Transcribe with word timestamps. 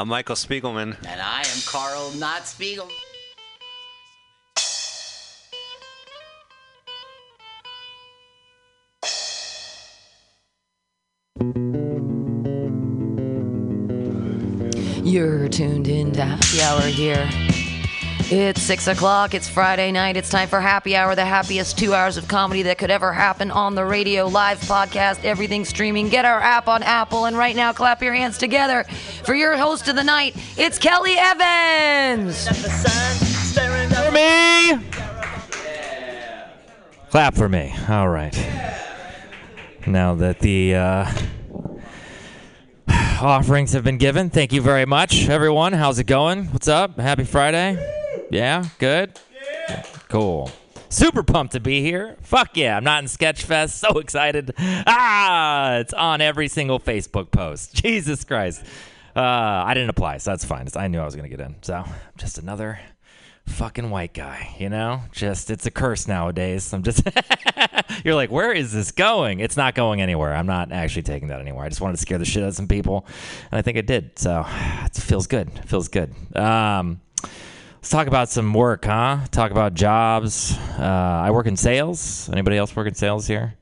I'm 0.00 0.08
Michael 0.08 0.34
Spiegelman. 0.34 0.96
And 1.06 1.20
I 1.20 1.40
am 1.40 1.60
Carl 1.66 2.10
Not 2.12 2.46
Spiegel. 2.46 2.88
You're 15.04 15.48
tuned 15.50 15.86
in 15.86 16.12
to 16.12 16.24
Happy 16.24 16.62
Hour 16.62 16.80
here. 16.80 17.49
It's 18.32 18.62
six 18.62 18.86
o'clock. 18.86 19.34
It's 19.34 19.48
Friday 19.48 19.90
night. 19.90 20.16
It's 20.16 20.30
time 20.30 20.48
for 20.48 20.60
Happy 20.60 20.94
Hour, 20.94 21.16
the 21.16 21.24
happiest 21.24 21.76
two 21.76 21.94
hours 21.94 22.16
of 22.16 22.28
comedy 22.28 22.62
that 22.62 22.78
could 22.78 22.92
ever 22.92 23.12
happen 23.12 23.50
on 23.50 23.74
the 23.74 23.84
radio, 23.84 24.28
live 24.28 24.60
podcast, 24.60 25.24
everything 25.24 25.64
streaming. 25.64 26.08
Get 26.08 26.24
our 26.24 26.40
app 26.40 26.68
on 26.68 26.84
Apple. 26.84 27.24
And 27.24 27.36
right 27.36 27.56
now, 27.56 27.72
clap 27.72 28.00
your 28.00 28.14
hands 28.14 28.38
together 28.38 28.84
for 29.24 29.34
your 29.34 29.56
host 29.56 29.88
of 29.88 29.96
the 29.96 30.04
night. 30.04 30.36
It's 30.56 30.78
Kelly 30.78 31.16
Evans. 31.18 32.46
For 33.50 34.12
me. 34.12 34.78
Clap 37.10 37.34
for 37.34 37.48
me. 37.48 37.74
All 37.88 38.08
right. 38.08 38.36
Now 39.88 40.14
that 40.14 40.38
the 40.38 40.76
uh, 40.76 41.12
offerings 43.20 43.72
have 43.72 43.82
been 43.82 43.98
given, 43.98 44.30
thank 44.30 44.52
you 44.52 44.62
very 44.62 44.86
much, 44.86 45.28
everyone. 45.28 45.72
How's 45.72 45.98
it 45.98 46.06
going? 46.06 46.44
What's 46.52 46.68
up? 46.68 46.96
Happy 46.96 47.24
Friday. 47.24 47.99
Yeah, 48.30 48.66
good. 48.78 49.18
Yeah. 49.68 49.84
Cool. 50.08 50.50
Super 50.88 51.22
pumped 51.22 51.52
to 51.52 51.60
be 51.60 51.82
here. 51.82 52.16
Fuck 52.22 52.56
yeah, 52.56 52.76
I'm 52.76 52.84
not 52.84 53.02
in 53.02 53.08
Sketchfest. 53.08 53.70
So 53.70 53.98
excited. 54.00 54.52
Ah, 54.58 55.76
it's 55.76 55.92
on 55.92 56.20
every 56.20 56.48
single 56.48 56.80
Facebook 56.80 57.30
post. 57.30 57.74
Jesus 57.82 58.24
Christ. 58.24 58.64
Uh, 59.14 59.20
I 59.20 59.74
didn't 59.74 59.90
apply, 59.90 60.18
so 60.18 60.30
that's 60.30 60.44
fine. 60.44 60.66
I 60.76 60.88
knew 60.88 61.00
I 61.00 61.04
was 61.04 61.16
going 61.16 61.28
to 61.28 61.36
get 61.36 61.44
in. 61.44 61.56
So, 61.62 61.74
I'm 61.74 61.92
just 62.16 62.38
another 62.38 62.78
fucking 63.46 63.90
white 63.90 64.14
guy, 64.14 64.54
you 64.58 64.68
know? 64.68 65.02
Just, 65.12 65.50
it's 65.50 65.66
a 65.66 65.70
curse 65.70 66.06
nowadays. 66.06 66.72
I'm 66.72 66.84
just, 66.84 67.02
you're 68.04 68.14
like, 68.14 68.30
where 68.30 68.52
is 68.52 68.72
this 68.72 68.92
going? 68.92 69.40
It's 69.40 69.56
not 69.56 69.74
going 69.74 70.00
anywhere. 70.00 70.34
I'm 70.34 70.46
not 70.46 70.70
actually 70.70 71.02
taking 71.02 71.28
that 71.28 71.40
anywhere. 71.40 71.64
I 71.64 71.68
just 71.68 71.80
wanted 71.80 71.96
to 71.96 72.02
scare 72.02 72.18
the 72.18 72.24
shit 72.24 72.42
out 72.44 72.50
of 72.50 72.54
some 72.54 72.68
people, 72.68 73.04
and 73.50 73.58
I 73.58 73.62
think 73.62 73.78
it 73.78 73.86
did. 73.86 74.18
So, 74.18 74.44
it 74.84 74.94
feels 74.94 75.26
good. 75.26 75.48
It 75.48 75.64
feels 75.68 75.88
good. 75.88 76.14
Um, 76.36 77.00
Let's 77.80 77.88
talk 77.88 78.08
about 78.08 78.28
some 78.28 78.52
work, 78.52 78.84
huh? 78.84 79.20
Talk 79.30 79.52
about 79.52 79.72
jobs. 79.72 80.54
Uh, 80.78 80.82
I 80.82 81.30
work 81.30 81.46
in 81.46 81.56
sales. 81.56 82.28
Anybody 82.30 82.58
else 82.58 82.76
work 82.76 82.86
in 82.86 82.94
sales 82.94 83.26
here? 83.26 83.54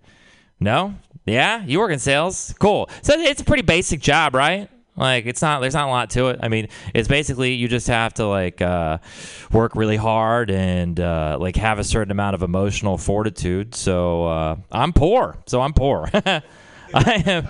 No? 0.58 0.96
Yeah? 1.24 1.64
You 1.64 1.78
work 1.78 1.92
in 1.92 2.00
sales? 2.00 2.52
Cool. 2.58 2.90
So 3.02 3.14
it's 3.16 3.40
a 3.40 3.44
pretty 3.44 3.62
basic 3.62 4.00
job, 4.00 4.34
right? 4.34 4.68
Like 4.96 5.26
it's 5.26 5.40
not 5.40 5.60
there's 5.60 5.74
not 5.74 5.86
a 5.86 5.90
lot 5.92 6.10
to 6.10 6.30
it. 6.30 6.40
I 6.42 6.48
mean, 6.48 6.66
it's 6.92 7.06
basically 7.06 7.54
you 7.54 7.68
just 7.68 7.86
have 7.86 8.12
to 8.14 8.26
like 8.26 8.60
uh, 8.60 8.98
work 9.52 9.76
really 9.76 9.94
hard 9.94 10.50
and 10.50 10.98
uh, 10.98 11.38
like 11.40 11.54
have 11.54 11.78
a 11.78 11.84
certain 11.84 12.10
amount 12.10 12.34
of 12.34 12.42
emotional 12.42 12.98
fortitude. 12.98 13.76
So 13.76 14.26
uh, 14.26 14.56
I'm 14.72 14.92
poor. 14.92 15.36
So 15.46 15.60
I'm 15.60 15.74
poor. 15.74 16.10
I 16.14 16.42
am 16.92 17.48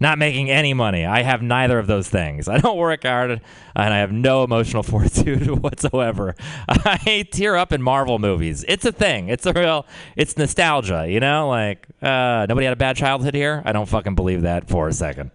not 0.00 0.18
making 0.18 0.50
any 0.50 0.72
money. 0.72 1.04
I 1.04 1.22
have 1.22 1.42
neither 1.42 1.78
of 1.78 1.86
those 1.86 2.08
things. 2.08 2.48
I 2.48 2.56
don't 2.58 2.78
work 2.78 3.04
hard, 3.04 3.30
and 3.30 3.40
I 3.76 3.98
have 3.98 4.10
no 4.10 4.42
emotional 4.42 4.82
fortitude 4.82 5.48
whatsoever. 5.62 6.34
I 6.68 7.26
tear 7.30 7.56
up 7.56 7.72
in 7.72 7.82
Marvel 7.82 8.18
movies. 8.18 8.64
It's 8.66 8.86
a 8.86 8.92
thing. 8.92 9.28
It's 9.28 9.44
a 9.44 9.52
real. 9.52 9.86
It's 10.16 10.36
nostalgia. 10.36 11.06
You 11.08 11.20
know, 11.20 11.48
like 11.48 11.86
uh, 12.02 12.46
nobody 12.48 12.64
had 12.64 12.72
a 12.72 12.76
bad 12.76 12.96
childhood 12.96 13.34
here. 13.34 13.62
I 13.64 13.72
don't 13.72 13.88
fucking 13.88 14.14
believe 14.14 14.42
that 14.42 14.68
for 14.68 14.88
a 14.88 14.92
second. 14.92 15.30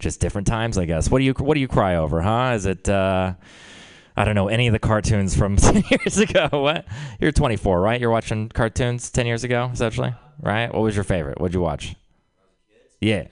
Just 0.00 0.20
different 0.20 0.46
times, 0.46 0.76
I 0.76 0.84
guess. 0.84 1.10
What 1.10 1.18
do 1.18 1.24
you 1.24 1.32
What 1.34 1.54
do 1.54 1.60
you 1.60 1.68
cry 1.68 1.96
over, 1.96 2.20
huh? 2.20 2.52
Is 2.54 2.66
it? 2.66 2.88
Uh, 2.88 3.34
I 4.16 4.24
don't 4.24 4.34
know 4.34 4.48
any 4.48 4.66
of 4.66 4.72
the 4.72 4.80
cartoons 4.80 5.36
from 5.36 5.54
10 5.56 5.84
years 5.90 6.18
ago. 6.18 6.48
What? 6.50 6.86
You're 7.20 7.30
24, 7.30 7.80
right? 7.80 8.00
You're 8.00 8.10
watching 8.10 8.48
cartoons 8.48 9.10
10 9.12 9.26
years 9.26 9.44
ago, 9.44 9.70
essentially, 9.72 10.12
right? 10.40 10.74
What 10.74 10.82
was 10.82 10.96
your 10.96 11.04
favorite? 11.04 11.40
What'd 11.40 11.54
you 11.54 11.60
watch? 11.60 11.94
Yeah. 13.00 13.28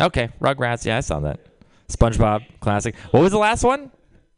Okay, 0.00 0.30
Rugrats. 0.40 0.84
Yeah, 0.84 0.98
I 0.98 1.00
saw 1.00 1.20
that. 1.20 1.40
SpongeBob, 1.88 2.44
classic. 2.60 2.94
What 3.10 3.20
was 3.22 3.32
the 3.32 3.38
last 3.38 3.64
one? 3.64 3.90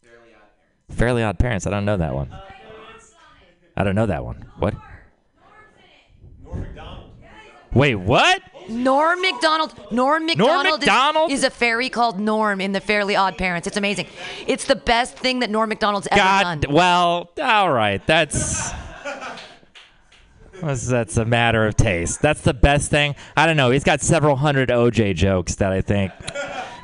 Fairly 0.02 0.32
Odd 0.32 0.40
Parents. 0.40 0.98
Fairly 0.98 1.22
Odd 1.22 1.38
Parents. 1.38 1.66
I 1.66 1.70
don't 1.70 1.84
know 1.84 1.96
that 1.96 2.14
one. 2.14 2.32
Uh, 2.32 2.40
I 3.76 3.84
don't 3.84 3.94
know 3.94 4.06
that 4.06 4.24
one. 4.24 4.46
What? 4.58 4.74
Norm 6.44 6.60
Macdonald. 6.60 7.10
Wait, 7.72 7.94
what? 7.94 8.42
Norm 8.68 9.20
Macdonald. 9.22 9.92
Norm 9.92 10.26
Macdonald, 10.26 10.80
Macdonald? 10.80 11.30
Is, 11.30 11.40
is 11.40 11.44
a 11.44 11.50
fairy 11.50 11.88
called 11.88 12.20
Norm 12.20 12.60
in 12.60 12.72
the 12.72 12.80
Fairly 12.80 13.16
Odd 13.16 13.38
Parents. 13.38 13.66
It's 13.66 13.76
amazing. 13.76 14.06
It's 14.46 14.64
the 14.64 14.76
best 14.76 15.16
thing 15.16 15.40
that 15.40 15.50
Norm 15.50 15.68
Macdonald's 15.68 16.08
ever 16.10 16.20
God. 16.20 16.60
done. 16.62 16.74
Well, 16.74 17.30
all 17.40 17.72
right. 17.72 18.04
That's. 18.06 18.70
That's- 20.60 21.16
a 21.16 21.24
matter 21.24 21.66
of 21.66 21.76
taste. 21.76 22.22
That's 22.22 22.40
the 22.42 22.54
best 22.54 22.90
thing. 22.90 23.14
I 23.36 23.46
don't 23.46 23.56
know. 23.56 23.70
He's 23.70 23.84
got 23.84 24.00
several 24.00 24.36
hundred 24.36 24.68
OJ 24.70 25.14
jokes 25.14 25.56
that 25.56 25.72
I 25.72 25.80
think 25.80 26.12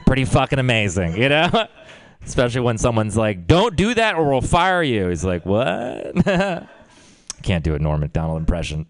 pretty 0.06 0.24
fucking 0.24 0.58
amazing. 0.58 1.16
You 1.16 1.28
know, 1.28 1.66
especially 2.24 2.62
when 2.62 2.78
someone's 2.78 3.16
like, 3.16 3.46
"Don't 3.46 3.76
do 3.76 3.94
that, 3.94 4.14
or 4.16 4.28
we'll 4.28 4.40
fire 4.40 4.82
you." 4.82 5.08
He's 5.08 5.24
like, 5.24 5.44
"What?" 5.46 6.14
can't 7.42 7.64
do 7.64 7.74
a 7.74 7.78
Norm 7.78 8.00
Macdonald 8.00 8.38
impression. 8.38 8.86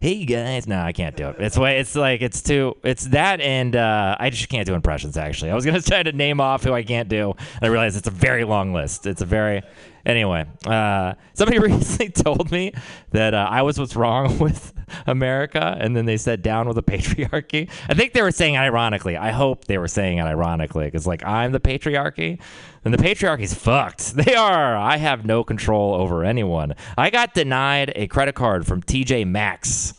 Hey 0.00 0.26
guys, 0.26 0.66
no, 0.66 0.80
I 0.80 0.92
can't 0.92 1.16
do 1.16 1.28
it. 1.30 1.36
It's 1.38 1.56
way. 1.56 1.78
It's 1.78 1.96
like 1.96 2.20
it's 2.20 2.42
too. 2.42 2.76
It's 2.84 3.04
that, 3.08 3.40
and 3.40 3.74
uh, 3.74 4.16
I 4.20 4.28
just 4.30 4.48
can't 4.50 4.66
do 4.66 4.74
impressions. 4.74 5.16
Actually, 5.16 5.50
I 5.50 5.54
was 5.54 5.64
gonna 5.64 5.80
try 5.82 6.02
to 6.02 6.12
name 6.12 6.40
off 6.40 6.62
who 6.62 6.72
I 6.74 6.82
can't 6.82 7.08
do. 7.08 7.30
And 7.30 7.62
I 7.62 7.66
realized 7.68 7.96
it's 7.96 8.08
a 8.08 8.10
very 8.10 8.44
long 8.44 8.72
list. 8.74 9.06
It's 9.06 9.22
a 9.22 9.26
very. 9.26 9.62
Anyway, 10.06 10.44
uh, 10.66 11.14
somebody 11.32 11.58
recently 11.72 12.10
told 12.10 12.50
me 12.50 12.72
that 13.12 13.34
uh, 13.34 13.46
I 13.48 13.62
was 13.62 13.78
what's 13.78 13.96
wrong 13.96 14.38
with 14.40 14.72
America, 15.06 15.76
and 15.80 15.96
then 15.96 16.04
they 16.04 16.16
said 16.16 16.42
down 16.42 16.66
with 16.66 16.76
the 16.76 16.82
patriarchy. 16.92 17.70
I 17.88 17.94
think 17.94 18.12
they 18.12 18.22
were 18.22 18.30
saying 18.30 18.54
it 18.54 18.58
ironically. 18.58 19.16
I 19.16 19.30
hope 19.30 19.64
they 19.64 19.78
were 19.78 19.88
saying 19.88 20.18
it 20.18 20.22
ironically 20.22 20.84
because, 20.86 21.06
like, 21.06 21.24
I'm 21.24 21.52
the 21.52 21.60
patriarchy, 21.60 22.40
and 22.84 22.92
the 22.92 22.98
patriarchy's 22.98 23.54
fucked. 23.54 24.14
They 24.14 24.34
are. 24.34 24.76
I 24.76 24.96
have 24.96 25.24
no 25.24 25.44
control 25.44 25.94
over 25.94 26.24
anyone. 26.24 26.74
I 26.96 27.10
got 27.10 27.34
denied 27.34 27.92
a 27.96 28.06
credit 28.06 28.34
card 28.34 28.66
from 28.66 28.82
TJ 28.82 29.26
Maxx. 29.26 29.94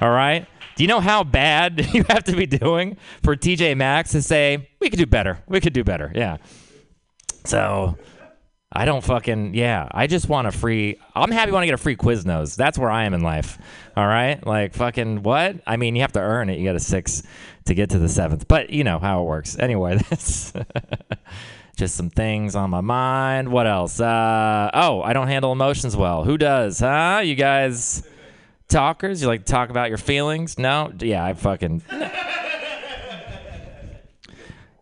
All 0.00 0.10
right. 0.10 0.46
Do 0.76 0.84
you 0.84 0.88
know 0.88 1.00
how 1.00 1.24
bad 1.24 1.92
you 1.92 2.04
have 2.08 2.22
to 2.24 2.36
be 2.36 2.46
doing 2.46 2.96
for 3.22 3.34
TJ 3.34 3.76
Maxx 3.76 4.12
to 4.12 4.22
say 4.22 4.68
we 4.78 4.90
could 4.90 4.98
do 4.98 5.06
better? 5.06 5.42
We 5.48 5.60
could 5.60 5.72
do 5.72 5.82
better. 5.82 6.12
Yeah. 6.14 6.36
So 7.44 7.98
I 8.70 8.84
don't 8.84 9.02
fucking 9.02 9.54
yeah. 9.54 9.88
I 9.90 10.06
just 10.06 10.28
want 10.28 10.46
a 10.46 10.52
free. 10.52 10.98
I'm 11.14 11.30
happy 11.30 11.52
when 11.52 11.62
I 11.62 11.66
get 11.66 11.74
a 11.74 11.78
free 11.78 11.96
Quiznos. 11.96 12.54
That's 12.54 12.78
where 12.78 12.90
I 12.90 13.04
am 13.04 13.14
in 13.14 13.22
life. 13.22 13.58
All 13.96 14.06
right, 14.06 14.44
like 14.46 14.74
fucking 14.74 15.22
what? 15.22 15.56
I 15.66 15.76
mean, 15.76 15.96
you 15.96 16.02
have 16.02 16.12
to 16.12 16.20
earn 16.20 16.50
it. 16.50 16.58
You 16.58 16.64
get 16.64 16.76
a 16.76 16.80
six 16.80 17.22
to 17.64 17.74
get 17.74 17.90
to 17.90 17.98
the 17.98 18.10
seventh, 18.10 18.46
but 18.46 18.70
you 18.70 18.84
know 18.84 18.98
how 18.98 19.22
it 19.22 19.24
works. 19.24 19.58
Anyway, 19.58 19.96
that's 20.10 20.52
just 21.76 21.96
some 21.96 22.10
things 22.10 22.54
on 22.54 22.68
my 22.68 22.82
mind. 22.82 23.50
What 23.50 23.66
else? 23.66 24.00
Uh, 24.00 24.70
oh, 24.74 25.00
I 25.00 25.14
don't 25.14 25.28
handle 25.28 25.50
emotions 25.50 25.96
well. 25.96 26.24
Who 26.24 26.36
does? 26.36 26.80
Huh? 26.80 27.22
You 27.24 27.36
guys 27.36 28.02
talkers? 28.68 29.22
You 29.22 29.28
like 29.28 29.46
to 29.46 29.52
talk 29.52 29.70
about 29.70 29.88
your 29.88 29.98
feelings? 29.98 30.58
No? 30.58 30.92
Yeah, 31.00 31.24
I 31.24 31.32
fucking. 31.32 31.82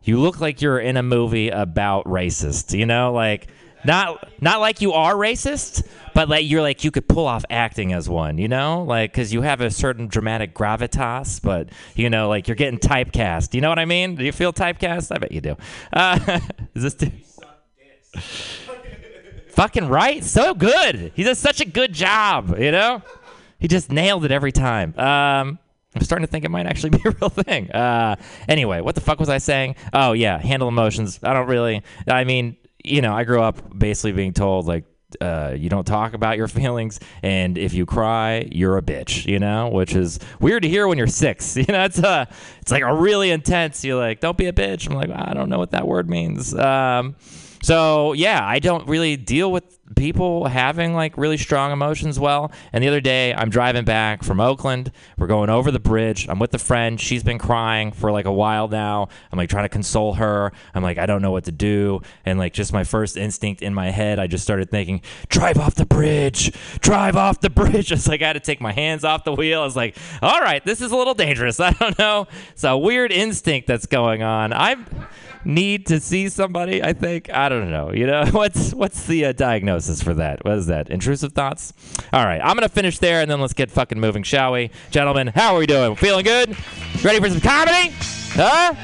You 0.07 0.21
look 0.21 0.41
like 0.41 0.63
you're 0.63 0.79
in 0.79 0.97
a 0.97 1.03
movie 1.03 1.49
about 1.49 2.05
racists. 2.05 2.79
You 2.79 2.87
know, 2.87 3.13
like 3.13 3.49
not 3.87 4.29
not 4.41 4.61
like 4.61 4.81
you 4.81 4.93
are 4.93 5.15
racist, 5.15 5.87
but 6.15 6.29
like 6.29 6.49
you're 6.49 6.63
like 6.63 6.85
you 6.85 6.91
could 6.91 7.09
pull 7.09 7.27
off 7.27 7.45
acting 7.51 7.93
as 7.93 8.09
one. 8.09 8.39
You 8.39 8.49
know, 8.49 8.83
like 8.83 9.13
because 9.13 9.33
you 9.33 9.43
have 9.43 9.61
a 9.61 9.71
certain 9.71 10.09
dramatic 10.09 10.55
gravitas, 10.55 11.41
but 11.43 11.71
you 11.95 12.11
know, 12.11 12.29
like 12.29 12.49
you're 12.49 12.57
getting 12.57 12.79
typecast. 12.79 13.55
You 13.55 13.61
know 13.61 13.69
what 13.69 13.79
I 13.79 13.85
mean? 13.85 14.17
Do 14.17 14.25
you 14.25 14.33
feel 14.33 14.53
typecast? 14.53 15.15
I 15.15 15.19
bet 15.19 15.33
you 15.33 15.41
do. 15.41 15.57
Uh, 15.93 16.41
is 16.75 16.83
this? 16.83 16.95
Too- 16.95 17.11
Fucking 19.51 19.89
right, 19.89 20.23
so 20.23 20.53
good. 20.53 21.13
He 21.15 21.23
does 21.23 21.39
such 21.39 21.61
a 21.61 21.65
good 21.65 21.93
job. 21.95 22.59
You 22.59 22.71
know, 22.73 23.03
he 23.59 23.69
just 23.69 23.91
nailed 23.91 24.25
it 24.27 24.31
every 24.31 24.53
time. 24.53 24.91
Um, 24.99 25.59
I'm 25.95 26.03
starting 26.03 26.27
to 26.27 26.31
think 26.31 26.45
it 26.45 26.51
might 26.51 26.67
actually 26.67 26.91
be 26.91 27.01
a 27.07 27.11
real 27.11 27.31
thing. 27.31 27.71
Uh, 27.71 28.17
anyway, 28.49 28.83
what 28.83 28.95
the 28.95 29.01
fuck 29.01 29.19
was 29.19 29.31
I 29.31 29.39
saying? 29.39 29.77
Oh 29.95 30.13
yeah, 30.13 30.39
handle 30.39 30.69
emotions. 30.69 31.21
I 31.23 31.33
don't 31.33 31.47
really. 31.47 31.83
I 32.07 32.25
mean, 32.25 32.57
you 32.87 33.01
know, 33.01 33.15
I 33.15 33.25
grew 33.25 33.41
up 33.41 33.77
basically 33.77 34.13
being 34.13 34.33
told 34.33 34.67
like. 34.67 34.85
Uh, 35.21 35.55
you 35.57 35.69
don't 35.71 35.87
talk 35.87 36.15
about 36.15 36.37
your 36.37 36.49
feelings, 36.61 36.99
and 37.23 37.57
if 37.57 37.73
you 37.73 37.87
cry, 37.87 38.47
you're 38.51 38.77
a 38.77 38.83
bitch. 38.83 39.25
You 39.25 39.39
know, 39.39 39.69
which 39.69 39.95
is 39.95 40.19
weird 40.41 40.65
to 40.65 40.69
hear 40.69 40.89
when 40.89 40.99
you're 40.99 41.07
six. 41.07 41.57
You 41.57 41.65
know, 41.69 41.85
it's 41.85 42.01
a, 42.01 42.29
it's 42.61 42.73
like 42.73 42.83
a 42.83 42.93
really 42.93 43.31
intense. 43.31 43.85
You're 43.85 43.99
like, 43.99 44.19
don't 44.19 44.37
be 44.37 44.47
a 44.47 44.53
bitch. 44.53 44.91
I'm 44.91 44.97
like, 44.97 45.11
I 45.11 45.33
don't 45.33 45.49
know 45.49 45.59
what 45.59 45.71
that 45.71 45.87
word 45.87 46.11
means. 46.11 46.53
Um, 46.55 47.15
So 47.63 48.13
yeah, 48.13 48.47
I 48.47 48.59
don't 48.59 48.87
really 48.89 49.17
deal 49.17 49.51
with 49.51 49.79
people 49.95 50.47
having 50.47 50.95
like 50.95 51.17
really 51.17 51.37
strong 51.37 51.73
emotions 51.73 52.19
well. 52.19 52.51
And 52.73 52.83
the 52.83 52.89
other 52.89 53.01
day, 53.01 53.33
I'm 53.35 53.51
driving 53.51 53.85
back 53.85 54.25
from 54.25 54.41
Oakland. 54.41 54.91
We're 55.17 55.27
going 55.27 55.49
over 55.49 55.71
the 55.71 55.79
bridge. 55.81 56.29
I'm 56.29 56.39
with 56.39 56.53
a 56.55 56.59
friend. 56.59 57.01
She's 57.01 57.23
been 57.23 57.39
crying 57.39 57.93
for 57.93 58.11
like 58.11 58.25
a 58.25 58.33
while 58.33 58.69
now. 58.69 59.09
I'm 59.31 59.37
like 59.37 59.49
trying 59.49 59.65
to 59.65 59.69
console 59.69 60.15
her. 60.15 60.53
I'm 60.75 60.83
like, 60.83 60.99
I 60.99 61.07
don't 61.07 61.23
know 61.23 61.31
what 61.31 61.45
to 61.45 61.53
do. 61.53 62.03
And 62.25 62.39
like, 62.39 62.53
just 62.53 62.73
my 62.73 62.85
first 62.85 63.17
instinct 63.17 63.63
in 63.63 63.75
my 63.75 63.91
head, 63.91 64.19
I 64.19 64.27
just 64.27 64.43
started 64.43 64.71
thinking, 64.71 65.03
drive 65.29 65.59
off 65.59 65.75
the 65.75 65.87
bridge, 65.87 66.53
drive 66.81 67.17
off 67.17 67.41
the 67.41 67.51
bridge. 67.51 67.93
It's 67.97 68.09
like 68.09 68.21
I 68.21 68.27
had 68.27 68.33
to 68.35 68.41
take 68.41 68.61
my 68.61 68.73
hands 68.73 69.05
off 69.05 69.25
the 69.25 69.33
wheel. 69.33 69.63
I 69.63 69.65
was 69.65 69.77
like, 69.77 69.97
all 70.21 70.41
right, 70.41 70.63
this 70.65 70.83
is 70.83 70.93
a 70.93 70.97
little 70.97 71.15
dangerous. 71.15 71.59
I 71.61 71.71
don't 71.71 71.99
know. 71.99 72.27
It's 72.51 72.65
a 72.65 72.77
weird 72.77 73.11
instinct 73.11 73.67
that's 73.67 73.87
going 73.87 74.23
on. 74.23 74.53
I'm 74.53 74.85
need 75.47 75.87
to 75.87 76.01
see 76.01 76.29
somebody. 76.29 76.83
I 76.83 76.93
think 76.93 77.33
I 77.33 77.49
don't 77.49 77.71
know. 77.71 77.93
You 77.93 78.07
know 78.07 78.27
what's 78.33 78.75
what's 78.75 79.07
the 79.07 79.27
uh, 79.27 79.33
diagnosis 79.33 80.03
for 80.03 80.15
that? 80.15 80.45
What 80.45 80.59
is 80.59 80.67
that? 80.67 80.91
Intrusive 80.91 81.33
thoughts. 81.33 81.73
All 82.13 82.25
right, 82.25 82.41
I'm 82.43 82.55
gonna 82.57 82.69
finish 82.69 82.99
there 82.99 83.21
and 83.21 83.31
then 83.31 83.41
let's 83.41 83.55
get 83.55 83.71
fucking 83.71 83.99
moving, 84.01 84.23
shall 84.23 84.53
we, 84.53 84.71
gentlemen? 84.91 85.29
How 85.29 85.55
are 85.55 85.59
we 85.59 85.67
doing? 85.67 85.97
Feeling 85.97 86.25
good? 86.25 86.57
Ready 87.03 87.21
for 87.21 87.31
some 87.31 87.41
comedy? 87.41 87.95
Huh? 88.33 88.75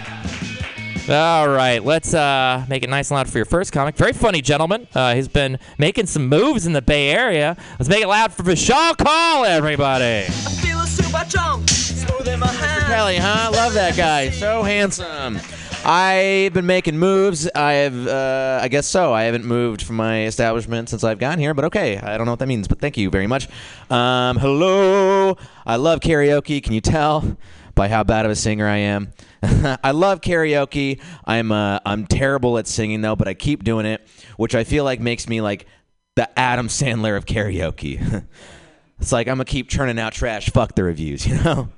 All 1.09 1.49
right, 1.49 1.85
let's 1.85 2.15
uh, 2.15 2.65
make 2.69 2.85
it 2.85 2.89
nice 2.89 3.11
and 3.11 3.17
loud 3.17 3.29
for 3.29 3.37
your 3.37 3.45
first 3.45 3.73
comic. 3.73 3.97
Very 3.97 4.13
funny 4.13 4.41
gentleman. 4.41 4.87
Uh, 4.95 5.15
he's 5.17 5.27
been 5.27 5.59
making 5.77 6.07
some 6.07 6.29
moves 6.29 6.65
in 6.65 6.75
the 6.75 6.83
Bay 6.83 7.11
Area. 7.11 7.57
Let's 7.73 7.89
make 7.89 8.03
it 8.05 8.09
loud 8.09 8.33
for 8.33 8.45
Vishal 8.45 8.97
Call, 8.97 9.45
everybody. 9.45 10.27
Kelly, 12.87 13.17
huh? 13.17 13.51
Love 13.53 13.75
that 13.75 13.97
guy. 13.97 14.31
So 14.31 14.63
handsome. 14.63 15.41
I've 15.85 16.53
been 16.53 16.67
making 16.67 16.97
moves. 16.97 17.49
I've, 17.49 18.07
uh, 18.07 18.61
I 18.63 18.69
guess 18.69 18.87
so. 18.87 19.13
I 19.13 19.25
haven't 19.25 19.45
moved 19.45 19.83
from 19.83 19.97
my 19.97 20.27
establishment 20.27 20.89
since 20.89 21.03
I've 21.03 21.19
gotten 21.19 21.41
here, 21.41 21.55
but 21.55 21.65
okay. 21.67 21.99
I 21.99 22.17
don't 22.17 22.27
know 22.27 22.33
what 22.33 22.39
that 22.39 22.47
means, 22.47 22.69
but 22.69 22.79
thank 22.79 22.97
you 22.97 23.11
very 23.11 23.27
much. 23.27 23.49
Um, 23.91 24.37
hello. 24.37 25.37
I 25.67 25.77
love 25.77 25.99
karaoke. 25.99 26.63
Can 26.63 26.73
you 26.73 26.81
tell 26.81 27.37
by 27.75 27.89
how 27.89 28.05
bad 28.05 28.25
of 28.25 28.31
a 28.31 28.37
singer 28.37 28.69
I 28.69 28.77
am? 28.77 29.13
I 29.43 29.91
love 29.91 30.21
karaoke. 30.21 31.01
I'm, 31.25 31.51
uh, 31.51 31.81
I'm 31.85 32.07
terrible 32.07 32.59
at 32.59 32.69
singing 32.69 33.01
though, 33.01 33.17
but 33.17 33.27
I 33.27 33.35
keep 33.35 33.65
doing 33.65 33.85
it, 33.85 34.07
which 34.37 34.55
I 34.55 34.63
feel 34.63 34.85
like 34.85 35.01
makes 35.01 35.29
me 35.29 35.41
like 35.41 35.67
the 36.15 36.39
Adam 36.39 36.69
Sandler 36.69 37.17
of 37.17 37.27
karaoke. 37.27 38.25
it's 39.01 39.11
like 39.11 39.27
I'm 39.27 39.35
gonna 39.37 39.47
keep 39.47 39.69
churning 39.69 39.99
out 39.99 40.13
trash. 40.13 40.49
Fuck 40.51 40.77
the 40.77 40.85
reviews, 40.85 41.27
you 41.29 41.35
know. 41.43 41.71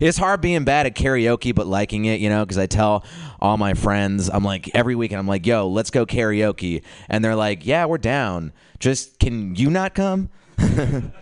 It's 0.00 0.18
hard 0.18 0.40
being 0.40 0.64
bad 0.64 0.86
at 0.86 0.94
karaoke 0.94 1.54
but 1.54 1.66
liking 1.66 2.04
it, 2.04 2.20
you 2.20 2.28
know, 2.28 2.44
because 2.44 2.58
I 2.58 2.66
tell 2.66 3.04
all 3.40 3.56
my 3.56 3.74
friends, 3.74 4.28
I'm 4.28 4.44
like, 4.44 4.70
every 4.74 4.94
weekend, 4.94 5.18
I'm 5.18 5.26
like, 5.26 5.46
yo, 5.46 5.68
let's 5.68 5.90
go 5.90 6.06
karaoke. 6.06 6.82
And 7.08 7.24
they're 7.24 7.36
like, 7.36 7.66
yeah, 7.66 7.86
we're 7.86 7.98
down. 7.98 8.52
Just, 8.78 9.18
can 9.18 9.54
you 9.54 9.70
not 9.70 9.94
come? 9.94 10.30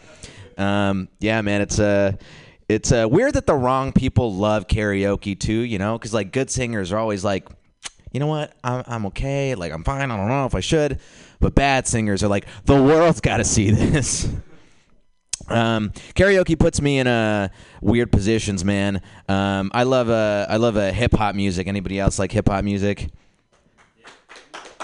um, 0.59 1.09
yeah, 1.21 1.41
man, 1.43 1.61
it's 1.61 1.79
Uh, 1.79 2.13
it's 2.69 2.93
uh, 2.93 3.09
weird 3.11 3.33
that 3.35 3.47
the 3.47 3.55
wrong 3.55 3.93
people 3.93 4.35
love 4.35 4.67
karaoke 4.67 5.39
too, 5.39 5.61
you 5.61 5.79
know, 5.79 5.99
because 5.99 6.13
like 6.13 6.33
good 6.33 6.51
singers 6.51 6.93
are 6.93 6.99
always 6.99 7.25
like, 7.25 7.49
you 8.13 8.21
know 8.21 8.27
what, 8.27 8.53
I'm, 8.63 8.85
I'm 8.87 9.07
okay, 9.07 9.55
like 9.55 9.73
I'm 9.73 9.85
fine, 9.85 10.11
I 10.11 10.17
don't 10.17 10.29
know 10.29 10.45
if 10.45 10.55
I 10.55 10.61
should, 10.61 11.01
but 11.41 11.55
bad 11.55 11.87
singers 11.87 12.23
are 12.23 12.29
like, 12.29 12.47
the 12.67 12.75
world's 12.75 13.21
got 13.21 13.39
to 13.39 13.45
see 13.45 13.71
this. 13.71 14.29
Um, 15.49 15.91
karaoke 16.15 16.59
puts 16.59 16.81
me 16.81 16.99
in 16.99 17.06
uh, 17.06 17.49
weird 17.81 18.12
positions, 18.12 18.65
man. 18.65 19.00
Um, 19.29 19.71
I 19.75 19.85
love 19.85 20.11
uh, 20.11 20.47
I 20.49 20.56
love 20.56 20.77
uh, 20.77 20.93
hip 20.93 21.15
hop 21.15 21.35
music. 21.35 21.67
Anybody 21.67 21.99
else 21.99 22.19
like 22.19 22.33
hip 22.33 22.49
hop 22.49 22.65
music? 22.65 23.09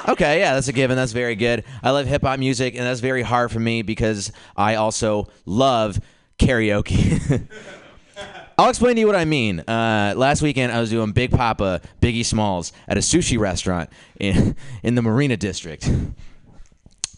Okay, 0.07 0.39
yeah, 0.41 0.55
that's 0.55 0.69
a 0.69 0.73
given. 0.73 0.97
That's 0.97 1.13
very 1.13 1.35
good. 1.35 1.65
I 1.83 1.91
love 1.91 2.07
hip 2.07 2.23
hop 2.23 2.39
music, 2.39 2.75
and 2.75 2.85
that's 2.85 3.01
very 3.01 3.23
hard 3.23 3.51
for 3.51 3.61
me 3.61 3.83
because 3.83 4.33
I 4.57 4.75
also 4.75 5.29
love 5.47 5.99
karaoke. 6.39 7.49
I'll 8.59 8.69
explain 8.71 8.95
to 8.95 9.01
you 9.01 9.07
what 9.07 9.17
I 9.17 9.25
mean. 9.25 9.61
Uh, 9.61 10.15
last 10.17 10.41
weekend, 10.41 10.73
I 10.73 10.81
was 10.81 10.91
doing 10.91 11.11
Big 11.13 11.33
Poppa, 11.33 11.81
Biggie 12.01 12.25
Smalls 12.25 12.73
at 12.87 12.97
a 12.97 13.01
sushi 13.01 13.39
restaurant 13.39 13.91
in 14.21 14.57
in 14.83 14.95
the 14.95 15.03
Marina 15.03 15.37
District, 15.37 15.87
and 15.87 16.15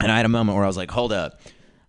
I 0.01 0.17
had 0.17 0.25
a 0.25 0.31
moment 0.31 0.57
where 0.57 0.65
I 0.65 0.69
was 0.69 0.77
like, 0.77 0.91
"Hold 0.91 1.13
up." 1.13 1.41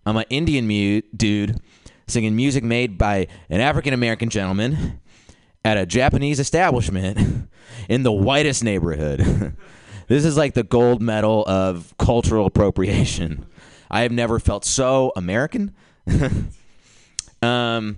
I'm 0.08 0.16
an 0.16 0.24
Indian 0.30 1.04
dude 1.14 1.60
singing 2.08 2.34
music 2.34 2.64
made 2.64 2.98
by 2.98 3.28
an 3.50 3.60
African 3.60 3.94
American 3.94 4.30
gentleman 4.30 5.02
at 5.66 5.78
a 5.78 5.86
Japanese 5.86 6.40
establishment 6.40 7.50
in 7.90 8.04
the 8.04 8.12
whitest 8.14 8.64
neighborhood. 8.64 9.20
this 10.08 10.24
is 10.24 10.38
like 10.38 10.54
the 10.54 10.64
gold 10.64 11.02
medal 11.02 11.44
of 11.46 11.94
cultural 12.00 12.46
appropriation. 12.46 13.48
I 13.92 14.04
have 14.04 14.14
never 14.14 14.40
felt 14.40 14.64
so 14.64 15.12
American. 15.18 15.76
um, 17.42 17.98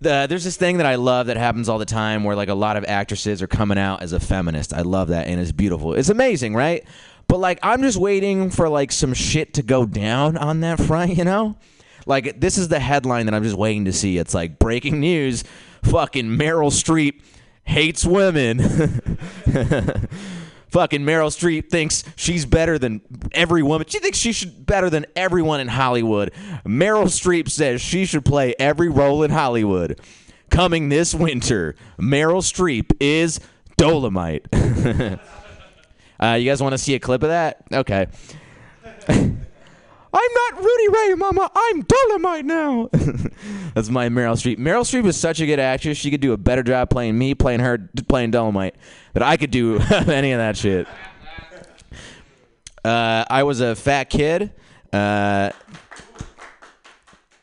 the, 0.00 0.26
there's 0.28 0.42
this 0.42 0.56
thing 0.56 0.78
that 0.78 0.86
I 0.86 0.96
love 0.96 1.28
that 1.28 1.36
happens 1.36 1.68
all 1.68 1.78
the 1.78 1.84
time 1.84 2.24
where 2.24 2.34
like 2.34 2.48
a 2.48 2.54
lot 2.54 2.76
of 2.76 2.84
actresses 2.86 3.40
are 3.40 3.46
coming 3.46 3.78
out 3.78 4.02
as 4.02 4.12
a 4.12 4.18
feminist. 4.18 4.74
I 4.74 4.80
love 4.80 5.08
that 5.08 5.28
and 5.28 5.40
it's 5.40 5.52
beautiful. 5.52 5.94
It's 5.94 6.08
amazing, 6.08 6.56
right? 6.56 6.84
But 7.30 7.38
like 7.38 7.60
I'm 7.62 7.80
just 7.80 7.96
waiting 7.96 8.50
for 8.50 8.68
like 8.68 8.90
some 8.90 9.14
shit 9.14 9.54
to 9.54 9.62
go 9.62 9.86
down 9.86 10.36
on 10.36 10.60
that 10.60 10.80
front, 10.80 11.14
you 11.16 11.22
know? 11.22 11.56
Like 12.04 12.40
this 12.40 12.58
is 12.58 12.66
the 12.66 12.80
headline 12.80 13.26
that 13.26 13.34
I'm 13.36 13.44
just 13.44 13.56
waiting 13.56 13.84
to 13.84 13.92
see. 13.92 14.18
It's 14.18 14.34
like 14.34 14.58
breaking 14.58 14.98
news, 14.98 15.44
fucking 15.84 16.26
Meryl 16.26 16.72
Streep 16.72 17.22
hates 17.62 18.04
women. 18.04 18.58
fucking 20.70 21.02
Meryl 21.02 21.30
Streep 21.30 21.70
thinks 21.70 22.02
she's 22.16 22.44
better 22.46 22.80
than 22.80 23.00
every 23.30 23.62
woman. 23.62 23.86
She 23.88 24.00
thinks 24.00 24.18
she 24.18 24.32
should 24.32 24.66
better 24.66 24.90
than 24.90 25.06
everyone 25.14 25.60
in 25.60 25.68
Hollywood. 25.68 26.32
Meryl 26.66 27.04
Streep 27.04 27.48
says 27.48 27.80
she 27.80 28.06
should 28.06 28.24
play 28.24 28.56
every 28.58 28.88
role 28.88 29.22
in 29.22 29.30
Hollywood. 29.30 30.00
Coming 30.50 30.88
this 30.88 31.14
winter, 31.14 31.76
Meryl 31.96 32.42
Streep 32.42 32.90
is 32.98 33.38
Dolemite. 33.78 35.20
Uh, 36.22 36.34
you 36.34 36.48
guys 36.48 36.62
want 36.62 36.72
to 36.72 36.78
see 36.78 36.94
a 36.94 37.00
clip 37.00 37.22
of 37.22 37.30
that? 37.30 37.64
Okay. 37.72 38.06
I'm 40.12 40.32
not 40.34 40.62
Rudy 40.62 40.88
Ray, 40.88 41.14
Mama. 41.14 41.50
I'm 41.54 41.82
Dolemite 41.84 42.44
now. 42.44 42.88
That's 43.74 43.88
my 43.88 44.08
Meryl 44.08 44.34
Streep. 44.34 44.58
Meryl 44.58 44.82
Streep 44.82 45.06
is 45.06 45.16
such 45.16 45.40
a 45.40 45.46
good 45.46 45.60
actress. 45.60 45.96
She 45.96 46.10
could 46.10 46.20
do 46.20 46.32
a 46.32 46.36
better 46.36 46.62
job 46.62 46.90
playing 46.90 47.16
me, 47.16 47.34
playing 47.34 47.60
her, 47.60 47.78
playing 48.08 48.32
Dolemite, 48.32 48.72
but 49.12 49.22
I 49.22 49.36
could 49.36 49.50
do 49.50 49.78
any 49.90 50.32
of 50.32 50.38
that 50.38 50.56
shit. 50.56 50.88
Uh, 52.84 53.24
I 53.30 53.44
was 53.44 53.60
a 53.60 53.76
fat 53.76 54.10
kid. 54.10 54.52
Uh, 54.92 55.50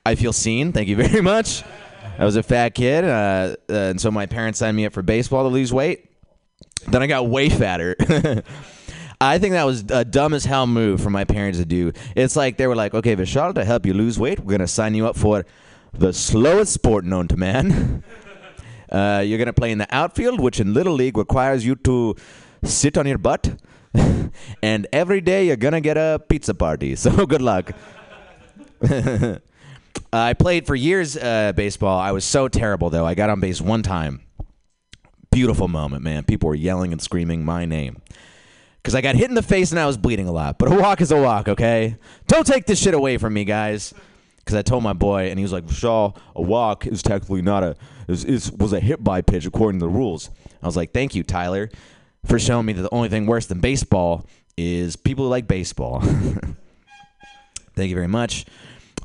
I 0.06 0.16
feel 0.16 0.34
seen. 0.34 0.74
Thank 0.74 0.90
you 0.90 0.96
very 0.98 1.22
much. 1.22 1.64
I 2.20 2.26
was 2.26 2.36
a 2.36 2.44
fat 2.44 2.70
kid, 2.76 3.06
uh, 3.06 3.56
uh 3.70 3.74
and 3.74 4.02
so 4.02 4.10
my 4.12 4.26
parents 4.26 4.60
signed 4.60 4.76
me 4.76 4.86
up 4.86 4.94
for 4.94 5.04
baseball 5.04 5.44
to 5.44 5.50
lose 5.50 5.72
weight. 5.72 6.07
Then 6.88 7.02
I 7.02 7.08
got 7.08 7.28
way 7.28 7.50
fatter. 7.50 7.96
I 9.20 9.40
think 9.40 9.54
that 9.54 9.66
was 9.66 9.84
a 9.90 10.06
dumb 10.06 10.34
as 10.34 10.46
hell 10.46 10.68
move 10.68 11.02
for 11.02 11.10
my 11.10 11.26
parents 11.26 11.58
to 11.58 11.66
do. 11.66 11.92
It's 12.16 12.36
like 12.36 12.58
they 12.58 12.68
were 12.68 12.76
like, 12.76 12.94
okay, 12.94 13.16
Vishal, 13.16 13.54
to 13.56 13.66
help 13.66 13.86
you 13.86 13.94
lose 13.94 14.20
weight, 14.20 14.40
we're 14.40 14.52
gonna 14.52 14.68
sign 14.68 14.94
you 14.94 15.08
up 15.08 15.16
for 15.18 15.46
the 15.94 16.14
slowest 16.14 16.74
sport 16.74 17.06
known 17.06 17.28
to 17.30 17.38
man. 17.38 18.04
Uh, 18.90 19.22
you're 19.22 19.38
gonna 19.38 19.52
play 19.52 19.70
in 19.70 19.80
the 19.80 19.94
outfield, 19.94 20.40
which 20.40 20.62
in 20.62 20.74
little 20.74 20.94
league 20.94 21.18
requires 21.18 21.66
you 21.66 21.76
to 21.76 22.16
sit 22.64 22.98
on 22.98 23.06
your 23.06 23.18
butt, 23.18 23.60
and 24.64 24.88
every 24.94 25.20
day 25.20 25.46
you're 25.46 25.58
gonna 25.58 25.82
get 25.82 25.98
a 25.98 26.22
pizza 26.30 26.54
party. 26.54 26.96
So 26.96 27.26
good 27.26 27.42
luck. 27.42 27.74
I 30.14 30.34
played 30.36 30.66
for 30.66 30.74
years 30.74 31.18
uh, 31.18 31.52
baseball. 31.54 32.00
I 32.00 32.14
was 32.14 32.24
so 32.24 32.48
terrible 32.48 32.90
though. 32.90 33.06
I 33.06 33.14
got 33.14 33.30
on 33.30 33.42
base 33.42 33.60
one 33.60 33.84
time 33.84 34.22
beautiful 35.38 35.68
moment, 35.68 36.04
man. 36.04 36.24
People 36.24 36.50
were 36.50 36.56
yelling 36.56 36.92
and 36.92 37.00
screaming 37.00 37.46
my 37.46 37.64
name. 37.64 38.02
Because 38.82 38.96
I 38.96 39.02
got 39.02 39.14
hit 39.14 39.30
in 39.30 39.36
the 39.36 39.44
face 39.44 39.70
and 39.70 39.80
I 39.80 39.86
was 39.86 39.96
bleeding 39.96 40.28
a 40.28 40.32
lot. 40.32 40.58
But 40.58 40.72
a 40.72 40.76
walk 40.76 41.00
is 41.00 41.12
a 41.12 41.22
walk, 41.22 41.48
okay? 41.48 41.98
Don't 42.26 42.48
take 42.48 42.66
this 42.66 42.82
shit 42.82 42.96
away 42.96 43.20
from 43.20 43.36
me, 43.36 43.46
guys. 43.46 43.94
Because 44.38 44.56
I 44.56 44.64
told 44.64 44.82
my 44.82 44.94
boy, 44.94 45.30
and 45.30 45.38
he 45.38 45.44
was 45.44 45.54
like, 45.54 45.70
Shaw, 45.70 46.14
a 46.36 46.42
walk 46.42 46.88
is 46.88 47.04
technically 47.04 47.44
not 47.44 47.62
a, 47.62 47.76
is, 48.08 48.26
is, 48.26 48.52
was 48.52 48.74
a 48.74 48.80
hit 48.80 49.04
by 49.04 49.22
pitch 49.22 49.46
according 49.46 49.80
to 49.80 49.86
the 49.86 49.92
rules. 49.92 50.32
I 50.64 50.66
was 50.66 50.76
like, 50.76 50.92
thank 50.92 51.14
you, 51.14 51.22
Tyler, 51.22 51.70
for 52.26 52.40
showing 52.40 52.66
me 52.66 52.74
that 52.74 52.82
the 52.82 52.94
only 52.94 53.10
thing 53.10 53.28
worse 53.28 53.46
than 53.46 53.60
baseball 53.60 54.26
is 54.58 54.96
people 54.96 55.26
who 55.26 55.30
like 55.30 55.48
baseball. 55.48 56.00
thank 57.76 57.90
you 57.90 57.96
very 57.96 58.08
much. 58.08 58.48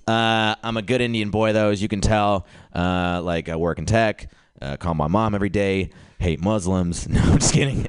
Uh, 0.08 0.54
I'm 0.64 0.78
a 0.78 0.82
good 0.82 1.02
Indian 1.02 1.28
boy, 1.28 1.52
though, 1.52 1.68
as 1.68 1.82
you 1.82 1.88
can 1.88 2.00
tell. 2.00 2.46
Uh, 2.74 3.20
like, 3.22 3.50
I 3.50 3.56
work 3.56 3.78
in 3.78 3.84
tech, 3.84 4.32
uh, 4.62 4.78
call 4.78 4.94
my 4.94 5.08
mom 5.08 5.34
every 5.34 5.50
day 5.50 5.90
hate 6.22 6.40
Muslims. 6.40 7.08
No, 7.12 7.20
I'm 7.20 7.38
just 7.38 7.54
kidding. 7.54 7.86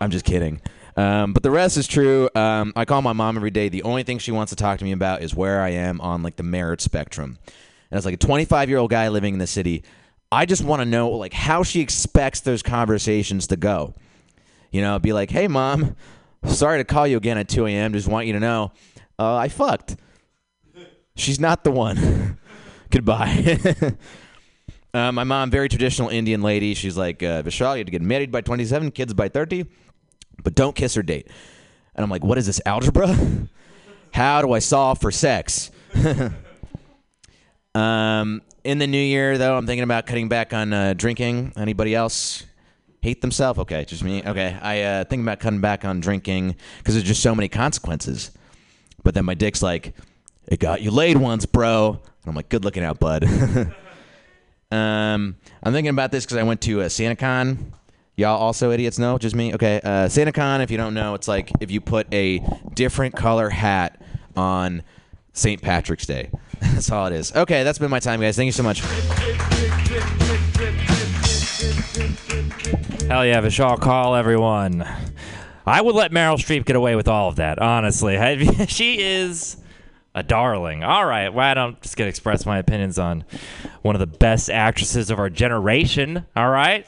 I'm 0.00 0.10
just 0.10 0.24
kidding. 0.24 0.60
Um, 0.96 1.32
but 1.32 1.42
the 1.42 1.50
rest 1.50 1.76
is 1.76 1.86
true. 1.86 2.28
Um, 2.34 2.72
I 2.76 2.84
call 2.84 3.02
my 3.02 3.12
mom 3.12 3.36
every 3.36 3.50
day. 3.50 3.68
The 3.68 3.82
only 3.82 4.02
thing 4.02 4.18
she 4.18 4.30
wants 4.30 4.50
to 4.50 4.56
talk 4.56 4.78
to 4.78 4.84
me 4.84 4.92
about 4.92 5.22
is 5.22 5.34
where 5.34 5.60
I 5.62 5.70
am 5.70 6.00
on 6.00 6.22
like 6.22 6.36
the 6.36 6.42
merit 6.42 6.80
spectrum. 6.80 7.38
And 7.90 7.98
as 7.98 8.04
like 8.04 8.14
a 8.14 8.18
25 8.18 8.68
year 8.68 8.78
old 8.78 8.90
guy 8.90 9.08
living 9.08 9.34
in 9.34 9.38
the 9.38 9.46
city, 9.46 9.84
I 10.30 10.46
just 10.46 10.64
want 10.64 10.80
to 10.80 10.86
know 10.86 11.10
like 11.10 11.32
how 11.32 11.62
she 11.62 11.80
expects 11.80 12.40
those 12.40 12.62
conversations 12.62 13.46
to 13.48 13.56
go. 13.56 13.94
You 14.70 14.80
know, 14.80 14.98
be 14.98 15.12
like, 15.12 15.30
"Hey, 15.30 15.48
mom, 15.48 15.96
Sorry 16.44 16.78
to 16.78 16.84
call 16.84 17.06
you 17.06 17.16
again 17.16 17.38
at 17.38 17.48
2 17.48 17.66
a.m. 17.66 17.92
Just 17.92 18.08
want 18.08 18.26
you 18.26 18.32
to 18.32 18.40
know 18.40 18.72
uh, 19.18 19.36
I 19.36 19.48
fucked. 19.48 19.96
She's 21.14 21.38
not 21.38 21.64
the 21.64 21.70
one. 21.70 22.38
Goodbye. 22.90 23.58
uh, 24.94 25.10
my 25.12 25.24
mom, 25.24 25.50
very 25.50 25.68
traditional 25.68 26.08
Indian 26.08 26.42
lady. 26.42 26.74
She's 26.74 26.96
like, 26.96 27.22
uh, 27.22 27.42
Vishal, 27.42 27.72
you 27.72 27.78
have 27.78 27.86
to 27.86 27.92
get 27.92 28.02
married 28.02 28.30
by 28.30 28.40
27, 28.40 28.90
kids 28.90 29.14
by 29.14 29.28
30, 29.28 29.66
but 30.42 30.54
don't 30.54 30.76
kiss 30.76 30.96
or 30.96 31.02
date. 31.02 31.28
And 31.94 32.04
I'm 32.04 32.10
like, 32.10 32.24
what 32.24 32.38
is 32.38 32.46
this, 32.46 32.60
algebra? 32.66 33.16
How 34.12 34.42
do 34.42 34.52
I 34.52 34.58
solve 34.58 35.00
for 35.00 35.10
sex? 35.10 35.70
um, 37.74 38.42
in 38.64 38.78
the 38.78 38.86
new 38.86 38.98
year, 38.98 39.38
though, 39.38 39.56
I'm 39.56 39.66
thinking 39.66 39.84
about 39.84 40.06
cutting 40.06 40.28
back 40.28 40.52
on 40.52 40.72
uh, 40.72 40.94
drinking. 40.94 41.52
Anybody 41.56 41.94
else 41.94 42.44
hate 43.00 43.22
themselves? 43.22 43.58
Okay, 43.60 43.84
just 43.86 44.04
me. 44.04 44.22
Okay, 44.24 44.56
I 44.60 44.82
uh, 44.82 45.04
think 45.04 45.22
about 45.22 45.40
cutting 45.40 45.60
back 45.60 45.84
on 45.84 46.00
drinking 46.00 46.56
because 46.78 46.94
there's 46.94 47.06
just 47.06 47.22
so 47.22 47.34
many 47.34 47.48
consequences. 47.48 48.30
But 49.02 49.14
then 49.14 49.24
my 49.24 49.34
dick's 49.34 49.62
like, 49.62 49.94
it 50.46 50.60
got 50.60 50.82
you 50.82 50.90
laid 50.90 51.16
once, 51.16 51.46
bro. 51.46 51.90
And 51.92 52.00
I'm 52.26 52.34
like, 52.34 52.48
good 52.48 52.64
looking 52.64 52.84
out, 52.84 53.00
bud. 53.00 53.24
um, 54.72 55.36
I'm 55.62 55.72
thinking 55.72 55.90
about 55.90 56.10
this 56.10 56.24
because 56.24 56.38
I 56.38 56.42
went 56.42 56.60
to 56.62 56.82
uh, 56.82 56.86
SantaCon. 56.86 57.72
Y'all 58.16 58.38
also 58.38 58.70
idiots? 58.70 58.98
No, 58.98 59.18
just 59.18 59.34
me. 59.34 59.54
Okay, 59.54 59.80
uh, 59.82 60.06
SantaCon. 60.06 60.62
If 60.62 60.70
you 60.70 60.76
don't 60.76 60.94
know, 60.94 61.14
it's 61.14 61.28
like 61.28 61.50
if 61.60 61.70
you 61.70 61.80
put 61.80 62.12
a 62.12 62.40
different 62.74 63.14
color 63.14 63.48
hat 63.50 64.00
on 64.36 64.82
St. 65.32 65.60
Patrick's 65.62 66.06
Day. 66.06 66.30
that's 66.60 66.90
all 66.90 67.06
it 67.06 67.12
is. 67.12 67.34
Okay, 67.34 67.64
that's 67.64 67.78
been 67.78 67.90
my 67.90 68.00
time, 68.00 68.20
guys. 68.20 68.36
Thank 68.36 68.46
you 68.46 68.52
so 68.52 68.62
much. 68.62 68.80
Hell 73.08 73.26
yeah, 73.26 73.40
Vishal, 73.40 73.80
call 73.80 74.14
everyone. 74.14 74.86
I 75.66 75.80
would 75.80 75.94
let 75.94 76.10
Meryl 76.12 76.36
Streep 76.36 76.64
get 76.64 76.76
away 76.76 76.96
with 76.96 77.08
all 77.08 77.28
of 77.28 77.36
that, 77.36 77.58
honestly. 77.58 78.16
she 78.68 79.00
is 79.00 79.56
a 80.14 80.22
darling. 80.22 80.84
All 80.84 81.06
right, 81.06 81.28
well, 81.32 81.46
I 81.46 81.54
don't 81.54 81.80
just 81.80 81.96
get 81.96 82.04
to 82.04 82.08
express 82.08 82.44
my 82.46 82.58
opinions 82.58 82.98
on 82.98 83.24
one 83.82 83.94
of 83.94 84.00
the 84.00 84.06
best 84.06 84.50
actresses 84.50 85.10
of 85.10 85.18
our 85.18 85.30
generation. 85.30 86.26
All 86.36 86.50
right. 86.50 86.86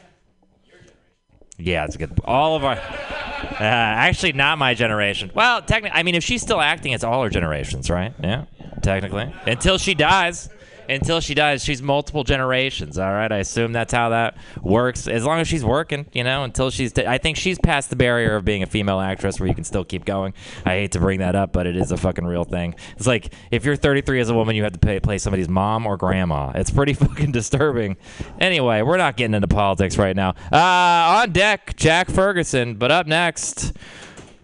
Yeah, 1.57 1.85
it's 1.85 1.95
a 1.95 1.99
good. 1.99 2.21
All 2.25 2.57
of 2.57 2.64
our, 2.64 2.73
uh, 2.75 3.57
actually, 3.61 4.33
not 4.33 4.59
my 4.59 4.75
generation. 4.75 5.31
Well, 5.35 5.62
technically, 5.62 5.99
I 5.99 6.02
mean, 6.02 6.16
if 6.16 6.25
she's 6.25 6.43
still 6.43 6.61
acting, 6.61 6.93
it's 6.93 7.04
all 7.04 7.23
her 7.23 7.31
generations, 7.31 7.88
right? 7.88 8.12
Yeah, 8.23 8.47
technically, 8.83 9.33
until 9.47 9.78
she 9.78 9.95
dies. 9.95 10.49
Until 10.88 11.20
she 11.20 11.34
dies, 11.34 11.64
she's 11.64 11.82
multiple 11.82 12.24
generations. 12.24 12.98
All 12.98 13.12
right, 13.12 13.30
I 13.30 13.38
assume 13.38 13.72
that's 13.72 13.92
how 13.92 14.10
that 14.10 14.36
works. 14.62 15.06
As 15.08 15.24
long 15.24 15.40
as 15.40 15.48
she's 15.48 15.64
working, 15.64 16.06
you 16.12 16.24
know, 16.24 16.44
until 16.44 16.70
she's. 16.70 16.92
T- 16.92 17.06
I 17.06 17.18
think 17.18 17.36
she's 17.36 17.58
past 17.58 17.90
the 17.90 17.96
barrier 17.96 18.36
of 18.36 18.44
being 18.44 18.62
a 18.62 18.66
female 18.66 19.00
actress 19.00 19.40
where 19.40 19.48
you 19.48 19.54
can 19.54 19.64
still 19.64 19.84
keep 19.84 20.04
going. 20.04 20.34
I 20.64 20.70
hate 20.70 20.92
to 20.92 21.00
bring 21.00 21.20
that 21.20 21.34
up, 21.34 21.52
but 21.52 21.66
it 21.66 21.76
is 21.76 21.92
a 21.92 21.96
fucking 21.96 22.24
real 22.24 22.44
thing. 22.44 22.74
It's 22.96 23.06
like 23.06 23.32
if 23.50 23.64
you're 23.64 23.76
33 23.76 24.20
as 24.20 24.28
a 24.28 24.34
woman, 24.34 24.56
you 24.56 24.62
have 24.64 24.72
to 24.72 24.78
pay, 24.78 25.00
play 25.00 25.18
somebody's 25.18 25.48
mom 25.48 25.86
or 25.86 25.96
grandma. 25.96 26.52
It's 26.54 26.70
pretty 26.70 26.92
fucking 27.04 27.32
disturbing. 27.32 27.96
Anyway, 28.40 28.82
we're 28.82 28.96
not 28.96 29.16
getting 29.16 29.34
into 29.34 29.48
politics 29.48 29.96
right 29.98 30.16
now. 30.16 30.30
Uh, 30.52 31.22
on 31.22 31.32
deck, 31.32 31.76
Jack 31.76 32.08
Ferguson. 32.10 32.74
But 32.74 32.90
up 32.90 33.06
next, 33.06 33.72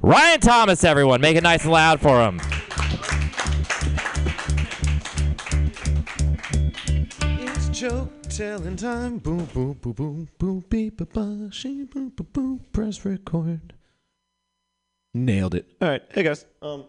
Ryan 0.03 0.41
Thomas. 0.41 0.85
Everyone, 0.85 1.21
make 1.21 1.37
it 1.37 1.43
nice 1.43 1.65
and 1.65 1.73
loud 1.73 2.01
for 2.01 2.23
him. 2.25 2.41
Joke 7.81 8.11
telling 8.29 8.77
time. 8.77 9.17
Boom, 9.17 9.47
boom, 9.55 9.73
boom, 9.81 9.93
boom, 9.95 10.29
boom, 10.37 10.63
beep, 10.69 10.99
ba, 10.99 11.07
ba, 11.07 11.49
she, 11.51 11.85
boom, 11.85 12.11
boom, 12.11 12.27
boom. 12.31 12.61
Press 12.73 13.07
record. 13.07 13.73
Nailed 15.15 15.55
it. 15.55 15.67
All 15.81 15.89
right, 15.89 16.03
hey 16.11 16.23
guys. 16.23 16.45
Um, 16.61 16.85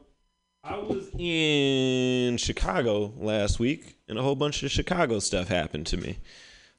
I 0.66 0.78
was 0.80 1.10
in 1.18 2.36
Chicago 2.36 3.14
last 3.16 3.58
week, 3.58 4.00
and 4.10 4.20
a 4.20 4.22
whole 4.22 4.36
bunch 4.36 4.64
of 4.64 4.72
Chicago 4.72 5.20
stuff 5.20 5.48
happened 5.48 5.88
to 5.88 5.96
me. 5.96 6.18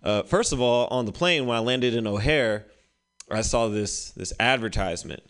Uh, 0.02 0.25
first 0.25 0.52
of 0.52 0.61
all, 0.61 0.88
on 0.88 1.07
the 1.07 1.12
plane 1.12 1.47
when 1.47 1.57
I 1.57 1.61
landed 1.61 1.95
in 1.95 2.07
O'Hare, 2.07 2.66
I 3.31 3.40
saw 3.40 3.69
this 3.69 4.11
this 4.11 4.35
advertisement, 4.38 5.23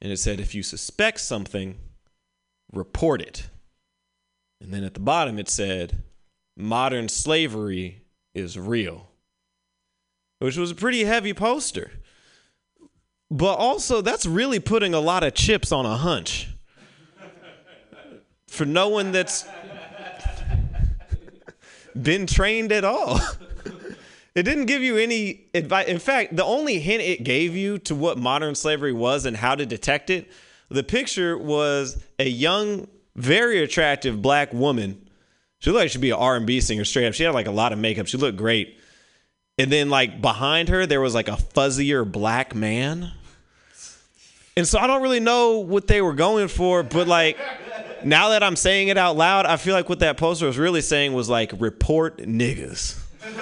and 0.00 0.10
it 0.10 0.16
said, 0.16 0.40
"If 0.40 0.56
you 0.56 0.64
suspect 0.64 1.20
something, 1.20 1.78
report 2.72 3.22
it." 3.22 3.48
And 4.60 4.74
then 4.74 4.82
at 4.82 4.94
the 4.94 5.00
bottom 5.00 5.38
it 5.38 5.48
said, 5.48 6.02
modern 6.56 7.08
slavery 7.08 8.03
is 8.34 8.58
real, 8.58 9.08
which 10.38 10.56
was 10.56 10.70
a 10.70 10.74
pretty 10.74 11.04
heavy 11.04 11.32
poster. 11.32 11.92
But 13.30 13.54
also, 13.54 14.00
that's 14.00 14.26
really 14.26 14.60
putting 14.60 14.94
a 14.94 15.00
lot 15.00 15.24
of 15.24 15.34
chips 15.34 15.72
on 15.72 15.86
a 15.86 15.96
hunch. 15.96 16.48
For 18.48 18.64
no 18.64 18.88
one 18.88 19.10
that's 19.10 19.44
been 22.00 22.26
trained 22.26 22.72
at 22.72 22.84
all. 22.84 23.20
It 24.34 24.42
didn't 24.42 24.66
give 24.66 24.82
you 24.82 24.96
any 24.96 25.46
advice. 25.54 25.86
In 25.86 26.00
fact, 26.00 26.34
the 26.34 26.44
only 26.44 26.80
hint 26.80 27.02
it 27.02 27.22
gave 27.22 27.54
you 27.54 27.78
to 27.78 27.94
what 27.94 28.18
modern 28.18 28.56
slavery 28.56 28.92
was 28.92 29.26
and 29.26 29.36
how 29.36 29.54
to 29.54 29.64
detect 29.64 30.10
it, 30.10 30.28
the 30.68 30.82
picture 30.82 31.38
was 31.38 32.02
a 32.18 32.28
young, 32.28 32.88
very 33.14 33.62
attractive 33.62 34.20
black 34.20 34.52
woman 34.52 35.03
she 35.64 35.70
looked 35.70 35.80
like 35.84 35.90
she'd 35.90 36.02
be 36.02 36.10
an 36.10 36.18
R&B 36.18 36.60
singer 36.60 36.84
straight 36.84 37.06
up. 37.06 37.14
She 37.14 37.22
had 37.22 37.32
like 37.32 37.46
a 37.46 37.50
lot 37.50 37.72
of 37.72 37.78
makeup. 37.78 38.06
She 38.06 38.18
looked 38.18 38.36
great. 38.36 38.78
And 39.56 39.72
then 39.72 39.88
like 39.88 40.20
behind 40.20 40.68
her 40.68 40.84
there 40.84 41.00
was 41.00 41.14
like 41.14 41.26
a 41.26 41.38
fuzzier 41.38 42.04
black 42.04 42.54
man. 42.54 43.12
And 44.58 44.68
so 44.68 44.78
I 44.78 44.86
don't 44.86 45.00
really 45.00 45.20
know 45.20 45.60
what 45.60 45.86
they 45.86 46.02
were 46.02 46.12
going 46.12 46.48
for, 46.48 46.82
but 46.82 47.08
like 47.08 47.38
now 48.04 48.28
that 48.28 48.42
I'm 48.42 48.56
saying 48.56 48.88
it 48.88 48.98
out 48.98 49.16
loud, 49.16 49.46
I 49.46 49.56
feel 49.56 49.74
like 49.74 49.88
what 49.88 50.00
that 50.00 50.18
poster 50.18 50.44
was 50.44 50.58
really 50.58 50.82
saying 50.82 51.14
was 51.14 51.30
like 51.30 51.50
report 51.56 52.18
niggas. 52.18 53.00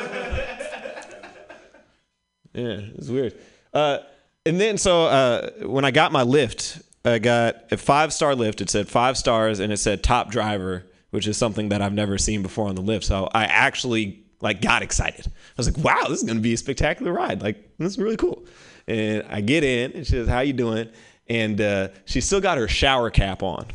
yeah, 2.53 2.83
it's 2.95 3.09
weird. 3.09 3.37
Uh, 3.75 3.99
and 4.47 4.61
then 4.61 4.79
so 4.79 5.07
uh, 5.07 5.51
when 5.63 5.85
I 5.85 5.91
got 5.91 6.13
my 6.13 6.23
Lyft, 6.23 6.85
I 7.05 7.19
got 7.19 7.73
a 7.73 7.77
five 7.77 8.13
star 8.13 8.35
Lyft. 8.35 8.61
It 8.61 8.71
said 8.71 8.87
five 8.87 9.17
stars 9.17 9.59
and 9.59 9.73
it 9.73 9.79
said 9.79 10.05
top 10.05 10.31
driver 10.31 10.85
which 11.13 11.29
is 11.29 11.37
something 11.37 11.69
that 11.69 11.83
I've 11.83 11.93
never 11.93 12.19
seen 12.19 12.43
before 12.43 12.69
on 12.69 12.75
the 12.75 12.83
Lyft. 12.83 13.05
So 13.05 13.29
I 13.33 13.45
actually 13.45 14.25
like 14.41 14.61
got 14.61 14.83
excited. 14.83 15.27
I 15.27 15.31
was 15.57 15.71
like, 15.71 15.85
wow, 15.85 16.09
this 16.09 16.23
is 16.23 16.25
gonna 16.25 16.41
be 16.41 16.55
a 16.55 16.57
spectacular 16.57 17.13
ride. 17.13 17.43
Like 17.43 17.77
this 17.79 17.93
is 17.93 17.99
really 17.99 18.17
cool. 18.17 18.45
And 18.89 19.23
I 19.29 19.43
get 19.43 19.63
in 19.63 19.93
and 19.93 20.07
she 20.07 20.13
says, 20.13 20.27
how 20.27 20.41
you 20.41 20.55
doing? 20.55 20.89
And 21.29 21.61
uh, 21.61 21.89
she 22.07 22.21
still 22.21 22.41
got 22.41 22.59
her 22.59 22.67
shower 22.67 23.11
cap 23.11 23.43
on, 23.43 23.67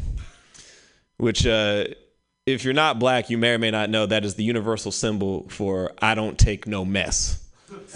which 1.17 1.45
uh, 1.45 1.85
if 2.47 2.65
you're 2.65 2.73
not 2.73 2.97
black, 2.97 3.29
you 3.29 3.37
may 3.37 3.51
or 3.51 3.59
may 3.59 3.71
not 3.71 3.91
know 3.91 4.07
that 4.07 4.25
is 4.25 4.33
the 4.35 4.43
universal 4.43 4.91
symbol 4.91 5.47
for 5.49 5.93
I 6.01 6.15
don't 6.15 6.39
take 6.39 6.65
no 6.65 6.83
mess. 6.83 7.47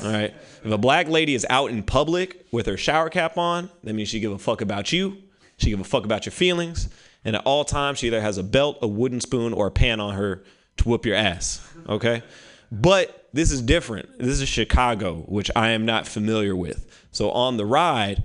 All 0.04 0.12
right. 0.12 0.34
If 0.64 0.72
a 0.72 0.78
black 0.78 1.08
lady 1.08 1.34
is 1.34 1.48
out 1.50 1.72
in 1.72 1.82
public 1.82 2.46
with 2.52 2.68
her 2.68 2.78
shower 2.78 3.10
cap 3.10 3.40
on, 3.40 3.72
that 3.84 3.94
means 3.94 4.10
she 4.10 4.20
give 4.20 4.32
a 4.32 4.38
fuck 4.38 4.62
about 4.62 4.92
you. 4.92 5.18
She 5.58 5.72
give 5.72 5.80
a 5.80 5.84
fuck 5.84 6.06
about 6.06 6.28
your 6.28 6.32
feelings 6.32 6.90
and 7.24 7.36
at 7.36 7.44
all 7.46 7.64
times 7.64 8.00
she 8.00 8.08
either 8.08 8.22
has 8.22 8.38
a 8.38 8.44
belt, 8.44 8.78
a 8.82 8.88
wooden 8.88 9.22
spoon, 9.22 9.54
or 9.54 9.68
a 9.68 9.72
pan 9.72 10.00
on 10.00 10.16
her 10.16 10.44
to 10.78 10.90
whoop 10.90 11.06
your 11.06 11.16
ass. 11.16 11.66
Okay? 11.88 12.24
But 12.72 13.28
this 13.34 13.52
is 13.52 13.62
different. 13.62 14.18
This 14.18 14.40
is 14.42 14.48
Chicago, 14.48 15.26
which 15.28 15.52
I 15.56 15.70
am 15.70 15.86
not 15.86 16.08
familiar 16.08 16.56
with. 16.56 16.88
So 17.12 17.32
on 17.32 17.58
the 17.58 17.66
ride, 17.66 18.24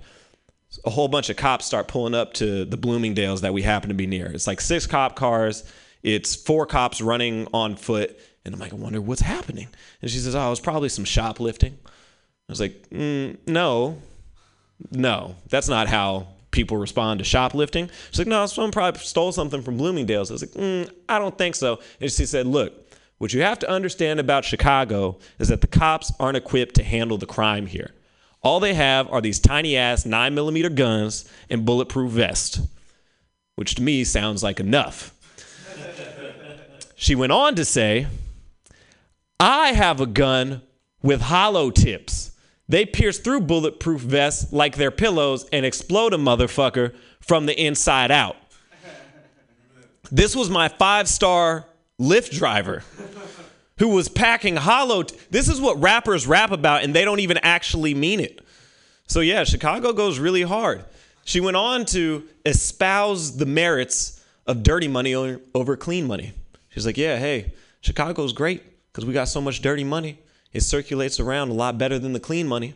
a 0.85 0.89
whole 0.89 1.07
bunch 1.07 1.29
of 1.29 1.37
cops 1.37 1.65
start 1.65 1.87
pulling 1.87 2.13
up 2.13 2.33
to 2.35 2.65
the 2.65 2.77
Bloomingdale's 2.77 3.41
that 3.41 3.53
we 3.53 3.61
happen 3.61 3.89
to 3.89 3.95
be 3.95 4.07
near. 4.07 4.27
It's 4.27 4.47
like 4.47 4.61
six 4.61 4.87
cop 4.87 5.15
cars. 5.15 5.63
It's 6.03 6.35
four 6.35 6.65
cops 6.65 7.01
running 7.01 7.47
on 7.53 7.75
foot. 7.75 8.17
And 8.45 8.53
I'm 8.53 8.59
like, 8.59 8.71
I 8.71 8.77
wonder 8.77 9.01
what's 9.01 9.21
happening. 9.21 9.67
And 10.01 10.09
she 10.09 10.19
says, 10.19 10.35
Oh, 10.35 10.47
it 10.47 10.49
was 10.49 10.59
probably 10.59 10.89
some 10.89 11.05
shoplifting. 11.05 11.77
I 11.85 12.51
was 12.51 12.61
like, 12.61 12.89
mm, 12.89 13.37
No, 13.45 14.01
no, 14.91 15.35
that's 15.49 15.67
not 15.67 15.87
how 15.87 16.27
people 16.51 16.77
respond 16.77 17.19
to 17.19 17.25
shoplifting. 17.25 17.89
She's 18.09 18.19
like, 18.19 18.27
no, 18.27 18.45
someone 18.45 18.71
probably 18.71 18.99
stole 19.01 19.31
something 19.31 19.61
from 19.61 19.77
Bloomingdale's. 19.77 20.31
I 20.31 20.33
was 20.33 20.41
like, 20.43 20.51
mm, 20.51 20.89
I 21.09 21.19
don't 21.19 21.37
think 21.37 21.55
so. 21.55 21.79
And 21.99 22.11
she 22.11 22.25
said, 22.25 22.47
look, 22.47 22.73
what 23.17 23.33
you 23.33 23.41
have 23.41 23.59
to 23.59 23.69
understand 23.69 24.19
about 24.19 24.45
Chicago 24.45 25.17
is 25.39 25.47
that 25.47 25.61
the 25.61 25.67
cops 25.67 26.11
aren't 26.19 26.37
equipped 26.37 26.75
to 26.75 26.83
handle 26.83 27.17
the 27.17 27.25
crime 27.25 27.65
here. 27.65 27.93
All 28.43 28.59
they 28.59 28.75
have 28.75 29.11
are 29.11 29.21
these 29.21 29.39
tiny 29.39 29.75
ass 29.75 30.05
nine 30.05 30.35
millimeter 30.35 30.69
guns 30.69 31.29
and 31.49 31.65
bulletproof 31.65 32.11
vests, 32.11 32.61
which 33.55 33.75
to 33.75 33.81
me 33.81 34.03
sounds 34.03 34.43
like 34.43 34.59
enough. 34.59 35.13
she 36.95 37.15
went 37.15 37.31
on 37.31 37.55
to 37.55 37.65
say, 37.65 38.07
I 39.39 39.73
have 39.73 39.99
a 39.99 40.05
gun 40.05 40.61
with 41.01 41.21
hollow 41.21 41.71
tips. 41.71 42.31
They 42.69 42.85
pierce 42.85 43.19
through 43.19 43.41
bulletproof 43.41 44.01
vests 44.01 44.51
like 44.51 44.75
they're 44.75 44.91
pillows 44.91 45.47
and 45.53 45.65
explode 45.65 46.13
a 46.13 46.17
motherfucker 46.17 46.93
from 47.21 47.45
the 47.45 47.59
inside 47.59 48.11
out. 48.11 48.35
This 50.11 50.35
was 50.35 50.49
my 50.49 50.67
five 50.67 51.07
star 51.07 51.65
Lyft 51.99 52.31
driver 52.31 52.83
who 53.79 53.89
was 53.89 54.09
packing 54.09 54.55
hollow. 54.55 55.03
T- 55.03 55.17
this 55.29 55.47
is 55.47 55.61
what 55.61 55.79
rappers 55.81 56.27
rap 56.27 56.51
about, 56.51 56.83
and 56.83 56.93
they 56.93 57.05
don't 57.05 57.19
even 57.19 57.37
actually 57.37 57.93
mean 57.93 58.19
it. 58.19 58.39
So, 59.07 59.19
yeah, 59.19 59.43
Chicago 59.43 59.93
goes 59.93 60.19
really 60.19 60.41
hard. 60.41 60.83
She 61.23 61.39
went 61.39 61.57
on 61.57 61.85
to 61.87 62.27
espouse 62.45 63.37
the 63.37 63.45
merits 63.45 64.23
of 64.45 64.63
dirty 64.63 64.87
money 64.87 65.13
over 65.13 65.77
clean 65.77 66.07
money. 66.07 66.33
She's 66.69 66.85
like, 66.85 66.97
yeah, 66.97 67.17
hey, 67.17 67.53
Chicago's 67.81 68.33
great 68.33 68.63
because 68.91 69.05
we 69.05 69.13
got 69.13 69.25
so 69.25 69.41
much 69.41 69.61
dirty 69.61 69.83
money. 69.83 70.19
It 70.53 70.61
circulates 70.61 71.19
around 71.19 71.49
a 71.49 71.53
lot 71.53 71.77
better 71.77 71.99
than 71.99 72.13
the 72.13 72.19
clean 72.19 72.47
money. 72.47 72.73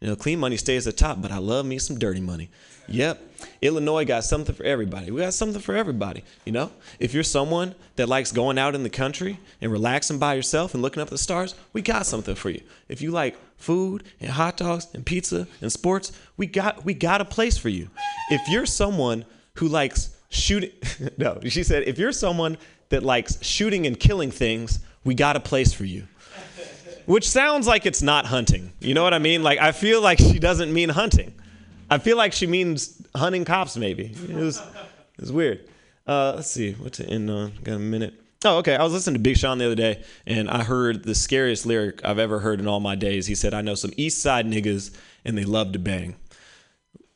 You 0.00 0.08
know, 0.08 0.16
clean 0.16 0.38
money 0.38 0.56
stays 0.56 0.86
at 0.86 0.96
the 0.96 0.98
top, 0.98 1.20
but 1.20 1.32
I 1.32 1.38
love 1.38 1.66
me 1.66 1.78
some 1.78 1.98
dirty 1.98 2.20
money. 2.20 2.50
Yep. 2.86 3.20
Illinois 3.60 4.04
got 4.04 4.24
something 4.24 4.54
for 4.54 4.62
everybody. 4.62 5.10
We 5.10 5.20
got 5.20 5.34
something 5.34 5.60
for 5.60 5.76
everybody. 5.76 6.24
You 6.44 6.52
know, 6.52 6.70
if 6.98 7.12
you're 7.12 7.24
someone 7.24 7.74
that 7.96 8.08
likes 8.08 8.32
going 8.32 8.58
out 8.58 8.74
in 8.74 8.82
the 8.82 8.90
country 8.90 9.40
and 9.60 9.70
relaxing 9.70 10.18
by 10.18 10.34
yourself 10.34 10.72
and 10.72 10.82
looking 10.82 11.02
up 11.02 11.08
at 11.08 11.10
the 11.10 11.18
stars, 11.18 11.54
we 11.72 11.82
got 11.82 12.06
something 12.06 12.34
for 12.34 12.48
you. 12.48 12.62
If 12.88 13.02
you 13.02 13.10
like 13.10 13.36
food 13.56 14.04
and 14.20 14.30
hot 14.30 14.56
dogs 14.56 14.86
and 14.94 15.04
pizza 15.04 15.48
and 15.60 15.70
sports, 15.70 16.12
we 16.36 16.46
got 16.46 16.84
we 16.84 16.94
got 16.94 17.20
a 17.20 17.24
place 17.24 17.58
for 17.58 17.68
you. 17.68 17.90
If 18.30 18.48
you're 18.48 18.66
someone 18.66 19.24
who 19.54 19.68
likes 19.68 20.16
shooting, 20.30 20.70
no, 21.18 21.40
she 21.48 21.64
said, 21.64 21.82
if 21.88 21.98
you're 21.98 22.12
someone 22.12 22.56
that 22.88 23.02
likes 23.02 23.42
shooting 23.44 23.86
and 23.86 23.98
killing 23.98 24.30
things, 24.30 24.78
we 25.04 25.14
got 25.14 25.36
a 25.36 25.40
place 25.40 25.72
for 25.72 25.84
you 25.84 26.06
which 27.08 27.28
sounds 27.28 27.66
like 27.66 27.86
it's 27.86 28.02
not 28.02 28.26
hunting. 28.26 28.70
You 28.80 28.92
know 28.92 29.02
what 29.02 29.14
I 29.14 29.18
mean? 29.18 29.42
Like 29.42 29.58
I 29.58 29.72
feel 29.72 30.02
like 30.02 30.18
she 30.18 30.38
doesn't 30.38 30.72
mean 30.72 30.90
hunting. 30.90 31.34
I 31.90 31.96
feel 31.96 32.18
like 32.18 32.34
she 32.34 32.46
means 32.46 33.02
hunting 33.16 33.46
cops. 33.46 33.76
Maybe 33.78 34.14
it 34.28 34.34
was, 34.34 34.58
it 34.58 35.20
was 35.20 35.32
weird. 35.32 35.66
Uh, 36.06 36.34
let's 36.36 36.50
see 36.50 36.72
what 36.72 36.92
to 36.94 37.06
end 37.06 37.30
on. 37.30 37.52
Got 37.64 37.74
a 37.74 37.78
minute. 37.78 38.14
Oh, 38.44 38.58
okay. 38.58 38.76
I 38.76 38.84
was 38.84 38.92
listening 38.92 39.14
to 39.14 39.20
Big 39.20 39.36
Sean 39.36 39.58
the 39.58 39.66
other 39.66 39.74
day, 39.74 40.04
and 40.26 40.48
I 40.48 40.62
heard 40.62 41.02
the 41.02 41.14
scariest 41.14 41.66
lyric 41.66 42.04
I've 42.04 42.18
ever 42.20 42.38
heard 42.38 42.60
in 42.60 42.68
all 42.68 42.78
my 42.78 42.94
days. 42.94 43.26
He 43.26 43.34
said, 43.34 43.52
"I 43.52 43.62
know 43.62 43.74
some 43.74 43.90
East 43.96 44.22
Side 44.22 44.46
niggas, 44.46 44.94
and 45.24 45.36
they 45.36 45.44
love 45.44 45.72
to 45.72 45.78
bang," 45.78 46.14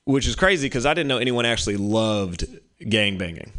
which 0.05 0.27
is 0.27 0.35
crazy 0.35 0.67
because 0.67 0.85
I 0.87 0.95
didn't 0.95 1.09
know 1.09 1.19
anyone 1.19 1.47
actually 1.47 1.77
loved 1.77 2.47
gang 2.89 3.19
banging. 3.19 3.53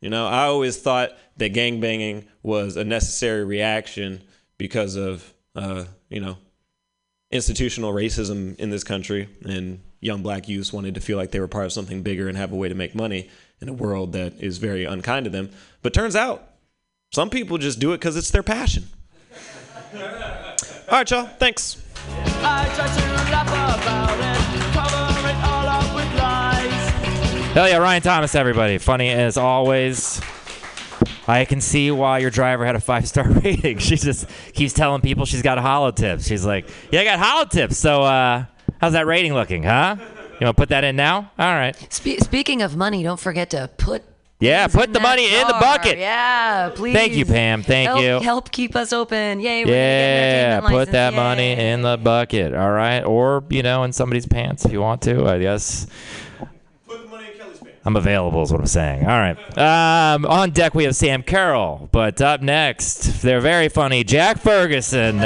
You 0.00 0.10
know, 0.10 0.26
I 0.26 0.44
always 0.44 0.78
thought 0.78 1.10
that 1.38 1.48
gang 1.48 1.80
banging 1.80 2.26
was 2.42 2.76
a 2.76 2.84
necessary 2.84 3.44
reaction 3.44 4.22
because 4.56 4.94
of, 4.94 5.33
uh, 5.54 5.84
you 6.08 6.20
know, 6.20 6.36
institutional 7.30 7.92
racism 7.92 8.58
in 8.58 8.70
this 8.70 8.84
country, 8.84 9.28
and 9.44 9.80
young 10.00 10.22
black 10.22 10.48
youths 10.48 10.72
wanted 10.72 10.94
to 10.94 11.00
feel 11.00 11.16
like 11.16 11.30
they 11.30 11.40
were 11.40 11.48
part 11.48 11.66
of 11.66 11.72
something 11.72 12.02
bigger 12.02 12.28
and 12.28 12.36
have 12.36 12.52
a 12.52 12.56
way 12.56 12.68
to 12.68 12.74
make 12.74 12.94
money 12.94 13.28
in 13.60 13.68
a 13.68 13.72
world 13.72 14.12
that 14.12 14.34
is 14.40 14.58
very 14.58 14.84
unkind 14.84 15.24
to 15.24 15.30
them. 15.30 15.50
But 15.82 15.94
turns 15.94 16.14
out, 16.14 16.50
some 17.12 17.30
people 17.30 17.58
just 17.58 17.78
do 17.78 17.92
it 17.92 17.98
because 17.98 18.16
it's 18.16 18.30
their 18.30 18.42
passion. 18.42 18.84
all 19.94 20.00
right, 20.90 21.10
y'all. 21.10 21.26
Thanks. 21.26 21.80
I 22.06 22.70
try 22.74 22.86
to 22.86 23.30
laugh 23.32 23.82
about 23.82 24.18
it, 24.18 24.72
cover 24.72 25.28
it 25.28 25.36
all 25.44 25.66
up 25.66 25.94
with 25.94 26.18
lies. 26.18 27.52
Hell 27.54 27.68
yeah, 27.68 27.78
Ryan 27.78 28.02
Thomas, 28.02 28.34
everybody. 28.34 28.78
Funny 28.78 29.10
as 29.10 29.36
always. 29.36 30.20
I 31.26 31.44
can 31.44 31.60
see 31.60 31.90
why 31.90 32.18
your 32.18 32.30
driver 32.30 32.64
had 32.64 32.76
a 32.76 32.80
five 32.80 33.06
star 33.08 33.28
rating. 33.44 33.78
She 33.78 33.96
just 33.96 34.26
keeps 34.54 34.72
telling 34.72 35.00
people 35.00 35.24
she's 35.26 35.42
got 35.42 35.58
hollow 35.58 35.90
tips. 35.90 36.26
She's 36.26 36.44
like, 36.44 36.68
Yeah, 36.90 37.00
I 37.00 37.04
got 37.04 37.18
hollow 37.18 37.44
tips. 37.46 37.76
So, 37.76 38.02
uh, 38.02 38.44
how's 38.80 38.92
that 38.92 39.06
rating 39.06 39.34
looking, 39.34 39.62
huh? 39.62 39.96
You 39.98 40.46
want 40.46 40.56
to 40.56 40.60
put 40.60 40.68
that 40.70 40.82
in 40.84 40.96
now? 40.96 41.30
All 41.38 41.54
right. 41.54 41.76
Spe- 41.92 42.20
speaking 42.20 42.60
of 42.62 42.76
money, 42.76 43.02
don't 43.02 43.20
forget 43.20 43.50
to 43.50 43.70
put. 43.78 44.02
Yeah, 44.40 44.66
put 44.66 44.92
the 44.92 44.98
money 45.00 45.32
in 45.32 45.46
the 45.46 45.54
bucket. 45.54 45.96
Yeah, 45.96 46.70
please. 46.74 46.92
Thank 46.92 47.14
you, 47.14 47.24
Pam. 47.24 47.62
Thank 47.62 47.88
help, 47.88 48.02
you. 48.02 48.18
Help 48.20 48.50
keep 48.50 48.74
us 48.76 48.92
open. 48.92 49.38
Yay. 49.40 49.60
we're 49.60 49.66
gonna 49.66 49.74
get 49.76 49.76
Yeah, 49.76 50.60
put 50.60 50.72
license. 50.72 50.92
that 50.92 51.14
money 51.14 51.52
in 51.52 51.82
the 51.82 51.96
bucket. 51.96 52.52
All 52.52 52.72
right. 52.72 53.00
Or, 53.04 53.44
you 53.48 53.62
know, 53.62 53.84
in 53.84 53.92
somebody's 53.92 54.26
pants 54.26 54.64
if 54.66 54.72
you 54.72 54.80
want 54.80 55.00
to, 55.02 55.24
I 55.26 55.38
guess. 55.38 55.86
Put 56.86 57.02
the 57.04 57.08
money 57.08 57.28
in 57.32 57.38
Kelly's 57.38 57.58
pants. 57.58 57.73
I'm 57.84 57.96
available, 57.96 58.42
is 58.42 58.50
what 58.50 58.60
I'm 58.60 58.66
saying. 58.66 59.02
All 59.02 59.18
right. 59.18 59.36
Um, 59.58 60.24
on 60.24 60.50
deck, 60.50 60.74
we 60.74 60.84
have 60.84 60.96
Sam 60.96 61.22
Carroll. 61.22 61.88
But 61.92 62.22
up 62.22 62.40
next, 62.40 63.20
they're 63.22 63.40
very 63.40 63.68
funny. 63.68 64.04
Jack 64.04 64.38
Ferguson. 64.38 65.18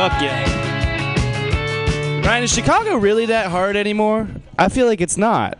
Fuck 0.00 0.22
yeah. 0.22 0.46
Ryan, 2.26 2.44
is 2.44 2.52
Chicago 2.54 2.96
really 2.96 3.26
that 3.26 3.50
hard 3.50 3.76
anymore? 3.76 4.26
I 4.58 4.70
feel 4.70 4.86
like 4.86 5.02
it's 5.02 5.18
not. 5.18 5.58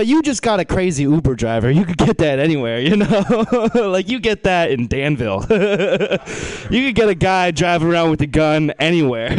But 0.00 0.06
you 0.06 0.22
just 0.22 0.40
got 0.40 0.60
a 0.60 0.64
crazy 0.64 1.02
Uber 1.02 1.34
driver. 1.34 1.70
You 1.70 1.84
could 1.84 1.98
get 1.98 2.16
that 2.16 2.38
anywhere, 2.38 2.80
you 2.80 2.96
know? 2.96 3.68
like 3.74 4.08
you 4.08 4.18
get 4.18 4.44
that 4.44 4.70
in 4.70 4.86
Danville. 4.86 5.42
you 5.50 6.86
could 6.86 6.94
get 6.94 7.10
a 7.10 7.14
guy 7.14 7.50
driving 7.50 7.88
around 7.88 8.08
with 8.08 8.22
a 8.22 8.26
gun 8.26 8.70
anywhere, 8.78 9.30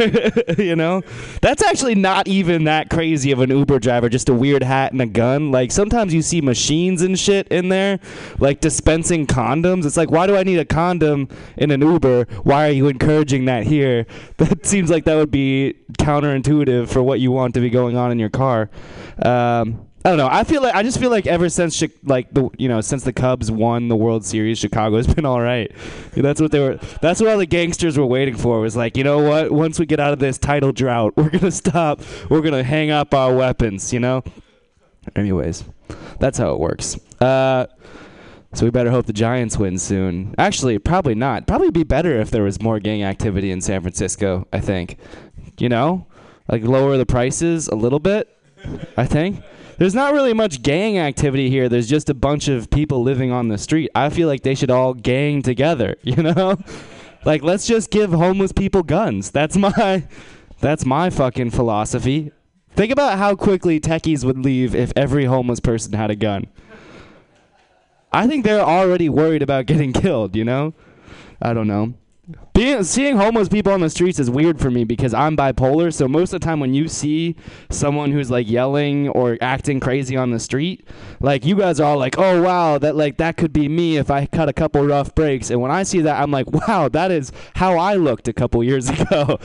you 0.60 0.76
know? 0.76 1.02
That's 1.42 1.64
actually 1.64 1.96
not 1.96 2.28
even 2.28 2.66
that 2.66 2.92
crazy 2.92 3.32
of 3.32 3.40
an 3.40 3.50
Uber 3.50 3.80
driver, 3.80 4.08
just 4.08 4.30
a 4.30 4.36
weird 4.36 4.62
hat 4.62 4.92
and 4.92 5.02
a 5.02 5.08
gun. 5.08 5.50
Like 5.50 5.72
sometimes 5.72 6.14
you 6.14 6.22
see 6.22 6.42
machines 6.42 7.02
and 7.02 7.18
shit 7.18 7.48
in 7.48 7.70
there, 7.70 8.00
like 8.38 8.60
dispensing 8.60 9.26
condoms. 9.26 9.88
It's 9.88 9.98
like, 9.98 10.12
why 10.12 10.28
do 10.28 10.38
I 10.38 10.44
need 10.44 10.60
a 10.60 10.66
condom 10.66 11.28
in 11.58 11.72
an 11.72 11.82
Uber? 11.82 12.26
Why 12.44 12.68
are 12.68 12.72
you 12.72 12.88
encouraging 12.88 13.46
that 13.46 13.64
here? 13.64 14.06
That 14.38 14.64
seems 14.68 14.92
like 14.92 15.06
that 15.06 15.16
would 15.16 15.32
be 15.32 15.74
counterintuitive 15.94 16.88
for 16.88 17.02
what 17.02 17.20
you 17.20 17.32
want 17.32 17.56
to 17.56 17.62
be 17.62 17.72
going 17.72 17.98
on 17.98 18.12
in 18.12 18.20
your 18.20 18.30
car. 18.30 18.70
Um, 19.24 19.88
I 20.04 20.10
don't 20.10 20.18
know. 20.18 20.30
I 20.32 20.44
feel 20.44 20.64
like 20.64 20.74
I 20.74 20.82
just 20.82 21.00
feel 21.00 21.12
like 21.12 21.28
ever 21.28 21.48
since 21.48 21.84
like 22.04 22.34
the 22.34 22.50
you 22.58 22.68
know 22.68 22.82
since 22.82 23.04
the 23.04 23.14
Cubs 23.14 23.52
won 23.52 23.88
the 23.88 23.96
World 23.96 24.26
Series, 24.26 24.58
Chicago's 24.58 25.06
been 25.14 25.26
all 25.26 25.42
right. 25.42 25.72
That's 26.14 26.42
what 26.42 26.52
they 26.52 26.60
were. 26.60 26.80
That's 27.02 27.22
what 27.22 27.30
all 27.30 27.38
the 27.38 27.46
gangsters 27.46 28.00
were 28.00 28.06
waiting 28.06 28.36
for. 28.36 28.60
Was 28.60 28.76
like 28.76 28.98
you 28.98 29.04
know 29.04 29.20
what? 29.20 29.52
Once 29.52 29.80
we 29.80 29.86
get 29.86 30.00
out 30.00 30.12
of 30.12 30.20
this 30.20 30.40
title 30.40 30.72
drought, 30.72 31.14
we're 31.18 31.30
gonna 31.30 31.52
stop. 31.52 32.02
We're 32.30 32.42
gonna 32.42 32.64
hang 32.64 32.90
up 32.90 33.14
our 33.14 33.34
weapons. 33.36 33.94
You 33.94 34.00
know. 34.00 34.24
Anyways, 35.16 35.64
that's 36.20 36.38
how 36.38 36.54
it 36.54 36.60
works. 36.60 37.00
Uh, 37.20 37.68
so 38.54 38.66
we 38.66 38.72
better 38.72 38.92
hope 38.92 39.06
the 39.06 39.14
Giants 39.14 39.58
win 39.58 39.78
soon. 39.78 40.36
Actually, 40.38 40.78
probably 40.80 41.16
not. 41.16 41.48
Probably 41.48 41.72
be 41.72 41.84
better 41.84 42.20
if 42.20 42.32
there 42.32 42.44
was 42.44 42.62
more 42.62 42.80
gang 42.80 43.04
activity 43.04 43.52
in 43.52 43.62
San 43.62 43.82
Francisco. 43.82 44.48
I 44.52 44.62
think. 44.62 44.98
You 45.60 45.70
know, 45.70 46.08
like 46.50 46.64
lower 46.64 46.98
the 46.98 47.06
prices 47.06 47.68
a 47.68 47.76
little 47.76 48.00
bit. 48.00 48.36
I 48.98 49.06
think. 49.06 49.44
There's 49.78 49.96
not 49.96 50.14
really 50.14 50.34
much 50.34 50.62
gang 50.62 50.98
activity 50.98 51.50
here. 51.50 51.70
There's 51.70 51.90
just 51.90 52.10
a 52.10 52.14
bunch 52.14 52.48
of 52.48 52.70
people 52.70 53.02
living 53.02 53.32
on 53.32 53.48
the 53.48 53.58
street. 53.58 53.90
I 53.96 54.10
feel 54.10 54.28
like 54.28 54.44
they 54.44 54.56
should 54.56 54.72
all 54.72 54.94
gang 54.94 55.42
together, 55.42 55.96
you 56.04 56.22
know? 56.22 56.58
like 57.26 57.44
let's 57.44 57.68
just 57.68 57.92
give 57.92 58.12
homeless 58.12 58.52
people 58.52 58.84
guns. 58.84 59.32
That's 59.32 59.58
my 59.58 60.08
that's 60.60 60.86
my 60.86 61.10
fucking 61.10 61.52
philosophy. 61.52 62.32
Think 62.74 62.92
about 62.92 63.18
how 63.18 63.36
quickly 63.36 63.80
techies 63.80 64.24
would 64.24 64.38
leave 64.40 64.74
if 64.74 64.94
every 64.96 65.26
homeless 65.26 65.60
person 65.60 65.94
had 65.94 66.10
a 66.10 66.16
gun. 66.16 66.48
I 68.14 68.28
think 68.28 68.44
they're 68.46 68.62
already 68.62 69.10
worried 69.10 69.42
about 69.42 69.66
getting 69.66 69.94
killed, 70.04 70.36
you 70.36 70.46
know? 70.46 70.74
I 71.42 71.54
don't 71.54 71.68
know. 71.68 71.94
Being 72.54 72.84
seeing 72.84 73.18
homeless 73.18 73.50
people 73.50 73.74
on 73.74 73.82
the 73.82 73.90
streets 73.90 74.20
is 74.20 74.30
weird 74.30 74.60
for 74.60 74.70
me 74.70 74.84
because 74.84 75.12
I'm 75.12 75.36
bipolar. 75.36 75.92
So 75.92 76.08
most 76.08 76.34
of 76.34 76.40
the 76.40 76.46
time 76.46 76.60
when 76.60 76.74
you 76.76 76.88
see 76.88 77.36
someone 77.72 78.12
who's 78.12 78.30
like 78.30 78.48
yelling 78.48 79.10
or 79.10 79.40
acting 79.42 79.80
crazy 79.80 80.16
on 80.16 80.30
the 80.30 80.40
street, 80.40 80.88
like 81.20 81.44
you 81.46 81.56
guys 81.56 81.80
are 81.80 81.86
all 81.92 81.98
like, 81.98 82.20
"Oh 82.20 82.42
wow, 82.44 82.78
that 82.78 82.96
like 82.96 83.18
that 83.18 83.38
could 83.38 83.52
be 83.52 83.68
me 83.68 83.98
if 83.98 84.12
I 84.12 84.28
cut 84.28 84.48
a 84.48 84.54
couple 84.54 84.86
rough 84.86 85.16
breaks." 85.16 85.50
And 85.50 85.62
when 85.62 85.72
I 85.72 85.82
see 85.82 86.02
that, 86.02 86.22
I'm 86.22 86.30
like, 86.30 86.52
"Wow, 86.52 86.90
that 86.90 87.10
is 87.10 87.32
how 87.56 87.80
I 87.80 87.96
looked 87.96 88.28
a 88.28 88.34
couple 88.34 88.64
years 88.64 88.90
ago." 89.02 89.40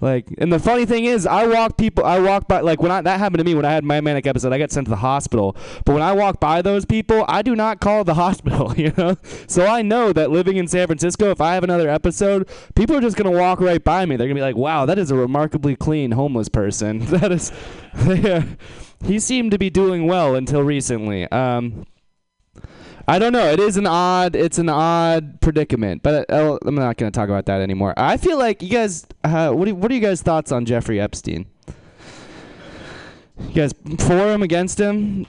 Like, 0.00 0.26
and 0.38 0.52
the 0.52 0.58
funny 0.58 0.86
thing 0.86 1.04
is, 1.04 1.26
I 1.26 1.46
walk 1.46 1.76
people. 1.76 2.04
I 2.04 2.18
walk 2.18 2.48
by 2.48 2.60
like 2.60 2.80
when 2.80 2.90
I 2.90 3.00
that 3.02 3.18
happened 3.18 3.38
to 3.38 3.44
me 3.44 3.54
when 3.54 3.64
I 3.64 3.72
had 3.72 3.84
my 3.84 4.00
manic 4.00 4.26
episode. 4.26 4.52
I 4.52 4.58
got 4.58 4.70
sent 4.70 4.86
to 4.86 4.90
the 4.90 4.96
hospital. 4.96 5.56
But 5.84 5.92
when 5.92 6.02
I 6.02 6.12
walk 6.12 6.40
by 6.40 6.62
those 6.62 6.84
people, 6.84 7.24
I 7.28 7.42
do 7.42 7.56
not 7.56 7.80
call 7.80 8.04
the 8.04 8.14
hospital. 8.24 8.74
You 8.78 8.92
know, 8.96 9.16
so 9.48 9.66
I 9.66 9.82
know 9.82 10.12
that 10.12 10.30
living 10.30 10.56
in 10.56 10.68
San 10.68 10.86
Francisco, 10.86 11.30
if 11.30 11.40
I 11.40 11.54
have 11.54 11.64
another 11.64 11.88
episode, 11.88 12.48
people 12.76 12.96
are 12.96 13.00
just 13.00 13.16
gonna 13.16 13.36
walk 13.36 13.60
right 13.60 13.82
by 13.82 14.06
me. 14.06 14.16
They're 14.16 14.28
gonna 14.28 14.36
be 14.36 14.40
like, 14.40 14.56
"Wow, 14.56 14.86
that 14.86 14.98
is 14.98 15.10
a 15.10 15.16
remarkably 15.16 15.74
clean 15.74 16.12
homeless 16.12 16.48
person." 16.48 17.00
That 17.18 17.32
is, 17.32 17.50
yeah. 18.06 18.44
he 19.04 19.18
seemed 19.18 19.50
to 19.50 19.58
be 19.58 19.70
doing 19.70 20.06
well 20.06 20.36
until 20.36 20.62
recently. 20.62 21.28
Um, 21.32 21.86
I 23.08 23.18
don't 23.18 23.32
know. 23.32 23.50
It 23.50 23.58
is 23.58 23.78
an 23.78 23.86
odd. 23.86 24.36
It's 24.36 24.58
an 24.58 24.68
odd 24.68 25.40
predicament, 25.40 26.02
but 26.02 26.30
uh, 26.30 26.58
I'm 26.66 26.74
not 26.74 26.98
going 26.98 27.10
to 27.10 27.16
talk 27.18 27.30
about 27.30 27.46
that 27.46 27.62
anymore. 27.62 27.94
I 27.96 28.18
feel 28.18 28.38
like 28.38 28.62
you 28.62 28.68
guys. 28.68 29.06
Uh, 29.24 29.50
what 29.52 29.64
do, 29.64 29.74
What 29.74 29.90
are 29.90 29.94
you 29.94 30.00
guys' 30.00 30.20
thoughts 30.20 30.52
on 30.52 30.66
Jeffrey 30.66 31.00
Epstein? 31.00 31.46
You 33.40 33.54
guys 33.54 33.72
for 33.98 34.30
him, 34.30 34.42
against 34.42 34.78
him? 34.78 35.26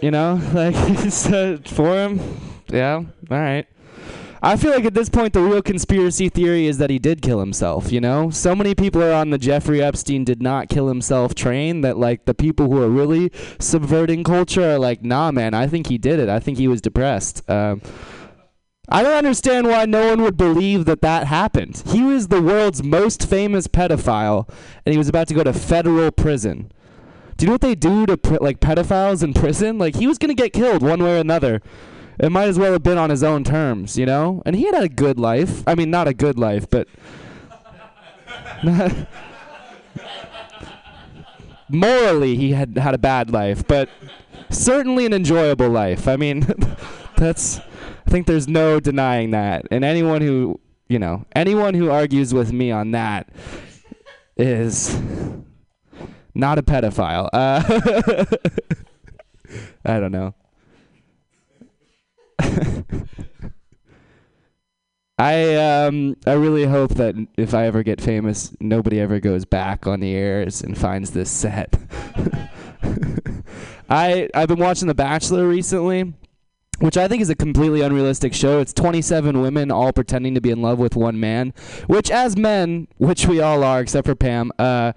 You 0.00 0.10
know, 0.10 0.40
like 0.54 0.74
for 1.66 1.94
him? 1.94 2.20
Yeah. 2.68 2.94
All 2.94 3.06
right. 3.30 3.66
I 4.42 4.56
feel 4.56 4.70
like 4.70 4.84
at 4.84 4.94
this 4.94 5.10
point 5.10 5.34
the 5.34 5.42
real 5.42 5.60
conspiracy 5.60 6.28
theory 6.28 6.66
is 6.66 6.78
that 6.78 6.88
he 6.88 6.98
did 6.98 7.20
kill 7.20 7.40
himself, 7.40 7.92
you 7.92 8.00
know? 8.00 8.30
So 8.30 8.54
many 8.54 8.74
people 8.74 9.02
are 9.02 9.12
on 9.12 9.30
the 9.30 9.38
Jeffrey 9.38 9.82
Epstein 9.82 10.24
did 10.24 10.40
not 10.40 10.68
kill 10.68 10.88
himself 10.88 11.34
train 11.34 11.82
that 11.82 11.98
like 11.98 12.24
the 12.24 12.34
people 12.34 12.70
who 12.70 12.82
are 12.82 12.88
really 12.88 13.30
subverting 13.58 14.24
culture 14.24 14.74
are 14.74 14.78
like, 14.78 15.02
"Nah, 15.02 15.30
man, 15.30 15.52
I 15.52 15.66
think 15.66 15.88
he 15.88 15.98
did 15.98 16.18
it. 16.18 16.28
I 16.28 16.40
think 16.40 16.56
he 16.56 16.68
was 16.68 16.80
depressed." 16.80 17.48
Um 17.50 17.82
I 18.92 19.04
don't 19.04 19.12
understand 19.12 19.68
why 19.68 19.84
no 19.84 20.08
one 20.08 20.22
would 20.22 20.36
believe 20.36 20.84
that 20.86 21.00
that 21.02 21.28
happened. 21.28 21.80
He 21.86 22.02
was 22.02 22.26
the 22.26 22.42
world's 22.42 22.82
most 22.82 23.28
famous 23.28 23.68
pedophile, 23.68 24.50
and 24.84 24.92
he 24.92 24.98
was 24.98 25.08
about 25.08 25.28
to 25.28 25.34
go 25.34 25.44
to 25.44 25.52
federal 25.52 26.10
prison. 26.10 26.72
Do 27.36 27.44
you 27.44 27.46
know 27.46 27.54
what 27.54 27.60
they 27.60 27.76
do 27.76 28.04
to 28.06 28.18
like 28.40 28.58
pedophiles 28.58 29.22
in 29.22 29.32
prison? 29.32 29.78
Like 29.78 29.94
he 29.96 30.08
was 30.08 30.18
gonna 30.18 30.34
get 30.34 30.52
killed 30.52 30.82
one 30.82 31.02
way 31.02 31.16
or 31.16 31.20
another. 31.20 31.62
It 32.22 32.30
might 32.30 32.48
as 32.48 32.58
well 32.58 32.72
have 32.72 32.82
been 32.82 32.98
on 32.98 33.08
his 33.08 33.22
own 33.22 33.44
terms, 33.44 33.96
you 33.96 34.04
know. 34.04 34.42
And 34.44 34.54
he 34.54 34.66
had 34.66 34.74
a 34.82 34.90
good 34.90 35.18
life. 35.18 35.62
I 35.66 35.74
mean, 35.74 35.90
not 35.90 36.06
a 36.06 36.12
good 36.12 36.38
life, 36.38 36.68
but 36.68 36.86
morally 41.70 42.36
he 42.36 42.52
had 42.52 42.76
had 42.76 42.94
a 42.94 42.98
bad 42.98 43.30
life, 43.30 43.66
but 43.66 43.88
certainly 44.50 45.06
an 45.06 45.14
enjoyable 45.14 45.70
life. 45.70 46.06
I 46.06 46.16
mean, 46.16 46.40
that's 47.16 47.58
I 47.58 48.10
think 48.10 48.26
there's 48.26 48.48
no 48.48 48.80
denying 48.80 49.30
that. 49.30 49.66
And 49.70 49.82
anyone 49.82 50.20
who, 50.20 50.60
you 50.88 50.98
know, 50.98 51.24
anyone 51.34 51.72
who 51.72 51.90
argues 51.90 52.34
with 52.34 52.52
me 52.52 52.70
on 52.70 52.90
that 52.90 53.30
is 54.36 54.94
not 56.34 56.58
a 56.58 56.62
pedophile. 56.62 57.30
Uh, 57.32 58.24
I 59.84 60.00
don't 60.00 60.12
know. 60.12 60.34
I 65.20 65.54
um 65.54 66.16
I 66.26 66.32
really 66.32 66.64
hope 66.64 66.94
that 66.94 67.14
if 67.36 67.52
I 67.52 67.66
ever 67.66 67.82
get 67.82 68.00
famous, 68.00 68.56
nobody 68.58 68.98
ever 68.98 69.20
goes 69.20 69.44
back 69.44 69.86
on 69.86 70.00
the 70.00 70.14
airs 70.14 70.62
and 70.62 70.78
finds 70.78 71.10
this 71.10 71.30
set. 71.30 71.78
I 73.90 74.30
I've 74.34 74.48
been 74.48 74.58
watching 74.58 74.88
The 74.88 74.94
Bachelor 74.94 75.46
recently, 75.46 76.14
which 76.78 76.96
I 76.96 77.06
think 77.06 77.20
is 77.20 77.28
a 77.28 77.34
completely 77.34 77.82
unrealistic 77.82 78.32
show. 78.32 78.60
It's 78.60 78.72
27 78.72 79.42
women 79.42 79.70
all 79.70 79.92
pretending 79.92 80.34
to 80.36 80.40
be 80.40 80.50
in 80.50 80.62
love 80.62 80.78
with 80.78 80.96
one 80.96 81.20
man, 81.20 81.52
which 81.86 82.10
as 82.10 82.38
men, 82.38 82.88
which 82.96 83.26
we 83.26 83.40
all 83.40 83.62
are 83.62 83.80
except 83.80 84.06
for 84.06 84.14
Pam, 84.14 84.50
uh 84.58 84.94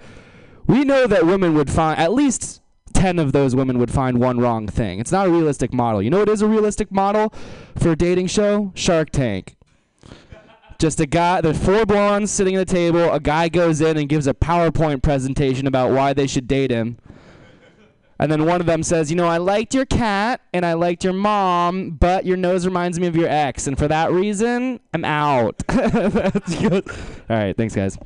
we 0.67 0.85
know 0.85 1.05
that 1.05 1.25
women 1.25 1.53
would 1.55 1.69
find 1.69 1.99
at 1.99 2.13
least 2.13 2.61
10 2.93 3.19
of 3.19 3.31
those 3.31 3.55
women 3.55 3.79
would 3.79 3.91
find 3.91 4.19
one 4.19 4.39
wrong 4.39 4.67
thing. 4.67 4.99
It's 4.99 5.11
not 5.11 5.27
a 5.27 5.29
realistic 5.29 5.73
model. 5.73 6.01
You 6.01 6.09
know 6.09 6.19
what 6.19 6.29
is 6.29 6.41
a 6.41 6.47
realistic 6.47 6.91
model 6.91 7.33
for 7.77 7.91
a 7.91 7.95
dating 7.95 8.27
show? 8.27 8.71
Shark 8.75 9.09
Tank. 9.09 9.55
Just 10.79 10.99
a 10.99 11.05
guy, 11.05 11.41
there's 11.41 11.63
four 11.63 11.85
blondes 11.85 12.31
sitting 12.31 12.55
at 12.55 12.61
a 12.61 12.65
table. 12.65 13.11
A 13.11 13.19
guy 13.19 13.47
goes 13.49 13.79
in 13.79 13.97
and 13.97 14.09
gives 14.09 14.27
a 14.27 14.33
PowerPoint 14.33 15.01
presentation 15.01 15.65
about 15.67 15.91
why 15.91 16.13
they 16.13 16.27
should 16.27 16.47
date 16.47 16.71
him. 16.71 16.97
And 18.19 18.31
then 18.31 18.45
one 18.45 18.61
of 18.61 18.67
them 18.67 18.83
says, 18.83 19.09
You 19.09 19.17
know, 19.17 19.27
I 19.27 19.37
liked 19.37 19.73
your 19.73 19.85
cat 19.85 20.41
and 20.53 20.65
I 20.65 20.73
liked 20.73 21.03
your 21.03 21.13
mom, 21.13 21.91
but 21.91 22.25
your 22.25 22.37
nose 22.37 22.65
reminds 22.65 22.99
me 22.99 23.07
of 23.07 23.15
your 23.15 23.27
ex. 23.27 23.67
And 23.67 23.77
for 23.77 23.87
that 23.87 24.11
reason, 24.11 24.79
I'm 24.93 25.03
out. 25.03 25.61
All 25.69 26.81
right. 27.29 27.55
Thanks, 27.57 27.75
guys. 27.75 27.97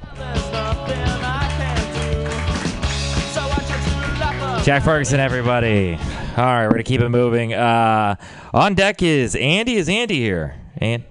Jack 4.67 4.84
Ferguson, 4.84 5.21
everybody. 5.21 5.93
All 6.36 6.43
right, 6.43 6.65
we're 6.65 6.71
gonna 6.71 6.84
keep 6.84 6.99
it 6.99 7.08
moving. 7.08 7.53
Uh, 7.53 8.17
on 8.53 8.73
deck 8.73 9.01
is 9.01 9.34
Andy. 9.34 9.77
Is 9.77 9.88
Andy 9.88 10.19
here? 10.19 10.58
And 10.75 11.06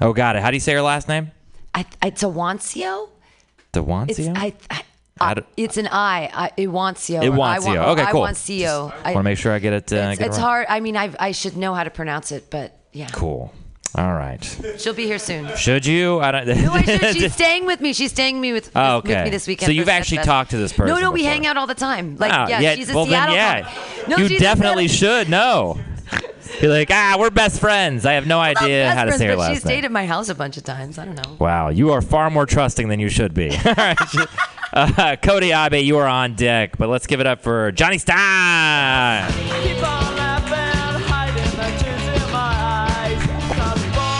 oh, 0.00 0.12
got 0.12 0.34
it. 0.34 0.42
How 0.42 0.50
do 0.50 0.56
you 0.56 0.60
say 0.60 0.72
her 0.72 0.82
last 0.82 1.06
name? 1.06 1.30
I, 1.72 1.86
it's 2.02 2.24
a 2.24 2.26
Wancio. 2.26 3.10
It's 3.58 3.78
Dewancio. 3.78 4.36
I, 4.36 4.54
I, 4.68 4.82
I 5.20 5.32
uh, 5.34 5.42
it's 5.56 5.76
an 5.76 5.86
I. 5.86 6.28
I 6.34 6.50
Iwancio. 6.62 7.22
Iwancio. 7.22 7.86
Okay, 7.90 8.06
cool. 8.10 8.22
Iwancio. 8.22 8.92
I 9.04 9.12
Want 9.12 9.18
to 9.18 9.22
make 9.22 9.38
sure 9.38 9.52
I 9.52 9.60
get 9.60 9.72
it. 9.72 9.92
Uh, 9.92 9.96
It's, 10.10 10.18
get 10.18 10.24
it 10.24 10.28
it's 10.30 10.36
hard. 10.36 10.66
I 10.68 10.80
mean, 10.80 10.96
I 10.96 11.14
I 11.20 11.30
should 11.30 11.56
know 11.56 11.74
how 11.74 11.84
to 11.84 11.90
pronounce 11.90 12.32
it, 12.32 12.50
but 12.50 12.76
yeah. 12.92 13.06
Cool. 13.12 13.54
All 13.94 14.12
right. 14.12 14.42
She'll 14.78 14.92
be 14.94 15.06
here 15.06 15.18
soon. 15.18 15.54
Should 15.56 15.86
you? 15.86 16.20
I 16.20 16.30
don't. 16.30 16.46
No, 16.46 16.72
I 16.72 16.82
should. 16.82 17.00
She's 17.16 17.32
staying 17.32 17.64
with 17.64 17.80
me. 17.80 17.92
She's 17.94 18.10
staying 18.10 18.38
me 18.40 18.52
with, 18.52 18.70
Oh, 18.76 18.96
with 18.96 19.06
okay. 19.10 19.24
me 19.24 19.30
this 19.30 19.46
weekend. 19.46 19.66
So 19.68 19.72
you've 19.72 19.88
actually 19.88 20.18
Fest. 20.18 20.28
talked 20.28 20.50
to 20.50 20.58
this 20.58 20.72
person 20.72 20.94
No, 20.94 21.00
no, 21.00 21.10
we 21.12 21.20
before. 21.20 21.32
hang 21.32 21.46
out 21.46 21.56
all 21.56 21.66
the 21.66 21.74
time. 21.74 22.16
Like, 22.16 22.32
Oh, 22.32 22.46
yeah, 22.48 22.74
she's 22.74 22.90
a 22.90 22.94
well 22.94 23.06
Seattle 23.06 23.34
then, 23.34 23.64
yeah. 23.64 24.04
No, 24.08 24.16
you 24.18 24.38
definitely 24.38 24.88
Seattle- 24.88 25.18
should 25.24 25.30
know. 25.30 25.80
Be 26.60 26.68
like, 26.68 26.90
ah, 26.90 27.16
we're 27.18 27.30
best 27.30 27.58
friends. 27.58 28.04
I 28.06 28.12
have 28.12 28.26
no 28.26 28.38
Not 28.38 28.56
idea 28.62 28.90
how 28.92 29.04
to 29.04 29.10
friends, 29.10 29.18
say 29.18 29.26
her 29.26 29.32
but 29.32 29.38
last 29.40 29.48
She's 29.54 29.64
name. 29.64 29.72
stayed 29.78 29.84
at 29.86 29.90
my 29.92 30.06
house 30.06 30.28
a 30.28 30.34
bunch 30.34 30.56
of 30.56 30.62
times. 30.64 30.98
I 30.98 31.04
don't 31.06 31.16
know. 31.16 31.36
Wow, 31.40 31.70
you 31.70 31.90
are 31.92 32.00
far 32.02 32.28
more 32.30 32.44
trusting 32.46 32.88
than 32.88 33.00
you 33.00 33.08
should 33.08 33.32
be. 33.34 33.50
All 33.64 33.74
right. 33.76 33.98
Uh, 34.72 35.16
Cody 35.22 35.52
Abe, 35.52 35.74
you 35.84 35.96
are 35.98 36.06
on 36.06 36.34
deck, 36.34 36.76
but 36.78 36.88
let's 36.88 37.06
give 37.06 37.20
it 37.20 37.26
up 37.26 37.42
for 37.42 37.72
Johnny 37.72 37.96
Stein. 37.98 39.32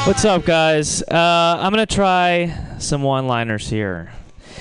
What's 0.06 0.24
up, 0.24 0.44
guys? 0.44 1.02
Uh, 1.02 1.56
I'm 1.58 1.72
gonna 1.72 1.84
try 1.84 2.56
some 2.78 3.02
one-liners 3.02 3.68
here. 3.68 4.12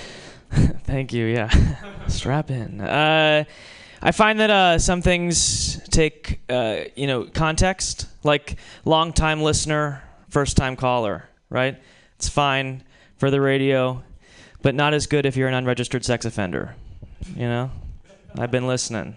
Thank 0.51 1.13
you. 1.13 1.25
Yeah, 1.25 1.51
strap 2.08 2.49
in. 2.49 2.81
Uh, 2.81 3.43
I 4.01 4.12
find 4.12 4.39
that 4.39 4.49
uh, 4.49 4.79
some 4.79 5.03
things 5.03 5.79
take, 5.89 6.41
uh, 6.49 6.86
you 6.95 7.05
know, 7.05 7.25
context. 7.25 8.08
Like 8.23 8.58
long-time 8.86 9.43
listener, 9.43 10.01
first-time 10.29 10.75
caller, 10.75 11.29
right? 11.51 11.79
It's 12.15 12.27
fine 12.27 12.84
for 13.17 13.29
the 13.29 13.39
radio, 13.39 14.01
but 14.63 14.73
not 14.73 14.95
as 14.95 15.05
good 15.05 15.27
if 15.27 15.38
you're 15.38 15.47
an 15.47 15.53
unregistered 15.53 16.03
sex 16.03 16.25
offender. 16.25 16.75
You 17.36 17.47
know, 17.47 17.71
I've 18.36 18.49
been 18.49 18.65
listening. 18.65 19.15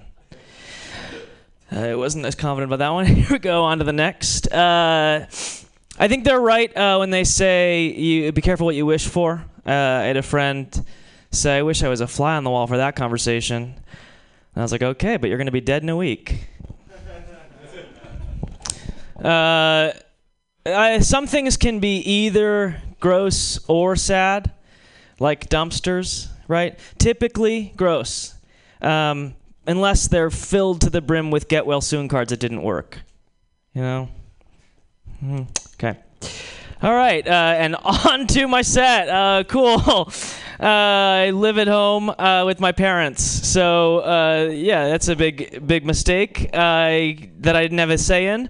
Uh, 1.73 1.81
I 1.81 1.95
wasn't 1.95 2.27
as 2.27 2.35
confident 2.35 2.71
about 2.71 2.81
that 2.81 2.91
one. 2.91 3.07
Here 3.17 3.29
we 3.31 3.39
go. 3.39 3.65
On 3.65 3.79
to 3.79 3.85
the 3.85 3.95
next. 3.95 4.47
I 6.01 6.07
think 6.07 6.25
they're 6.25 6.41
right 6.41 6.75
uh, 6.77 6.99
when 6.99 7.11
they 7.11 7.25
say 7.25 7.87
you 7.87 8.31
be 8.31 8.41
careful 8.41 8.67
what 8.67 8.77
you 8.77 8.87
wish 8.87 9.09
for. 9.09 9.45
Uh, 9.67 9.71
I 9.71 10.05
had 10.05 10.17
a 10.17 10.23
friend 10.23 10.85
say, 11.33 11.59
"I 11.59 11.63
wish 11.63 11.83
I 11.83 11.89
was 11.89 12.01
a 12.01 12.07
fly 12.07 12.37
on 12.37 12.45
the 12.45 12.51
wall 12.51 12.69
for 12.69 12.77
that 12.77 12.95
conversation." 12.95 13.63
And 13.65 14.57
I 14.57 14.63
was 14.63 14.71
like, 14.71 14.83
"Okay, 14.83 15.17
but 15.17 15.29
you're 15.29 15.39
going 15.39 15.47
to 15.47 15.53
be 15.53 15.61
dead 15.61 15.83
in 15.83 15.89
a 15.89 15.97
week." 15.97 16.47
Uh, 19.19 19.91
I, 20.65 21.01
some 21.01 21.27
things 21.27 21.57
can 21.57 21.81
be 21.81 21.97
either 21.99 22.81
gross 23.01 23.59
or 23.67 23.97
sad, 23.97 24.53
like 25.19 25.49
dumpsters, 25.49 26.29
right? 26.47 26.79
Typically 26.99 27.73
gross, 27.77 28.35
um, 28.81 29.35
unless 29.67 30.07
they're 30.07 30.31
filled 30.31 30.83
to 30.83 30.91
the 30.91 31.01
brim 31.01 31.33
with 31.33 31.49
get 31.49 31.67
well 31.67 31.81
soon 31.81 32.07
cards 32.07 32.31
that 32.31 32.39
didn't 32.39 32.63
work. 32.63 33.01
You 33.75 33.83
know. 33.83 34.09
Hmm, 35.21 35.43
Okay. 35.75 35.97
All 36.81 36.95
right, 36.95 37.27
uh, 37.27 37.31
and 37.31 37.75
on 37.85 38.27
to 38.29 38.47
my 38.47 38.63
set. 38.63 39.09
Uh, 39.09 39.45
cool. 39.45 40.13
Uh, 40.61 40.67
I 40.67 41.31
live 41.31 41.57
at 41.57 41.69
home 41.69 42.11
uh, 42.11 42.43
with 42.45 42.59
my 42.59 42.73
parents, 42.73 43.23
so 43.23 43.99
uh, 44.01 44.51
yeah, 44.53 44.89
that's 44.89 45.07
a 45.07 45.15
big, 45.15 45.65
big 45.65 45.87
mistake 45.87 46.51
uh, 46.53 47.15
that 47.39 47.55
I 47.55 47.63
didn't 47.63 47.79
have 47.79 47.91
a 47.91 47.97
say 47.97 48.27
in. 48.27 48.49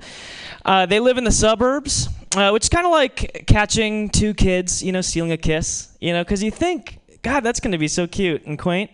They 0.64 1.00
live 1.00 1.18
in 1.18 1.24
the 1.24 1.30
suburbs, 1.30 2.08
which 2.34 2.62
is 2.62 2.68
kind 2.70 2.86
of 2.86 2.92
like 2.92 3.44
catching 3.46 4.08
two 4.08 4.32
kids, 4.32 4.82
you 4.82 4.90
know, 4.90 5.02
stealing 5.02 5.32
a 5.32 5.36
kiss, 5.36 5.94
you 6.00 6.14
know, 6.14 6.24
because 6.24 6.42
you 6.42 6.50
think, 6.50 6.98
God, 7.20 7.40
that's 7.40 7.60
going 7.60 7.72
to 7.72 7.78
be 7.78 7.88
so 7.88 8.06
cute 8.06 8.46
and 8.46 8.58
quaint. 8.58 8.90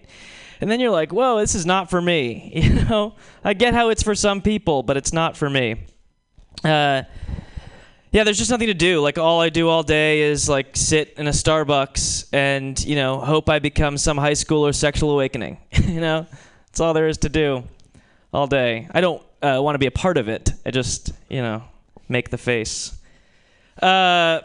And 0.61 0.69
then 0.69 0.81
you're 0.81 0.91
like, 0.91 1.13
whoa, 1.13 1.39
this 1.39 1.55
is 1.55 1.65
not 1.65 1.91
for 1.91 2.03
me. 2.03 2.51
You 2.65 2.85
know, 2.85 3.15
I 3.45 3.55
get 3.55 3.75
how 3.75 3.91
it's 3.91 4.03
for 4.03 4.17
some 4.17 4.43
people, 4.43 4.83
but 4.83 4.97
it's 4.97 5.13
not 5.13 5.37
for 5.37 5.49
me. 5.49 5.85
Yeah, 8.15 8.23
there's 8.23 8.39
just 8.39 8.53
nothing 8.53 8.69
to 8.69 8.75
do. 8.75 9.01
Like 9.01 9.19
all 9.19 9.41
I 9.41 9.49
do 9.49 9.69
all 9.69 9.83
day 9.83 10.21
is 10.21 10.49
like 10.49 10.77
sit 10.77 11.15
in 11.17 11.27
a 11.27 11.33
Starbucks 11.33 12.29
and 12.33 12.79
you 12.85 12.95
know 12.95 13.19
hope 13.19 13.51
I 13.51 13.59
become 13.59 13.99
some 13.99 14.17
high 14.17 14.35
schooler 14.35 14.73
sexual 14.73 15.11
awakening. 15.11 15.59
you 15.83 16.01
know, 16.01 16.25
that's 16.67 16.79
all 16.79 16.95
there 16.95 17.09
is 17.09 17.19
to 17.19 17.29
do 17.29 17.65
all 18.33 18.47
day. 18.47 18.87
I 18.93 19.01
don't 19.01 19.21
uh, 19.43 19.59
want 19.61 19.75
to 19.75 19.81
be 19.81 19.87
a 19.87 19.91
part 19.91 20.17
of 20.17 20.29
it. 20.29 20.53
I 20.65 20.71
just 20.71 21.13
you 21.29 21.43
know 21.43 21.65
make 22.09 22.31
the 22.31 22.39
face. 22.39 22.97
Uh, 23.83 24.43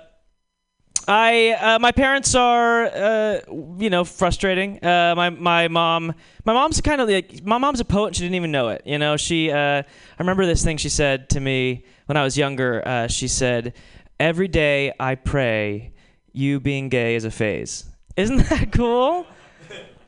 I 1.08 1.51
uh, 1.51 1.77
my 1.77 1.91
parents 1.91 2.34
are 2.34 2.86
uh, 2.86 3.41
you 3.77 3.91
know 3.91 4.03
frustrating. 4.03 4.84
Uh, 4.84 5.13
my 5.15 5.29
my 5.29 5.67
mom 5.67 6.15
my 6.43 6.53
mom's 6.53 6.82
kind 6.82 7.01
of 7.01 7.08
like 7.08 7.45
my 7.45 7.60
mom's 7.60 7.82
a 7.82 7.86
poet. 7.86 8.15
She 8.15 8.23
didn't 8.23 8.34
even 8.34 8.51
know 8.51 8.69
it. 8.69 8.82
You 8.88 8.97
know 8.97 9.15
she 9.15 9.51
uh, 9.51 9.84
I 9.84 9.86
remember 10.17 10.47
this 10.47 10.63
thing 10.63 10.77
she 10.77 10.89
said 10.89 11.29
to 11.29 11.39
me 11.39 11.86
when 12.10 12.17
I 12.17 12.24
was 12.24 12.36
younger. 12.36 12.82
Uh, 12.86 13.08
she 13.08 13.28
said, 13.28 13.74
"Every 14.19 14.48
day 14.48 14.91
I 15.00 15.13
pray, 15.13 15.93
you 16.34 16.60
being 16.60 16.89
gay 16.89 17.13
is 17.13 17.24
a 17.24 17.30
phase." 17.30 17.86
Isn't 18.17 18.50
that 18.50 18.72
cool? 18.74 19.28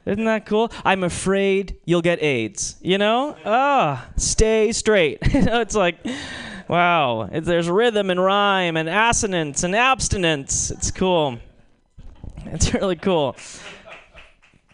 Isn't 0.07 0.25
that 0.25 0.47
cool? 0.47 0.71
I'm 0.83 1.03
afraid 1.03 1.77
you'll 1.85 2.01
get 2.01 2.21
AIDS. 2.23 2.75
You 2.81 2.97
know? 2.97 3.37
Ah, 3.45 4.09
stay 4.17 4.71
straight. 4.71 5.19
it's 5.23 5.75
like, 5.75 5.99
wow. 6.67 7.29
There's 7.31 7.69
rhythm 7.69 8.09
and 8.09 8.19
rhyme 8.19 8.77
and 8.77 8.89
assonance 8.89 9.61
and 9.61 9.75
abstinence. 9.75 10.71
It's 10.71 10.89
cool. 10.89 11.37
It's 12.47 12.73
really 12.73 12.95
cool. 12.95 13.35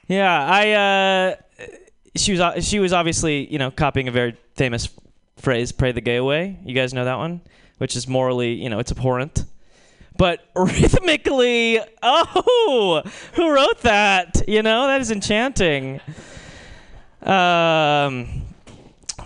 Yeah, 0.08 0.48
I. 0.50 0.72
Uh, 0.72 1.36
she 2.16 2.38
was. 2.38 2.66
She 2.66 2.80
was 2.80 2.94
obviously, 2.94 3.52
you 3.52 3.60
know, 3.60 3.70
copying 3.70 4.08
a 4.08 4.12
very 4.12 4.38
famous 4.56 4.88
phrase 5.38 5.72
"pray 5.72 5.92
the 5.92 6.02
gay 6.02 6.18
away." 6.18 6.60
You 6.66 6.74
guys 6.74 6.94
know 6.94 7.06
that 7.06 7.18
one, 7.18 7.42
which 7.78 7.96
is 7.96 8.08
morally, 8.08 8.54
you 8.54 8.70
know, 8.70 8.80
it's 8.80 8.92
abhorrent. 8.92 9.46
But 10.18 10.42
rhythmically, 10.56 11.80
oh, 12.02 13.04
who 13.34 13.50
wrote 13.50 13.82
that? 13.82 14.44
You 14.48 14.64
know, 14.64 14.88
that 14.88 15.02
is 15.02 15.12
enchanting. 15.12 16.02
Um, 17.22 18.46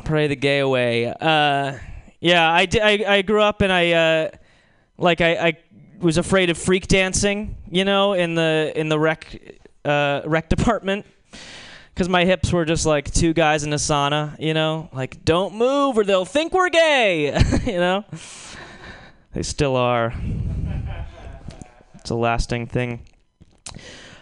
pray 0.05 0.27
the 0.27 0.35
gay 0.35 0.59
away. 0.59 1.07
Uh, 1.07 1.77
yeah, 2.19 2.49
I, 2.51 2.67
I, 2.81 3.05
I 3.07 3.21
grew 3.21 3.41
up 3.41 3.61
and 3.61 3.71
I 3.71 3.91
uh, 3.91 4.29
like 4.97 5.21
I, 5.21 5.35
I 5.35 5.57
was 5.99 6.17
afraid 6.17 6.49
of 6.49 6.57
freak 6.57 6.87
dancing. 6.87 7.57
You 7.69 7.85
know, 7.85 8.13
in 8.13 8.35
the 8.35 8.71
in 8.75 8.89
the 8.89 8.99
rec 8.99 9.39
uh, 9.85 10.21
rec 10.25 10.49
department. 10.49 11.05
Because 11.93 12.09
my 12.09 12.25
hips 12.25 12.51
were 12.51 12.65
just 12.65 12.85
like 12.85 13.11
two 13.11 13.33
guys 13.33 13.63
in 13.63 13.73
a 13.73 13.77
sauna, 13.77 14.39
you 14.39 14.53
know? 14.53 14.89
Like, 14.93 15.23
don't 15.25 15.55
move 15.55 15.97
or 15.97 16.03
they'll 16.03 16.25
think 16.25 16.53
we're 16.53 16.69
gay, 16.69 17.37
you 17.65 17.77
know? 17.77 18.05
They 19.33 19.43
still 19.43 19.75
are. 19.75 20.13
It's 21.95 22.09
a 22.09 22.15
lasting 22.15 22.67
thing. 22.67 23.05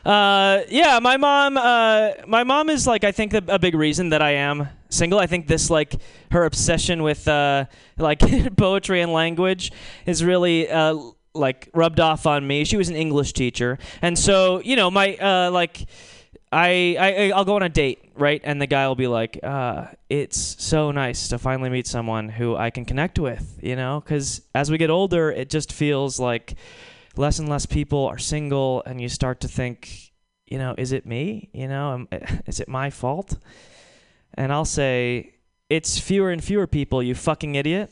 Uh, 0.05 0.61
yeah, 0.69 0.99
my 0.99 1.17
mom. 1.17 1.57
Uh, 1.57 2.11
my 2.27 2.43
mom 2.43 2.69
is 2.69 2.87
like 2.87 3.03
I 3.03 3.11
think 3.11 3.33
a, 3.33 3.43
a 3.47 3.59
big 3.59 3.75
reason 3.75 4.09
that 4.09 4.21
I 4.21 4.31
am 4.31 4.67
single. 4.89 5.19
I 5.19 5.27
think 5.27 5.47
this 5.47 5.69
like 5.69 5.95
her 6.31 6.45
obsession 6.45 7.03
with 7.03 7.27
uh, 7.27 7.65
like 7.97 8.19
poetry 8.57 9.01
and 9.01 9.11
language 9.13 9.71
is 10.05 10.23
really 10.23 10.69
uh, 10.69 10.97
like 11.33 11.69
rubbed 11.73 11.99
off 11.99 12.25
on 12.25 12.47
me. 12.47 12.63
She 12.65 12.77
was 12.77 12.89
an 12.89 12.95
English 12.95 13.33
teacher, 13.33 13.77
and 14.01 14.17
so 14.17 14.61
you 14.61 14.75
know 14.75 14.89
my 14.91 15.15
uh, 15.15 15.51
like. 15.51 15.85
I, 16.51 16.95
I 16.99 17.31
I'll 17.35 17.45
go 17.45 17.55
on 17.55 17.63
a 17.63 17.69
date, 17.69 17.99
right? 18.15 18.41
And 18.43 18.59
the 18.61 18.67
guy 18.67 18.87
will 18.87 18.95
be 18.95 19.07
like, 19.07 19.39
uh, 19.43 19.87
"It's 20.09 20.55
so 20.63 20.91
nice 20.91 21.27
to 21.29 21.37
finally 21.37 21.69
meet 21.69 21.85
someone 21.85 22.29
who 22.29 22.55
I 22.55 22.71
can 22.71 22.85
connect 22.85 23.19
with," 23.19 23.59
you 23.61 23.75
know? 23.75 24.01
Because 24.03 24.41
as 24.55 24.71
we 24.71 24.77
get 24.77 24.89
older, 24.89 25.29
it 25.29 25.49
just 25.49 25.71
feels 25.71 26.19
like 26.19 26.55
less 27.15 27.37
and 27.37 27.47
less 27.49 27.65
people 27.65 28.05
are 28.07 28.17
single, 28.17 28.81
and 28.85 28.99
you 28.99 29.09
start 29.09 29.41
to 29.41 29.47
think, 29.47 30.11
you 30.47 30.57
know, 30.57 30.73
is 30.77 30.91
it 30.91 31.05
me? 31.05 31.49
You 31.53 31.67
know, 31.67 32.07
is 32.47 32.59
it 32.59 32.67
my 32.67 32.89
fault? 32.89 33.37
And 34.33 34.51
I'll 34.51 34.65
say, 34.65 35.33
it's 35.69 35.99
fewer 35.99 36.31
and 36.31 36.43
fewer 36.43 36.65
people. 36.65 37.03
You 37.03 37.13
fucking 37.13 37.55
idiot. 37.55 37.91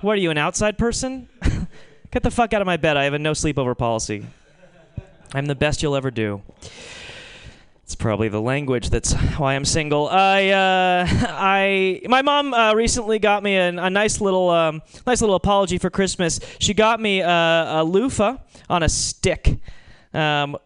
What 0.00 0.12
are 0.12 0.20
you, 0.20 0.30
an 0.30 0.38
outside 0.38 0.78
person? 0.78 1.28
Get 2.12 2.22
the 2.22 2.30
fuck 2.30 2.52
out 2.52 2.60
of 2.60 2.66
my 2.66 2.76
bed. 2.76 2.96
I 2.96 3.04
have 3.04 3.14
a 3.14 3.18
no 3.18 3.32
sleepover 3.32 3.76
policy. 3.76 4.26
I'm 5.34 5.46
the 5.46 5.56
best 5.56 5.82
you'll 5.82 5.96
ever 5.96 6.10
do. 6.10 6.42
It's 7.88 7.94
probably 7.94 8.28
the 8.28 8.38
language 8.38 8.90
that's 8.90 9.14
why 9.38 9.54
I'm 9.54 9.64
single. 9.64 10.08
I, 10.10 10.50
uh, 10.50 11.06
I, 11.08 12.02
my 12.06 12.20
mom 12.20 12.52
uh, 12.52 12.74
recently 12.74 13.18
got 13.18 13.42
me 13.42 13.56
a, 13.56 13.68
a 13.68 13.88
nice 13.88 14.20
little, 14.20 14.50
um, 14.50 14.82
nice 15.06 15.22
little 15.22 15.36
apology 15.36 15.78
for 15.78 15.88
Christmas. 15.88 16.38
She 16.58 16.74
got 16.74 17.00
me 17.00 17.20
a, 17.20 17.66
a 17.66 17.84
loofah 17.84 18.36
on 18.68 18.82
a 18.82 18.90
stick. 18.90 19.56
Um, 20.12 20.58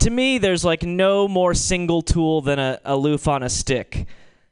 to 0.00 0.10
me, 0.10 0.38
there's 0.38 0.64
like 0.64 0.82
no 0.82 1.28
more 1.28 1.54
single 1.54 2.02
tool 2.02 2.40
than 2.40 2.58
a, 2.58 2.80
a 2.84 2.96
loofah 2.96 3.34
on 3.34 3.44
a 3.44 3.48
stick, 3.48 4.08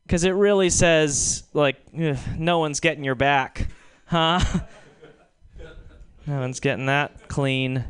because 0.07 0.23
it 0.23 0.31
really 0.31 0.71
says 0.71 1.43
like, 1.55 1.93
no 1.93 2.61
one's 2.61 2.79
getting 2.79 3.03
your 3.03 3.17
back, 3.17 3.67
huh? 4.05 4.39
no 6.29 6.39
one's 6.39 6.61
getting 6.61 6.87
that 6.87 7.27
clean 7.27 7.85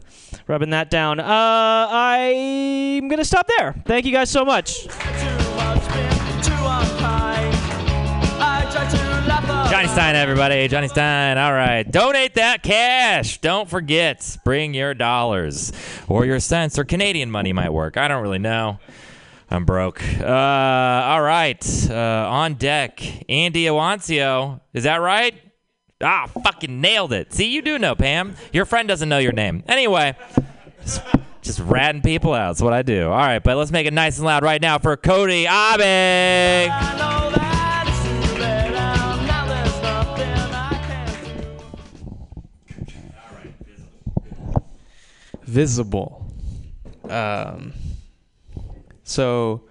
rubbing 0.48 0.70
that 0.70 0.90
down. 0.90 1.20
Uh, 1.20 1.88
I'm 1.90 3.08
gonna 3.08 3.24
stop 3.24 3.48
there. 3.58 3.74
Thank 3.86 4.06
you 4.06 4.12
guys 4.12 4.30
so 4.30 4.44
much. 4.44 4.84
To 4.84 4.90
Johnny 9.70 9.88
Stein, 9.88 10.16
everybody. 10.16 10.68
Johnny 10.68 10.88
Stein. 10.88 11.38
All 11.38 11.52
right. 11.52 11.90
Donate 11.90 12.34
that 12.34 12.62
cash. 12.62 13.40
Don't 13.40 13.70
forget. 13.70 14.36
Bring 14.44 14.74
your 14.74 14.92
dollars 14.92 15.72
or 16.08 16.26
your 16.26 16.40
cents 16.40 16.78
or 16.78 16.84
Canadian 16.84 17.30
money 17.30 17.54
might 17.54 17.72
work. 17.72 17.96
I 17.96 18.06
don't 18.08 18.22
really 18.22 18.38
know. 18.38 18.78
I'm 19.50 19.64
broke. 19.64 20.02
Uh, 20.20 20.26
all 20.26 21.22
right. 21.22 21.90
Uh, 21.90 21.94
on 22.28 22.54
deck, 22.54 23.02
Andy 23.30 23.64
Awancio. 23.64 24.60
Is 24.74 24.84
that 24.84 24.96
right? 24.96 25.34
Ah, 26.02 26.26
fucking 26.42 26.80
nailed 26.80 27.12
it. 27.12 27.32
See, 27.32 27.50
you 27.50 27.62
do 27.62 27.78
know, 27.78 27.94
Pam. 27.94 28.34
Your 28.52 28.64
friend 28.64 28.88
doesn't 28.88 29.08
know 29.08 29.18
your 29.18 29.32
name. 29.32 29.62
Anyway, 29.68 30.16
just, 30.80 31.02
just 31.42 31.60
ratting 31.60 32.02
people 32.02 32.32
out. 32.34 32.48
That's 32.48 32.62
what 32.62 32.72
I 32.72 32.82
do. 32.82 33.06
All 33.06 33.16
right, 33.16 33.42
but 33.42 33.56
let's 33.56 33.70
make 33.70 33.86
it 33.86 33.92
nice 33.92 34.18
and 34.18 34.26
loud 34.26 34.42
right 34.42 34.60
now 34.60 34.78
for 34.78 34.96
Cody 34.96 35.44
do. 35.44 36.68
visible. 45.52 46.26
Um, 47.10 47.74
so 49.04 49.64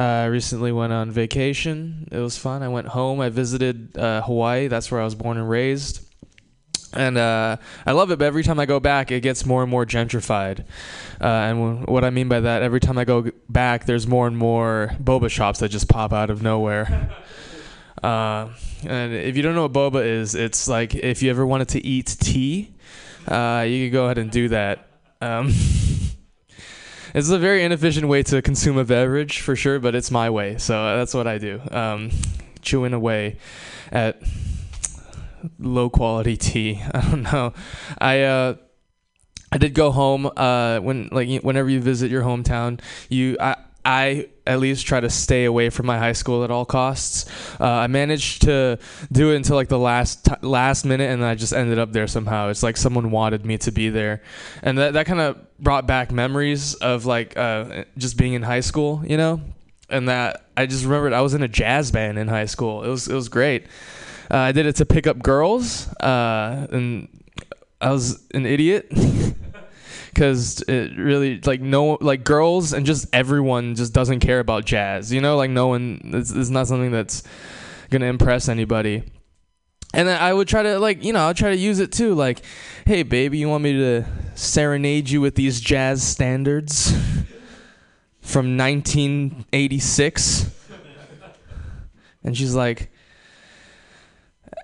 uh, 0.00 0.02
I 0.02 0.24
recently 0.26 0.72
went 0.72 0.94
on 0.94 1.10
vacation. 1.10 2.08
It 2.10 2.18
was 2.18 2.38
fun. 2.38 2.62
I 2.62 2.68
went 2.68 2.88
home. 2.88 3.20
I 3.20 3.28
visited 3.28 3.98
uh, 3.98 4.22
Hawaii. 4.22 4.66
That's 4.68 4.90
where 4.90 5.00
I 5.00 5.04
was 5.04 5.14
born 5.14 5.36
and 5.36 5.48
raised. 5.48 6.00
And 6.94 7.18
uh, 7.18 7.58
I 7.86 7.92
love 7.92 8.10
it, 8.10 8.18
but 8.18 8.24
every 8.24 8.42
time 8.42 8.58
I 8.58 8.66
go 8.66 8.80
back, 8.80 9.12
it 9.12 9.20
gets 9.20 9.44
more 9.46 9.62
and 9.62 9.70
more 9.70 9.84
gentrified. 9.86 10.64
Uh, 11.20 11.24
and 11.26 11.84
wh- 11.84 11.88
what 11.88 12.02
I 12.02 12.10
mean 12.10 12.28
by 12.28 12.40
that, 12.40 12.62
every 12.62 12.80
time 12.80 12.98
I 12.98 13.04
go 13.04 13.22
g- 13.24 13.32
back, 13.48 13.84
there's 13.84 14.06
more 14.06 14.26
and 14.26 14.36
more 14.36 14.90
boba 15.00 15.30
shops 15.30 15.60
that 15.60 15.68
just 15.68 15.88
pop 15.88 16.12
out 16.12 16.30
of 16.30 16.42
nowhere. 16.42 17.14
Uh, 18.02 18.48
and 18.86 19.12
if 19.12 19.36
you 19.36 19.42
don't 19.42 19.54
know 19.54 19.66
what 19.66 19.72
boba 19.74 20.02
is, 20.02 20.34
it's 20.34 20.66
like 20.68 20.94
if 20.94 21.22
you 21.22 21.28
ever 21.28 21.44
wanted 21.44 21.68
to 21.68 21.84
eat 21.84 22.16
tea, 22.18 22.72
uh, 23.28 23.66
you 23.68 23.86
could 23.86 23.92
go 23.92 24.06
ahead 24.06 24.16
and 24.16 24.30
do 24.30 24.48
that. 24.48 24.86
Um, 25.20 25.48
it's 27.14 27.30
a 27.30 27.38
very 27.38 27.64
inefficient 27.64 28.08
way 28.08 28.22
to 28.24 28.42
consume 28.42 28.78
a 28.78 28.84
beverage 28.84 29.40
for 29.40 29.56
sure, 29.56 29.78
but 29.78 29.94
it's 29.94 30.10
my 30.10 30.30
way, 30.30 30.58
so 30.58 30.96
that's 30.96 31.14
what 31.14 31.26
I 31.26 31.38
do. 31.38 31.60
Um, 31.70 32.10
chewing 32.62 32.92
away 32.92 33.38
at 33.90 34.22
low 35.58 35.90
quality 35.90 36.36
tea. 36.36 36.82
I 36.94 37.00
don't 37.00 37.22
know. 37.22 37.52
I 37.98 38.22
uh, 38.22 38.54
I 39.52 39.58
did 39.58 39.74
go 39.74 39.90
home. 39.90 40.30
Uh, 40.36 40.78
when 40.80 41.08
like 41.12 41.42
whenever 41.42 41.68
you 41.68 41.80
visit 41.80 42.10
your 42.10 42.22
hometown, 42.22 42.80
you 43.08 43.36
I. 43.40 43.56
I 43.84 44.28
at 44.46 44.60
least 44.60 44.86
try 44.86 45.00
to 45.00 45.08
stay 45.08 45.44
away 45.44 45.70
from 45.70 45.86
my 45.86 45.98
high 45.98 46.12
school 46.12 46.44
at 46.44 46.50
all 46.50 46.64
costs. 46.64 47.26
Uh, 47.58 47.64
I 47.64 47.86
managed 47.86 48.42
to 48.42 48.78
do 49.10 49.30
it 49.30 49.36
until 49.36 49.56
like 49.56 49.68
the 49.68 49.78
last 49.78 50.26
t- 50.26 50.34
last 50.42 50.84
minute, 50.84 51.10
and 51.10 51.24
I 51.24 51.34
just 51.34 51.52
ended 51.52 51.78
up 51.78 51.92
there 51.92 52.06
somehow. 52.06 52.48
It's 52.48 52.62
like 52.62 52.76
someone 52.76 53.10
wanted 53.10 53.46
me 53.46 53.58
to 53.58 53.70
be 53.70 53.88
there, 53.88 54.22
and 54.62 54.76
that 54.78 54.92
that 54.94 55.06
kind 55.06 55.20
of 55.20 55.38
brought 55.58 55.86
back 55.86 56.12
memories 56.12 56.74
of 56.74 57.06
like 57.06 57.36
uh, 57.36 57.84
just 57.96 58.16
being 58.16 58.34
in 58.34 58.42
high 58.42 58.60
school, 58.60 59.02
you 59.06 59.16
know. 59.16 59.40
And 59.88 60.08
that 60.08 60.44
I 60.56 60.66
just 60.66 60.84
remembered 60.84 61.12
I 61.12 61.20
was 61.20 61.34
in 61.34 61.42
a 61.42 61.48
jazz 61.48 61.90
band 61.90 62.18
in 62.18 62.28
high 62.28 62.46
school. 62.46 62.84
It 62.84 62.88
was 62.88 63.08
it 63.08 63.14
was 63.14 63.28
great. 63.28 63.64
Uh, 64.30 64.36
I 64.36 64.52
did 64.52 64.66
it 64.66 64.76
to 64.76 64.86
pick 64.86 65.06
up 65.06 65.20
girls, 65.20 65.92
uh, 65.94 66.66
and 66.70 67.08
I 67.80 67.90
was 67.90 68.22
an 68.34 68.46
idiot 68.46 68.92
because 70.12 70.60
it 70.62 70.96
really 70.96 71.40
like 71.40 71.60
no 71.60 71.98
like 72.00 72.24
girls 72.24 72.72
and 72.72 72.84
just 72.84 73.06
everyone 73.12 73.74
just 73.74 73.92
doesn't 73.92 74.20
care 74.20 74.40
about 74.40 74.64
jazz. 74.64 75.12
You 75.12 75.20
know, 75.20 75.36
like 75.36 75.50
no 75.50 75.68
one. 75.68 76.00
It's, 76.14 76.30
it's 76.30 76.50
not 76.50 76.66
something 76.66 76.90
that's 76.90 77.22
gonna 77.90 78.06
impress 78.06 78.48
anybody. 78.48 79.04
And 79.92 80.06
then 80.06 80.20
I 80.20 80.32
would 80.32 80.48
try 80.48 80.62
to 80.62 80.78
like 80.78 81.04
you 81.04 81.12
know 81.12 81.28
I'd 81.28 81.36
try 81.36 81.50
to 81.50 81.56
use 81.56 81.78
it 81.78 81.92
too. 81.92 82.14
Like, 82.14 82.42
hey 82.86 83.02
baby, 83.02 83.38
you 83.38 83.48
want 83.48 83.62
me 83.64 83.72
to 83.72 84.04
serenade 84.34 85.10
you 85.10 85.20
with 85.20 85.34
these 85.34 85.60
jazz 85.60 86.02
standards 86.02 86.90
from 88.20 88.56
1986? 88.56 90.50
And 92.22 92.36
she's 92.36 92.54
like, 92.54 92.92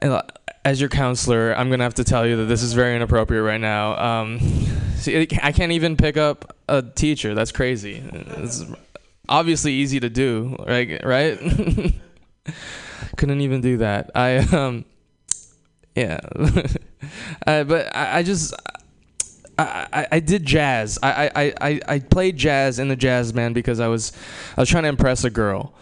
uh, 0.03 0.23
as 0.67 0.81
your 0.81 0.89
counselor, 0.89 1.55
I'm 1.57 1.71
gonna 1.71 1.85
have 1.85 1.95
to 1.95 2.03
tell 2.03 2.27
you 2.27 2.39
that 2.39 2.47
this 2.47 2.61
is 2.61 2.73
very 2.73 2.97
inappropriate 2.97 3.45
right 3.45 3.61
now. 3.61 3.97
Um, 3.97 4.41
see, 4.97 5.29
I 5.41 5.53
can't 5.53 5.71
even 5.71 5.97
pick 5.97 6.17
up 6.17 6.57
a 6.69 6.83
teacher. 6.83 7.37
That's 7.37 7.53
crazy. 7.53 8.03
It's 8.39 8.65
obviously 9.29 9.75
easy 9.75 10.01
to 10.01 10.11
do, 10.11 10.57
right? 10.67 11.01
Right? 11.05 11.39
Couldn't 13.17 13.43
even 13.43 13.61
do 13.61 13.77
that. 13.77 14.11
I 14.17 14.39
um, 14.39 14.85
yeah. 15.95 16.19
uh, 17.47 17.63
but 17.63 17.95
I, 17.95 18.19
I 18.19 18.23
just. 18.25 18.53
I, 19.59 19.87
I, 19.91 20.07
I 20.13 20.21
did 20.21 20.45
jazz. 20.45 20.99
I, 21.03 21.31
I, 21.35 21.55
I, 21.63 21.81
I 21.89 21.99
played 22.01 22.37
jazz 22.37 22.79
in 22.79 22.89
the 22.89 22.97
jazz 22.97 23.33
band 23.33 23.55
because 23.55 23.81
I 23.81 23.87
was 23.87 24.13
I 24.57 24.61
was 24.61 24.69
trying 24.69 24.83
to 24.83 24.91
impress 24.91 25.23
a 25.25 25.31
girl. 25.31 25.73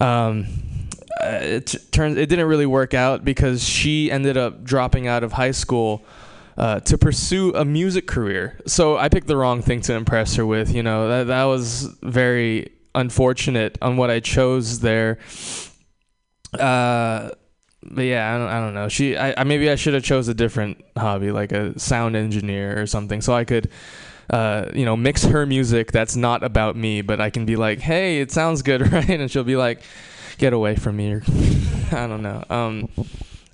Um, 0.00 0.46
it 1.20 1.66
t- 1.66 1.78
turns 1.90 2.16
it 2.16 2.26
didn't 2.28 2.46
really 2.46 2.66
work 2.66 2.94
out 2.94 3.24
because 3.24 3.62
she 3.62 4.10
ended 4.10 4.36
up 4.36 4.64
dropping 4.64 5.06
out 5.06 5.22
of 5.22 5.32
high 5.32 5.50
school 5.50 6.04
uh, 6.56 6.80
to 6.80 6.98
pursue 6.98 7.54
a 7.54 7.64
music 7.64 8.06
career. 8.06 8.60
So 8.66 8.96
I 8.96 9.08
picked 9.08 9.26
the 9.26 9.36
wrong 9.36 9.62
thing 9.62 9.80
to 9.82 9.94
impress 9.94 10.34
her 10.36 10.46
with. 10.46 10.74
You 10.74 10.82
know 10.82 11.08
that 11.08 11.28
that 11.28 11.44
was 11.44 11.84
very 12.02 12.72
unfortunate 12.94 13.78
on 13.80 13.96
what 13.96 14.10
I 14.10 14.20
chose 14.20 14.80
there. 14.80 15.18
Uh, 16.58 17.30
but 17.82 18.02
yeah, 18.02 18.34
I 18.34 18.38
don't, 18.38 18.48
I 18.48 18.60
don't 18.60 18.74
know. 18.74 18.88
She, 18.88 19.16
I, 19.16 19.40
I 19.40 19.44
maybe 19.44 19.70
I 19.70 19.76
should 19.76 19.94
have 19.94 20.02
chose 20.02 20.28
a 20.28 20.34
different 20.34 20.84
hobby, 20.96 21.30
like 21.30 21.52
a 21.52 21.78
sound 21.78 22.16
engineer 22.16 22.80
or 22.80 22.86
something, 22.86 23.20
so 23.20 23.34
I 23.34 23.44
could, 23.44 23.70
uh, 24.30 24.66
you 24.74 24.84
know, 24.84 24.96
mix 24.96 25.24
her 25.24 25.46
music 25.46 25.92
that's 25.92 26.16
not 26.16 26.42
about 26.42 26.76
me, 26.76 27.02
but 27.02 27.20
I 27.20 27.30
can 27.30 27.46
be 27.46 27.56
like, 27.56 27.80
hey, 27.80 28.20
it 28.20 28.30
sounds 28.30 28.62
good, 28.62 28.92
right? 28.92 29.08
And 29.08 29.30
she'll 29.30 29.44
be 29.44 29.56
like, 29.56 29.82
get 30.38 30.52
away 30.52 30.76
from 30.76 30.96
me, 30.96 31.14
I 31.92 32.06
don't 32.06 32.22
know. 32.22 32.44
Um, 32.50 32.88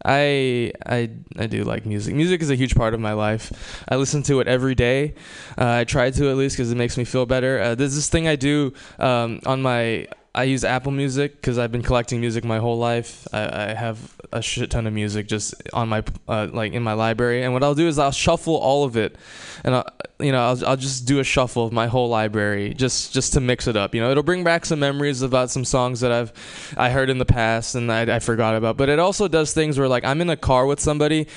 I 0.04 0.72
I 0.84 1.10
I 1.38 1.46
do 1.46 1.64
like 1.64 1.86
music. 1.86 2.14
Music 2.14 2.42
is 2.42 2.50
a 2.50 2.54
huge 2.54 2.74
part 2.74 2.92
of 2.92 3.00
my 3.00 3.14
life. 3.14 3.82
I 3.88 3.96
listen 3.96 4.22
to 4.24 4.40
it 4.40 4.48
every 4.48 4.74
day. 4.74 5.14
Uh, 5.56 5.70
I 5.70 5.84
try 5.84 6.10
to 6.10 6.30
at 6.30 6.36
least 6.36 6.56
because 6.56 6.70
it 6.70 6.76
makes 6.76 6.98
me 6.98 7.04
feel 7.04 7.24
better. 7.24 7.58
Uh, 7.58 7.74
there's 7.74 7.94
this 7.94 8.08
thing 8.10 8.28
I 8.28 8.36
do 8.36 8.74
um, 8.98 9.40
on 9.46 9.62
my. 9.62 10.06
I 10.34 10.44
use 10.44 10.64
Apple 10.64 10.90
Music 10.90 11.36
because 11.36 11.58
I've 11.58 11.70
been 11.70 11.82
collecting 11.82 12.20
music 12.20 12.44
my 12.44 12.58
whole 12.58 12.76
life. 12.76 13.28
I, 13.32 13.70
I 13.70 13.74
have 13.74 14.16
a 14.32 14.42
shit 14.42 14.70
ton 14.70 14.84
of 14.86 14.92
music 14.92 15.28
just 15.28 15.54
on 15.72 15.88
my 15.88 16.02
uh, 16.26 16.48
like 16.52 16.72
in 16.72 16.82
my 16.82 16.94
library, 16.94 17.44
and 17.44 17.52
what 17.52 17.62
I'll 17.62 17.76
do 17.76 17.86
is 17.86 18.00
I'll 18.00 18.10
shuffle 18.10 18.56
all 18.56 18.82
of 18.82 18.96
it, 18.96 19.14
and 19.62 19.76
I, 19.76 19.84
you 20.18 20.32
know 20.32 20.44
I'll, 20.44 20.66
I'll 20.66 20.76
just 20.76 21.06
do 21.06 21.20
a 21.20 21.24
shuffle 21.24 21.64
of 21.64 21.72
my 21.72 21.86
whole 21.86 22.08
library 22.08 22.74
just 22.74 23.12
just 23.12 23.32
to 23.34 23.40
mix 23.40 23.68
it 23.68 23.76
up. 23.76 23.94
You 23.94 24.00
know, 24.00 24.10
it'll 24.10 24.24
bring 24.24 24.42
back 24.42 24.66
some 24.66 24.80
memories 24.80 25.22
about 25.22 25.50
some 25.50 25.64
songs 25.64 26.00
that 26.00 26.10
I've 26.10 26.32
I 26.76 26.90
heard 26.90 27.10
in 27.10 27.18
the 27.18 27.24
past 27.24 27.76
and 27.76 27.92
I, 27.92 28.16
I 28.16 28.18
forgot 28.18 28.56
about. 28.56 28.76
But 28.76 28.88
it 28.88 28.98
also 28.98 29.28
does 29.28 29.52
things 29.52 29.78
where 29.78 29.88
like 29.88 30.04
I'm 30.04 30.20
in 30.20 30.30
a 30.30 30.36
car 30.36 30.66
with 30.66 30.80
somebody 30.80 31.28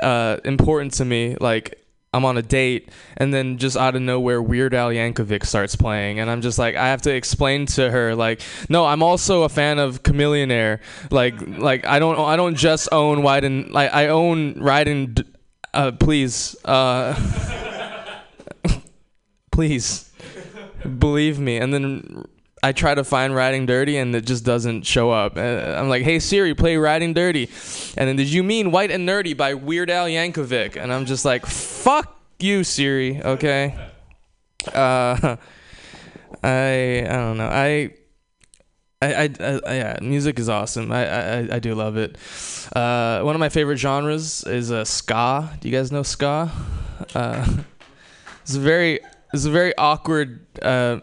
uh, 0.00 0.38
important 0.44 0.92
to 0.94 1.04
me, 1.06 1.36
like. 1.40 1.78
I'm 2.14 2.26
on 2.26 2.36
a 2.36 2.42
date, 2.42 2.90
and 3.16 3.32
then 3.32 3.56
just 3.56 3.74
out 3.74 3.96
of 3.96 4.02
nowhere, 4.02 4.42
Weird 4.42 4.74
Al 4.74 4.90
Yankovic 4.90 5.46
starts 5.46 5.76
playing, 5.76 6.20
and 6.20 6.30
I'm 6.30 6.42
just 6.42 6.58
like, 6.58 6.76
I 6.76 6.88
have 6.88 7.00
to 7.02 7.14
explain 7.14 7.64
to 7.66 7.90
her, 7.90 8.14
like, 8.14 8.42
no, 8.68 8.84
I'm 8.84 9.02
also 9.02 9.44
a 9.44 9.48
fan 9.48 9.78
of 9.78 10.02
Chamillionaire. 10.02 10.80
Like, 11.10 11.40
like 11.40 11.86
I 11.86 11.98
don't, 11.98 12.18
I 12.18 12.36
don't 12.36 12.54
just 12.54 12.90
own 12.92 13.24
and 13.26 13.70
like 13.70 13.94
I 13.94 14.08
own 14.08 14.60
Ride 14.60 14.88
and 14.88 15.24
uh, 15.72 15.92
please, 15.92 16.54
uh, 16.66 17.18
please, 19.50 20.12
believe 20.98 21.38
me. 21.38 21.56
And 21.56 21.72
then 21.72 22.26
I 22.62 22.72
try 22.72 22.94
to 22.94 23.02
find 23.02 23.34
Riding 23.34 23.66
Dirty, 23.66 23.96
and 23.96 24.14
it 24.14 24.24
just 24.24 24.44
doesn't 24.44 24.86
show 24.86 25.10
up. 25.10 25.36
Uh, 25.36 25.40
I'm 25.40 25.88
like, 25.88 26.04
hey 26.04 26.20
Siri, 26.20 26.54
play 26.54 26.76
Riding 26.76 27.12
Dirty, 27.12 27.50
and 27.96 28.08
then 28.08 28.16
did 28.16 28.32
you 28.32 28.44
mean 28.44 28.70
White 28.70 28.92
and 28.92 29.08
Nerdy 29.08 29.36
by 29.36 29.54
Weird 29.54 29.90
Al 29.90 30.06
Yankovic? 30.06 30.76
And 30.76 30.92
I'm 30.92 31.04
just 31.04 31.24
like, 31.24 31.44
fuck 31.44 32.20
you, 32.38 32.62
Siri. 32.62 33.20
Okay. 33.20 33.74
Uh, 34.72 35.36
I 36.42 37.04
I 37.04 37.12
don't 37.12 37.36
know. 37.38 37.48
I. 37.48 37.90
I, 39.02 39.24
I, 39.24 39.60
I, 39.66 39.74
yeah, 39.74 39.98
music 40.00 40.38
is 40.38 40.48
awesome. 40.48 40.92
I, 40.92 41.04
I, 41.08 41.56
I 41.56 41.58
do 41.58 41.74
love 41.74 41.96
it. 41.96 42.16
Uh, 42.72 43.20
one 43.22 43.34
of 43.34 43.40
my 43.40 43.48
favorite 43.48 43.78
genres 43.78 44.44
is 44.44 44.70
uh, 44.70 44.84
ska. 44.84 45.58
Do 45.60 45.68
you 45.68 45.76
guys 45.76 45.90
know 45.90 46.04
ska? 46.04 46.52
Uh, 47.12 47.44
it's 48.42 48.54
a 48.54 48.60
very, 48.60 49.00
it's 49.34 49.44
a 49.44 49.50
very 49.50 49.76
awkward 49.76 50.46
uh, 50.62 51.00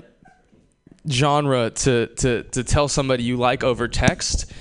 genre 1.07 1.69
to, 1.69 2.07
to, 2.07 2.43
to 2.43 2.63
tell 2.63 2.87
somebody 2.87 3.23
you 3.23 3.37
like 3.37 3.63
over 3.63 3.87
text 3.87 4.51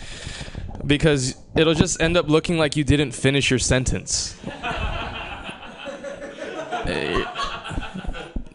because 0.87 1.37
it'll 1.57 1.75
just 1.75 2.01
end 2.01 2.17
up 2.17 2.29
looking 2.29 2.59
like 2.59 2.77
you 2.77 2.85
didn't 2.85 3.13
finish 3.13 3.51
your 3.51 3.59
sentence. 3.59 4.37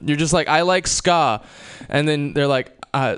You're 0.05 0.17
just 0.17 0.33
like, 0.33 0.47
I 0.47 0.61
like 0.61 0.87
ska. 0.87 1.41
And 1.89 2.07
then 2.07 2.33
they're 2.33 2.47
like, 2.47 2.77
uh, 2.93 3.17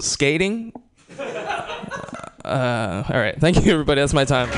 skating? 0.00 0.72
Uh, 1.18 3.04
all 3.08 3.20
right. 3.20 3.38
Thank 3.38 3.64
you, 3.64 3.72
everybody. 3.72 4.00
That's 4.00 4.14
my 4.14 4.24
time. 4.24 4.48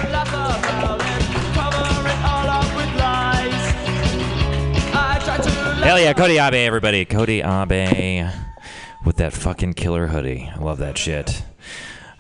Hell 5.81 5.98
yeah, 5.98 6.12
Cody 6.12 6.38
Abe, 6.38 6.55
everybody. 6.55 7.05
Cody 7.05 7.40
Abe 7.40 8.50
with 9.05 9.17
that 9.17 9.33
fucking 9.33 9.75
killer 9.75 10.09
hoodie. 10.09 10.51
I 10.55 10.59
love 10.59 10.79
that 10.79 10.99
shit. 10.99 11.43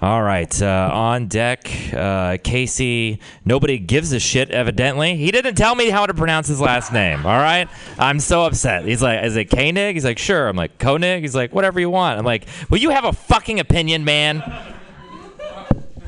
All 0.02 0.22
right, 0.22 0.62
uh, 0.62 0.90
on 0.94 1.26
deck, 1.26 1.70
uh, 1.92 2.38
Casey. 2.42 3.20
Nobody 3.44 3.78
gives 3.78 4.12
a 4.12 4.18
shit. 4.18 4.50
Evidently, 4.50 5.16
he 5.16 5.30
didn't 5.30 5.56
tell 5.56 5.74
me 5.74 5.90
how 5.90 6.06
to 6.06 6.14
pronounce 6.14 6.48
his 6.48 6.58
last 6.58 6.90
name. 6.90 7.26
All 7.26 7.36
right, 7.36 7.68
I'm 7.98 8.18
so 8.18 8.46
upset. 8.46 8.86
He's 8.86 9.02
like, 9.02 9.22
"Is 9.22 9.36
it 9.36 9.50
Koenig?" 9.50 9.96
He's 9.96 10.04
like, 10.06 10.18
"Sure." 10.18 10.48
I'm 10.48 10.56
like, 10.56 10.78
"Koenig." 10.78 11.20
He's 11.20 11.34
like, 11.34 11.54
"Whatever 11.54 11.80
you 11.80 11.90
want." 11.90 12.18
I'm 12.18 12.24
like, 12.24 12.46
"Will 12.70 12.78
you 12.78 12.88
have 12.88 13.04
a 13.04 13.12
fucking 13.12 13.60
opinion, 13.60 14.04
man?" 14.04 14.40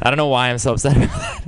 I 0.00 0.08
don't 0.08 0.16
know 0.16 0.28
why 0.28 0.48
I'm 0.48 0.56
so 0.58 0.72
upset 0.72 0.96
about 0.96 1.10
that. 1.10 1.42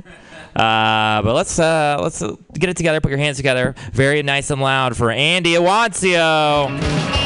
Uh, 0.55 1.21
but 1.23 1.33
let's 1.33 1.57
uh, 1.57 1.97
let's 1.99 2.21
get 2.53 2.69
it 2.69 2.77
together. 2.77 3.01
Put 3.01 3.09
your 3.09 3.17
hands 3.17 3.37
together. 3.37 3.73
Very 3.91 4.21
nice 4.21 4.51
and 4.51 4.61
loud 4.61 4.95
for 4.95 5.09
Andy 5.09 5.53
Awancio. 5.55 7.24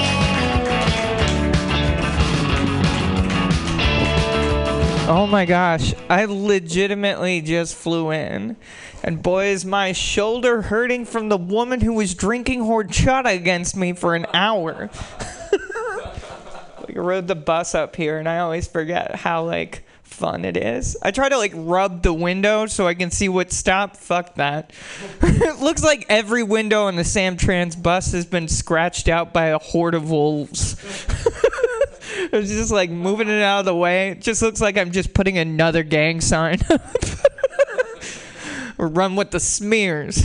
Oh 5.10 5.26
my 5.26 5.46
gosh, 5.46 5.96
I 6.08 6.26
legitimately 6.26 7.42
just 7.42 7.74
flew 7.74 8.12
in. 8.12 8.56
And 9.02 9.24
boy, 9.24 9.48
is 9.48 9.66
my 9.66 9.92
shoulder 9.92 10.62
hurting 10.62 11.06
from 11.06 11.30
the 11.30 11.38
woman 11.38 11.82
who 11.82 11.94
was 11.94 12.14
drinking 12.14 12.60
horchata 12.60 13.34
against 13.34 13.76
me 13.76 13.94
for 13.94 14.14
an 14.14 14.28
hour. 14.36 14.92
like, 16.80 16.96
rode 16.96 17.28
the 17.28 17.34
bus 17.34 17.74
up 17.74 17.96
here, 17.96 18.20
and 18.20 18.30
I 18.30 18.38
always 18.38 18.68
forget 18.68 19.16
how, 19.16 19.46
like, 19.46 19.84
fun 20.04 20.46
it 20.46 20.56
is. 20.56 20.96
I 21.02 21.10
try 21.10 21.28
to, 21.28 21.38
like, 21.40 21.54
rub 21.56 22.04
the 22.04 22.14
window 22.14 22.68
so 22.68 22.86
I 22.86 22.94
can 22.94 23.10
see 23.10 23.30
what 23.30 23.52
stopped. 23.52 23.98
Fuck 23.98 24.36
that. 24.36 24.72
it 25.24 25.60
looks 25.60 25.82
like 25.84 26.06
every 26.08 26.44
window 26.44 26.84
on 26.84 26.98
the 26.98 27.02
Samtrans 27.02 27.82
bus 27.82 28.12
has 28.12 28.28
been 28.28 28.48
scratched 28.48 29.10
out 29.10 29.34
by 29.34 29.48
a 29.48 29.58
horde 29.58 29.96
of 29.96 30.12
wolves. 30.12 30.76
It's 32.34 32.50
just 32.50 32.72
like 32.72 32.90
moving 32.90 33.30
it 33.30 33.42
out 33.42 33.60
of 33.60 33.66
the 33.66 33.76
way. 33.76 34.10
It 34.10 34.22
just 34.22 34.42
looks 34.42 34.60
like 34.60 34.78
I'm 34.78 34.92
just 34.92 35.14
putting 35.14 35.38
another 35.38 35.84
gang 35.84 36.22
sign 36.22 36.60
up. 36.70 36.82
run 38.78 39.16
with 39.16 39.32
the 39.32 39.40
smears. 39.40 40.24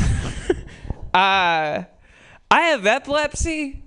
uh, 1.15 1.85
I 2.51 2.61
have 2.61 2.87
epilepsy, 2.87 3.85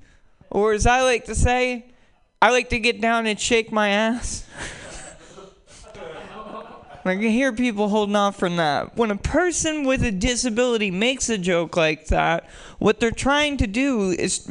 or 0.49 0.73
as 0.73 0.85
I 0.87 1.01
like 1.01 1.25
to 1.25 1.35
say, 1.35 1.85
I 2.41 2.51
like 2.51 2.69
to 2.69 2.79
get 2.79 3.01
down 3.01 3.27
and 3.27 3.39
shake 3.39 3.71
my 3.71 3.89
ass. 3.89 4.45
I 7.05 7.15
can 7.15 7.21
hear 7.21 7.53
people 7.53 7.87
holding 7.87 8.17
off 8.17 8.37
from 8.37 8.57
that. 8.57 8.97
When 8.97 9.11
a 9.11 9.15
person 9.15 9.85
with 9.85 10.03
a 10.03 10.11
disability 10.11 10.91
makes 10.91 11.29
a 11.29 11.37
joke 11.37 11.77
like 11.77 12.07
that, 12.07 12.49
what 12.79 12.99
they're 12.99 13.11
trying 13.11 13.55
to 13.57 13.67
do 13.67 14.11
is 14.11 14.49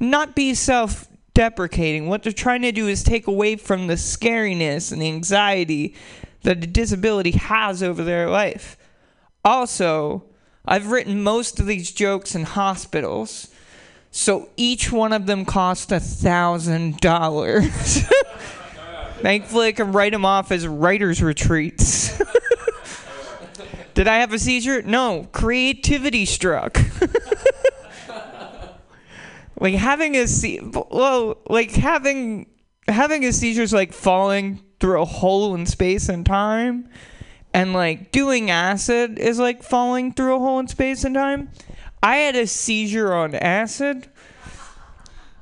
not 0.00 0.34
be 0.34 0.54
self 0.54 1.06
deprecating. 1.34 2.06
What 2.06 2.22
they're 2.22 2.32
trying 2.32 2.62
to 2.62 2.72
do 2.72 2.88
is 2.88 3.02
take 3.02 3.26
away 3.26 3.56
from 3.56 3.86
the 3.86 3.94
scariness 3.94 4.92
and 4.92 5.02
the 5.02 5.08
anxiety 5.08 5.94
that 6.42 6.64
a 6.64 6.66
disability 6.66 7.32
has 7.32 7.82
over 7.82 8.02
their 8.02 8.30
life. 8.30 8.76
Also, 9.44 10.24
I've 10.64 10.90
written 10.90 11.22
most 11.22 11.60
of 11.60 11.66
these 11.66 11.92
jokes 11.92 12.34
in 12.34 12.44
hospitals, 12.44 13.48
so 14.10 14.48
each 14.56 14.90
one 14.90 15.12
of 15.12 15.26
them 15.26 15.44
cost 15.44 15.92
a 15.92 16.00
thousand 16.00 16.98
dollars. 16.98 17.68
Thankfully, 19.20 19.68
I 19.68 19.72
can 19.72 19.92
write 19.92 20.12
them 20.12 20.24
off 20.24 20.52
as 20.52 20.66
writers' 20.66 21.22
retreats. 21.22 22.18
Did 23.94 24.08
I 24.08 24.18
have 24.18 24.32
a 24.32 24.38
seizure? 24.38 24.82
No, 24.82 25.28
creativity 25.32 26.26
struck. 26.26 26.78
like 29.60 29.74
having 29.74 30.16
a 30.16 30.26
well, 30.90 31.38
like 31.48 31.70
having 31.72 32.46
having 32.88 33.24
a 33.24 33.32
seizure 33.32 33.62
is 33.62 33.72
like 33.72 33.92
falling 33.92 34.62
through 34.80 35.00
a 35.00 35.04
hole 35.04 35.54
in 35.54 35.66
space 35.66 36.08
and 36.08 36.26
time, 36.26 36.88
and 37.52 37.72
like 37.72 38.10
doing 38.10 38.50
acid 38.50 39.18
is 39.18 39.38
like 39.38 39.62
falling 39.62 40.12
through 40.12 40.36
a 40.36 40.38
hole 40.38 40.58
in 40.58 40.68
space 40.68 41.04
and 41.04 41.14
time. 41.14 41.50
I 42.02 42.16
had 42.16 42.36
a 42.36 42.46
seizure 42.46 43.14
on 43.14 43.34
acid, 43.34 44.08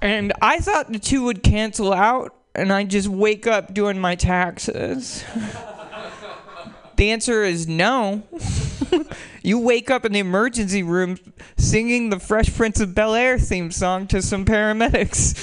and 0.00 0.32
I 0.40 0.58
thought 0.58 0.92
the 0.92 0.98
two 0.98 1.24
would 1.24 1.42
cancel 1.42 1.92
out, 1.92 2.36
and 2.54 2.72
I 2.72 2.84
just 2.84 3.08
wake 3.08 3.46
up 3.46 3.74
doing 3.74 3.98
my 3.98 4.14
taxes. 4.14 5.24
the 6.96 7.10
answer 7.10 7.42
is 7.42 7.66
no. 7.66 8.22
you 9.42 9.58
wake 9.58 9.90
up 9.90 10.04
in 10.04 10.12
the 10.12 10.18
emergency 10.18 10.82
room 10.82 11.18
singing 11.56 12.10
the 12.10 12.18
Fresh 12.18 12.54
Prince 12.56 12.80
of 12.80 12.94
Bel 12.94 13.14
Air 13.14 13.38
theme 13.38 13.70
song 13.70 14.06
to 14.08 14.22
some 14.22 14.44
paramedics. 14.44 15.36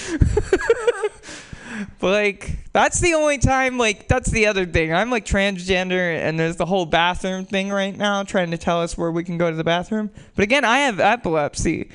but 2.00 2.12
like, 2.12 2.58
that's 2.74 3.00
the 3.00 3.14
only 3.14 3.38
time, 3.38 3.78
like, 3.78 4.08
that's 4.08 4.30
the 4.32 4.48
other 4.48 4.66
thing. 4.66 4.94
I'm 4.94 5.10
like 5.10 5.26
transgender, 5.26 6.16
and 6.16 6.40
there's 6.40 6.58
the 6.58 6.66
whole 6.66 6.86
bathroom 6.86 7.46
thing 7.46 7.70
right 7.70 7.96
now 7.96 8.24
trying 8.24 8.52
to 8.52 8.58
tell 8.58 8.82
us 8.82 8.98
where 8.98 9.12
we 9.12 9.24
can 9.24 9.38
go 9.38 9.50
to 9.50 9.56
the 9.56 9.64
bathroom. 9.64 10.12
But 10.36 10.44
again, 10.44 10.66
I 10.66 10.80
have 10.80 11.00
epilepsy. 11.00 11.90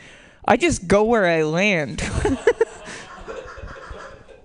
I 0.45 0.57
just 0.57 0.87
go 0.87 1.05
where 1.05 1.27
I 1.27 1.43
land. 1.43 2.03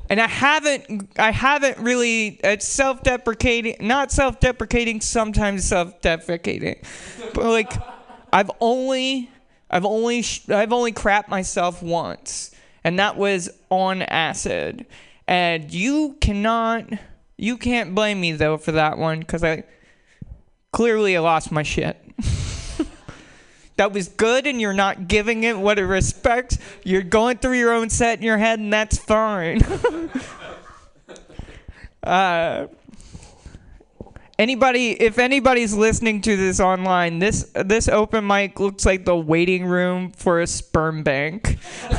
and 0.09 0.19
I 0.19 0.27
haven't 0.27 1.11
I 1.17 1.31
haven't 1.31 1.77
really 1.77 2.39
it's 2.43 2.67
self-deprecating 2.67 3.77
not 3.81 4.11
self-deprecating 4.11 5.01
sometimes 5.01 5.65
self-deprecating. 5.65 6.81
But 7.33 7.45
like 7.45 7.73
I've 8.33 8.51
only 8.59 9.29
I've 9.69 9.85
only 9.85 10.23
I've 10.49 10.73
only 10.73 10.91
crapped 10.91 11.29
myself 11.29 11.83
once 11.83 12.51
and 12.83 12.97
that 12.99 13.17
was 13.17 13.49
on 13.69 14.01
acid. 14.01 14.85
And 15.27 15.71
you 15.71 16.17
cannot 16.19 16.89
you 17.37 17.57
can't 17.57 17.93
blame 17.93 18.19
me 18.19 18.31
though 18.31 18.57
for 18.57 18.71
that 18.73 18.97
one 18.97 19.23
cuz 19.23 19.43
I 19.43 19.63
clearly 20.73 21.15
I 21.15 21.19
lost 21.19 21.51
my 21.51 21.63
shit 21.63 21.97
that 23.79 23.93
was 23.93 24.09
good 24.09 24.45
and 24.45 24.59
you're 24.59 24.73
not 24.73 25.07
giving 25.07 25.45
it 25.45 25.57
what 25.57 25.79
it 25.79 25.85
respects, 25.85 26.57
you're 26.83 27.01
going 27.01 27.37
through 27.37 27.57
your 27.57 27.71
own 27.71 27.89
set 27.89 28.19
in 28.19 28.25
your 28.25 28.37
head 28.37 28.59
and 28.59 28.73
that's 28.73 28.97
fine. 28.97 29.61
uh, 32.03 32.67
anybody 34.37 35.01
if 35.01 35.17
anybody's 35.17 35.73
listening 35.73 36.19
to 36.19 36.35
this 36.35 36.59
online, 36.59 37.19
this 37.19 37.49
this 37.55 37.87
open 37.87 38.27
mic 38.27 38.59
looks 38.59 38.85
like 38.85 39.05
the 39.05 39.15
waiting 39.15 39.65
room 39.65 40.11
for 40.11 40.41
a 40.41 40.47
sperm 40.47 41.01
bank. 41.01 41.57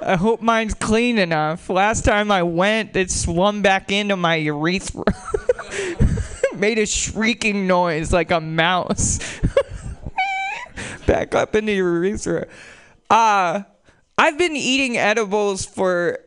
I 0.00 0.14
hope 0.16 0.40
mine's 0.40 0.74
clean 0.74 1.18
enough. 1.18 1.68
Last 1.68 2.04
time 2.04 2.30
I 2.30 2.44
went, 2.44 2.94
it 2.94 3.10
swung 3.10 3.60
back 3.60 3.90
into 3.90 4.16
my 4.16 4.36
urethra. 4.36 5.02
Made 6.54 6.78
a 6.78 6.86
shrieking 6.86 7.66
noise 7.66 8.12
like 8.12 8.30
a 8.30 8.40
mouse 8.40 9.18
back 11.06 11.34
up 11.34 11.54
into 11.54 11.72
your 11.72 12.04
urethra. 12.04 12.46
Uh 13.10 13.62
I've 14.16 14.38
been 14.38 14.56
eating 14.56 14.96
edibles 14.96 15.64
for 15.64 16.18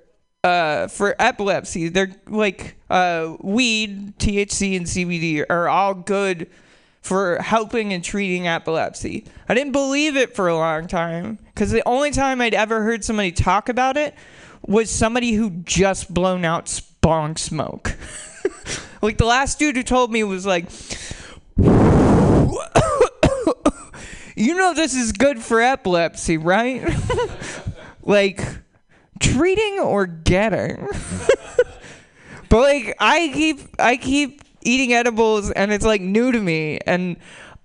uh 0.44 0.88
for 0.88 1.16
epilepsy. 1.20 1.90
They're 1.90 2.16
like 2.28 2.76
uh 2.90 3.36
weed, 3.42 4.18
THC 4.18 4.78
and 4.78 4.86
CBD 4.86 5.46
are 5.50 5.68
all 5.68 5.94
good 5.94 6.50
for 7.02 7.38
helping 7.42 7.94
and 7.94 8.04
treating 8.04 8.48
epilepsy. 8.48 9.26
I 9.50 9.56
didn't 9.56 9.72
believe 9.72 10.16
it 10.16 10.36
for 10.36 10.48
a 10.48 10.56
long 10.56 10.88
time 10.88 11.40
cuz 11.56 11.72
the 11.72 11.88
only 11.88 12.12
time 12.12 12.42
I'd 12.42 12.54
ever 12.54 12.84
heard 12.84 13.04
somebody 13.04 13.32
talk 13.32 13.70
about 13.70 13.98
it 13.98 14.16
was 14.66 14.90
somebody 14.90 15.34
who 15.34 15.50
just 15.50 16.14
blown 16.14 16.46
out 16.46 16.82
bong 17.02 17.36
smoke. 17.36 17.98
like 19.02 19.18
the 19.18 19.26
last 19.26 19.60
dude 19.60 19.76
who 19.76 19.84
told 19.84 20.12
me 20.12 20.24
was 20.24 20.46
like 20.46 20.70
you 24.42 24.56
know 24.56 24.74
this 24.74 24.96
is 24.96 25.12
good 25.12 25.40
for 25.40 25.62
epilepsy, 25.62 26.38
right? 26.38 26.84
like 28.02 28.44
treating 29.20 29.80
or 29.80 30.08
getting. 30.08 30.88
but 32.50 32.60
like 32.60 32.96
I 33.00 33.30
keep 33.34 33.60
I 33.80 33.98
keep 33.98 34.42
eating 34.64 34.94
edibles 34.94 35.52
and 35.52 35.72
it's 35.72 35.86
like 35.86 36.02
new 36.02 36.32
to 36.32 36.40
me 36.40 36.80
and 36.86 37.18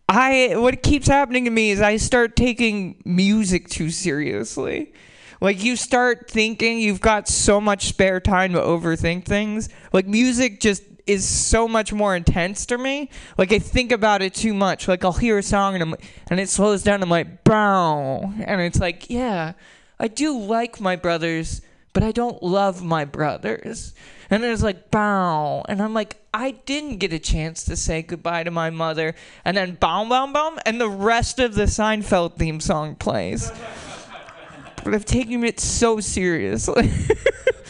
I 0.09 0.53
what 0.57 0.83
keeps 0.83 1.07
happening 1.07 1.45
to 1.47 1.51
me 1.51 1.71
is 1.71 1.81
I 1.81 1.97
start 1.97 2.37
taking 2.37 3.03
music 3.05 3.69
too 3.69 3.91
seriously. 3.91 4.93
Like 5.41 5.63
you 5.63 5.77
start 5.77 6.31
thinking 6.31 6.79
you've 6.79 7.01
got 7.01 7.29
so 7.29 7.61
much 7.61 7.87
spare 7.87 8.21
time 8.21 8.53
to 8.53 8.61
overthink 8.61 9.25
things. 9.25 9.69
Like 9.93 10.07
music 10.07 10.61
just 10.61 10.83
is 11.07 11.27
so 11.27 11.69
much 11.69 11.93
more 11.93 12.17
intense 12.17 12.67
to 12.67 12.79
me. 12.79 13.11
Like 13.39 13.53
I 13.53 13.59
think 13.59 13.93
about 13.93 14.23
it 14.23 14.35
too 14.35 14.55
much. 14.55 14.89
Like 14.89 15.05
I'll 15.05 15.13
hear 15.13 15.39
a 15.39 15.43
song 15.43 15.75
and 15.75 15.83
I'm 15.83 15.95
and 16.29 16.41
it 16.41 16.49
slows 16.49 16.83
down. 16.83 17.03
I'm 17.03 17.11
like, 17.11 17.45
bow, 17.45 18.33
and 18.45 18.61
it's 18.61 18.81
like, 18.81 19.09
yeah, 19.09 19.53
I 19.99 20.09
do 20.09 20.39
like 20.39 20.81
my 20.81 20.97
brothers, 20.97 21.63
but 21.93 22.03
I 22.03 22.13
don't 22.13 22.43
love 22.43 22.83
my 22.83 23.05
brothers. 23.05 23.95
And 24.29 24.45
it's 24.45 24.63
like, 24.63 24.91
bow, 24.91 25.65
and 25.69 25.81
I'm 25.81 25.95
like, 25.95 26.17
I 26.35 26.51
didn't 26.51 26.99
get 26.99 27.13
a 27.13 27.19
chance 27.19 27.65
to 27.65 27.77
say 27.77 28.03
goodbye 28.03 28.43
to 28.43 28.51
my 28.51 28.71
mother. 28.71 29.15
And 29.45 29.57
then 29.57 29.77
boom, 29.77 30.09
boom, 30.09 30.33
boom, 30.33 30.59
and 30.67 30.81
the 30.81 30.91
rest 30.91 31.39
of 31.39 31.55
the 31.55 31.65
Seinfeld 31.65 32.37
theme 32.37 32.61
song 32.61 32.97
plays. 32.97 33.53
but 34.85 34.95
I've 34.95 35.05
taken 35.05 35.45
it 35.45 35.61
so 35.61 36.01
seriously. 36.01 36.91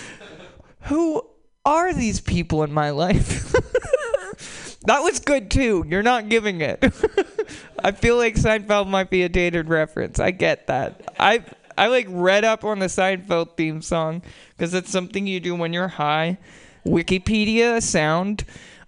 Who 0.83 1.23
are 1.67 1.93
these 1.93 2.21
people 2.21 2.63
in 2.63 2.73
my 2.73 2.91
life? 2.91 3.53
that 4.87 5.01
was 5.01 5.19
good 5.19 5.51
too. 5.51 5.85
You're 5.87 6.03
not 6.03 6.29
giving 6.29 6.61
it. 6.61 6.83
I 7.85 7.91
feel 7.91 8.17
like 8.17 8.37
Seinfeld 8.37 8.89
might 8.89 9.11
be 9.11 9.25
a 9.25 9.29
dated 9.29 9.69
reference. 9.69 10.19
I 10.19 10.31
get 10.31 10.69
that. 10.69 11.15
I 11.19 11.45
I 11.77 11.89
like 11.89 12.07
read 12.09 12.45
up 12.45 12.65
on 12.65 12.79
the 12.79 12.87
Seinfeld 12.87 13.57
theme 13.57 13.83
song 13.83 14.23
because 14.51 14.73
it's 14.73 14.91
something 14.91 15.27
you 15.27 15.41
do 15.41 15.55
when 15.55 15.73
you're 15.73 15.89
high. 15.89 16.39
Wikipedia 16.87 17.83
sound. 17.83 18.45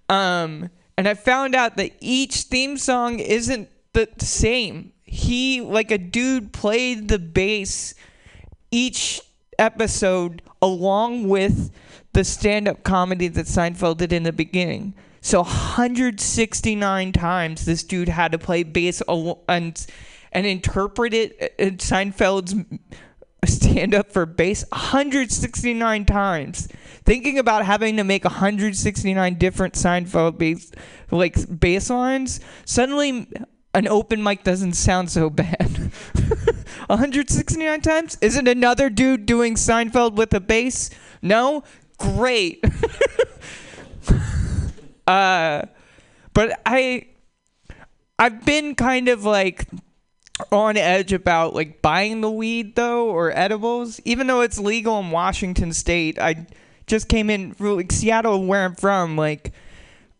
Um, 0.09 0.70
and 0.97 1.07
I 1.07 1.14
found 1.14 1.55
out 1.55 1.76
that 1.76 1.93
each 2.01 2.43
theme 2.43 2.79
song 2.79 3.18
isn't 3.18 3.68
the 3.93 4.09
same. 4.18 4.93
He 5.05 5.61
like 5.61 5.91
a 5.91 5.99
dude 5.99 6.53
played 6.53 7.09
the 7.09 7.18
bass 7.18 7.95
each 8.70 9.20
episode 9.59 10.43
along 10.62 11.29
with 11.29 11.70
the 12.13 12.25
stand-up 12.25 12.83
comedy 12.83 13.29
that 13.29 13.47
Seinfeld 13.47 13.99
did 13.99 14.13
in 14.13 14.23
the 14.23 14.33
beginning. 14.33 14.95
So 15.21 15.41
169 15.41 17.13
times 17.13 17.65
this 17.65 17.83
dude 17.83 18.09
had 18.09 18.33
to 18.33 18.39
play 18.39 18.63
bass 18.63 19.03
and 19.49 19.87
and 20.31 20.47
interpret 20.47 21.15
it 21.15 21.55
in 21.59 21.79
Seinfeld's 21.79 22.55
stand 23.45 23.95
up 23.95 24.13
for 24.13 24.27
bass 24.27 24.65
169 24.71 26.05
times. 26.05 26.69
Thinking 27.05 27.39
about 27.39 27.65
having 27.65 27.97
to 27.97 28.05
make 28.05 28.25
169 28.25 29.35
different 29.35 29.75
Seinfeld 29.75 30.39
bass 30.39 30.71
like 31.11 31.61
bass 31.61 31.91
lines, 31.91 32.41
suddenly 32.65 33.29
an 33.75 33.89
open 33.89 34.23
mic 34.23 34.45
doesn't 34.45 34.75
sound 34.75 35.11
so 35.11 35.31
bad. 35.31 35.93
169 36.89 37.81
times? 37.81 38.19
Is 38.21 38.37
it 38.37 38.49
another 38.49 38.91
dude 38.91 39.27
doing 39.27 39.55
Seinfeld 39.55 40.15
with 40.15 40.33
a 40.35 40.41
bass? 40.41 40.91
No? 41.23 41.65
Great. 41.99 42.65
uh 45.07 45.63
but 46.33 46.61
I 46.65 47.07
I've 48.19 48.45
been 48.45 48.75
kind 48.75 49.09
of 49.09 49.25
like 49.25 49.67
on 50.53 50.77
edge 50.77 51.13
about 51.13 51.55
like 51.55 51.83
buying 51.83 52.21
the 52.21 52.31
weed 52.31 52.77
though 52.77 53.09
or 53.09 53.37
edibles. 53.37 54.01
Even 54.05 54.29
though 54.29 54.41
it's 54.41 54.59
legal 54.59 55.01
in 55.01 55.11
Washington 55.11 55.73
state 55.73 56.19
I 56.19 56.47
just 56.87 57.09
came 57.09 57.29
in 57.29 57.55
like 57.59 57.93
Seattle 57.93 58.47
where 58.47 58.65
I'm 58.65 58.77
from 58.77 59.17
like 59.17 59.53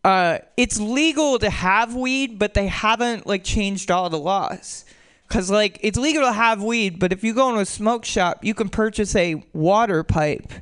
uh 0.05 0.39
it's 0.57 0.81
legal 0.81 1.39
to 1.39 1.51
have 1.51 1.95
weed 1.95 2.39
but 2.39 2.55
they 2.55 2.67
haven't 2.67 3.27
like 3.27 3.45
changed 3.45 3.91
all 3.91 4.11
the 4.11 4.19
laws. 4.19 4.85
Cuz 5.29 5.51
like 5.51 5.79
it's 5.83 5.99
legal 5.99 6.25
to 6.25 6.33
have 6.33 6.63
weed 6.63 6.99
but 6.99 7.13
if 7.13 7.23
you 7.23 7.35
go 7.35 7.51
into 7.51 7.61
a 7.61 7.67
smoke 7.67 8.05
shop 8.05 8.45
you 8.45 8.55
can 8.55 8.69
purchase 8.69 9.15
a 9.15 9.43
water 9.53 10.03
pipe 10.03 10.53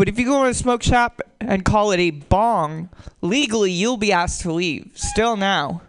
but 0.00 0.08
if 0.08 0.18
you 0.18 0.24
go 0.24 0.42
in 0.44 0.50
a 0.50 0.54
smoke 0.54 0.82
shop 0.82 1.20
and 1.40 1.62
call 1.62 1.92
it 1.92 2.00
a 2.00 2.10
bong 2.10 2.88
legally 3.20 3.70
you'll 3.70 3.98
be 3.98 4.10
asked 4.10 4.40
to 4.40 4.50
leave 4.50 4.90
still 4.94 5.36
now 5.36 5.82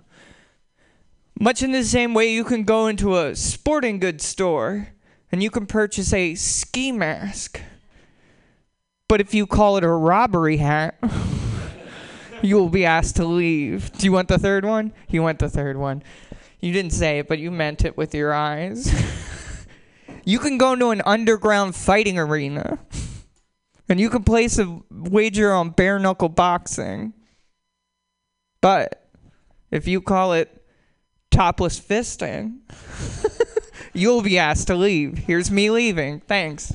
much 1.41 1.63
in 1.63 1.71
the 1.71 1.83
same 1.83 2.13
way, 2.13 2.31
you 2.31 2.43
can 2.43 2.63
go 2.63 2.85
into 2.85 3.17
a 3.17 3.35
sporting 3.35 3.97
goods 3.97 4.23
store 4.23 4.89
and 5.31 5.41
you 5.41 5.49
can 5.49 5.65
purchase 5.65 6.13
a 6.13 6.35
ski 6.35 6.91
mask. 6.91 7.59
But 9.07 9.21
if 9.21 9.33
you 9.33 9.47
call 9.47 9.77
it 9.77 9.83
a 9.83 9.89
robbery 9.89 10.57
hat, 10.57 10.99
you 12.43 12.57
will 12.57 12.69
be 12.69 12.85
asked 12.85 13.15
to 13.15 13.25
leave. 13.25 13.91
Do 13.93 14.05
you 14.05 14.11
want 14.11 14.27
the 14.27 14.37
third 14.37 14.65
one? 14.65 14.93
You 15.09 15.23
want 15.23 15.39
the 15.39 15.49
third 15.49 15.77
one. 15.77 16.03
You 16.59 16.71
didn't 16.73 16.91
say 16.91 17.17
it, 17.17 17.27
but 17.27 17.39
you 17.39 17.49
meant 17.49 17.85
it 17.85 17.97
with 17.97 18.13
your 18.13 18.35
eyes. 18.35 18.93
you 20.23 20.37
can 20.37 20.59
go 20.59 20.73
into 20.73 20.89
an 20.91 21.01
underground 21.07 21.75
fighting 21.75 22.19
arena 22.19 22.77
and 23.89 23.99
you 23.99 24.09
can 24.09 24.23
place 24.23 24.57
a 24.57 24.81
wager 24.89 25.51
on 25.53 25.71
bare 25.71 25.99
knuckle 25.99 26.29
boxing. 26.29 27.13
But 28.61 29.09
if 29.71 29.87
you 29.87 30.01
call 30.01 30.33
it 30.33 30.63
topless 31.31 31.79
fisting, 31.79 32.59
you'll 33.93 34.21
be 34.21 34.37
asked 34.37 34.67
to 34.67 34.75
leave. 34.75 35.17
Here's 35.17 35.49
me 35.49 35.69
leaving. 35.69 36.19
Thanks. 36.21 36.71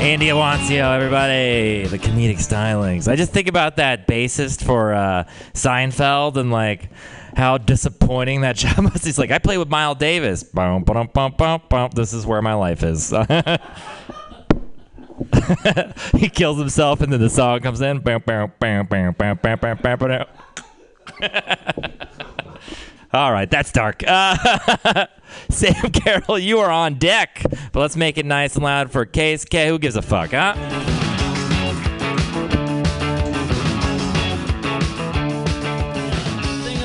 Andy 0.00 0.28
Awancio, 0.28 0.96
everybody, 0.96 1.86
the 1.86 1.98
comedic 1.98 2.38
stylings. 2.38 3.06
I 3.06 3.16
just 3.16 3.32
think 3.32 3.48
about 3.48 3.76
that 3.76 4.08
bassist 4.08 4.64
for 4.64 4.94
uh, 4.94 5.24
Seinfeld 5.52 6.36
and 6.36 6.50
like 6.50 6.88
how 7.36 7.58
disappointing 7.58 8.42
that 8.42 8.56
job 8.62 8.92
was. 8.92 9.04
He's 9.04 9.18
like, 9.18 9.30
I 9.30 9.38
play 9.38 9.58
with 9.58 9.68
Miles 9.68 9.98
Davis. 9.98 10.42
Bum, 10.42 10.84
bum, 10.84 11.10
bum, 11.12 11.34
bum, 11.36 11.62
bum. 11.68 11.90
This 11.94 12.12
is 12.12 12.26
where 12.26 12.42
my 12.42 12.54
life 12.54 12.82
is. 12.82 13.10
he 16.16 16.28
kills 16.28 16.58
himself, 16.58 17.00
and 17.00 17.12
then 17.12 17.20
the 17.20 17.30
song 17.30 17.60
comes 17.60 17.80
in. 17.80 18.02
All 23.12 23.32
right, 23.32 23.50
that's 23.50 23.72
dark. 23.72 24.04
Uh, 24.06 25.06
Sam 25.50 25.90
Carroll, 25.90 26.38
you 26.38 26.60
are 26.60 26.70
on 26.70 26.94
deck, 26.94 27.42
but 27.72 27.80
let's 27.80 27.96
make 27.96 28.18
it 28.18 28.26
nice 28.26 28.54
and 28.54 28.62
loud 28.62 28.92
for 28.92 29.04
Case 29.04 29.44
Who 29.52 29.78
gives 29.78 29.96
a 29.96 30.02
fuck, 30.02 30.30
huh? 30.30 30.99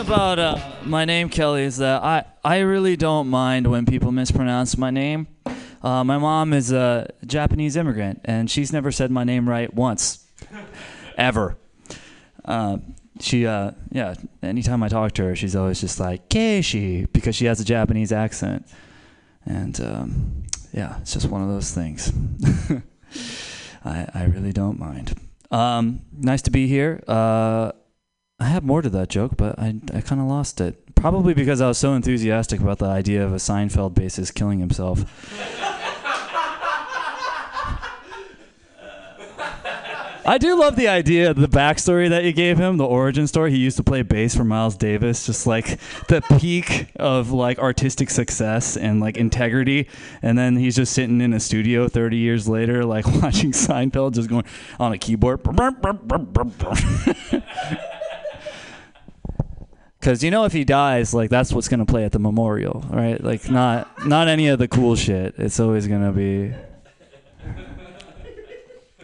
About 0.06 0.38
uh, 0.38 0.60
my 0.84 1.04
name, 1.04 1.30
Kelly, 1.30 1.64
is 1.64 1.78
that 1.78 2.04
I, 2.04 2.26
I 2.44 2.60
really 2.60 2.96
don't 2.96 3.28
mind 3.28 3.66
when 3.66 3.88
people 3.88 4.12
mispronounce 4.12 4.78
my 4.78 4.92
name. 4.92 5.26
Uh, 5.82 6.04
my 6.04 6.20
mom 6.20 6.54
is 6.54 6.72
a 6.72 7.10
Japanese 7.26 7.76
immigrant, 7.76 8.22
and 8.24 8.50
she's 8.50 8.72
never 8.72 8.92
said 8.92 9.10
my 9.10 9.24
name 9.24 9.50
right 9.50 9.74
once, 9.74 10.24
ever. 11.18 11.58
Uh, 12.44 12.78
she, 13.20 13.48
uh, 13.48 13.72
yeah, 13.92 14.14
anytime 14.44 14.84
I 14.84 14.90
talk 14.90 15.14
to 15.14 15.24
her, 15.24 15.36
she's 15.36 15.56
always 15.56 15.82
just 15.82 16.00
like 16.00 16.30
Keishi 16.30 17.12
because 17.12 17.36
she 17.36 17.46
has 17.46 17.60
a 17.60 17.66
Japanese 17.66 18.12
accent, 18.12 18.68
and 19.44 19.82
um, 19.82 20.44
yeah, 20.72 21.00
it's 21.00 21.14
just 21.14 21.30
one 21.30 21.42
of 21.42 21.50
those 21.50 21.72
things. 21.72 22.12
I, 23.84 24.08
I 24.14 24.24
really 24.26 24.54
don't 24.54 24.78
mind. 24.78 25.20
Um, 25.50 26.02
nice 26.16 26.44
to 26.44 26.52
be 26.52 26.68
here. 26.68 27.04
I 28.40 28.46
have 28.46 28.64
more 28.64 28.82
to 28.82 28.90
that 28.90 29.10
joke, 29.10 29.38
but 29.38 29.58
I, 29.58 29.76
I 29.94 30.02
kind 30.02 30.20
of 30.20 30.28
lost 30.28 30.60
it. 30.60 30.96
Probably 30.96 31.34
because 31.34 31.62
I 31.62 31.68
was 31.68 31.78
so 31.78 31.94
enthusiastic 31.94 32.60
about 32.60 32.80
the 32.80 32.86
idea 32.86 33.24
of 33.24 33.32
a 33.32 33.38
Seinfeld 33.38 33.94
bassist 33.94 34.34
killing 34.34 34.60
himself. 34.60 35.06
I 40.28 40.40
do 40.40 40.60
love 40.60 40.76
the 40.76 40.88
idea, 40.88 41.36
the 41.36 41.48
backstory 41.48 42.10
that 42.10 42.24
you 42.24 42.34
gave 42.34 42.58
him, 42.58 42.78
the 42.78 42.86
origin 42.86 43.28
story. 43.28 43.52
He 43.52 43.58
used 43.58 43.78
to 43.78 43.84
play 43.84 44.02
bass 44.02 44.36
for 44.36 44.44
Miles 44.44 44.76
Davis, 44.76 45.28
just 45.28 45.46
like 45.46 45.80
the 46.08 46.22
peak 46.40 46.88
of 46.96 47.32
like 47.32 47.60
artistic 47.60 48.10
success 48.10 48.76
and 48.76 49.00
like 49.00 49.18
integrity. 49.18 49.88
And 50.24 50.36
then 50.36 50.56
he's 50.56 50.76
just 50.76 50.94
sitting 50.94 51.22
in 51.22 51.32
a 51.34 51.40
studio 51.40 51.88
30 51.88 52.18
years 52.18 52.50
later, 52.50 52.84
like 52.84 53.06
watching 53.22 53.52
Seinfeld, 53.52 54.16
just 54.16 54.28
going 54.28 54.46
on 54.80 54.94
a 54.94 54.98
keyboard. 54.98 55.42
Because 60.06 60.24
you 60.24 60.30
know, 60.30 60.46
if 60.46 60.54
he 60.54 60.64
dies, 60.64 61.16
like 61.16 61.32
that's 61.32 61.52
what's 61.52 61.68
gonna 61.68 61.88
play 61.88 62.04
at 62.04 62.12
the 62.12 62.20
memorial, 62.20 62.86
right? 62.92 63.20
Like 63.24 63.50
not 63.50 64.06
not 64.06 64.28
any 64.28 64.50
of 64.50 64.60
the 64.60 64.68
cool 64.68 64.96
shit. 64.96 65.34
It's 65.40 65.60
always 65.60 65.88
gonna 65.88 66.12
be. 66.12 66.54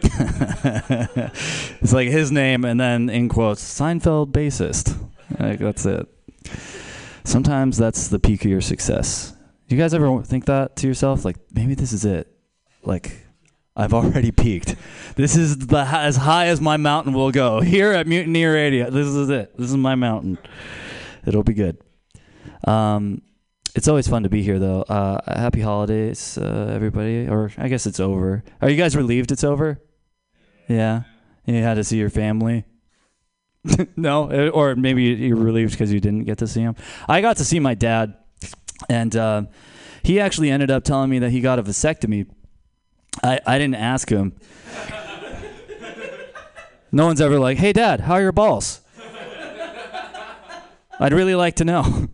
it's 1.80 1.92
like 1.92 2.08
his 2.08 2.30
name 2.30 2.64
and 2.64 2.78
then 2.78 3.10
in 3.10 3.28
quotes 3.28 3.64
Seinfeld 3.64 4.30
bassist. 4.30 4.96
Like 5.40 5.58
that's 5.58 5.84
it. 5.86 6.06
Sometimes 7.24 7.76
that's 7.76 8.06
the 8.06 8.20
peak 8.20 8.44
of 8.44 8.52
your 8.52 8.60
success. 8.60 9.34
Do 9.66 9.74
you 9.74 9.82
guys 9.82 9.94
ever 9.94 10.22
think 10.22 10.44
that 10.44 10.76
to 10.76 10.86
yourself? 10.86 11.24
Like 11.24 11.36
maybe 11.52 11.74
this 11.74 11.92
is 11.92 12.04
it. 12.04 12.32
Like 12.84 13.26
I've 13.74 13.92
already 13.92 14.30
peaked. 14.42 14.76
This 15.16 15.34
is 15.34 15.66
the 15.66 15.78
as 15.78 16.16
high 16.18 16.46
as 16.46 16.60
my 16.60 16.76
mountain 16.76 17.12
will 17.12 17.32
go 17.32 17.60
here 17.60 17.90
at 17.90 18.06
Mutiny 18.06 18.44
Radio. 18.44 18.88
This 18.88 19.08
is 19.08 19.30
it. 19.30 19.58
This 19.58 19.68
is 19.68 19.76
my 19.76 19.96
mountain. 19.96 20.38
It'll 21.26 21.42
be 21.42 21.54
good. 21.54 21.78
Um, 22.64 23.22
it's 23.74 23.88
always 23.88 24.06
fun 24.08 24.22
to 24.24 24.28
be 24.28 24.42
here, 24.42 24.58
though. 24.58 24.82
Uh, 24.82 25.20
happy 25.38 25.60
holidays, 25.60 26.36
uh, 26.38 26.70
everybody. 26.74 27.26
Or 27.28 27.50
I 27.56 27.68
guess 27.68 27.86
it's 27.86 28.00
over. 28.00 28.44
Are 28.60 28.68
you 28.68 28.76
guys 28.76 28.96
relieved 28.96 29.32
it's 29.32 29.44
over? 29.44 29.80
Yeah. 30.68 31.02
You 31.46 31.62
had 31.62 31.74
to 31.74 31.84
see 31.84 31.98
your 31.98 32.10
family. 32.10 32.64
no, 33.96 34.30
Uh, 34.30 34.48
or 34.50 34.74
maybe 34.76 35.04
you're 35.04 35.36
relieved 35.36 35.72
because 35.72 35.92
you 35.92 36.00
didn't 36.00 36.24
get 36.24 36.38
to 36.38 36.46
see 36.46 36.60
him. 36.60 36.74
I 37.08 37.20
got 37.20 37.36
to 37.38 37.44
see 37.44 37.60
my 37.60 37.74
dad, 37.74 38.16
and 38.88 39.14
uh, 39.14 39.42
he 40.02 40.20
actually 40.20 40.50
ended 40.50 40.70
up 40.70 40.84
telling 40.84 41.10
me 41.10 41.18
that 41.20 41.30
he 41.30 41.40
got 41.40 41.58
a 41.58 41.62
vasectomy. 41.62 42.26
I, 43.22 43.40
I 43.46 43.58
didn't 43.58 43.76
ask 43.76 44.08
him. 44.08 44.34
no 46.92 47.06
one's 47.06 47.20
ever 47.20 47.38
like, 47.38 47.58
"Hey, 47.58 47.72
Dad, 47.72 48.00
how 48.00 48.14
are 48.14 48.22
your 48.22 48.32
balls?" 48.32 48.81
I'd 51.02 51.12
really 51.12 51.34
like 51.34 51.56
to 51.56 51.64
know. 51.64 52.08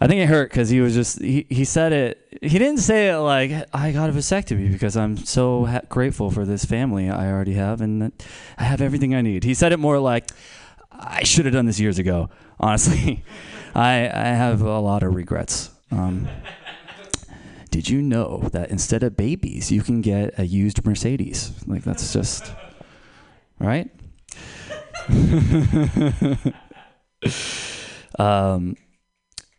I 0.00 0.08
think 0.08 0.20
it 0.20 0.26
hurt 0.26 0.50
because 0.50 0.68
he 0.70 0.80
was 0.80 0.92
just 0.92 1.20
he, 1.20 1.46
he 1.48 1.64
said 1.64 1.92
it. 1.92 2.38
He 2.42 2.58
didn't 2.58 2.80
say 2.80 3.10
it 3.10 3.18
like 3.18 3.52
I 3.72 3.92
got 3.92 4.10
a 4.10 4.12
vasectomy 4.12 4.72
because 4.72 4.96
I'm 4.96 5.16
so 5.16 5.66
ha- 5.66 5.82
grateful 5.88 6.32
for 6.32 6.44
this 6.44 6.64
family 6.64 7.08
I 7.08 7.30
already 7.30 7.54
have 7.54 7.80
and 7.80 8.02
that 8.02 8.26
I 8.58 8.64
have 8.64 8.80
everything 8.80 9.14
I 9.14 9.22
need. 9.22 9.44
He 9.44 9.54
said 9.54 9.72
it 9.72 9.78
more 9.78 10.00
like 10.00 10.30
I 10.90 11.22
should 11.22 11.44
have 11.44 11.54
done 11.54 11.66
this 11.66 11.78
years 11.78 12.00
ago. 12.00 12.28
Honestly, 12.60 13.24
I 13.74 14.10
I 14.12 14.34
have 14.34 14.60
a 14.60 14.80
lot 14.80 15.04
of 15.04 15.14
regrets. 15.14 15.70
Um, 15.92 16.28
did 17.70 17.88
you 17.88 18.02
know 18.02 18.48
that 18.52 18.70
instead 18.70 19.04
of 19.04 19.16
babies, 19.16 19.70
you 19.70 19.82
can 19.82 20.00
get 20.00 20.36
a 20.38 20.44
used 20.44 20.84
Mercedes? 20.84 21.52
Like 21.68 21.84
that's 21.84 22.12
just 22.12 22.52
right. 23.60 23.90
um, 28.18 28.76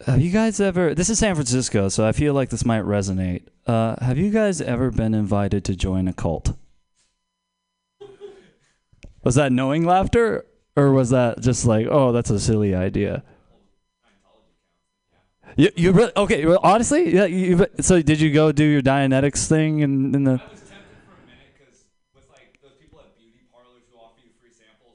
have 0.06 0.22
you 0.22 0.32
guys 0.32 0.60
ever? 0.60 0.94
This 0.94 1.10
is 1.10 1.20
San 1.20 1.36
Francisco, 1.36 1.90
so 1.90 2.08
I 2.08 2.12
feel 2.12 2.34
like 2.34 2.50
this 2.50 2.66
might 2.66 2.84
resonate. 2.84 3.48
Uh, 3.66 3.96
have 4.04 4.18
you 4.18 4.30
guys 4.30 4.62
ever 4.62 4.92
been 4.92 5.14
invited 5.14 5.64
to 5.66 5.76
join 5.76 6.08
a 6.08 6.14
cult? 6.14 6.56
Was 9.24 9.36
that 9.36 9.52
knowing 9.52 9.86
laughter, 9.86 10.46
or 10.76 10.92
was 10.92 11.10
that 11.10 11.42
just 11.42 11.66
like, 11.66 11.88
oh, 11.90 12.12
that's 12.12 12.30
a 12.30 12.40
silly 12.40 12.76
idea? 12.76 13.24
You, 15.58 15.72
you 15.76 15.92
really, 15.94 16.12
okay? 16.18 16.46
Well, 16.46 16.60
honestly, 16.62 17.16
yeah. 17.16 17.26
You, 17.26 17.66
so 17.80 18.02
did 18.02 18.20
you 18.20 18.32
go 18.32 18.52
do 18.52 18.64
your 18.64 18.82
Dianetics 18.82 19.48
thing 19.48 19.80
in, 19.80 20.14
in 20.14 20.24
the? 20.26 20.42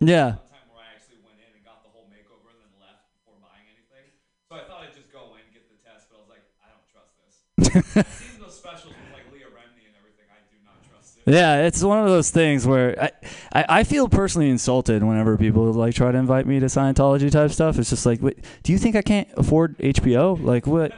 Yeah. 0.01 0.37
Yeah, 11.27 11.67
it's 11.67 11.83
one 11.83 11.99
of 11.99 12.07
those 12.07 12.31
things 12.31 12.67
where 12.67 13.01
I, 13.01 13.11
I, 13.53 13.65
I 13.81 13.85
feel 13.85 14.09
personally 14.09 14.49
insulted 14.49 15.03
whenever 15.03 15.37
people 15.37 15.73
like 15.73 15.95
try 15.95 16.11
to 16.11 16.19
invite 16.19 16.47
me 16.47 16.59
to 16.61 16.67
Scientology 16.67 17.31
type 17.31 17.51
stuff. 17.51 17.79
It's 17.79 17.91
just 17.91 18.07
like, 18.07 18.23
wait, 18.23 18.43
do 18.63 18.73
you 18.73 18.79
think 18.79 18.97
I 18.97 19.03
can't 19.03 19.29
afford 19.37 19.77
HBO? 19.79 20.43
Like, 20.43 20.67
what? 20.67 20.93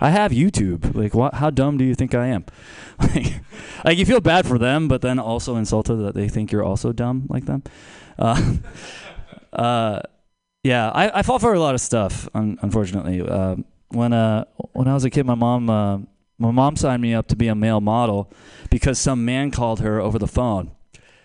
I 0.00 0.10
have 0.10 0.32
YouTube. 0.32 0.94
Like, 0.94 1.14
what? 1.14 1.34
How 1.34 1.50
dumb 1.50 1.76
do 1.76 1.84
you 1.84 1.94
think 1.94 2.14
I 2.14 2.26
am? 2.28 2.44
Like, 3.00 3.40
like 3.84 3.98
you 3.98 4.06
feel 4.06 4.20
bad 4.20 4.46
for 4.46 4.56
them, 4.56 4.86
but 4.86 5.02
then 5.02 5.18
also 5.18 5.56
insulted 5.56 5.96
that 5.96 6.14
they 6.14 6.28
think 6.28 6.52
you're 6.52 6.62
also 6.62 6.92
dumb 6.92 7.26
like 7.28 7.44
them. 7.44 7.64
Uh, 8.16 8.54
uh, 9.52 10.00
yeah, 10.62 10.90
I, 10.90 11.18
I 11.18 11.22
fall 11.22 11.40
for 11.40 11.52
a 11.52 11.58
lot 11.58 11.74
of 11.74 11.80
stuff. 11.80 12.28
Un- 12.34 12.56
unfortunately, 12.62 13.20
uh, 13.20 13.56
when 13.88 14.12
uh 14.12 14.44
when 14.72 14.86
I 14.86 14.94
was 14.94 15.04
a 15.04 15.10
kid, 15.10 15.26
my 15.26 15.34
mom 15.34 15.68
uh, 15.68 15.98
my 16.38 16.50
mom 16.50 16.76
signed 16.76 17.02
me 17.02 17.14
up 17.14 17.26
to 17.28 17.36
be 17.36 17.48
a 17.48 17.54
male 17.54 17.80
model 17.80 18.32
because 18.70 18.98
some 18.98 19.24
man 19.24 19.50
called 19.50 19.80
her 19.80 20.00
over 20.00 20.18
the 20.18 20.26
phone, 20.26 20.72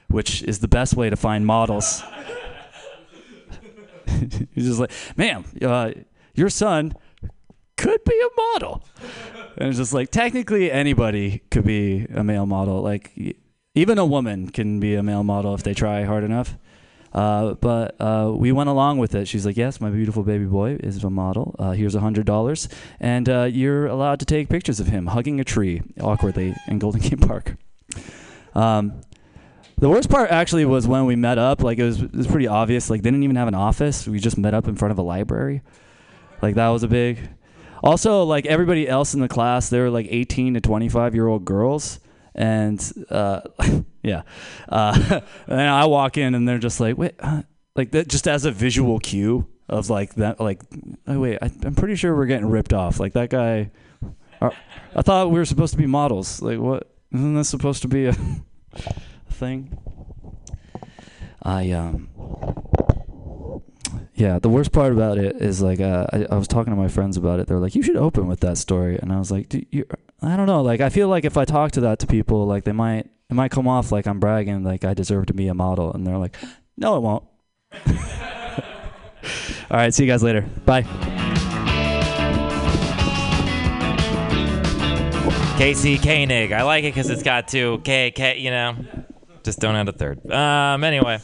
which 0.08 0.44
is 0.44 0.60
the 0.60 0.68
best 0.68 0.96
way 0.96 1.10
to 1.10 1.16
find 1.16 1.46
models. 1.46 2.04
He's 4.54 4.66
just 4.66 4.80
like, 4.80 4.92
ma'am, 5.18 5.46
uh, 5.62 5.92
your 6.36 6.50
son 6.50 6.94
could 7.78 8.04
be 8.04 8.20
a 8.20 8.42
model. 8.54 8.84
And 9.58 9.70
it's 9.70 9.78
just 9.78 9.94
like, 9.94 10.12
technically, 10.12 10.72
anybody 10.72 11.42
could 11.50 11.66
be 11.66 12.06
a 12.14 12.24
male 12.24 12.46
model. 12.46 12.82
Like, 12.82 13.12
even 13.76 13.98
a 13.98 14.06
woman 14.06 14.50
can 14.50 14.80
be 14.80 14.96
a 14.96 15.04
male 15.04 15.24
model 15.24 15.56
if 15.56 15.64
they 15.64 15.74
try 15.74 16.04
hard 16.04 16.24
enough. 16.24 16.58
Uh, 17.14 17.54
but 17.56 17.96
uh, 18.00 18.32
we 18.36 18.52
went 18.52 18.70
along 18.70 19.00
with 19.00 19.16
it. 19.16 19.28
She's 19.28 19.46
like, 19.46 19.58
"Yes, 19.58 19.82
my 19.82 19.90
beautiful 19.90 20.24
baby 20.24 20.46
boy 20.46 20.78
is 20.80 21.04
a 21.04 21.10
model. 21.10 21.56
Uh, 21.58 21.72
here's 21.72 21.96
a 21.96 22.00
hundred 22.00 22.26
dollars, 22.26 22.70
and 23.00 23.28
uh, 23.28 23.44
you're 23.44 23.88
allowed 23.88 24.20
to 24.20 24.26
take 24.26 24.50
pictures 24.50 24.80
of 24.80 24.88
him 24.88 25.08
hugging 25.08 25.40
a 25.40 25.44
tree 25.44 25.82
awkwardly 26.00 26.56
in 26.68 26.80
Golden 26.80 27.02
Gate 27.02 27.22
Park." 27.22 27.56
Um, 28.54 29.02
the 29.80 29.90
worst 29.90 30.10
part 30.10 30.30
actually 30.30 30.66
was 30.66 30.88
when 30.88 31.06
we 31.06 31.16
met 31.16 31.38
up. 31.38 31.64
Like 31.64 31.80
it 31.80 31.86
was, 31.86 32.02
it 32.02 32.14
was 32.14 32.28
pretty 32.28 32.48
obvious. 32.48 32.90
Like 32.90 33.02
they 33.02 33.10
didn't 33.10 33.24
even 33.24 33.38
have 33.38 33.48
an 33.48 33.56
office. 33.56 34.08
We 34.08 34.20
just 34.20 34.38
met 34.38 34.54
up 34.54 34.68
in 34.68 34.76
front 34.76 34.92
of 34.92 34.98
a 34.98 35.02
library. 35.02 35.62
Like 36.42 36.56
that 36.56 36.68
was 36.70 36.84
a 36.84 36.88
big. 36.88 37.30
Also, 37.82 38.24
like 38.24 38.46
everybody 38.46 38.88
else 38.88 39.14
in 39.14 39.22
the 39.22 39.30
class, 39.30 39.70
they 39.70 39.80
were 39.80 39.90
like 39.90 40.08
18 40.10 40.56
to 40.56 40.62
25 40.62 41.16
year 41.16 41.28
old 41.28 41.46
girls, 41.46 42.00
and 42.40 43.06
uh, 43.10 43.42
yeah. 44.04 44.24
Uh, 44.68 45.20
and 45.48 45.62
I 45.62 45.86
walk 45.86 46.18
in 46.18 46.34
and 46.34 46.48
they're 46.48 46.58
just 46.58 46.80
like, 46.80 46.98
wait, 46.98 47.16
uh, 47.20 47.44
like 47.76 47.92
that, 47.92 48.08
just 48.08 48.28
as 48.28 48.46
a 48.46 48.52
visual 48.52 48.98
cue 49.00 49.46
of 49.68 49.90
like 49.90 50.16
that, 50.16 50.40
like, 50.40 50.64
oh 51.06 51.20
wait, 51.20 51.38
I, 51.42 51.52
I'm 51.64 51.76
pretty 51.76 51.96
sure 51.96 52.16
we're 52.16 52.26
getting 52.26 52.50
ripped 52.50 52.74
off. 52.74 53.00
Like 53.00 53.14
that 53.14 53.30
guy. 53.30 53.70
uh, 54.42 54.50
I 54.96 55.02
thought 55.02 55.30
we 55.30 55.38
were 55.38 55.46
supposed 55.46 55.74
to 55.74 55.78
be 55.78 55.86
models. 55.86 56.42
Like 56.42 56.60
what? 56.60 56.90
Isn't 57.14 57.36
this 57.36 57.50
supposed 57.50 57.82
to 57.82 57.88
be 57.88 58.06
a 58.08 58.16
thing? 59.30 59.78
I 61.44 61.72
um. 61.72 62.10
Yeah, 64.14 64.38
the 64.38 64.50
worst 64.50 64.74
part 64.74 64.92
about 64.92 65.18
it 65.18 65.38
is 65.38 65.62
like 65.62 65.80
uh, 65.80 66.06
I, 66.12 66.26
I 66.30 66.36
was 66.36 66.48
talking 66.48 66.72
to 66.72 66.78
my 66.78 66.90
friends 66.90 67.16
about 67.16 67.40
it. 67.40 67.48
They're 67.48 67.58
like, 67.60 67.74
"You 67.74 67.82
should 67.82 67.96
open 67.96 68.28
with 68.28 68.42
that 68.42 68.58
story," 68.58 69.00
and 69.00 69.14
I 69.14 69.18
was 69.18 69.32
like, 69.32 69.48
"Dude, 69.48 69.66
you, 69.72 69.86
I 70.22 70.36
don't 70.36 70.48
know. 70.48 70.62
Like, 70.62 70.82
I 70.82 70.90
feel 70.90 71.08
like 71.08 71.24
if 71.24 71.38
I 71.38 71.46
talk 71.46 71.72
to 71.74 71.82
that 71.82 72.00
to 72.00 72.08
people, 72.08 72.46
like 72.46 72.66
they 72.66 72.72
might 72.72 73.10
it 73.30 73.34
might 73.36 73.52
come 73.52 73.68
off 73.68 73.92
like 73.92 74.08
I'm 74.08 74.20
bragging, 74.20 74.64
like 74.64 74.84
I 74.84 74.94
deserve 74.94 75.28
to 75.28 75.34
be 75.34 75.48
a 75.48 75.54
model, 75.54 75.94
and 75.94 76.06
they're 76.06 76.18
like, 76.18 76.36
"No, 76.78 76.98
it 76.98 77.02
won't." 77.02 77.24
All 79.72 79.78
right, 79.78 79.94
see 79.94 80.04
you 80.04 80.10
guys 80.10 80.24
later. 80.24 80.42
Bye. 80.66 80.82
Casey 85.58 85.98
Koenig. 85.98 86.52
I 86.54 86.64
like 86.64 86.86
it 86.86 86.94
because 86.94 87.10
it's 87.10 87.24
got 87.24 87.48
two 87.48 87.80
K 87.84 88.12
K. 88.12 88.40
You 88.40 88.50
know, 88.50 88.76
just 89.44 89.60
don't 89.60 89.76
add 89.76 89.88
a 89.88 89.94
third. 89.94 90.30
Um. 90.32 90.84
Anyway, 90.84 91.20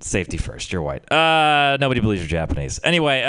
safety 0.00 0.36
first. 0.36 0.72
You're 0.72 0.82
white. 0.82 1.10
Uh. 1.10 1.76
Nobody 1.80 2.00
believes 2.00 2.22
you're 2.22 2.28
Japanese. 2.28 2.78
Anyway. 2.84 3.22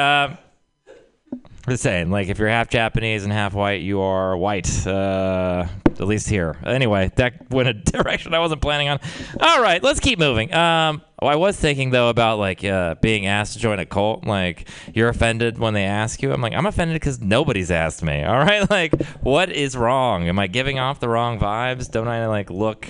Um. 1.65 1.71
Just 1.71 1.83
saying, 1.83 2.09
like, 2.09 2.27
if 2.27 2.39
you're 2.39 2.49
half 2.49 2.69
Japanese 2.69 3.23
and 3.23 3.31
half 3.31 3.53
white, 3.53 3.81
you 3.81 4.01
are 4.01 4.35
white. 4.35 4.87
Uh, 4.87 5.67
at 6.01 6.07
least 6.07 6.27
here. 6.27 6.57
Anyway, 6.65 7.11
that 7.15 7.49
went 7.51 7.69
a 7.69 7.73
direction 7.73 8.33
I 8.33 8.39
wasn't 8.39 8.61
planning 8.61 8.89
on. 8.89 8.99
All 9.39 9.61
right, 9.61 9.81
let's 9.83 9.99
keep 9.99 10.17
moving. 10.19 10.53
Um, 10.53 11.01
oh, 11.21 11.27
I 11.27 11.35
was 11.35 11.57
thinking 11.57 11.91
though 11.91 12.09
about 12.09 12.39
like 12.39 12.63
uh, 12.63 12.95
being 12.95 13.27
asked 13.27 13.53
to 13.53 13.59
join 13.59 13.79
a 13.79 13.85
cult. 13.85 14.25
Like, 14.25 14.67
you're 14.93 15.09
offended 15.09 15.59
when 15.59 15.73
they 15.73 15.85
ask 15.85 16.21
you. 16.21 16.33
I'm 16.33 16.41
like, 16.41 16.53
I'm 16.53 16.65
offended 16.65 16.95
because 16.95 17.21
nobody's 17.21 17.71
asked 17.71 18.03
me. 18.03 18.23
All 18.31 18.39
right, 18.39 18.69
like, 18.69 18.99
what 19.21 19.51
is 19.51 19.77
wrong? 19.77 20.27
Am 20.27 20.39
I 20.39 20.47
giving 20.47 20.79
off 20.79 20.99
the 20.99 21.09
wrong 21.09 21.39
vibes? 21.39 21.89
Don't 21.89 22.07
I 22.07 22.27
like 22.27 22.49
look? 22.49 22.87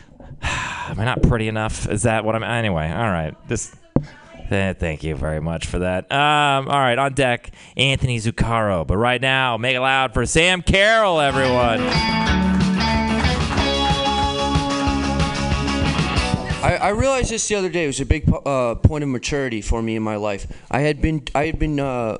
Am 0.42 0.98
I 0.98 1.04
not 1.04 1.22
pretty 1.22 1.48
enough? 1.48 1.88
Is 1.88 2.02
that 2.02 2.24
what 2.24 2.34
I'm? 2.34 2.42
Anyway, 2.42 2.90
all 2.90 3.10
right. 3.10 3.34
Just 3.48 3.74
th- 4.54 4.76
thank 4.78 5.02
you 5.02 5.16
very 5.16 5.40
much 5.40 5.66
for 5.66 5.80
that. 5.80 6.10
Um, 6.12 6.68
all 6.68 6.78
right, 6.78 6.98
on 6.98 7.14
deck, 7.14 7.50
Anthony 7.76 8.18
Zuccaro. 8.18 8.86
But 8.86 8.96
right 8.96 9.20
now, 9.20 9.56
make 9.56 9.74
it 9.74 9.80
loud 9.80 10.14
for 10.14 10.24
Sam 10.26 10.62
Carroll, 10.62 11.20
everyone. 11.20 11.80
I, 16.62 16.76
I 16.80 16.88
realized 16.90 17.30
this 17.30 17.46
the 17.48 17.56
other 17.56 17.68
day. 17.68 17.84
It 17.84 17.88
was 17.88 18.00
a 18.00 18.06
big 18.06 18.30
uh, 18.46 18.76
point 18.76 19.02
of 19.02 19.10
maturity 19.10 19.60
for 19.60 19.82
me 19.82 19.96
in 19.96 20.02
my 20.02 20.16
life. 20.16 20.46
I 20.70 20.80
had 20.80 21.02
been 21.02 21.24
I 21.34 21.46
had 21.46 21.58
been 21.58 21.80
uh, 21.80 22.18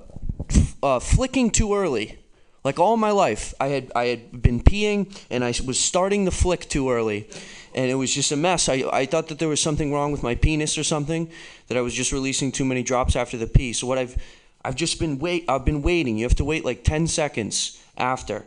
f- 0.50 0.76
uh, 0.82 0.98
flicking 0.98 1.50
too 1.50 1.74
early, 1.74 2.18
like 2.62 2.78
all 2.78 2.96
my 2.96 3.10
life. 3.10 3.54
I 3.60 3.68
had 3.68 3.92
I 3.94 4.06
had 4.06 4.42
been 4.42 4.60
peeing 4.60 5.16
and 5.30 5.44
i 5.44 5.54
was 5.64 5.78
starting 5.78 6.24
the 6.24 6.30
flick 6.30 6.68
too 6.68 6.90
early, 6.90 7.28
and 7.74 7.90
it 7.90 7.94
was 7.94 8.12
just 8.12 8.32
a 8.32 8.36
mess. 8.36 8.68
I 8.68 8.84
I 8.92 9.06
thought 9.06 9.28
that 9.28 9.38
there 9.38 9.48
was 9.48 9.60
something 9.60 9.92
wrong 9.92 10.12
with 10.12 10.22
my 10.22 10.34
penis 10.34 10.78
or 10.78 10.84
something, 10.84 11.30
that 11.68 11.76
I 11.76 11.80
was 11.80 11.94
just 11.94 12.12
releasing 12.12 12.52
too 12.52 12.64
many 12.64 12.82
drops 12.82 13.16
after 13.16 13.36
the 13.36 13.46
pee. 13.46 13.72
So 13.72 13.86
what 13.86 13.98
I've 13.98 14.16
I've 14.64 14.76
just 14.76 14.98
been 14.98 15.18
wait 15.18 15.44
I've 15.48 15.64
been 15.64 15.82
waiting. 15.82 16.18
You 16.18 16.24
have 16.24 16.36
to 16.36 16.44
wait 16.44 16.64
like 16.64 16.84
ten 16.84 17.06
seconds 17.06 17.82
after, 17.96 18.44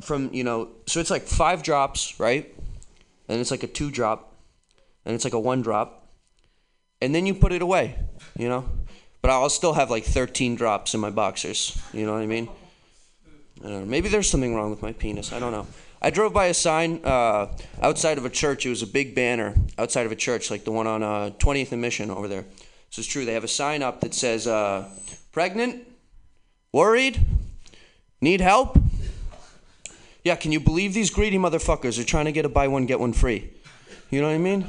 from 0.00 0.32
you 0.32 0.44
know. 0.44 0.68
So 0.86 1.00
it's 1.00 1.10
like 1.10 1.22
five 1.22 1.62
drops, 1.62 2.18
right? 2.20 2.54
And 3.28 3.40
it's 3.40 3.50
like 3.50 3.62
a 3.62 3.66
two 3.66 3.90
drop 3.90 4.28
and 5.08 5.14
it's 5.14 5.24
like 5.24 5.32
a 5.32 5.40
one 5.40 5.62
drop, 5.62 6.06
and 7.00 7.14
then 7.14 7.24
you 7.24 7.34
put 7.34 7.50
it 7.52 7.62
away, 7.62 7.96
you 8.36 8.48
know. 8.48 8.68
But 9.22 9.30
I'll 9.30 9.48
still 9.48 9.72
have 9.72 9.90
like 9.90 10.04
13 10.04 10.54
drops 10.54 10.94
in 10.94 11.00
my 11.00 11.10
boxers. 11.10 11.80
You 11.92 12.06
know 12.06 12.12
what 12.12 12.22
I 12.22 12.26
mean? 12.26 12.48
I. 13.64 13.68
Maybe 13.84 14.08
there's 14.08 14.30
something 14.30 14.54
wrong 14.54 14.70
with 14.70 14.82
my 14.82 14.92
penis. 14.92 15.32
I 15.32 15.40
don't 15.40 15.50
know. 15.50 15.66
I 16.00 16.10
drove 16.10 16.32
by 16.32 16.46
a 16.46 16.54
sign 16.54 17.00
uh, 17.04 17.56
outside 17.82 18.18
of 18.18 18.24
a 18.24 18.30
church. 18.30 18.64
It 18.64 18.70
was 18.70 18.82
a 18.82 18.86
big 18.86 19.14
banner 19.14 19.54
outside 19.76 20.06
of 20.06 20.12
a 20.12 20.16
church, 20.16 20.50
like 20.50 20.64
the 20.64 20.70
one 20.70 20.86
on 20.86 21.02
uh, 21.02 21.30
20th 21.38 21.72
and 21.72 21.80
Mission 21.80 22.10
over 22.10 22.28
there. 22.28 22.44
This 22.90 22.98
is 22.98 23.06
true. 23.06 23.24
They 23.24 23.34
have 23.34 23.44
a 23.44 23.48
sign 23.48 23.82
up 23.82 24.00
that 24.00 24.14
says, 24.14 24.46
uh, 24.46 24.88
"Pregnant, 25.32 25.86
worried, 26.72 27.20
need 28.20 28.40
help." 28.40 28.78
Yeah, 30.24 30.36
can 30.36 30.52
you 30.52 30.60
believe 30.60 30.94
these 30.94 31.10
greedy 31.10 31.38
motherfuckers 31.38 31.98
are 31.98 32.04
trying 32.04 32.26
to 32.26 32.32
get 32.32 32.44
a 32.44 32.48
buy 32.48 32.68
one 32.68 32.86
get 32.86 33.00
one 33.00 33.12
free? 33.12 33.50
You 34.10 34.20
know 34.20 34.28
what 34.28 34.34
I 34.34 34.38
mean? 34.38 34.66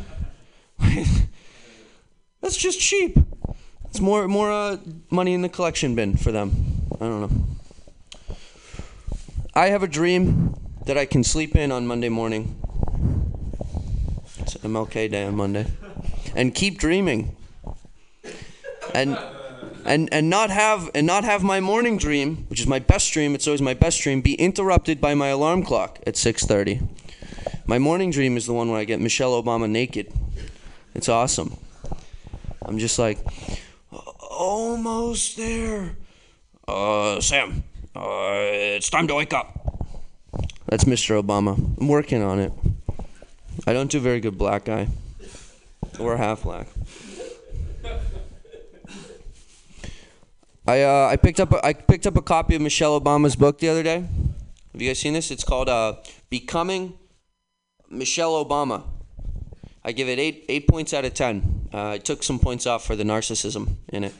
That's 2.42 2.58
just 2.58 2.80
cheap. 2.80 3.18
It's 3.86 4.00
more 4.00 4.28
more 4.28 4.52
uh, 4.52 4.78
money 5.10 5.34
in 5.34 5.42
the 5.42 5.50
collection 5.50 5.96
bin 5.96 6.18
for 6.18 6.32
them. 6.32 6.52
I 6.96 7.06
don't 7.06 7.22
know. 7.22 8.36
I 9.54 9.68
have 9.68 9.84
a 9.84 9.88
dream 9.88 10.56
that 10.90 10.98
I 10.98 11.06
can 11.06 11.24
sleep 11.24 11.56
in 11.56 11.72
on 11.72 11.86
Monday 11.86 12.10
morning. 12.10 12.60
It's 14.40 14.56
an 14.56 14.72
MLK 14.72 15.12
Day 15.12 15.24
on 15.24 15.36
Monday, 15.36 15.68
and 16.36 16.56
keep 16.56 16.80
dreaming. 16.80 17.36
And 18.96 19.16
and 19.86 20.12
and 20.12 20.32
not 20.32 20.50
have 20.50 20.90
and 20.96 21.06
not 21.06 21.24
have 21.26 21.44
my 21.44 21.60
morning 21.60 22.00
dream, 22.00 22.48
which 22.50 22.60
is 22.60 22.66
my 22.66 22.80
best 22.80 23.14
dream. 23.14 23.36
It's 23.36 23.46
always 23.46 23.62
my 23.62 23.76
best 23.76 24.02
dream. 24.02 24.22
Be 24.22 24.34
interrupted 24.34 25.00
by 25.00 25.14
my 25.14 25.28
alarm 25.28 25.62
clock 25.62 26.00
at 26.08 26.16
6:30. 26.16 26.82
My 27.68 27.78
morning 27.78 28.10
dream 28.10 28.36
is 28.36 28.48
the 28.48 28.54
one 28.54 28.72
where 28.72 28.80
I 28.80 28.84
get 28.84 29.00
Michelle 29.00 29.40
Obama 29.40 29.70
naked. 29.70 30.12
It's 30.96 31.08
awesome. 31.08 31.56
I'm 32.64 32.80
just 32.80 32.98
like, 32.98 33.20
almost 33.92 35.38
there. 35.38 35.98
Uh, 36.68 37.22
Sam, 37.22 37.64
uh, 37.96 38.32
it's 38.74 38.90
time 38.90 39.08
to 39.08 39.14
wake 39.14 39.34
up. 39.34 39.59
That's 40.70 40.84
Mr. 40.84 41.20
Obama. 41.20 41.57
I'm 41.80 41.88
working 41.88 42.22
on 42.22 42.39
it. 42.39 42.53
I 43.65 43.74
don't 43.74 43.89
do 43.89 43.99
very 43.99 44.20
good 44.20 44.38
black 44.38 44.65
guy, 44.65 44.88
or 45.99 46.15
half 46.15 46.43
black. 46.43 46.67
I 50.67 50.84
uh, 50.84 51.07
I 51.11 51.15
picked 51.15 51.39
up 51.39 51.51
a, 51.53 51.65
I 51.65 51.74
picked 51.74 52.05
up 52.05 52.15
a 52.17 52.22
copy 52.22 52.53
of 52.53 52.61
Michelle 52.61 53.01
Obama's 53.01 53.36
book 53.36 53.57
the 53.57 53.67
other 53.67 53.82
day. 53.82 54.05
Have 54.74 54.82
you 54.82 54.88
guys 54.88 54.99
seen 54.99 55.13
this? 55.13 55.32
It's 55.32 55.43
called 55.43 55.70
uh, 55.70 55.95
"Becoming 56.30 56.99
Michelle 57.89 58.34
Obama." 58.45 58.84
I 59.84 59.91
give 59.91 60.07
it 60.07 60.20
eight 60.20 60.45
eight 60.49 60.67
points 60.67 60.93
out 60.93 61.03
of 61.03 61.15
ten. 61.15 61.67
Uh, 61.74 61.89
I 61.89 61.97
took 61.97 62.22
some 62.22 62.38
points 62.38 62.67
off 62.67 62.86
for 62.86 62.95
the 62.95 63.03
narcissism 63.03 63.78
in 63.88 64.03
it. 64.03 64.13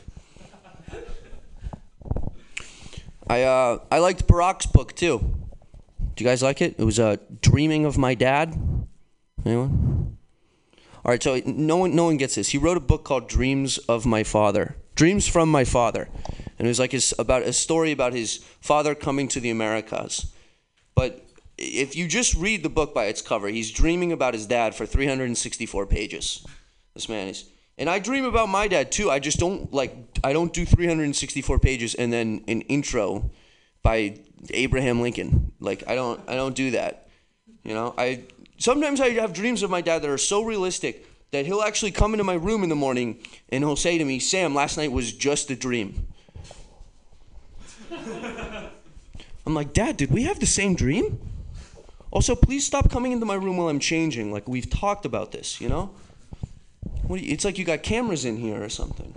I 3.28 3.44
uh, 3.44 3.78
I 3.92 4.00
liked 4.00 4.28
Barack's 4.28 4.66
book 4.66 4.96
too. 4.96 5.36
Do 6.20 6.26
you 6.26 6.30
guys 6.30 6.44
like 6.44 6.62
it? 6.62 6.76
It 6.78 6.84
was 6.84 7.00
uh, 7.00 7.16
"Dreaming 7.40 7.86
of 7.86 7.98
My 7.98 8.14
Dad." 8.14 8.54
Anyone? 9.46 10.18
All 11.06 11.12
right, 11.14 11.24
so 11.24 11.40
no 11.46 11.78
one 11.78 11.96
no 11.96 12.04
one 12.04 12.18
gets 12.18 12.36
this. 12.36 12.50
He 12.50 12.58
wrote 12.58 12.76
a 12.76 12.82
book 12.82 13.06
called 13.06 13.30
"Dreams 13.30 13.78
of 13.78 14.06
My 14.06 14.24
Father." 14.24 14.76
Dreams 14.96 15.30
from 15.30 15.50
My 15.50 15.64
Father, 15.64 16.10
and 16.58 16.68
it 16.68 16.68
was 16.68 16.78
like 16.78 16.92
his, 16.92 17.16
about 17.18 17.44
a 17.44 17.54
story 17.54 17.94
about 17.94 18.12
his 18.12 18.40
father 18.60 18.96
coming 18.96 19.30
to 19.30 19.40
the 19.40 19.50
Americas. 19.50 20.34
But 20.94 21.26
if 21.58 21.96
you 21.96 22.06
just 22.06 22.34
read 22.34 22.64
the 22.64 22.70
book 22.70 22.94
by 22.94 23.06
its 23.06 23.22
cover, 23.22 23.48
he's 23.48 23.72
dreaming 23.72 24.12
about 24.12 24.34
his 24.34 24.46
dad 24.46 24.76
for 24.76 24.86
364 24.86 25.86
pages. 25.86 26.46
This 26.96 27.08
man 27.08 27.30
is. 27.30 27.46
And 27.78 27.90
I 27.90 28.00
dream 28.00 28.26
about 28.26 28.50
my 28.50 28.68
dad 28.68 28.92
too. 28.92 29.10
I 29.10 29.20
just 29.20 29.40
don't 29.40 29.72
like 29.72 29.96
I 30.22 30.34
don't 30.34 30.52
do 30.52 30.66
364 30.66 31.60
pages 31.60 31.96
and 31.96 32.12
then 32.12 32.44
an 32.50 32.60
intro 32.64 33.32
by 33.82 34.20
Abraham 34.52 35.02
Lincoln. 35.02 35.52
Like 35.60 35.84
I 35.88 35.96
don't 35.96 36.20
I 36.28 36.36
don't 36.36 36.56
do 36.56 36.72
that. 36.72 37.08
You 37.64 37.74
know, 37.74 37.94
I 37.98 38.24
sometimes 38.58 39.02
I 39.02 39.10
have 39.12 39.34
dreams 39.34 39.64
of 39.64 39.70
my 39.70 39.82
dad 39.82 40.02
that 40.02 40.10
are 40.10 40.18
so 40.18 40.44
realistic 40.44 41.06
that 41.32 41.46
he'll 41.46 41.62
actually 41.62 41.92
come 41.92 42.14
into 42.14 42.24
my 42.24 42.34
room 42.34 42.64
in 42.64 42.70
the 42.70 42.76
morning 42.76 43.20
and 43.50 43.64
he'll 43.64 43.76
say 43.76 43.98
to 43.98 44.06
me, 44.06 44.20
"Sam, 44.20 44.56
last 44.56 44.78
night 44.78 44.92
was 44.92 45.14
just 45.14 45.52
a 45.52 45.56
dream." 45.56 46.08
I'm 49.46 49.54
like, 49.54 49.74
"Dad, 49.74 49.98
did 49.98 50.12
we 50.12 50.24
have 50.24 50.40
the 50.40 50.46
same 50.46 50.76
dream?" 50.76 51.20
Also, 52.12 52.36
please 52.36 52.66
stop 52.66 52.90
coming 52.90 53.12
into 53.12 53.26
my 53.26 53.36
room 53.36 53.58
while 53.58 53.70
I'm 53.70 53.80
changing. 53.80 54.32
Like 54.32 54.48
we've 54.48 54.70
talked 54.70 55.06
about 55.06 55.32
this, 55.32 55.62
you 55.62 55.70
know. 55.70 55.92
What 57.04 57.22
you, 57.22 57.32
it's 57.32 57.46
like 57.46 57.58
you 57.58 57.66
got 57.66 57.84
cameras 57.84 58.26
in 58.26 58.38
here 58.38 58.64
or 58.64 58.70
something. 58.70 59.14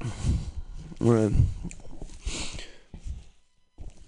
Right. 0.98 1.30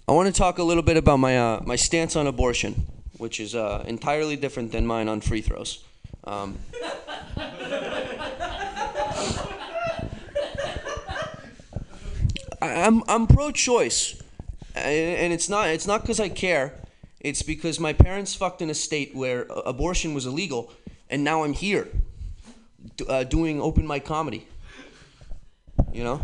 I 0.09 0.11
want 0.11 0.25
to 0.25 0.33
talk 0.33 0.57
a 0.57 0.63
little 0.63 0.81
bit 0.81 0.97
about 0.97 1.17
my 1.17 1.37
uh, 1.37 1.61
my 1.63 1.75
stance 1.75 2.15
on 2.15 2.25
abortion, 2.25 2.87
which 3.19 3.39
is 3.39 3.53
uh, 3.53 3.83
entirely 3.85 4.35
different 4.35 4.71
than 4.71 4.87
mine 4.87 5.07
on 5.07 5.21
free 5.21 5.39
throws. 5.39 5.83
Um, 6.23 6.57
I'm 12.59 13.03
I'm 13.07 13.27
pro-choice, 13.27 14.19
and, 14.73 15.15
and 15.21 15.31
it's 15.31 15.47
not 15.47 15.69
it's 15.69 15.85
not 15.85 16.01
because 16.01 16.19
I 16.19 16.29
care. 16.29 16.73
It's 17.19 17.43
because 17.43 17.79
my 17.79 17.93
parents 17.93 18.33
fucked 18.33 18.63
in 18.63 18.71
a 18.71 18.73
state 18.73 19.13
where 19.13 19.45
abortion 19.63 20.15
was 20.15 20.25
illegal, 20.25 20.73
and 21.11 21.23
now 21.23 21.43
I'm 21.43 21.53
here, 21.53 21.87
uh, 23.07 23.25
doing 23.25 23.61
open 23.61 23.85
mic 23.85 24.05
comedy. 24.05 24.47
You 25.93 26.03
know, 26.03 26.23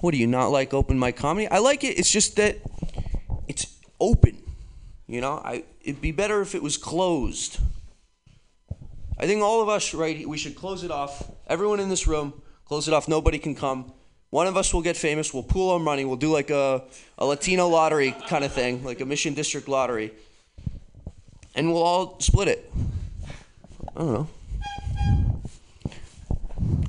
what 0.00 0.10
do 0.10 0.16
you 0.16 0.26
not 0.26 0.48
like 0.48 0.74
open 0.74 0.98
mic 0.98 1.14
comedy? 1.14 1.46
I 1.46 1.58
like 1.58 1.84
it. 1.84 2.00
It's 2.00 2.10
just 2.10 2.34
that 2.34 2.58
open. 4.00 4.42
You 5.06 5.20
know, 5.20 5.40
I 5.44 5.64
it'd 5.82 6.00
be 6.00 6.12
better 6.12 6.40
if 6.40 6.54
it 6.54 6.62
was 6.62 6.76
closed. 6.76 7.58
I 9.18 9.26
think 9.26 9.42
all 9.42 9.62
of 9.62 9.68
us, 9.68 9.94
right, 9.94 10.28
we 10.28 10.36
should 10.36 10.56
close 10.56 10.84
it 10.84 10.90
off. 10.90 11.30
Everyone 11.46 11.80
in 11.80 11.88
this 11.88 12.06
room, 12.06 12.34
Close 12.66 12.88
it 12.88 12.94
off. 12.94 13.06
Nobody 13.06 13.38
can 13.38 13.54
come. 13.54 13.92
One 14.30 14.48
of 14.48 14.56
us 14.56 14.74
will 14.74 14.82
get 14.82 14.96
famous. 14.96 15.32
We'll 15.32 15.44
pool 15.44 15.70
our 15.70 15.78
money. 15.78 16.04
We'll 16.04 16.16
do 16.16 16.32
like 16.32 16.50
a, 16.50 16.82
a 17.16 17.24
Latino 17.24 17.68
lottery 17.68 18.10
kind 18.28 18.44
of 18.44 18.52
thing, 18.52 18.82
like 18.82 19.00
a 19.00 19.04
Mission 19.04 19.34
District 19.34 19.68
lottery. 19.68 20.12
And 21.54 21.72
we'll 21.72 21.82
all 21.82 22.18
split 22.18 22.48
it. 22.48 22.72
I 23.96 24.00
don't 24.00 24.12
know. 24.12 24.28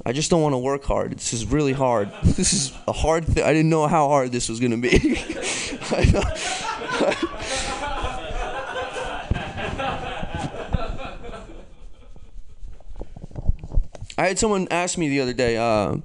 I 0.03 0.14
just 0.14 0.32
don't 0.32 0.41
want 0.41 0.53
to 0.53 0.58
work 0.58 0.84
hard. 0.84 1.12
This 1.12 1.32
is 1.32 1.45
really 1.45 1.74
hard. 1.74 2.12
This 2.24 2.53
is 2.53 2.74
a 2.88 2.91
hard 2.91 3.26
thing. 3.26 3.43
I 3.43 3.53
didn't 3.53 3.70
know 3.70 3.86
how 3.86 4.08
hard 4.08 4.32
this 4.32 4.49
was 4.49 4.60
going 4.60 4.72
to 4.72 4.78
be. 4.78 4.97
I 14.19 14.25
had 14.27 14.39
someone 14.39 14.67
ask 14.71 14.97
me 14.97 15.09
the 15.09 15.19
other 15.21 15.33
day, 15.33 15.57
uh, 15.57 15.97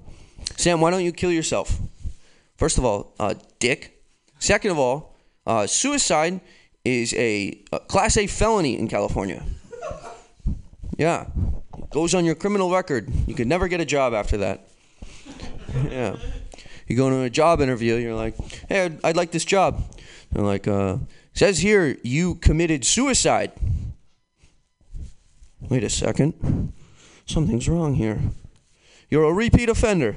Sam, 0.57 0.81
why 0.83 0.91
don't 0.91 1.03
you 1.03 1.13
kill 1.13 1.33
yourself? 1.33 1.79
First 2.57 2.77
of 2.77 2.85
all, 2.85 3.15
uh, 3.19 3.35
dick. 3.59 4.03
Second 4.39 4.73
of 4.73 4.79
all, 4.79 5.17
uh, 5.47 5.67
suicide 5.67 6.41
is 6.85 7.15
a, 7.15 7.63
a 7.73 7.81
Class 7.81 8.17
A 8.19 8.27
felony 8.27 8.79
in 8.79 8.87
California. 8.89 9.43
Yeah. 10.99 11.27
It 11.79 11.91
goes 11.91 12.15
on 12.15 12.25
your 12.25 12.35
criminal 12.35 12.71
record. 12.71 13.11
You 13.27 13.35
could 13.35 13.47
never 13.47 13.67
get 13.67 13.81
a 13.81 13.85
job 13.85 14.13
after 14.13 14.37
that. 14.39 14.69
Yeah. 15.89 16.17
You 16.87 16.97
go 16.97 17.09
to 17.09 17.23
a 17.23 17.31
job 17.31 17.61
interview, 17.63 17.95
you're 17.97 18.15
like, 18.15 18.37
hey, 18.69 18.85
I'd, 18.85 19.05
I'd 19.05 19.17
like 19.17 19.31
this 19.31 19.47
job. 19.47 19.83
They're 20.33 20.45
like, 20.45 20.67
uh, 20.67 20.99
says 21.35 21.59
here 21.59 21.97
you 22.03 22.37
committed 22.37 22.85
suicide. 22.85 23.53
Wait 25.61 25.85
a 25.85 25.91
second. 25.91 26.73
Something's 27.27 27.69
wrong 27.69 27.95
here. 27.95 28.21
You're 29.11 29.25
a 29.25 29.33
repeat 29.33 29.69
offender. 29.69 30.17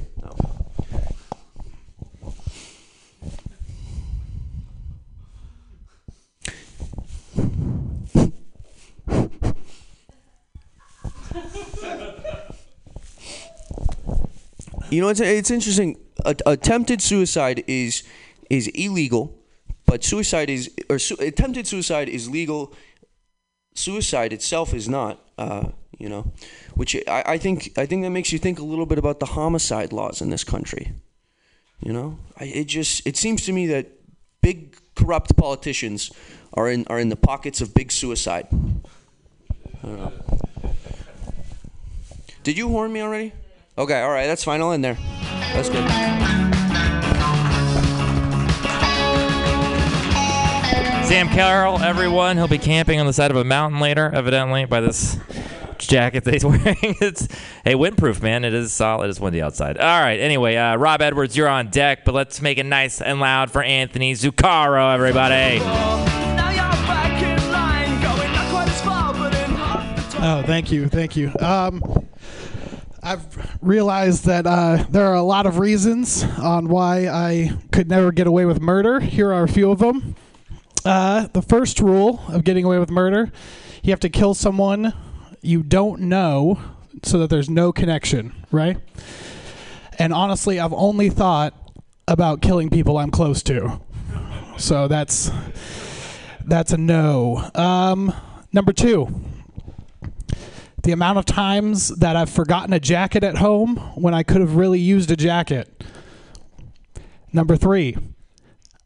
You 14.90 15.02
know, 15.02 15.10
it's 15.10 15.20
it's 15.20 15.52
interesting. 15.52 15.98
A, 16.24 16.36
attempted 16.46 17.02
suicide 17.02 17.66
is 17.68 18.04
is 18.50 18.70
illegal, 18.70 19.38
but 19.86 20.04
suicide 20.04 20.50
is 20.50 20.72
or 20.90 21.00
su- 21.00 21.18
attempted 21.20 21.68
suicide 21.68 22.10
is 22.10 22.30
legal. 22.30 22.74
Suicide 23.74 24.34
itself 24.34 24.74
is 24.74 24.88
not. 24.88 25.20
Uh, 25.38 25.70
you 25.98 26.10
know, 26.10 26.32
which 26.74 26.96
I, 27.08 27.24
I 27.26 27.38
think 27.38 27.78
I 27.78 27.86
think 27.86 28.04
that 28.04 28.10
makes 28.10 28.32
you 28.32 28.40
think 28.40 28.60
a 28.60 28.64
little 28.64 28.86
bit 28.86 28.98
about 28.98 29.20
the 29.20 29.28
homicide 29.28 29.94
laws 29.94 30.22
in 30.22 30.30
this 30.30 30.44
country. 30.44 30.94
You 31.80 31.94
know, 31.94 32.20
I, 32.38 32.46
it 32.46 32.66
just 32.66 33.06
it 33.08 33.18
seems 33.18 33.46
to 33.46 33.54
me 33.54 33.68
that 33.68 33.92
big 34.42 34.78
corrupt 34.96 35.36
politicians 35.38 36.12
are 36.54 36.70
in 36.70 36.86
are 36.88 37.00
in 37.00 37.10
the 37.10 37.16
pockets 37.16 37.62
of 37.62 37.74
big 37.74 37.92
suicide. 37.92 38.48
Did 42.44 42.58
you 42.58 42.70
horn 42.70 42.94
me 42.94 43.02
already? 43.02 43.34
Okay, 43.78 44.02
all 44.02 44.12
right, 44.12 44.28
that's 44.28 44.44
fine. 44.44 44.62
I'll 44.62 44.72
end 44.72 44.84
there. 44.84 44.98
That's 45.54 45.70
good. 45.70 46.55
Sam 51.08 51.30
Carroll, 51.30 51.80
everyone. 51.80 52.36
He'll 52.36 52.48
be 52.48 52.58
camping 52.58 53.00
on 53.00 53.06
the 53.06 53.14
side 53.14 53.30
of 53.30 53.38
a 53.38 53.44
mountain 53.44 53.80
later, 53.80 54.10
evidently, 54.12 54.66
by 54.66 54.82
this 54.82 55.18
jacket 55.78 56.24
that 56.24 56.34
he's 56.34 56.44
wearing. 56.46 56.64
it's 56.82 57.28
hey, 57.64 57.76
windproof, 57.76 58.24
man. 58.24 58.44
It 58.44 58.56
is 58.56 58.74
solid. 58.74 59.12
It's 59.12 59.20
windy 59.20 59.40
outside. 59.40 59.78
All 59.78 60.02
right. 60.02 60.20
Anyway, 60.20 60.56
uh, 60.56 60.76
Rob 60.78 61.04
Edwards, 61.04 61.38
you're 61.38 61.48
on 61.48 61.70
deck, 61.70 62.06
but 62.06 62.16
let's 62.16 62.42
make 62.42 62.58
it 62.58 62.66
nice 62.66 63.02
and 63.02 63.20
loud 63.20 63.52
for 63.52 63.62
Anthony 63.62 64.14
Zuccaro, 64.14 64.94
everybody. 64.96 65.60
Now 65.60 66.50
you're 66.50 66.58
back 66.88 67.22
in 67.22 67.52
line, 67.52 68.02
going 68.02 68.32
not 68.34 68.50
quite 68.50 68.68
as 68.68 68.82
far, 68.82 69.14
but 69.14 69.34
in 69.36 69.52
half 69.52 70.12
the 70.12 70.18
time. 70.18 70.44
Oh, 70.44 70.48
thank 70.48 70.72
you, 70.72 70.90
thank 70.90 71.16
you. 71.16 71.32
Um, 71.40 71.84
I've 73.04 73.58
realized 73.62 74.26
that 74.26 74.48
uh, 74.48 74.84
there 74.90 75.06
are 75.06 75.16
a 75.16 75.22
lot 75.22 75.46
of 75.46 75.60
reasons 75.60 76.24
on 76.24 76.68
why 76.68 77.08
I 77.08 77.52
could 77.72 77.88
never 77.90 78.12
get 78.12 78.26
away 78.26 78.46
with 78.46 78.60
murder. 78.60 79.00
Here 79.00 79.32
are 79.32 79.44
a 79.44 79.48
few 79.48 79.70
of 79.70 79.78
them. 79.78 80.16
Uh, 80.86 81.28
the 81.34 81.42
first 81.42 81.80
rule 81.80 82.22
of 82.30 82.44
getting 82.44 82.64
away 82.64 82.80
with 82.80 82.92
murder: 82.92 83.32
you 83.84 83.92
have 83.92 84.00
to 84.02 84.10
kill 84.10 84.34
someone 84.34 84.94
you 85.42 85.64
don't 85.64 86.02
know, 86.02 86.60
so 87.04 87.18
that 87.20 87.30
there's 87.30 87.50
no 87.50 87.72
connection, 87.72 88.34
right? 88.52 88.78
And 90.00 90.14
honestly, 90.14 90.60
I've 90.60 90.74
only 90.74 91.10
thought 91.10 91.54
about 92.08 92.42
killing 92.42 92.70
people 92.70 92.98
I'm 92.98 93.12
close 93.12 93.42
to, 93.44 93.82
so 94.58 94.88
that's 94.88 95.32
that's 96.46 96.72
a 96.72 96.78
no. 96.78 97.50
Um, 97.56 98.14
number 98.54 98.72
two 98.72 99.26
the 100.86 100.92
amount 100.92 101.18
of 101.18 101.26
times 101.26 101.90
that 101.90 102.16
I've 102.16 102.30
forgotten 102.30 102.72
a 102.72 102.80
jacket 102.80 103.24
at 103.24 103.38
home 103.38 103.78
when 103.96 104.14
I 104.14 104.22
could 104.22 104.40
have 104.40 104.56
really 104.56 104.80
used 104.80 105.10
a 105.10 105.16
jacket. 105.16 105.84
Number 107.34 107.58
three, 107.58 107.98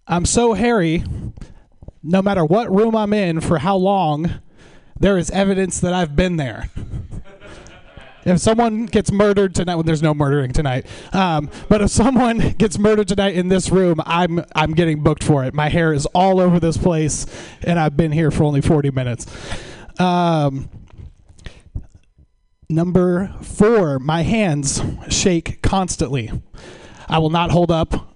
I'm 0.07 0.23
so 0.23 0.53
hairy, 0.53 1.03
no 2.03 2.21
matter 2.21 2.45
what 2.45 2.73
room 2.73 2.95
I'm 2.95 3.13
in 3.13 3.41
for 3.41 3.59
how 3.59 3.75
long, 3.75 4.39
there 4.99 5.17
is 5.17 5.29
evidence 5.31 5.79
that 5.79 5.93
I've 5.93 6.15
been 6.15 6.37
there. 6.37 6.69
If 8.25 8.39
someone 8.39 8.85
gets 8.85 9.11
murdered 9.11 9.55
tonight, 9.55 9.75
well, 9.75 9.83
there's 9.83 10.03
no 10.03 10.13
murdering 10.13 10.51
tonight. 10.51 10.85
Um, 11.13 11.49
but 11.69 11.81
if 11.81 11.89
someone 11.89 12.37
gets 12.57 12.77
murdered 12.77 13.07
tonight 13.07 13.35
in 13.35 13.47
this 13.47 13.69
room, 13.69 14.01
I'm 14.05 14.45
I'm 14.53 14.73
getting 14.73 15.01
booked 15.01 15.23
for 15.23 15.45
it. 15.45 15.53
My 15.53 15.69
hair 15.69 15.93
is 15.93 16.05
all 16.07 16.39
over 16.39 16.59
this 16.59 16.77
place, 16.77 17.25
and 17.63 17.79
I've 17.79 17.95
been 17.95 18.11
here 18.11 18.29
for 18.29 18.43
only 18.43 18.61
40 18.61 18.91
minutes. 18.91 19.25
Um, 19.99 20.69
Number 22.71 23.33
four, 23.41 23.97
my 23.97 24.21
hands 24.21 24.79
shake 25.09 25.63
constantly. 25.63 26.31
I 27.07 27.17
will 27.17 27.31
not 27.31 27.49
hold 27.49 27.71
up 27.71 28.15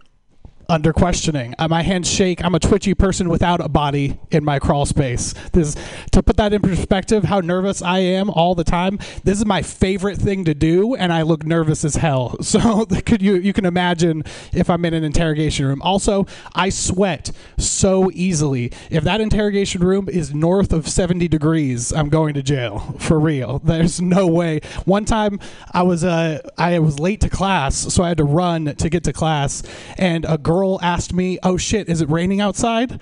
under 0.69 0.93
questioning. 0.93 1.53
Uh, 1.59 1.67
my 1.67 1.81
hands 1.81 2.09
shake. 2.09 2.43
I'm 2.43 2.55
a 2.55 2.59
twitchy 2.59 2.93
person 2.93 3.29
without 3.29 3.61
a 3.61 3.69
body 3.69 4.19
in 4.31 4.43
my 4.43 4.59
crawl 4.59 4.85
space. 4.85 5.33
This 5.51 5.75
to 6.11 6.23
put 6.23 6.37
that 6.37 6.53
in 6.53 6.61
perspective, 6.61 7.25
how 7.25 7.39
nervous 7.39 7.81
I 7.81 7.99
am 7.99 8.29
all 8.29 8.55
the 8.55 8.63
time. 8.63 8.99
This 9.23 9.37
is 9.39 9.45
my 9.45 9.61
favorite 9.61 10.17
thing 10.17 10.45
to 10.45 10.53
do, 10.53 10.95
and 10.95 11.11
I 11.11 11.23
look 11.23 11.45
nervous 11.45 11.83
as 11.83 11.95
hell. 11.95 12.37
So 12.53 12.85
could 12.85 13.23
you 13.23 13.35
you 13.35 13.51
can 13.51 13.65
imagine 13.65 14.23
if 14.53 14.69
I'm 14.69 14.85
in 14.85 14.93
an 14.93 15.03
interrogation 15.03 15.65
room. 15.65 15.81
Also, 15.81 16.27
I 16.53 16.69
sweat 16.69 17.31
so 17.57 18.11
easily. 18.13 18.71
If 18.91 19.03
that 19.05 19.21
interrogation 19.21 19.81
room 19.81 20.07
is 20.07 20.35
north 20.35 20.71
of 20.71 20.87
70 20.87 21.27
degrees, 21.29 21.91
I'm 21.91 22.09
going 22.09 22.35
to 22.35 22.43
jail 22.43 22.95
for 22.99 23.19
real. 23.19 23.59
There's 23.63 23.99
no 23.99 24.27
way. 24.27 24.59
One 24.85 25.03
time 25.03 25.39
I 25.71 25.81
was 25.81 26.03
uh 26.03 26.47
I 26.59 26.77
was 26.77 26.99
late 26.99 27.21
to 27.21 27.29
class, 27.29 27.75
so 27.75 28.03
I 28.03 28.09
had 28.09 28.17
to 28.17 28.23
run 28.23 28.75
to 28.75 28.89
get 28.89 29.03
to 29.05 29.13
class, 29.13 29.63
and 29.97 30.25
a 30.25 30.37
girl 30.37 30.52
asked 30.81 31.13
me, 31.13 31.39
"Oh 31.43 31.57
shit, 31.57 31.89
is 31.89 32.01
it 32.01 32.09
raining 32.09 32.41
outside?" 32.41 33.01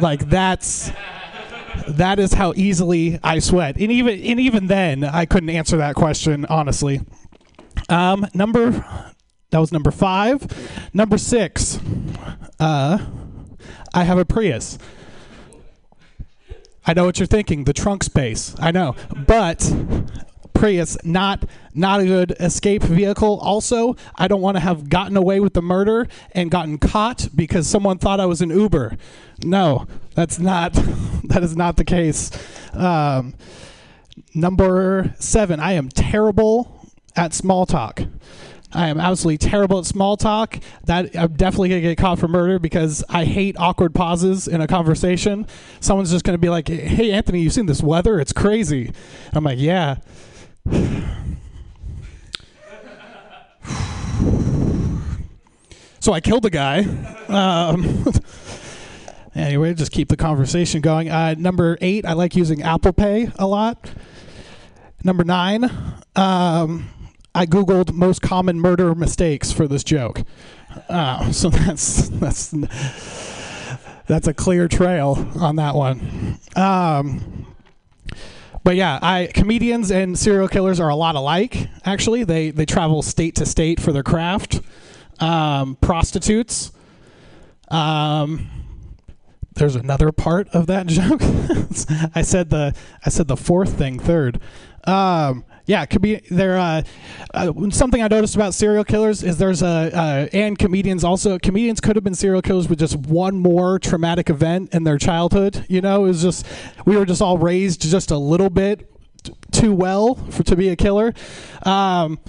Like 0.00 0.28
that's 0.28 0.90
that 1.88 2.18
is 2.18 2.32
how 2.32 2.52
easily 2.56 3.18
I 3.22 3.38
sweat. 3.38 3.76
And 3.76 3.90
even 3.92 4.20
and 4.20 4.40
even 4.40 4.66
then, 4.66 5.04
I 5.04 5.26
couldn't 5.26 5.50
answer 5.50 5.76
that 5.78 5.94
question 5.94 6.46
honestly. 6.46 7.00
Um, 7.88 8.26
number 8.34 8.84
that 9.50 9.58
was 9.58 9.72
number 9.72 9.90
five. 9.90 10.46
Number 10.92 11.18
six, 11.18 11.78
uh, 12.58 12.98
I 13.94 14.04
have 14.04 14.18
a 14.18 14.24
Prius. 14.24 14.78
I 16.86 16.94
know 16.94 17.04
what 17.04 17.18
you're 17.18 17.26
thinking. 17.26 17.64
The 17.64 17.72
trunk 17.72 18.04
space. 18.04 18.54
I 18.58 18.70
know, 18.70 18.94
but 19.26 19.72
Prius 20.54 20.96
not 21.04 21.44
not 21.76 22.00
a 22.00 22.04
good 22.04 22.34
escape 22.40 22.82
vehicle. 22.82 23.38
Also, 23.40 23.96
I 24.16 24.28
don't 24.28 24.40
want 24.40 24.56
to 24.56 24.60
have 24.60 24.88
gotten 24.88 25.16
away 25.16 25.40
with 25.40 25.52
the 25.52 25.62
murder 25.62 26.08
and 26.32 26.50
gotten 26.50 26.78
caught 26.78 27.28
because 27.34 27.68
someone 27.68 27.98
thought 27.98 28.18
I 28.18 28.26
was 28.26 28.40
an 28.40 28.50
Uber. 28.50 28.96
No, 29.44 29.86
that's 30.14 30.38
not 30.38 30.72
that 31.24 31.42
is 31.42 31.56
not 31.56 31.76
the 31.76 31.84
case. 31.84 32.30
Um, 32.72 33.34
number 34.34 35.14
seven, 35.18 35.60
I 35.60 35.72
am 35.72 35.88
terrible 35.90 36.90
at 37.14 37.34
small 37.34 37.66
talk. 37.66 38.02
I 38.72 38.88
am 38.88 38.98
absolutely 38.98 39.38
terrible 39.38 39.78
at 39.78 39.86
small 39.86 40.16
talk. 40.16 40.58
That 40.84 41.14
I'm 41.14 41.34
definitely 41.34 41.68
gonna 41.68 41.82
get 41.82 41.98
caught 41.98 42.18
for 42.18 42.28
murder 42.28 42.58
because 42.58 43.04
I 43.08 43.24
hate 43.24 43.56
awkward 43.58 43.94
pauses 43.94 44.48
in 44.48 44.60
a 44.60 44.66
conversation. 44.66 45.46
Someone's 45.80 46.10
just 46.10 46.24
gonna 46.24 46.38
be 46.38 46.48
like, 46.48 46.68
"Hey, 46.68 47.12
Anthony, 47.12 47.40
you 47.42 47.50
seen 47.50 47.66
this 47.66 47.82
weather? 47.82 48.18
It's 48.18 48.32
crazy." 48.32 48.92
I'm 49.34 49.44
like, 49.44 49.58
"Yeah." 49.58 49.96
so 56.00 56.12
I 56.12 56.20
killed 56.20 56.46
a 56.46 56.50
guy. 56.50 56.80
Um, 57.28 58.04
anyway, 59.34 59.74
just 59.74 59.92
keep 59.92 60.08
the 60.08 60.16
conversation 60.16 60.80
going. 60.80 61.10
Uh, 61.10 61.34
number 61.36 61.78
eight, 61.80 62.06
I 62.06 62.12
like 62.12 62.36
using 62.36 62.62
Apple 62.62 62.92
Pay 62.92 63.30
a 63.38 63.46
lot. 63.46 63.90
Number 65.04 65.24
nine, 65.24 65.64
um, 66.16 66.88
I 67.34 67.46
googled 67.46 67.92
most 67.92 68.22
common 68.22 68.58
murder 68.60 68.94
mistakes 68.94 69.52
for 69.52 69.68
this 69.68 69.84
joke. 69.84 70.22
Uh, 70.88 71.30
so 71.32 71.50
that's 71.50 72.08
that's 72.08 72.54
that's 74.06 74.26
a 74.26 74.34
clear 74.34 74.68
trail 74.68 75.28
on 75.38 75.56
that 75.56 75.74
one. 75.74 76.38
Um, 76.54 77.46
but 78.66 78.74
yeah, 78.74 78.98
I 79.00 79.30
comedians 79.32 79.92
and 79.92 80.18
serial 80.18 80.48
killers 80.48 80.80
are 80.80 80.88
a 80.88 80.96
lot 80.96 81.14
alike. 81.14 81.68
Actually, 81.84 82.24
they 82.24 82.50
they 82.50 82.66
travel 82.66 83.00
state 83.00 83.36
to 83.36 83.46
state 83.46 83.78
for 83.78 83.92
their 83.92 84.02
craft. 84.02 84.60
Um, 85.20 85.76
prostitutes. 85.76 86.72
Um, 87.68 88.48
there's 89.54 89.76
another 89.76 90.10
part 90.10 90.48
of 90.48 90.66
that 90.66 90.86
joke. 90.88 91.20
I 92.12 92.22
said 92.22 92.50
the 92.50 92.74
I 93.04 93.08
said 93.08 93.28
the 93.28 93.36
fourth 93.36 93.78
thing 93.78 94.00
third. 94.00 94.40
Um, 94.82 95.44
yeah, 95.66 95.82
it 95.82 95.90
could 95.90 96.00
be 96.00 96.20
there. 96.30 96.56
Uh, 96.56 96.82
uh, 97.34 97.52
something 97.70 98.00
I 98.00 98.06
noticed 98.06 98.36
about 98.36 98.54
serial 98.54 98.84
killers 98.84 99.22
is 99.24 99.38
there's 99.38 99.62
a 99.62 99.90
uh, 99.92 100.28
and 100.32 100.56
comedians 100.56 101.02
also. 101.02 101.38
Comedians 101.38 101.80
could 101.80 101.96
have 101.96 102.04
been 102.04 102.14
serial 102.14 102.40
killers 102.40 102.68
with 102.68 102.78
just 102.78 102.96
one 102.96 103.36
more 103.38 103.78
traumatic 103.80 104.30
event 104.30 104.72
in 104.72 104.84
their 104.84 104.96
childhood. 104.96 105.66
You 105.68 105.80
know, 105.80 106.04
it 106.04 106.08
was 106.08 106.22
just 106.22 106.46
we 106.86 106.96
were 106.96 107.04
just 107.04 107.20
all 107.20 107.36
raised 107.36 107.82
just 107.82 108.12
a 108.12 108.18
little 108.18 108.48
bit 108.48 108.88
t- 109.24 109.34
too 109.50 109.74
well 109.74 110.14
for 110.14 110.44
to 110.44 110.56
be 110.56 110.68
a 110.68 110.76
killer. 110.76 111.12
Um, 111.64 112.20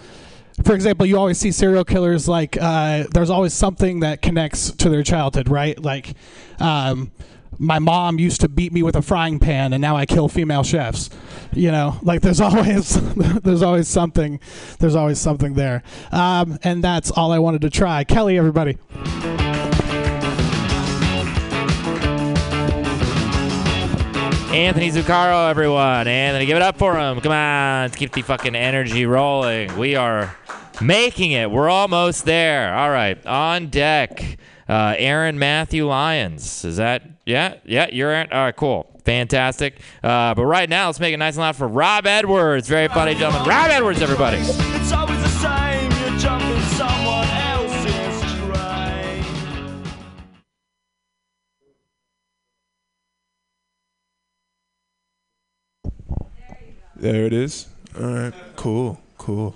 for 0.64 0.74
example, 0.74 1.06
you 1.06 1.18
always 1.18 1.38
see 1.38 1.52
serial 1.52 1.86
killers 1.86 2.28
like 2.28 2.58
uh, 2.60 3.06
there's 3.14 3.30
always 3.30 3.54
something 3.54 4.00
that 4.00 4.24
connects 4.24 4.72
to 4.72 4.90
their 4.90 5.04
childhood, 5.04 5.50
right? 5.50 5.80
Like, 5.80 6.16
um, 6.60 7.12
my 7.60 7.80
mom 7.80 8.20
used 8.20 8.42
to 8.42 8.50
beat 8.50 8.72
me 8.74 8.84
with 8.84 8.96
a 8.96 9.02
frying 9.02 9.40
pan, 9.40 9.74
and 9.74 9.82
now 9.82 9.96
I 9.96 10.06
kill 10.06 10.28
female 10.28 10.64
chefs. 10.64 11.10
You 11.54 11.72
know, 11.72 11.98
like 12.04 12.22
there's 12.22 12.42
always 12.48 13.00
there's 13.42 13.62
always 13.62 13.88
something 13.88 14.40
there's 14.80 14.96
always 14.96 15.20
something 15.20 15.54
there, 15.54 15.84
um, 16.12 16.58
and 16.64 16.84
that's 16.84 17.12
all 17.12 17.32
I 17.32 17.40
wanted 17.40 17.62
to 17.62 17.70
try. 17.70 18.04
Kelly, 18.04 18.38
everybody. 18.38 18.78
Anthony 24.58 24.90
Zuccaro, 24.90 25.52
everyone. 25.52 26.08
Anthony, 26.08 26.48
give 26.48 26.56
it 26.56 26.64
up 26.64 26.80
for 26.80 26.98
him. 26.98 27.22
Come 27.22 27.32
on, 27.32 27.84
let's 27.84 27.96
keep 27.96 28.12
the 28.12 28.24
fucking 28.24 28.56
energy 28.56 29.06
rolling. 29.06 29.78
We 29.78 29.96
are 29.96 30.36
making 30.82 31.32
it. 31.32 31.52
We're 31.52 31.70
almost 31.70 32.26
there. 32.26 32.74
All 32.74 32.90
right, 32.90 33.24
on 33.28 33.68
deck, 33.68 34.40
uh, 34.68 34.96
Aaron 34.98 35.38
Matthew 35.38 35.86
Lyons. 35.86 36.66
Is 36.66 36.78
that, 36.78 37.04
yeah? 37.28 37.56
Yeah, 37.66 37.88
you're 37.92 38.10
Aaron? 38.10 38.30
All 38.32 38.46
right, 38.46 38.56
cool. 38.56 38.90
Fantastic. 39.04 39.80
Uh, 40.04 40.34
but 40.34 40.46
right 40.46 40.70
now, 40.70 40.88
let's 40.88 41.00
make 41.00 41.14
it 41.14 41.18
nice 41.18 41.36
and 41.36 41.42
loud 41.42 41.56
for 41.56 41.68
Rob 41.68 42.06
Edwards. 42.08 42.68
Very 42.68 42.88
funny 42.88 43.14
gentleman. 43.16 43.48
Rob 43.48 43.70
Edwards, 43.70 44.02
everybody. 44.02 44.38
It's 44.38 44.92
always 44.92 45.22
the 45.22 45.28
same. 45.28 45.92
You're 45.92 46.20
jumping 46.20 46.62
someone 46.62 47.28
else's 47.28 48.22
train. 48.22 49.24
There 56.96 57.26
it 57.26 57.34
is. 57.34 57.68
All 58.00 58.08
right, 58.08 58.34
cool, 58.56 59.00
cool. 59.18 59.56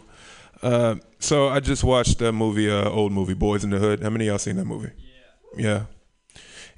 Uh, 0.62 0.96
so 1.20 1.50
I 1.50 1.60
just 1.60 1.84
watched 1.84 2.20
that 2.20 2.34
movie, 2.34 2.70
uh, 2.70 2.90
old 2.90 3.12
movie, 3.12 3.34
Boys 3.34 3.64
in 3.64 3.70
the 3.70 3.80
Hood. 3.80 4.02
How 4.02 4.10
many 4.10 4.28
of 4.28 4.32
y'all 4.32 4.40
seen 4.40 4.58
that 4.58 4.66
movie? 4.66 4.92
Yeah. 5.58 5.64
Yeah. 5.64 5.84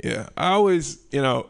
Yeah. 0.03 0.29
I 0.35 0.49
always, 0.49 0.99
you 1.11 1.21
know, 1.21 1.47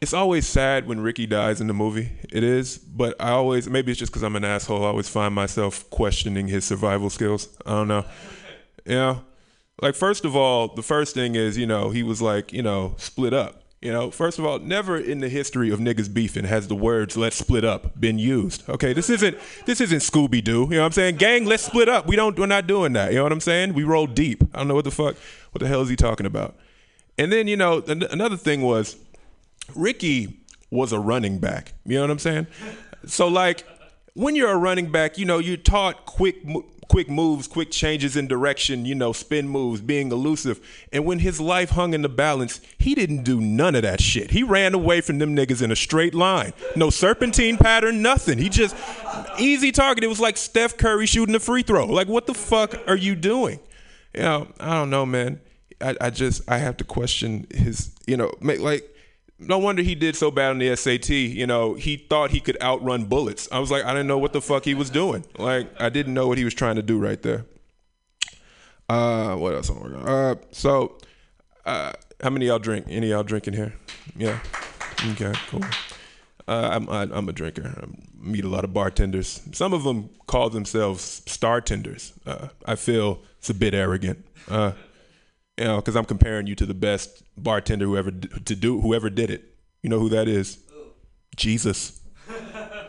it's 0.00 0.12
always 0.12 0.46
sad 0.46 0.86
when 0.86 1.00
Ricky 1.00 1.26
dies 1.26 1.60
in 1.60 1.66
the 1.66 1.74
movie. 1.74 2.12
It 2.30 2.44
is, 2.44 2.78
but 2.78 3.20
I 3.20 3.30
always, 3.30 3.68
maybe 3.68 3.90
it's 3.90 3.98
just 3.98 4.12
because 4.12 4.22
I'm 4.22 4.36
an 4.36 4.44
asshole. 4.44 4.84
I 4.84 4.88
always 4.88 5.08
find 5.08 5.34
myself 5.34 5.88
questioning 5.90 6.48
his 6.48 6.64
survival 6.64 7.10
skills. 7.10 7.48
I 7.66 7.70
don't 7.70 7.88
know. 7.88 8.04
Know, 8.86 9.24
like 9.82 9.96
first 9.96 10.24
of 10.24 10.36
all, 10.36 10.68
the 10.68 10.82
first 10.82 11.14
thing 11.14 11.34
is, 11.34 11.58
you 11.58 11.66
know, 11.66 11.90
he 11.90 12.04
was 12.04 12.22
like, 12.22 12.52
you 12.52 12.62
know, 12.62 12.94
split 12.98 13.34
up. 13.34 13.62
You 13.82 13.92
know, 13.92 14.10
first 14.10 14.38
of 14.38 14.46
all, 14.46 14.58
never 14.58 14.96
in 14.96 15.20
the 15.20 15.28
history 15.28 15.70
of 15.70 15.80
niggas 15.80 16.12
beefing 16.12 16.44
has 16.44 16.66
the 16.66 16.74
words 16.74 17.16
"let's 17.16 17.36
split 17.36 17.64
up" 17.64 18.00
been 18.00 18.18
used. 18.18 18.66
Okay, 18.68 18.92
this 18.92 19.10
isn't 19.10 19.36
this 19.66 19.80
isn't 19.80 19.98
Scooby 19.98 20.42
Doo. 20.42 20.62
You 20.62 20.76
know 20.76 20.80
what 20.80 20.86
I'm 20.86 20.92
saying? 20.92 21.16
Gang, 21.16 21.44
let's 21.44 21.64
split 21.64 21.88
up. 21.88 22.06
We 22.06 22.16
don't 22.16 22.38
we're 22.38 22.46
not 22.46 22.66
doing 22.66 22.94
that. 22.94 23.10
You 23.10 23.18
know 23.18 23.24
what 23.24 23.32
I'm 23.32 23.40
saying? 23.40 23.74
We 23.74 23.84
roll 23.84 24.06
deep. 24.06 24.42
I 24.54 24.58
don't 24.58 24.68
know 24.68 24.74
what 24.74 24.84
the 24.84 24.90
fuck 24.90 25.16
what 25.52 25.60
the 25.60 25.68
hell 25.68 25.82
is 25.82 25.88
he 25.88 25.96
talking 25.96 26.26
about. 26.26 26.56
And 27.18 27.32
then 27.32 27.48
you 27.48 27.56
know 27.56 27.82
an- 27.86 28.02
another 28.04 28.36
thing 28.36 28.62
was 28.62 28.96
Ricky 29.74 30.38
was 30.70 30.92
a 30.92 30.98
running 31.00 31.38
back. 31.38 31.72
You 31.84 31.96
know 31.96 32.02
what 32.02 32.10
I'm 32.10 32.18
saying? 32.18 32.46
So 33.06 33.28
like 33.28 33.64
when 34.14 34.34
you're 34.34 34.50
a 34.50 34.56
running 34.56 34.90
back, 34.90 35.18
you 35.18 35.24
know 35.24 35.38
you're 35.38 35.56
taught 35.56 36.06
quick 36.06 36.44
mo- 36.44 36.64
quick 36.88 37.08
moves, 37.10 37.48
quick 37.48 37.70
changes 37.70 38.16
in 38.16 38.28
direction, 38.28 38.84
you 38.84 38.94
know, 38.94 39.12
spin 39.12 39.48
moves, 39.48 39.80
being 39.80 40.10
elusive. 40.12 40.60
And 40.92 41.04
when 41.04 41.18
his 41.18 41.40
life 41.40 41.70
hung 41.70 41.94
in 41.94 42.02
the 42.02 42.08
balance, 42.08 42.60
he 42.78 42.94
didn't 42.94 43.24
do 43.24 43.40
none 43.40 43.74
of 43.74 43.82
that 43.82 44.00
shit. 44.00 44.30
He 44.30 44.42
ran 44.42 44.72
away 44.74 45.00
from 45.00 45.18
them 45.18 45.34
niggas 45.34 45.62
in 45.62 45.70
a 45.70 45.76
straight 45.76 46.14
line. 46.14 46.52
No 46.76 46.90
serpentine 46.90 47.56
pattern, 47.56 48.02
nothing. 48.02 48.38
He 48.38 48.48
just 48.48 48.76
easy 49.38 49.72
target. 49.72 50.04
It 50.04 50.08
was 50.08 50.20
like 50.20 50.36
Steph 50.36 50.76
Curry 50.76 51.06
shooting 51.06 51.34
a 51.34 51.40
free 51.40 51.62
throw. 51.62 51.86
Like 51.86 52.08
what 52.08 52.26
the 52.26 52.34
fuck 52.34 52.74
are 52.86 52.96
you 52.96 53.14
doing? 53.14 53.58
You 54.14 54.22
know, 54.22 54.48
I 54.60 54.74
don't 54.74 54.90
know, 54.90 55.04
man. 55.04 55.40
I, 55.80 55.96
I 56.00 56.10
just 56.10 56.48
I 56.48 56.58
have 56.58 56.76
to 56.78 56.84
question 56.84 57.46
his, 57.54 57.94
you 58.06 58.16
know, 58.16 58.32
ma- 58.40 58.54
like 58.54 58.92
no 59.38 59.58
wonder 59.58 59.82
he 59.82 59.94
did 59.94 60.16
so 60.16 60.30
bad 60.30 60.50
on 60.50 60.58
the 60.58 60.74
SAT. 60.74 61.10
You 61.10 61.46
know, 61.46 61.74
he 61.74 61.96
thought 61.96 62.30
he 62.30 62.40
could 62.40 62.60
outrun 62.62 63.04
bullets. 63.04 63.48
I 63.52 63.58
was 63.58 63.70
like, 63.70 63.84
I 63.84 63.92
didn't 63.92 64.06
know 64.06 64.18
what 64.18 64.32
the 64.32 64.40
fuck 64.40 64.64
he 64.64 64.74
was 64.74 64.90
doing. 64.90 65.24
Like, 65.38 65.68
I 65.80 65.90
didn't 65.90 66.14
know 66.14 66.26
what 66.26 66.38
he 66.38 66.44
was 66.44 66.54
trying 66.54 66.76
to 66.76 66.82
do 66.82 66.98
right 66.98 67.20
there. 67.20 67.44
Uh, 68.88 69.34
what 69.36 69.54
else? 69.54 69.68
am 69.68 69.78
I 69.78 69.80
on? 69.80 70.08
Uh, 70.08 70.34
so, 70.52 70.98
uh, 71.64 71.92
how 72.22 72.30
many 72.30 72.46
y'all 72.46 72.58
drink? 72.58 72.86
Any 72.88 73.10
y'all 73.10 73.24
drinking 73.24 73.54
here? 73.54 73.74
Yeah. 74.16 74.38
Okay, 75.10 75.32
cool. 75.48 75.64
Uh, 76.48 76.70
I'm 76.72 76.88
I, 76.88 77.02
I'm 77.02 77.28
a 77.28 77.32
drinker. 77.32 77.74
I 77.82 77.86
meet 78.18 78.44
a 78.44 78.48
lot 78.48 78.64
of 78.64 78.72
bartenders. 78.72 79.42
Some 79.52 79.74
of 79.74 79.82
them 79.82 80.10
call 80.26 80.48
themselves 80.48 81.22
star 81.26 81.60
tenders. 81.60 82.12
Uh, 82.24 82.48
I 82.64 82.76
feel 82.76 83.20
it's 83.38 83.50
a 83.50 83.54
bit 83.54 83.74
arrogant. 83.74 84.24
Uh, 84.48 84.72
you 85.58 85.64
know, 85.64 85.76
because 85.76 85.96
I'm 85.96 86.04
comparing 86.04 86.46
you 86.46 86.54
to 86.56 86.66
the 86.66 86.74
best 86.74 87.22
bartender 87.36 87.86
who 87.86 87.96
ever 87.96 88.10
to 88.10 88.56
do 88.56 88.80
whoever 88.80 89.10
did 89.10 89.30
it. 89.30 89.54
You 89.82 89.90
know 89.90 89.98
who 89.98 90.08
that 90.10 90.28
is? 90.28 90.58
Jesus. 91.36 92.00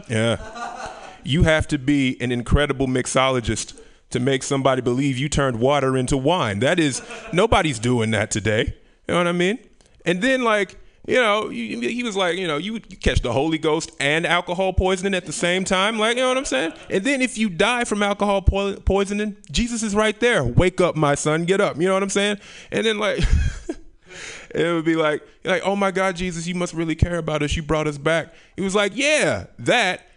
Yeah. 0.09 0.89
You 1.25 1.43
have 1.43 1.67
to 1.67 1.77
be 1.77 2.15
an 2.21 2.31
incredible 2.31 2.87
mixologist 2.87 3.77
to 4.11 4.21
make 4.21 4.41
somebody 4.41 4.81
believe 4.81 5.17
you 5.17 5.27
turned 5.27 5.59
water 5.59 5.97
into 5.97 6.15
wine. 6.15 6.59
That 6.59 6.79
is 6.79 7.01
nobody's 7.33 7.77
doing 7.77 8.11
that 8.11 8.31
today. 8.31 8.73
You 9.07 9.13
know 9.13 9.17
what 9.17 9.27
I 9.27 9.33
mean? 9.33 9.59
And 10.05 10.21
then 10.21 10.43
like 10.45 10.77
you 11.07 11.15
know, 11.15 11.47
he 11.47 12.03
was 12.03 12.17
like, 12.17 12.37
you 12.37 12.47
know, 12.47 12.57
you 12.57 12.81
catch 12.81 13.21
the 13.21 13.31
Holy 13.31 13.57
Ghost 13.57 13.91
and 13.97 14.27
alcohol 14.27 14.73
poisoning 14.73 15.13
at 15.13 15.25
the 15.25 15.31
same 15.31 15.63
time. 15.63 15.97
Like, 15.97 16.17
you 16.17 16.21
know 16.21 16.27
what 16.27 16.37
I'm 16.37 16.43
saying? 16.45 16.73
And 16.89 17.01
then 17.05 17.21
if 17.21 17.37
you 17.37 17.49
die 17.49 17.85
from 17.85 18.03
alcohol 18.03 18.41
po- 18.41 18.75
poisoning, 18.75 19.37
Jesus 19.49 19.83
is 19.83 19.95
right 19.95 20.19
there. 20.19 20.43
Wake 20.43 20.81
up, 20.81 20.97
my 20.97 21.15
son, 21.15 21.45
get 21.45 21.61
up. 21.61 21.77
You 21.77 21.87
know 21.87 21.93
what 21.93 22.03
I'm 22.03 22.09
saying? 22.09 22.39
And 22.73 22.85
then 22.85 22.99
like, 22.99 23.19
it 24.53 24.73
would 24.73 24.83
be 24.83 24.97
like, 24.97 25.25
like, 25.45 25.61
oh 25.63 25.77
my 25.77 25.91
God, 25.91 26.17
Jesus, 26.17 26.45
you 26.45 26.55
must 26.55 26.73
really 26.73 26.95
care 26.95 27.17
about 27.17 27.41
us. 27.41 27.55
You 27.55 27.63
brought 27.63 27.87
us 27.87 27.97
back. 27.97 28.33
He 28.57 28.61
was 28.61 28.75
like, 28.75 28.91
yeah, 28.93 29.45
that, 29.59 30.07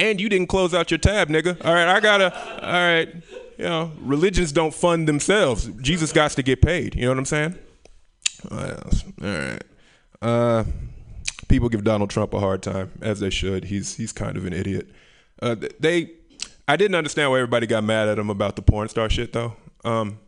and 0.00 0.20
you 0.20 0.28
didn't 0.28 0.48
close 0.48 0.74
out 0.74 0.90
your 0.90 0.98
tab, 0.98 1.28
nigga. 1.28 1.64
All 1.64 1.72
right, 1.72 1.86
I 1.86 2.00
gotta, 2.00 2.34
all 2.34 2.72
right, 2.72 3.14
you 3.56 3.64
know, 3.66 3.92
religions 4.00 4.50
don't 4.50 4.74
fund 4.74 5.06
themselves. 5.06 5.66
Jesus 5.80 6.12
got 6.12 6.32
to 6.32 6.42
get 6.42 6.60
paid. 6.60 6.96
You 6.96 7.02
know 7.02 7.10
what 7.10 7.18
I'm 7.18 7.24
saying? 7.24 7.58
All 8.50 8.58
right. 9.28 9.62
Uh, 10.22 10.64
people 11.48 11.68
give 11.68 11.84
Donald 11.84 12.10
Trump 12.10 12.34
a 12.34 12.40
hard 12.40 12.62
time, 12.62 12.92
as 13.00 13.20
they 13.20 13.30
should. 13.30 13.64
He's 13.64 13.96
he's 13.96 14.12
kind 14.12 14.36
of 14.36 14.46
an 14.46 14.52
idiot. 14.52 14.88
Uh, 15.40 15.56
they, 15.78 16.10
I 16.68 16.76
didn't 16.76 16.94
understand 16.94 17.30
why 17.30 17.38
everybody 17.38 17.66
got 17.66 17.84
mad 17.84 18.08
at 18.08 18.18
him 18.18 18.30
about 18.30 18.56
the 18.56 18.62
porn 18.62 18.88
star 18.88 19.08
shit, 19.08 19.32
though. 19.32 19.54
Um, 19.84 20.18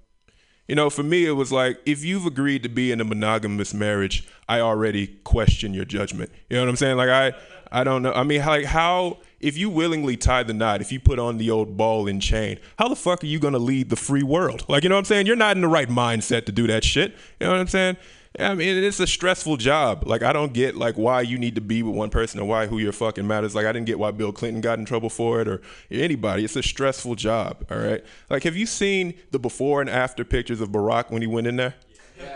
you 0.69 0.75
know, 0.75 0.89
for 0.89 1.03
me, 1.03 1.27
it 1.27 1.33
was 1.33 1.53
like 1.53 1.79
if 1.85 2.05
you've 2.05 2.25
agreed 2.25 2.63
to 2.63 2.69
be 2.69 2.93
in 2.93 3.01
a 3.01 3.05
monogamous 3.05 3.75
marriage, 3.75 4.27
I 4.49 4.61
already 4.61 5.09
question 5.25 5.75
your 5.75 5.85
judgment. 5.85 6.31
You 6.49 6.57
know 6.57 6.63
what 6.63 6.71
I'm 6.71 6.77
saying? 6.77 6.97
Like 6.97 7.11
I, 7.11 7.33
I 7.71 7.85
don't 7.85 8.03
know. 8.03 8.13
I 8.13 8.23
mean, 8.23 8.41
like 8.41 8.65
how 8.65 9.19
if 9.41 9.59
you 9.59 9.69
willingly 9.69 10.17
tie 10.17 10.45
the 10.45 10.55
knot, 10.55 10.81
if 10.81 10.91
you 10.91 11.01
put 11.01 11.19
on 11.19 11.37
the 11.37 11.51
old 11.51 11.77
ball 11.77 12.09
and 12.09 12.23
chain, 12.23 12.59
how 12.79 12.89
the 12.89 12.97
fuck 12.97 13.23
are 13.23 13.27
you 13.27 13.39
gonna 13.39 13.59
lead 13.59 13.91
the 13.91 13.97
free 13.97 14.23
world? 14.23 14.65
Like, 14.69 14.85
you 14.85 14.89
know 14.89 14.95
what 14.95 15.01
I'm 15.01 15.05
saying? 15.05 15.27
You're 15.27 15.37
not 15.37 15.57
in 15.57 15.63
the 15.63 15.69
right 15.69 15.89
mindset 15.89 16.47
to 16.47 16.53
do 16.53 16.67
that 16.69 16.85
shit. 16.85 17.11
You 17.41 17.47
know 17.47 17.53
what 17.53 17.61
I'm 17.61 17.67
saying? 17.67 17.97
I 18.39 18.55
mean, 18.55 18.83
it's 18.83 18.99
a 18.99 19.07
stressful 19.07 19.59
job. 19.59 20.05
Like, 20.07 20.23
I 20.23 20.33
don't 20.33 20.55
get 20.55 20.75
like 20.75 20.95
why 20.95 21.21
you 21.21 21.39
need 21.39 21.55
to 21.57 21.61
be 21.61 21.83
with 21.83 21.95
one 21.95 22.09
person 22.09 22.41
or 22.41 22.47
why 22.47 22.67
who 22.67 22.79
your 22.79 22.93
fucking 22.93 23.27
matters. 23.27 23.55
Like, 23.55 23.67
I 23.67 23.73
didn't 23.73 23.87
get 23.87 23.99
why 23.99 24.11
Bill 24.11 24.33
Clinton 24.33 24.63
got 24.63 24.79
in 24.79 24.87
trouble 24.87 25.11
for 25.11 25.41
it 25.43 25.49
or 25.49 25.61
anybody. 25.91 26.45
It's 26.45 26.57
a 26.57 26.63
stressful 26.63 27.17
job. 27.17 27.67
All 27.71 27.77
right. 27.79 28.03
Like, 28.31 28.45
have 28.45 28.57
you 28.57 28.65
seen 28.65 29.15
the 29.33 29.39
before 29.39 29.83
and 29.83 29.91
after 29.91 30.25
pictures 30.25 30.63
of 30.63 30.71
Barack 30.71 31.11
when 31.11 31.21
he 31.21 31.29
went 31.29 31.47
in 31.47 31.57
there? 31.57 31.75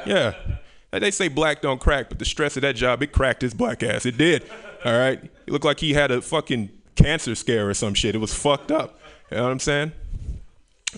Yeah. 0.04 0.34
Like, 0.92 1.00
They 1.00 1.10
say 1.10 1.28
black 1.28 1.62
don't 1.62 1.80
crack, 1.80 2.10
but 2.10 2.18
the 2.18 2.26
stress 2.26 2.56
of 2.56 2.62
that 2.62 2.76
job, 2.76 3.02
it 3.02 3.12
cracked 3.12 3.40
his 3.40 3.54
black 3.54 3.82
ass. 3.82 4.04
It 4.04 4.18
did. 4.18 4.44
All 4.84 4.92
right. 4.92 5.18
It 5.46 5.50
looked 5.50 5.64
like 5.64 5.80
he 5.80 5.94
had 5.94 6.10
a 6.10 6.20
fucking 6.20 6.70
cancer 6.94 7.34
scare 7.34 7.68
or 7.68 7.74
some 7.74 7.94
shit. 7.94 8.14
It 8.14 8.18
was 8.18 8.34
fucked 8.34 8.70
up. 8.70 8.98
You 9.30 9.38
know 9.38 9.44
what 9.44 9.52
I'm 9.52 9.60
saying? 9.60 9.92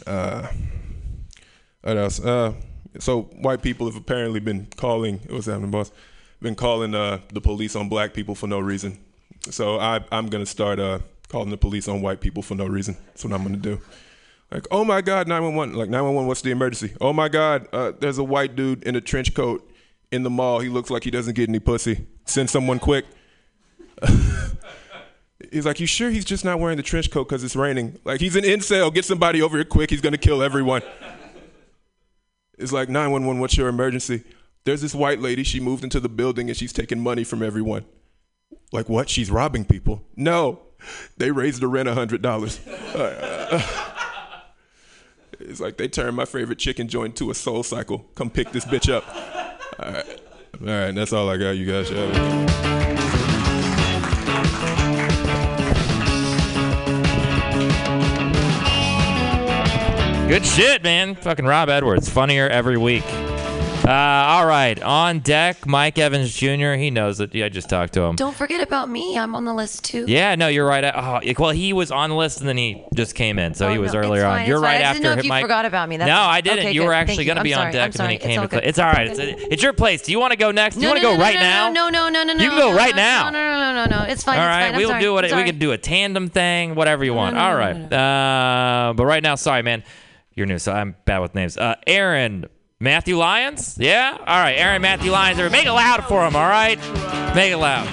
Uh, 0.07 0.49
what 1.83 1.97
else? 1.97 2.21
Uh, 2.21 2.55
so 2.99 3.23
white 3.41 3.63
people 3.63 3.87
have 3.87 3.97
apparently 3.97 4.41
been 4.41 4.67
calling. 4.77 5.21
What's 5.29 5.47
happening, 5.47 5.71
boss? 5.71 5.93
Been 6.41 6.55
calling 6.55 6.95
uh, 6.95 7.21
the 7.33 7.41
police 7.41 7.75
on 7.75 7.89
black 7.89 8.15
people 8.15 8.35
for 8.35 8.47
no 8.47 8.61
reason. 8.61 8.99
So 9.51 9.79
I, 9.79 10.01
I'm 10.13 10.29
gonna 10.29 10.47
start 10.47 10.79
uh, 10.79 11.01
calling 11.29 11.51
the 11.51 11.57
police 11.57 11.89
on 11.89 12.03
white 12.03 12.21
people 12.21 12.43
for 12.43 12.55
no 12.55 12.67
reason. 12.67 12.97
That's 13.07 13.25
what 13.25 13.33
I'm 13.33 13.43
gonna 13.43 13.57
do. 13.57 13.81
Like, 14.51 14.67
oh 14.71 14.85
my 14.85 15.01
God, 15.01 15.29
911. 15.29 15.75
Like 15.75 15.91
911, 15.91 16.27
what's 16.27 16.43
the 16.43 16.51
emergency? 16.51 16.95
Oh 17.01 17.13
my 17.13 17.29
God, 17.29 17.67
uh, 17.73 17.93
there's 17.99 18.19
a 18.19 18.25
white 18.25 18.57
dude 18.57 18.85
in 18.85 18.97
a 18.97 19.01
trench 19.01 19.35
coat 19.35 19.69
in 20.11 20.23
the 20.23 20.31
mall. 20.31 20.61
He 20.61 20.69
looks 20.69 20.91
like 20.91 21.05
he 21.05 21.11
doesn't 21.11 21.35
get 21.35 21.49
any 21.49 21.59
pussy. 21.59 22.07
Send 22.25 22.49
someone 22.51 22.79
quick. 22.79 23.05
He's 25.53 25.65
like, 25.65 25.81
you 25.81 25.87
sure 25.87 26.11
he's 26.11 26.25
just 26.25 26.45
not 26.45 26.59
wearing 26.59 26.77
the 26.77 26.83
trench 26.83 27.11
coat 27.11 27.29
because 27.29 27.43
it's 27.45 27.57
raining? 27.57 27.99
Like, 28.05 28.21
he's 28.21 28.37
an 28.37 28.43
incel. 28.43 28.93
Get 28.93 29.05
somebody 29.05 29.41
over 29.41 29.57
here 29.57 29.65
quick. 29.65 29.89
He's 29.89 30.01
gonna 30.01 30.19
kill 30.19 30.43
everyone. 30.43 30.83
It's 32.59 32.73
like 32.73 32.89
911. 32.89 33.41
What's 33.41 33.57
your 33.57 33.69
emergency? 33.69 34.25
There's 34.65 34.83
this 34.83 34.95
white 34.95 35.21
lady. 35.21 35.45
She 35.45 35.61
moved 35.61 35.85
into 35.85 36.01
the 36.01 36.09
building 36.09 36.49
and 36.49 36.57
she's 36.57 36.73
taking 36.73 37.01
money 37.01 37.25
from 37.25 37.43
everyone. 37.43 37.85
Like 38.73 38.89
what? 38.89 39.09
She's 39.09 39.31
robbing 39.31 39.65
people? 39.65 40.05
No, 40.17 40.61
they 41.17 41.31
raised 41.31 41.63
the 41.63 41.69
rent 41.69 41.89
hundred 41.89 42.21
dollars. 42.21 42.61
it's 45.41 45.61
like 45.61 45.77
they 45.79 45.89
turned 45.89 46.17
my 46.17 46.25
favorite 46.25 46.59
chicken 46.59 46.89
joint 46.89 47.17
to 47.17 47.31
a 47.31 47.35
soul 47.35 47.63
cycle. 47.63 48.07
Come 48.15 48.31
pick 48.31 48.51
this 48.53 48.65
bitch 48.65 48.93
up. 48.93 49.05
All 49.79 49.93
right, 49.93 50.21
all 50.61 50.67
right. 50.67 50.95
That's 50.95 51.13
all 51.13 51.31
I 51.31 51.37
got. 51.39 51.53
You 51.53 51.67
guys. 51.67 51.89
should 51.89 52.98
Good 60.29 60.45
shit, 60.45 60.83
man. 60.83 61.15
Fucking 61.15 61.47
Rob 61.47 61.71
Edwards. 61.71 62.11
Funnier 62.11 62.47
every 62.49 62.77
week. 62.77 63.03
Uh, 63.83 63.91
all 63.91 64.45
right. 64.45 64.81
On 64.83 65.21
deck, 65.21 65.67
Mike 65.67 65.99
Evans 65.99 66.35
Jr. 66.35 66.75
He 66.75 66.91
knows 66.91 67.19
it. 67.21 67.35
Yeah, 67.35 67.47
I 67.47 67.49
just 67.49 67.71
talked 67.71 67.95
to 67.95 68.03
him. 68.03 68.17
Don't 68.17 68.37
forget 68.37 68.61
about 68.61 68.91
me. 68.91 69.17
I'm 69.17 69.35
on 69.35 69.47
the 69.47 69.55
list 69.55 69.85
too. 69.85 70.05
Yeah, 70.07 70.35
no, 70.35 70.49
you're 70.49 70.67
right. 70.67 70.85
Oh, 70.85 71.21
well, 71.39 71.53
he 71.53 71.73
was 71.73 71.91
on 71.91 72.11
the 72.11 72.17
list 72.17 72.41
and 72.41 72.49
then 72.49 72.59
he 72.59 72.85
just 72.95 73.15
came 73.15 73.39
in, 73.39 73.55
so 73.55 73.69
Oh, 73.69 73.73
he 73.73 73.79
was 73.79 73.95
no, 73.95 74.01
earlier 74.01 74.27
on. 74.27 74.47
You're 74.47 74.61
right 74.61 74.83
after 74.83 75.03
know 75.03 75.13
if 75.15 75.25
you 75.25 75.31
Mike. 75.31 75.43
forgot 75.43 75.65
about 75.65 75.89
me. 75.89 75.97
That's 75.97 76.09
no. 76.09 76.21
I 76.21 76.43
didn't. 76.43 76.59
Okay, 76.59 76.73
you 76.73 76.83
good. 76.83 76.89
were 76.89 76.93
actually 76.93 77.25
going 77.25 77.39
to 77.39 77.43
be 77.43 77.55
on 77.55 77.73
deck 77.73 77.93
and 77.93 77.95
then 77.95 78.11
he 78.11 78.19
came. 78.19 78.43
It's 78.43 78.53
all. 78.53 78.61
It's 78.63 78.79
all 78.79 78.93
right. 78.93 79.09
It's, 79.09 79.19
it's 79.19 79.63
your 79.63 79.73
place. 79.73 80.03
Do 80.03 80.13
you 80.13 80.21
want 80.21 80.33
to 80.33 80.39
go 80.39 80.51
next? 80.51 80.75
Do 80.75 80.83
you 80.83 80.89
No, 80.89 80.91
want 80.93 81.01
to 81.01 81.03
no, 81.05 81.13
go 81.13 81.17
no, 81.17 81.23
right 81.23 81.35
no, 81.37 81.41
now? 81.41 81.71
No, 81.71 81.89
no, 81.89 82.09
no, 82.11 82.25
no, 82.25 82.35
no. 82.35 82.45
You 82.45 82.51
can 82.51 82.59
go 82.59 82.77
right 82.77 82.95
now. 82.95 83.31
No, 83.31 83.39
no, 83.39 83.73
no, 83.73 83.87
no, 83.87 84.01
no. 84.01 84.13
It's 84.13 84.23
fine. 84.23 84.39
All 84.39 84.47
right, 84.47 84.77
we'll 84.77 85.01
do 85.01 85.15
what 85.15 85.25
we 85.25 85.45
can 85.45 85.59
do 85.59 85.73
a 85.73 85.79
tandem 85.79 86.29
thing, 86.29 86.75
whatever 86.75 87.07
you 87.07 87.15
want. 87.15 87.39
All 87.39 87.55
right, 87.57 87.91
uh, 87.91 88.93
but 88.95 89.07
right 89.07 89.23
now, 89.23 89.35
sorry, 89.35 89.63
man, 89.63 89.83
you're 90.39 90.47
new, 90.47 90.59
so 90.59 90.73
I'm 90.73 90.95
bad 91.05 91.19
with 91.19 91.35
names. 91.35 91.59
Uh, 91.59 91.75
Aaron 91.87 92.47
Matthew 92.79 93.17
Lyons, 93.19 93.77
yeah, 93.79 94.17
all 94.21 94.39
right, 94.39 94.53
Aaron 94.53 94.81
Matthew 94.81 95.11
Lyons. 95.11 95.39
Make 95.51 95.67
it 95.67 95.73
loud 95.73 96.05
for 96.05 96.25
him, 96.25 96.37
all 96.37 96.49
right, 96.49 96.79
make 97.35 97.53
it 97.53 97.57
loud. 97.57 97.89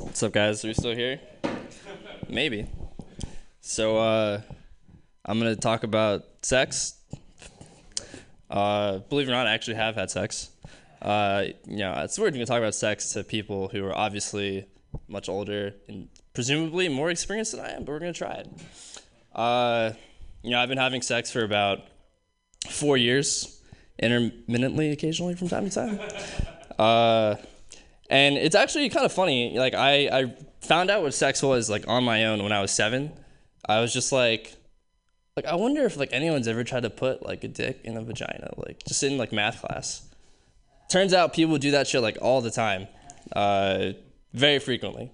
What's 0.00 0.22
up, 0.24 0.32
guys? 0.32 0.64
Are 0.64 0.68
we 0.68 0.74
still 0.74 0.94
here? 0.94 1.20
Maybe. 2.28 2.66
So, 3.60 3.98
uh, 3.98 4.40
I'm 5.24 5.38
gonna 5.38 5.54
talk 5.54 5.84
about 5.84 6.24
sex. 6.42 7.01
Uh, 8.52 8.98
believe 8.98 9.28
it 9.28 9.32
or 9.32 9.34
not, 9.34 9.46
I 9.46 9.52
actually 9.54 9.76
have 9.76 9.94
had 9.94 10.10
sex. 10.10 10.50
Uh, 11.00 11.44
you 11.66 11.78
know, 11.78 11.94
it's 12.02 12.18
weird 12.18 12.36
you 12.36 12.44
talk 12.44 12.58
about 12.58 12.74
sex 12.74 13.12
to 13.14 13.24
people 13.24 13.68
who 13.68 13.84
are 13.84 13.96
obviously 13.96 14.66
much 15.08 15.28
older 15.28 15.74
and 15.88 16.08
presumably 16.34 16.88
more 16.88 17.10
experienced 17.10 17.52
than 17.52 17.62
I 17.62 17.70
am, 17.70 17.84
but 17.84 17.92
we're 17.92 17.98
gonna 17.98 18.12
try 18.12 18.32
it. 18.34 18.48
Uh, 19.34 19.92
you 20.42 20.50
know, 20.50 20.60
I've 20.60 20.68
been 20.68 20.78
having 20.78 21.00
sex 21.00 21.30
for 21.30 21.42
about 21.42 21.80
four 22.68 22.98
years, 22.98 23.62
intermittently, 23.98 24.90
occasionally 24.90 25.34
from 25.34 25.48
time 25.48 25.68
to 25.68 25.74
time. 25.74 25.98
Uh, 26.78 27.36
and 28.08 28.36
it's 28.36 28.56
actually 28.56 28.88
kind 28.88 29.04
of 29.04 29.12
funny. 29.12 29.56
Like 29.56 29.74
I, 29.74 30.08
I 30.08 30.34
found 30.62 30.90
out 30.90 31.02
what 31.02 31.12
sex 31.12 31.42
was 31.42 31.68
like 31.68 31.86
on 31.86 32.02
my 32.02 32.24
own 32.24 32.42
when 32.42 32.50
I 32.50 32.60
was 32.60 32.70
seven. 32.72 33.12
I 33.68 33.80
was 33.80 33.92
just 33.92 34.10
like, 34.10 34.56
like 35.36 35.46
I 35.46 35.54
wonder 35.54 35.84
if 35.84 35.96
like 35.96 36.12
anyone's 36.12 36.48
ever 36.48 36.64
tried 36.64 36.82
to 36.82 36.90
put 36.90 37.24
like 37.24 37.44
a 37.44 37.48
dick 37.48 37.80
in 37.84 37.96
a 37.96 38.02
vagina, 38.02 38.52
like 38.56 38.82
just 38.86 39.02
in 39.02 39.16
like 39.16 39.32
math 39.32 39.60
class. 39.60 40.08
Turns 40.88 41.14
out 41.14 41.32
people 41.32 41.56
do 41.58 41.70
that 41.70 41.86
shit 41.86 42.02
like 42.02 42.18
all 42.20 42.40
the 42.42 42.50
time, 42.50 42.86
uh, 43.34 43.92
very 44.32 44.58
frequently. 44.58 45.10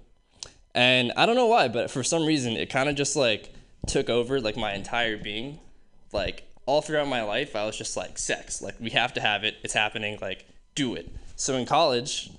And 0.75 1.13
I 1.17 1.27
don't 1.27 1.37
know 1.37 1.47
why, 1.47 1.69
but 1.69 1.91
for 1.91 2.03
some 2.03 2.27
reason 2.27 2.55
it 2.55 2.69
kind 2.71 2.89
of 2.89 2.97
just 2.97 3.15
like 3.17 3.53
took 3.87 4.11
over 4.11 4.41
like 4.41 4.57
my 4.57 4.75
entire 4.75 5.17
being. 5.17 5.61
Like 6.13 6.45
all 6.67 6.83
throughout 6.83 7.07
my 7.07 7.23
life, 7.23 7.55
I 7.55 7.65
was 7.65 7.77
just 7.77 7.97
like 7.97 8.19
sex. 8.19 8.61
Like 8.61 8.75
we 8.81 8.91
have 8.91 9.15
to 9.15 9.21
have 9.21 9.45
it. 9.45 9.57
It's 9.63 9.75
happening. 9.75 10.19
Like 10.21 10.47
do 10.75 10.95
it. 10.95 11.09
So 11.37 11.55
in 11.55 11.65
college, 11.65 12.31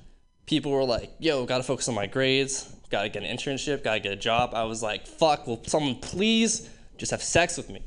people 0.46 0.72
were 0.72 0.84
like, 0.84 1.12
yo, 1.20 1.46
gotta 1.46 1.64
focus 1.64 1.88
on 1.88 1.96
my 1.96 2.08
grades, 2.08 2.74
gotta 2.90 3.08
get 3.08 3.24
an 3.24 3.38
internship, 3.38 3.84
gotta 3.84 4.02
get 4.02 4.12
a 4.12 4.18
job. 4.18 4.54
I 4.54 4.64
was 4.64 4.84
like, 4.84 5.08
fuck, 5.08 5.48
will 5.48 5.64
someone 5.64 5.96
please 5.96 6.70
just 7.00 7.12
have 7.12 7.24
sex 7.24 7.58
with 7.58 7.70
me? 7.70 7.82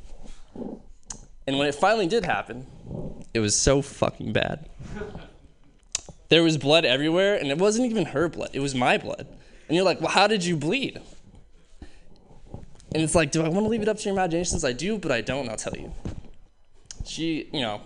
And 1.47 1.59
when 1.59 1.69
it 1.69 1.75
finally 1.75 2.07
did 2.07 2.25
happen, 2.25 2.67
it 3.35 3.41
was 3.41 3.57
so 3.57 3.83
fucking 3.83 4.33
bad. 4.33 4.69
There 6.29 6.43
was 6.43 6.57
blood 6.57 6.87
everywhere, 6.87 7.37
and 7.37 7.49
it 7.49 7.59
wasn't 7.59 7.91
even 7.91 8.07
her 8.07 8.27
blood, 8.27 8.49
it 8.55 8.61
was 8.61 8.75
my 8.75 8.97
blood. 8.97 9.27
And 9.69 9.77
you're 9.77 9.85
like, 9.85 10.01
well, 10.01 10.09
how 10.09 10.27
did 10.27 10.43
you 10.43 10.57
bleed? 10.57 10.99
And 12.95 13.03
it's 13.03 13.15
like, 13.15 13.31
do 13.33 13.43
I 13.43 13.49
want 13.51 13.67
to 13.67 13.69
leave 13.69 13.83
it 13.83 13.89
up 13.89 13.99
to 13.99 14.05
your 14.05 14.15
imaginations? 14.15 14.65
I 14.65 14.73
do, 14.73 14.97
but 14.97 15.13
I 15.13 15.21
don't, 15.21 15.47
I'll 15.51 15.57
tell 15.57 15.77
you. 15.77 15.93
She, 17.05 17.51
you 17.53 17.61
know, 17.61 17.83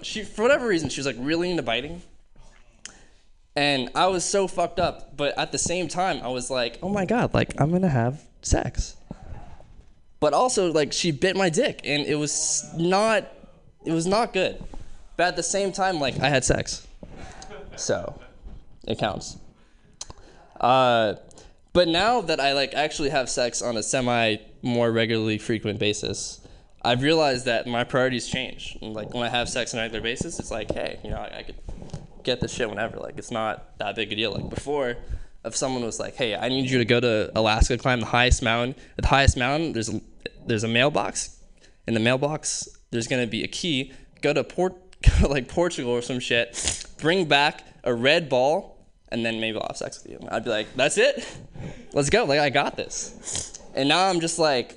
she, 0.00 0.24
for 0.24 0.40
whatever 0.40 0.66
reason, 0.66 0.88
she 0.88 1.00
was 1.00 1.06
like 1.06 1.16
really 1.18 1.50
into 1.50 1.62
biting. 1.62 2.00
And 3.54 3.90
I 3.94 4.06
was 4.06 4.24
so 4.24 4.48
fucked 4.48 4.78
up, 4.78 5.14
but 5.14 5.36
at 5.38 5.52
the 5.52 5.58
same 5.58 5.88
time, 5.88 6.20
I 6.22 6.28
was 6.28 6.50
like, 6.50 6.78
oh 6.82 6.88
my 6.88 7.04
god, 7.04 7.34
like 7.34 7.60
I'm 7.60 7.70
gonna 7.72 7.90
have 7.90 8.22
sex. 8.40 8.96
But 10.26 10.34
also, 10.34 10.72
like 10.72 10.92
she 10.92 11.12
bit 11.12 11.36
my 11.36 11.50
dick, 11.50 11.82
and 11.84 12.04
it 12.04 12.16
was 12.16 12.68
not, 12.76 13.32
it 13.84 13.92
was 13.92 14.08
not 14.08 14.32
good. 14.32 14.60
But 15.16 15.28
at 15.28 15.36
the 15.36 15.42
same 15.44 15.70
time, 15.70 16.00
like 16.00 16.18
I 16.18 16.28
had 16.28 16.44
sex, 16.44 16.84
so 17.76 18.18
it 18.88 18.98
counts. 18.98 19.36
Uh, 20.60 21.14
but 21.72 21.86
now 21.86 22.22
that 22.22 22.40
I 22.40 22.54
like 22.54 22.74
actually 22.74 23.10
have 23.10 23.30
sex 23.30 23.62
on 23.62 23.76
a 23.76 23.84
semi 23.84 24.38
more 24.62 24.90
regularly 24.90 25.38
frequent 25.38 25.78
basis, 25.78 26.40
I've 26.82 27.02
realized 27.02 27.44
that 27.44 27.68
my 27.68 27.84
priorities 27.84 28.26
change. 28.26 28.76
Like 28.82 29.14
when 29.14 29.22
I 29.22 29.28
have 29.28 29.48
sex 29.48 29.74
on 29.74 29.78
a 29.78 29.84
regular 29.84 30.02
basis, 30.02 30.40
it's 30.40 30.50
like, 30.50 30.72
hey, 30.72 30.98
you 31.04 31.10
know, 31.10 31.18
I, 31.18 31.38
I 31.38 31.42
could 31.44 31.54
get 32.24 32.40
this 32.40 32.52
shit 32.52 32.68
whenever. 32.68 32.96
Like 32.96 33.16
it's 33.16 33.30
not 33.30 33.78
that 33.78 33.94
big 33.94 34.10
a 34.10 34.16
deal. 34.16 34.32
Like 34.32 34.50
before, 34.50 34.96
if 35.44 35.54
someone 35.54 35.84
was 35.84 36.00
like, 36.00 36.16
"Hey, 36.16 36.34
I 36.34 36.48
need 36.48 36.68
you 36.68 36.78
to 36.78 36.84
go 36.84 36.98
to 36.98 37.30
Alaska, 37.38 37.78
climb 37.78 38.00
the 38.00 38.06
highest 38.06 38.42
mountain. 38.42 38.74
The 38.96 39.06
highest 39.06 39.36
mountain, 39.36 39.72
there's 39.72 39.90
there's 40.46 40.64
a 40.64 40.68
mailbox. 40.68 41.40
In 41.86 41.94
the 41.94 42.00
mailbox, 42.00 42.68
there's 42.90 43.06
gonna 43.06 43.26
be 43.26 43.44
a 43.44 43.48
key. 43.48 43.92
Go 44.22 44.32
to 44.32 44.42
Port, 44.42 44.74
like 45.28 45.48
Portugal 45.48 45.92
or 45.92 46.02
some 46.02 46.20
shit. 46.20 46.86
Bring 47.00 47.26
back 47.26 47.64
a 47.84 47.94
red 47.94 48.28
ball, 48.28 48.84
and 49.08 49.24
then 49.24 49.40
maybe 49.40 49.58
I'll 49.58 49.66
have 49.68 49.76
sex 49.76 50.02
with 50.02 50.12
you." 50.12 50.28
I'd 50.30 50.44
be 50.44 50.50
like, 50.50 50.74
"That's 50.76 50.98
it. 50.98 51.26
Let's 51.92 52.10
go. 52.10 52.24
Like 52.24 52.40
I 52.40 52.50
got 52.50 52.76
this." 52.76 53.58
And 53.74 53.88
now 53.88 54.08
I'm 54.08 54.20
just 54.20 54.38
like, 54.38 54.74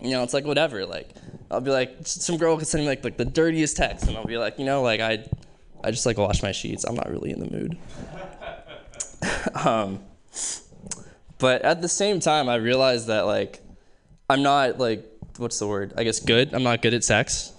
you 0.00 0.10
know, 0.10 0.22
it's 0.22 0.32
like 0.34 0.44
whatever. 0.44 0.86
Like 0.86 1.10
I'll 1.50 1.60
be 1.60 1.70
like, 1.70 1.96
some 2.02 2.38
girl 2.38 2.56
could 2.56 2.66
send 2.66 2.84
me 2.84 2.88
like 2.88 3.04
like 3.04 3.16
the 3.16 3.24
dirtiest 3.24 3.76
text, 3.76 4.06
and 4.06 4.16
I'll 4.16 4.24
be 4.24 4.38
like, 4.38 4.58
you 4.58 4.64
know, 4.64 4.82
like 4.82 5.00
I. 5.00 5.24
I 5.84 5.92
just 5.92 6.06
like 6.06 6.18
wash 6.18 6.42
my 6.42 6.50
sheets. 6.50 6.82
I'm 6.82 6.96
not 6.96 7.08
really 7.08 7.30
in 7.30 7.38
the 7.38 7.50
mood. 7.50 7.78
um, 9.64 10.00
but 11.38 11.62
at 11.62 11.80
the 11.80 11.88
same 11.88 12.18
time, 12.18 12.48
I 12.48 12.56
realized 12.56 13.06
that 13.06 13.26
like 13.26 13.60
I'm 14.28 14.42
not 14.42 14.78
like 14.78 15.04
what's 15.38 15.58
the 15.58 15.66
word? 15.66 15.92
I 15.96 16.04
guess 16.04 16.20
good. 16.20 16.54
I'm 16.54 16.62
not 16.62 16.82
good 16.82 16.94
at 16.94 17.04
sex, 17.04 17.52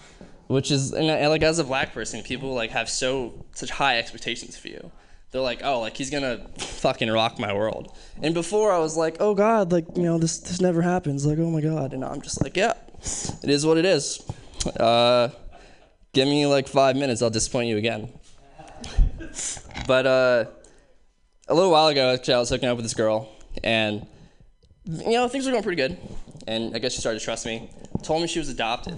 which 0.48 0.72
is 0.72 0.92
and, 0.94 1.10
I- 1.10 1.28
like 1.28 1.44
as 1.44 1.60
a 1.60 1.64
black 1.64 1.94
person, 1.94 2.24
people 2.24 2.54
like 2.54 2.72
have 2.72 2.90
so 2.90 3.46
such 3.54 3.70
high 3.70 3.98
expectations 4.00 4.58
for 4.58 4.68
you. 4.68 4.92
They're 5.32 5.42
like, 5.42 5.62
oh, 5.64 5.82
like 5.82 5.98
he's 5.98 6.10
gonna 6.10 6.48
fucking 6.58 7.12
rock 7.12 7.38
my 7.38 7.54
world. 7.54 7.96
And 8.22 8.34
before 8.34 8.72
I 8.72 8.80
was 8.80 8.96
like, 8.96 9.18
oh 9.20 9.36
god, 9.36 9.72
like 9.72 9.86
you 9.96 10.04
know 10.04 10.18
this 10.18 10.40
this 10.40 10.62
never 10.62 10.82
happens. 10.82 11.26
Like 11.26 11.38
oh 11.40 11.50
my 11.50 11.62
god. 11.62 11.94
And 11.94 12.04
I'm 12.04 12.22
just 12.22 12.42
like, 12.42 12.56
yeah, 12.56 12.74
it 13.44 13.50
is 13.50 13.66
what 13.66 13.78
it 13.78 13.86
is. 13.86 14.26
Uh, 14.80 15.30
give 16.14 16.28
me 16.28 16.46
like 16.48 16.68
five 16.68 16.96
minutes, 16.96 17.22
I'll 17.22 17.30
disappoint 17.30 17.70
you 17.70 17.78
again. 17.78 18.10
But 19.86 20.06
uh, 20.06 20.46
a 21.48 21.54
little 21.54 21.72
while 21.72 21.88
ago, 21.88 22.14
actually, 22.14 22.34
I 22.34 22.40
was 22.40 22.50
hooking 22.50 22.68
up 22.70 22.76
with 22.78 22.86
this 22.86 22.94
girl, 22.94 23.30
and 23.64 24.06
you 24.86 25.12
know 25.12 25.28
things 25.28 25.46
were 25.46 25.52
going 25.52 25.64
pretty 25.64 25.82
good. 25.82 25.98
And 26.48 26.76
I 26.76 26.80
guess 26.80 26.94
she 26.94 27.02
started 27.02 27.20
to 27.20 27.26
trust 27.26 27.46
me. 27.46 27.70
Told 28.04 28.22
me 28.22 28.28
she 28.28 28.40
was 28.40 28.50
adopted. 28.50 28.98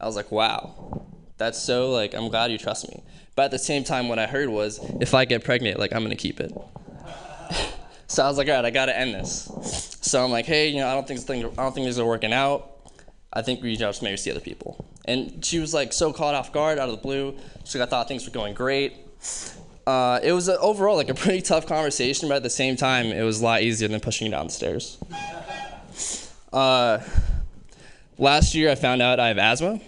I 0.00 0.06
was 0.06 0.16
like, 0.16 0.32
wow, 0.32 1.06
That's 1.36 1.60
so 1.60 1.90
like 1.90 2.14
I'm 2.14 2.28
glad 2.28 2.50
you 2.50 2.58
trust 2.58 2.88
me. 2.88 3.02
But 3.36 3.46
at 3.46 3.50
the 3.52 3.58
same 3.58 3.84
time, 3.84 4.08
what 4.08 4.18
I 4.18 4.26
heard 4.26 4.48
was 4.48 4.80
if 5.00 5.14
I 5.14 5.24
get 5.24 5.44
pregnant, 5.44 5.78
like 5.78 5.92
I'm 5.92 6.02
gonna 6.02 6.16
keep 6.16 6.40
it. 6.40 6.52
so 8.08 8.24
I 8.24 8.28
was 8.28 8.38
like, 8.38 8.48
all 8.48 8.54
right, 8.54 8.64
I 8.64 8.70
gotta 8.70 8.96
end 8.98 9.14
this. 9.14 9.98
So 10.00 10.24
I'm 10.24 10.30
like, 10.30 10.46
hey, 10.46 10.68
you 10.68 10.78
know, 10.78 10.88
I 10.88 10.94
don't 10.94 11.06
think 11.06 11.20
things, 11.20 11.44
I 11.44 11.62
don't 11.62 11.74
think 11.74 11.84
things 11.84 11.98
are 11.98 12.06
working 12.06 12.32
out. 12.32 12.78
I 13.32 13.42
think 13.42 13.62
we 13.62 13.76
just 13.76 14.02
maybe 14.02 14.16
see 14.16 14.30
other 14.30 14.40
people. 14.40 14.84
And 15.04 15.44
she 15.44 15.58
was 15.58 15.74
like 15.74 15.92
so 15.92 16.12
caught 16.12 16.34
off 16.34 16.52
guard 16.52 16.78
out 16.78 16.88
of 16.88 16.96
the 16.96 17.02
blue. 17.02 17.36
She 17.64 17.80
I 17.80 17.86
thought 17.86 18.08
things 18.08 18.24
were 18.24 18.32
going 18.32 18.54
great. 18.54 18.94
Uh, 19.86 20.20
it 20.22 20.32
was 20.32 20.48
a, 20.48 20.58
overall 20.58 20.96
like 20.96 21.08
a 21.08 21.14
pretty 21.14 21.42
tough 21.42 21.66
conversation, 21.66 22.28
but 22.28 22.36
at 22.36 22.42
the 22.42 22.50
same 22.50 22.76
time, 22.76 23.06
it 23.06 23.22
was 23.22 23.40
a 23.40 23.44
lot 23.44 23.62
easier 23.62 23.88
than 23.88 24.00
pushing 24.00 24.26
you 24.26 24.30
down 24.30 24.46
the 24.46 24.52
stairs. 24.52 24.98
Uh, 26.52 27.00
last 28.16 28.54
year, 28.54 28.70
I 28.70 28.74
found 28.74 29.02
out 29.02 29.20
I 29.20 29.28
have 29.28 29.38
asthma, 29.38 29.80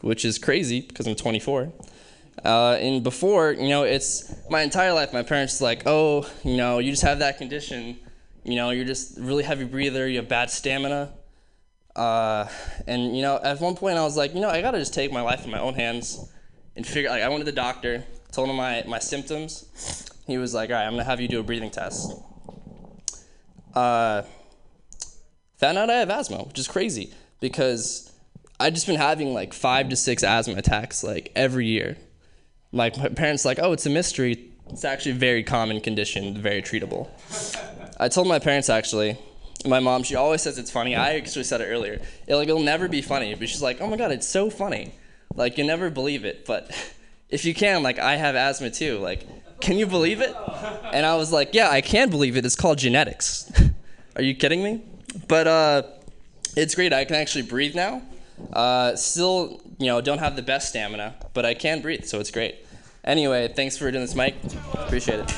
which 0.00 0.24
is 0.24 0.38
crazy 0.38 0.80
because 0.80 1.06
I'm 1.06 1.14
24. 1.14 1.72
Uh, 2.44 2.76
and 2.80 3.02
before, 3.02 3.52
you 3.52 3.68
know, 3.68 3.84
it's 3.84 4.34
my 4.50 4.62
entire 4.62 4.92
life. 4.92 5.12
My 5.12 5.22
parents 5.22 5.60
like, 5.60 5.82
oh, 5.86 6.28
you 6.44 6.56
know, 6.56 6.78
you 6.78 6.90
just 6.90 7.02
have 7.02 7.20
that 7.20 7.38
condition. 7.38 7.98
You 8.44 8.56
know, 8.56 8.70
you're 8.70 8.84
just 8.84 9.18
really 9.18 9.42
heavy 9.42 9.64
breather. 9.64 10.06
You 10.06 10.18
have 10.18 10.28
bad 10.28 10.50
stamina. 10.50 11.12
Uh, 11.96 12.46
and 12.86 13.16
you 13.16 13.22
know, 13.22 13.38
at 13.42 13.60
one 13.60 13.76
point, 13.76 13.96
I 13.96 14.02
was 14.02 14.16
like, 14.16 14.34
you 14.34 14.40
know, 14.40 14.50
I 14.50 14.60
gotta 14.60 14.78
just 14.78 14.92
take 14.92 15.12
my 15.12 15.22
life 15.22 15.44
in 15.44 15.50
my 15.50 15.60
own 15.60 15.74
hands 15.74 16.28
and 16.76 16.86
figure. 16.86 17.08
Like, 17.08 17.22
I 17.22 17.28
went 17.28 17.40
to 17.40 17.44
the 17.44 17.52
doctor, 17.52 18.04
told 18.32 18.50
him 18.50 18.56
my 18.56 18.82
my 18.86 18.98
symptoms. 18.98 20.04
He 20.26 20.36
was 20.36 20.54
like, 20.54 20.70
all 20.70 20.76
right, 20.76 20.84
I'm 20.84 20.92
gonna 20.92 21.04
have 21.04 21.20
you 21.20 21.28
do 21.28 21.40
a 21.40 21.42
breathing 21.42 21.70
test. 21.70 22.12
Uh, 23.74 24.22
found 25.64 25.78
out 25.78 25.88
I 25.88 25.94
have 25.94 26.10
asthma, 26.10 26.42
which 26.42 26.58
is 26.58 26.68
crazy 26.68 27.10
because 27.40 28.12
I've 28.60 28.74
just 28.74 28.86
been 28.86 28.96
having 28.96 29.32
like 29.32 29.54
five 29.54 29.88
to 29.88 29.96
six 29.96 30.22
asthma 30.22 30.56
attacks 30.56 31.02
like 31.02 31.32
every 31.34 31.66
year. 31.66 31.96
My 32.70 32.90
parents 32.90 33.46
like, 33.46 33.58
oh, 33.58 33.72
it's 33.72 33.86
a 33.86 33.90
mystery. 33.90 34.50
It's 34.68 34.84
actually 34.84 35.12
a 35.12 35.14
very 35.14 35.42
common 35.42 35.80
condition, 35.80 36.36
very 36.36 36.60
treatable. 36.60 37.08
I 37.98 38.08
told 38.08 38.28
my 38.28 38.38
parents 38.38 38.68
actually. 38.68 39.16
My 39.64 39.80
mom, 39.80 40.02
she 40.02 40.16
always 40.16 40.42
says 40.42 40.58
it's 40.58 40.70
funny. 40.70 40.94
I 40.94 41.14
actually 41.14 41.44
said 41.44 41.62
it 41.62 41.64
earlier. 41.64 41.98
It, 42.26 42.34
like 42.34 42.48
it'll 42.48 42.60
never 42.60 42.86
be 42.86 43.00
funny, 43.00 43.34
but 43.34 43.48
she's 43.48 43.62
like, 43.62 43.80
oh 43.80 43.86
my 43.86 43.96
god, 43.96 44.12
it's 44.12 44.28
so 44.28 44.50
funny. 44.50 44.92
Like 45.34 45.56
you 45.56 45.64
never 45.64 45.88
believe 45.88 46.26
it, 46.26 46.44
but 46.44 46.70
if 47.30 47.46
you 47.46 47.54
can, 47.54 47.82
like 47.82 47.98
I 47.98 48.16
have 48.16 48.34
asthma 48.34 48.68
too. 48.68 48.98
Like, 48.98 49.26
can 49.62 49.78
you 49.78 49.86
believe 49.86 50.20
it? 50.20 50.36
And 50.92 51.06
I 51.06 51.16
was 51.16 51.32
like, 51.32 51.54
yeah, 51.54 51.70
I 51.70 51.80
can 51.80 52.10
believe 52.10 52.36
it. 52.36 52.44
It's 52.44 52.54
called 52.54 52.76
genetics. 52.76 53.50
Are 54.16 54.22
you 54.22 54.34
kidding 54.34 54.62
me? 54.62 54.82
But 55.28 55.46
uh, 55.46 55.82
it's 56.56 56.74
great. 56.74 56.92
I 56.92 57.04
can 57.04 57.16
actually 57.16 57.42
breathe 57.42 57.74
now. 57.74 58.02
Uh, 58.52 58.96
still, 58.96 59.60
you 59.78 59.86
know, 59.86 60.00
don't 60.00 60.18
have 60.18 60.36
the 60.36 60.42
best 60.42 60.68
stamina, 60.68 61.14
but 61.34 61.44
I 61.44 61.54
can 61.54 61.80
breathe, 61.82 62.04
so 62.04 62.20
it's 62.20 62.30
great. 62.30 62.56
Anyway, 63.04 63.48
thanks 63.48 63.76
for 63.76 63.90
doing 63.90 64.02
this, 64.02 64.14
Mike. 64.14 64.34
Appreciate 64.74 65.20
it. 65.20 65.34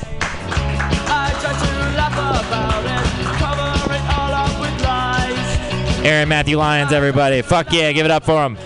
I 1.09 1.29
try 1.41 1.53
to 1.53 1.97
laugh 1.97 2.13
about 2.13 2.85
it, 2.85 3.25
cover 3.37 3.93
it 3.93 4.01
all 4.17 4.33
up 4.33 4.59
with 4.59 4.83
lies. 4.83 6.05
Aaron 6.05 6.29
Matthew 6.29 6.57
Lyons, 6.57 6.91
everybody. 6.91 7.41
Fuck 7.41 7.71
yeah, 7.71 7.91
give 7.91 8.05
it 8.05 8.11
up 8.11 8.23
for 8.23 8.43
him. 8.45 8.57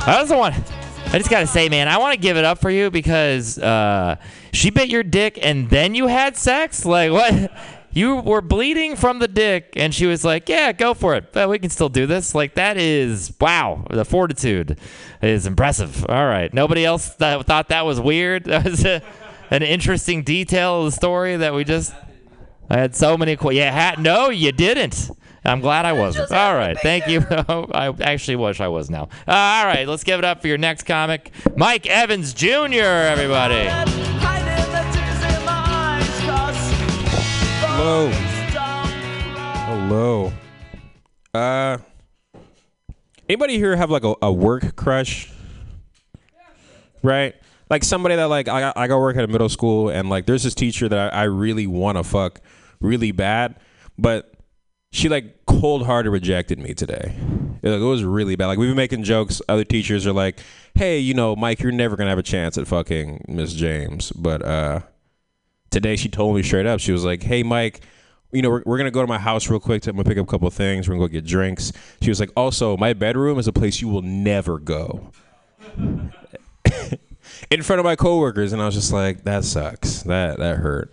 I 0.00 0.18
also 0.18 0.38
want. 0.38 0.54
I 1.08 1.18
just 1.18 1.30
gotta 1.30 1.46
say, 1.46 1.68
man, 1.68 1.86
I 1.86 1.98
want 1.98 2.14
to 2.14 2.20
give 2.20 2.36
it 2.36 2.44
up 2.44 2.58
for 2.58 2.70
you 2.70 2.90
because 2.90 3.58
uh, 3.58 4.16
she 4.52 4.70
bit 4.70 4.88
your 4.88 5.02
dick 5.02 5.38
and 5.40 5.70
then 5.70 5.94
you 5.94 6.08
had 6.08 6.36
sex. 6.36 6.84
Like 6.84 7.12
what? 7.12 7.52
You 7.96 8.16
were 8.16 8.42
bleeding 8.42 8.94
from 8.94 9.20
the 9.20 9.26
dick, 9.26 9.72
and 9.74 9.94
she 9.94 10.04
was 10.04 10.22
like, 10.22 10.50
"Yeah, 10.50 10.72
go 10.72 10.92
for 10.92 11.14
it. 11.14 11.32
But 11.32 11.48
we 11.48 11.58
can 11.58 11.70
still 11.70 11.88
do 11.88 12.04
this." 12.06 12.34
Like 12.34 12.52
that 12.56 12.76
is 12.76 13.32
wow. 13.40 13.86
The 13.88 14.04
fortitude 14.04 14.78
is 15.22 15.46
impressive. 15.46 16.04
All 16.06 16.26
right. 16.26 16.52
Nobody 16.52 16.84
else 16.84 17.16
th- 17.16 17.44
thought 17.44 17.68
that 17.68 17.86
was 17.86 17.98
weird. 17.98 18.44
That 18.56 18.64
was 18.66 18.84
a, 18.84 19.00
an 19.50 19.62
interesting 19.62 20.24
detail 20.24 20.80
of 20.80 20.84
the 20.86 20.92
story 20.92 21.36
that 21.38 21.54
we 21.54 21.64
just. 21.64 21.94
I 22.68 22.76
had 22.76 22.94
so 22.94 23.16
many. 23.16 23.34
Qu- 23.34 23.52
yeah, 23.52 23.72
ha- 23.72 23.98
no, 23.98 24.28
you 24.28 24.52
didn't. 24.52 25.10
I'm 25.42 25.62
glad 25.62 25.86
I 25.86 25.94
wasn't. 25.94 26.30
All 26.32 26.54
right, 26.54 26.76
thank 26.78 27.08
you. 27.08 27.24
I 27.30 27.94
actually 28.02 28.36
wish 28.36 28.60
I 28.60 28.68
was 28.68 28.90
now. 28.90 29.04
Uh, 29.26 29.32
all 29.32 29.64
right, 29.64 29.88
let's 29.88 30.04
give 30.04 30.18
it 30.18 30.24
up 30.26 30.42
for 30.42 30.48
your 30.48 30.58
next 30.58 30.82
comic, 30.82 31.30
Mike 31.56 31.86
Evans 31.86 32.34
Jr. 32.34 32.82
Everybody. 32.82 34.35
Hello. 37.78 38.08
Hello. 39.66 40.32
Uh, 41.34 41.76
anybody 43.28 43.58
here 43.58 43.76
have 43.76 43.90
like 43.90 44.02
a, 44.02 44.14
a 44.22 44.32
work 44.32 44.76
crush? 44.76 45.30
Right? 47.02 47.34
Like 47.68 47.84
somebody 47.84 48.16
that 48.16 48.30
like 48.30 48.48
I 48.48 48.72
I 48.74 48.86
go 48.86 48.98
work 48.98 49.18
at 49.18 49.24
a 49.24 49.28
middle 49.28 49.50
school 49.50 49.90
and 49.90 50.08
like 50.08 50.24
there's 50.24 50.42
this 50.42 50.54
teacher 50.54 50.88
that 50.88 51.12
I, 51.12 51.20
I 51.20 51.22
really 51.24 51.66
want 51.66 51.98
to 51.98 52.02
fuck 52.02 52.40
really 52.80 53.12
bad, 53.12 53.56
but 53.98 54.32
she 54.90 55.10
like 55.10 55.44
cold 55.44 55.84
hearted 55.84 56.08
rejected 56.08 56.58
me 56.58 56.72
today. 56.72 57.14
It, 57.62 57.68
like, 57.68 57.80
it 57.82 57.84
was 57.84 58.04
really 58.04 58.36
bad. 58.36 58.46
Like 58.46 58.58
we've 58.58 58.70
been 58.70 58.76
making 58.76 59.02
jokes. 59.02 59.42
Other 59.50 59.64
teachers 59.64 60.06
are 60.06 60.14
like, 60.14 60.40
"Hey, 60.74 60.98
you 60.98 61.12
know, 61.12 61.36
Mike, 61.36 61.60
you're 61.60 61.72
never 61.72 61.94
gonna 61.94 62.08
have 62.08 62.18
a 62.18 62.22
chance 62.22 62.56
at 62.56 62.66
fucking 62.66 63.26
Miss 63.28 63.52
James." 63.52 64.12
But 64.12 64.40
uh, 64.40 64.80
today 65.76 65.94
she 65.94 66.08
told 66.08 66.34
me 66.34 66.42
straight 66.42 66.64
up. 66.64 66.80
She 66.80 66.90
was 66.90 67.04
like, 67.04 67.22
"Hey, 67.22 67.42
Mike." 67.42 67.82
You 68.32 68.42
know, 68.42 68.48
we're, 68.48 68.62
we're 68.64 68.78
gonna 68.78 68.90
go 68.90 69.02
to 69.02 69.06
my 69.06 69.18
house 69.18 69.48
real 69.50 69.60
quick. 69.60 69.82
To, 69.82 69.90
I'm 69.90 69.96
gonna 69.96 70.08
pick 70.08 70.16
up 70.16 70.26
a 70.26 70.30
couple 70.30 70.48
things. 70.48 70.88
We're 70.88 70.94
gonna 70.94 71.06
go 71.06 71.12
get 71.12 71.26
drinks. 71.26 71.70
She 72.00 72.08
was 72.08 72.18
like, 72.18 72.30
"Also, 72.34 72.78
my 72.78 72.94
bedroom 72.94 73.38
is 73.38 73.46
a 73.46 73.52
place 73.52 73.82
you 73.82 73.88
will 73.88 74.00
never 74.00 74.58
go." 74.58 75.12
in 77.50 77.62
front 77.62 77.78
of 77.78 77.84
my 77.84 77.94
coworkers, 77.94 78.54
and 78.54 78.62
I 78.62 78.66
was 78.66 78.74
just 78.74 78.90
like, 78.90 79.24
"That 79.24 79.44
sucks. 79.44 80.02
That 80.04 80.38
that 80.38 80.56
hurt." 80.56 80.90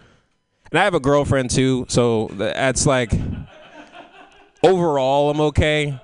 And 0.69 0.79
I 0.79 0.83
have 0.83 0.95
a 0.95 0.99
girlfriend 0.99 1.49
too, 1.49 1.85
so 1.87 2.27
that's 2.33 2.85
like 2.85 3.13
overall 4.63 5.29
I'm 5.29 5.39
okay. 5.39 5.97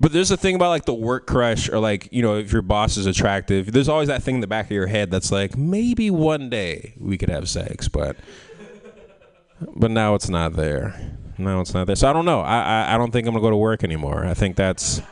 But 0.00 0.12
there's 0.12 0.30
a 0.30 0.36
thing 0.36 0.54
about 0.54 0.70
like 0.70 0.86
the 0.86 0.94
work 0.94 1.26
crush 1.26 1.68
or 1.68 1.78
like, 1.78 2.08
you 2.10 2.22
know, 2.22 2.38
if 2.38 2.52
your 2.52 2.62
boss 2.62 2.96
is 2.96 3.04
attractive, 3.04 3.70
there's 3.70 3.88
always 3.88 4.08
that 4.08 4.22
thing 4.22 4.36
in 4.36 4.40
the 4.40 4.46
back 4.46 4.66
of 4.66 4.70
your 4.70 4.86
head 4.86 5.10
that's 5.10 5.30
like, 5.30 5.58
maybe 5.58 6.10
one 6.10 6.48
day 6.48 6.94
we 6.98 7.18
could 7.18 7.28
have 7.28 7.48
sex, 7.48 7.86
but 7.86 8.16
but 9.76 9.90
now 9.90 10.14
it's 10.14 10.30
not 10.30 10.54
there. 10.54 11.18
Now 11.36 11.60
it's 11.60 11.74
not 11.74 11.86
there. 11.86 11.96
So 11.96 12.08
I 12.08 12.14
don't 12.14 12.24
know. 12.24 12.40
I 12.40 12.62
I, 12.62 12.94
I 12.94 12.98
don't 12.98 13.10
think 13.10 13.26
I'm 13.26 13.34
gonna 13.34 13.42
go 13.42 13.50
to 13.50 13.56
work 13.56 13.84
anymore. 13.84 14.24
I 14.24 14.32
think 14.32 14.56
that's 14.56 15.00
I 15.00 15.04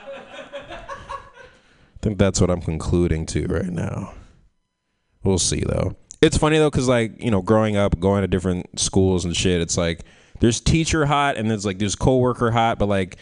think 2.00 2.16
that's 2.16 2.40
what 2.40 2.50
I'm 2.50 2.62
concluding 2.62 3.26
to 3.26 3.46
right 3.46 3.66
now. 3.66 4.14
We'll 5.22 5.38
see 5.38 5.60
though. 5.60 5.96
It's 6.22 6.38
funny 6.38 6.56
though, 6.56 6.70
cause 6.70 6.88
like 6.88 7.22
you 7.22 7.30
know, 7.30 7.42
growing 7.42 7.76
up, 7.76 8.00
going 8.00 8.22
to 8.22 8.28
different 8.28 8.80
schools 8.80 9.26
and 9.26 9.36
shit, 9.36 9.60
it's 9.60 9.76
like 9.76 10.00
there's 10.40 10.60
teacher 10.60 11.04
hot 11.04 11.36
and 11.36 11.50
there's 11.50 11.66
like 11.66 11.78
there's 11.78 11.94
coworker 11.94 12.50
hot, 12.50 12.78
but 12.78 12.88
like 12.88 13.18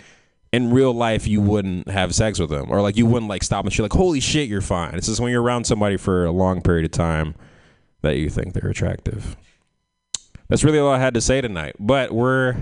in 0.52 0.72
real 0.72 0.92
life 0.92 1.26
you 1.26 1.40
wouldn't 1.40 1.88
have 1.88 2.14
sex 2.14 2.38
with 2.38 2.50
them 2.50 2.70
or 2.70 2.80
like 2.80 2.96
you 2.96 3.06
wouldn't 3.06 3.28
like 3.28 3.42
stop 3.42 3.64
and 3.64 3.72
she's 3.72 3.80
like, 3.80 3.92
holy 3.92 4.20
shit, 4.20 4.48
you're 4.48 4.60
fine. 4.60 4.94
It's 4.94 5.06
just 5.06 5.20
when 5.20 5.32
you're 5.32 5.42
around 5.42 5.64
somebody 5.64 5.96
for 5.96 6.24
a 6.24 6.30
long 6.30 6.62
period 6.62 6.84
of 6.84 6.92
time 6.92 7.34
that 8.02 8.16
you 8.16 8.30
think 8.30 8.54
they're 8.54 8.70
attractive. 8.70 9.36
That's 10.48 10.64
really 10.64 10.78
all 10.78 10.90
I 10.90 10.98
had 10.98 11.14
to 11.14 11.20
say 11.20 11.40
tonight. 11.40 11.74
But 11.78 12.12
we're 12.12 12.56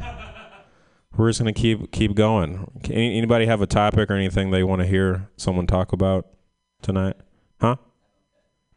we're 1.16 1.28
just 1.28 1.40
gonna 1.40 1.52
keep 1.52 1.92
keep 1.92 2.14
going. 2.14 2.70
Any, 2.90 3.18
anybody 3.18 3.46
have 3.46 3.60
a 3.60 3.66
topic 3.66 4.10
or 4.10 4.14
anything 4.14 4.50
they 4.50 4.64
want 4.64 4.80
to 4.80 4.86
hear 4.86 5.28
someone 5.36 5.66
talk 5.66 5.92
about 5.92 6.26
tonight? 6.82 7.16
Huh? 7.60 7.76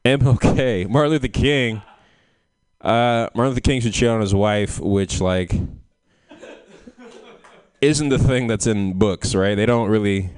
MLK, 0.05 0.89
Martin 0.89 1.11
Luther 1.11 1.27
King. 1.27 1.81
Uh, 2.79 3.27
Martin 3.33 3.49
Luther 3.49 3.61
King 3.61 3.81
should 3.81 3.93
cheat 3.93 4.09
on 4.09 4.21
his 4.21 4.35
wife, 4.35 4.79
which 4.79 5.19
like 5.19 5.53
isn't 7.81 8.09
the 8.09 8.19
thing 8.19 8.47
that's 8.47 8.67
in 8.67 8.93
books, 8.93 9.35
right? 9.35 9.55
They 9.55 9.65
don't 9.65 9.89
really. 9.89 10.29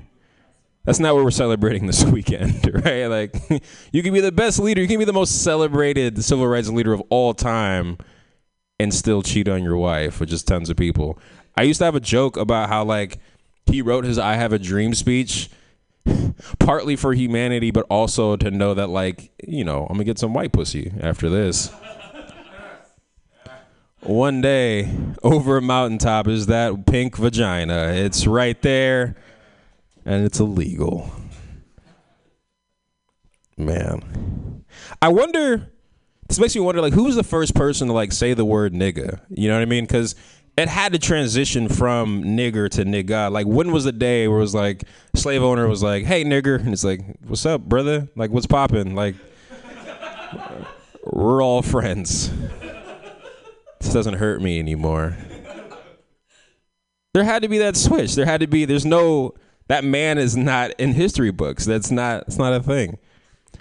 That's 0.85 0.99
not 0.99 1.13
what 1.13 1.23
we're 1.23 1.31
celebrating 1.31 1.85
this 1.85 2.03
weekend, 2.05 2.83
right? 2.85 3.05
Like, 3.05 3.35
you 3.91 4.01
can 4.01 4.13
be 4.13 4.21
the 4.21 4.31
best 4.31 4.59
leader, 4.59 4.81
you 4.81 4.87
can 4.87 4.97
be 4.97 5.05
the 5.05 5.13
most 5.13 5.43
celebrated 5.43 6.23
civil 6.23 6.47
rights 6.47 6.69
leader 6.69 6.93
of 6.93 7.01
all 7.09 7.33
time, 7.33 7.97
and 8.79 8.93
still 8.93 9.21
cheat 9.21 9.47
on 9.47 9.63
your 9.63 9.77
wife 9.77 10.19
with 10.19 10.29
just 10.29 10.47
tons 10.47 10.69
of 10.69 10.77
people. 10.77 11.19
I 11.57 11.63
used 11.63 11.79
to 11.79 11.85
have 11.85 11.95
a 11.95 11.99
joke 11.99 12.37
about 12.37 12.69
how 12.69 12.83
like 12.85 13.19
he 13.65 13.81
wrote 13.81 14.05
his 14.05 14.17
"I 14.17 14.35
Have 14.35 14.53
a 14.53 14.59
Dream" 14.59 14.93
speech 14.93 15.49
partly 16.59 16.95
for 16.95 17.13
humanity, 17.13 17.71
but 17.71 17.85
also 17.89 18.35
to 18.37 18.49
know 18.49 18.73
that 18.73 18.87
like 18.87 19.31
you 19.45 19.63
know 19.63 19.85
I'm 19.89 19.95
gonna 19.95 20.05
get 20.05 20.19
some 20.19 20.33
white 20.33 20.51
pussy 20.51 20.93
after 20.99 21.29
this. 21.29 21.71
One 24.01 24.41
day, 24.41 24.89
over 25.23 25.57
a 25.57 25.61
mountaintop 25.61 26.27
is 26.27 26.45
that 26.45 26.85
pink 26.85 27.17
vagina. 27.17 27.89
It's 27.93 28.25
right 28.25 28.59
there, 28.61 29.15
and 30.05 30.25
it's 30.25 30.39
illegal. 30.39 31.11
Man, 33.57 34.63
I 35.01 35.09
wonder. 35.09 35.71
This 36.29 36.39
makes 36.39 36.55
me 36.55 36.61
wonder, 36.61 36.79
like, 36.79 36.93
who 36.93 37.05
was 37.05 37.15
the 37.15 37.23
first 37.23 37.55
person 37.55 37.87
to 37.87 37.93
like 37.93 38.11
say 38.11 38.33
the 38.33 38.45
word 38.45 38.73
nigga? 38.73 39.19
You 39.29 39.49
know 39.49 39.55
what 39.55 39.63
I 39.63 39.65
mean? 39.65 39.83
Because 39.83 40.15
it 40.57 40.69
had 40.69 40.93
to 40.93 40.99
transition 40.99 41.67
from 41.67 42.23
nigger 42.23 42.69
to 42.69 42.85
nigga. 42.85 43.31
Like 43.31 43.47
when 43.47 43.71
was 43.71 43.85
the 43.85 43.91
day 43.91 44.27
where 44.27 44.37
it 44.37 44.41
was 44.41 44.55
like 44.55 44.83
slave 45.15 45.41
owner 45.41 45.67
was 45.67 45.81
like, 45.81 46.05
"Hey 46.05 46.23
nigger," 46.23 46.59
and 46.59 46.73
it's 46.73 46.83
like, 46.83 47.01
"What's 47.25 47.45
up, 47.45 47.61
brother? 47.61 48.09
Like 48.15 48.31
what's 48.31 48.45
popping?" 48.45 48.95
Like 48.95 49.15
we're 51.05 51.41
all 51.41 51.61
friends. 51.61 52.31
This 53.79 53.93
doesn't 53.93 54.15
hurt 54.15 54.41
me 54.41 54.59
anymore. 54.59 55.17
There 57.13 57.23
had 57.23 57.41
to 57.41 57.47
be 57.47 57.57
that 57.59 57.75
switch. 57.75 58.15
There 58.15 58.25
had 58.25 58.41
to 58.41 58.47
be. 58.47 58.65
There's 58.65 58.85
no. 58.85 59.33
That 59.67 59.83
man 59.83 60.17
is 60.17 60.35
not 60.35 60.71
in 60.79 60.93
history 60.93 61.31
books. 61.31 61.65
That's 61.65 61.91
not. 61.91 62.23
It's 62.27 62.37
not 62.37 62.53
a 62.53 62.61
thing. 62.61 62.97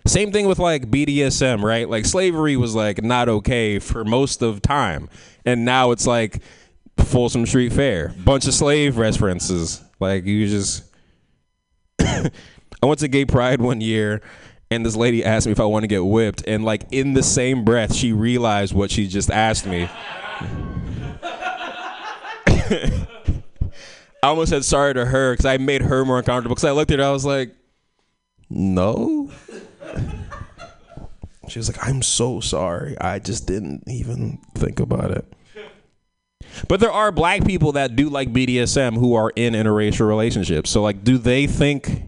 Same 0.06 0.32
thing 0.32 0.46
with 0.46 0.58
like 0.58 0.90
BDSM, 0.90 1.62
right? 1.62 1.88
Like 1.88 2.04
slavery 2.04 2.56
was 2.56 2.74
like 2.74 3.02
not 3.02 3.28
okay 3.28 3.78
for 3.78 4.04
most 4.04 4.42
of 4.42 4.62
time, 4.62 5.08
and 5.44 5.64
now 5.64 5.90
it's 5.92 6.06
like 6.06 6.42
Folsom 6.98 7.46
Street 7.46 7.72
Fair, 7.72 8.14
bunch 8.24 8.46
of 8.46 8.54
slave 8.54 8.98
references. 8.98 9.82
Like 10.00 10.24
you 10.24 10.46
just. 10.46 10.84
I 12.00 12.86
went 12.86 13.00
to 13.00 13.08
gay 13.08 13.24
pride 13.24 13.60
one 13.60 13.80
year, 13.80 14.22
and 14.70 14.84
this 14.84 14.96
lady 14.96 15.24
asked 15.24 15.46
me 15.46 15.52
if 15.52 15.60
I 15.60 15.64
want 15.64 15.84
to 15.84 15.88
get 15.88 16.04
whipped, 16.04 16.44
and 16.46 16.64
like 16.64 16.82
in 16.90 17.14
the 17.14 17.22
same 17.22 17.64
breath, 17.64 17.94
she 17.94 18.12
realized 18.12 18.74
what 18.74 18.90
she 18.90 19.06
just 19.06 19.30
asked 19.30 19.66
me. 19.66 19.88
I 24.20 24.26
almost 24.28 24.50
said 24.50 24.64
sorry 24.64 24.94
to 24.94 25.06
her 25.06 25.32
because 25.32 25.46
I 25.46 25.56
made 25.58 25.82
her 25.82 26.04
more 26.04 26.18
uncomfortable. 26.18 26.54
Because 26.54 26.64
I 26.64 26.72
looked 26.72 26.90
at 26.90 26.98
her, 26.98 27.04
I 27.04 27.12
was 27.12 27.24
like, 27.24 27.54
"No." 28.50 29.30
She 31.48 31.58
was 31.58 31.72
like, 31.72 31.86
"I'm 31.86 32.02
so 32.02 32.40
sorry. 32.40 32.98
I 33.00 33.20
just 33.20 33.46
didn't 33.46 33.84
even 33.86 34.38
think 34.54 34.80
about 34.80 35.12
it." 35.12 35.24
But 36.66 36.80
there 36.80 36.90
are 36.90 37.12
black 37.12 37.44
people 37.44 37.72
that 37.72 37.96
do 37.96 38.08
like 38.08 38.32
BDSM 38.32 38.96
who 38.96 39.14
are 39.14 39.30
in 39.36 39.54
interracial 39.54 40.08
relationships. 40.08 40.70
So 40.70 40.82
like, 40.82 41.04
do 41.04 41.18
they 41.18 41.46
think? 41.46 42.02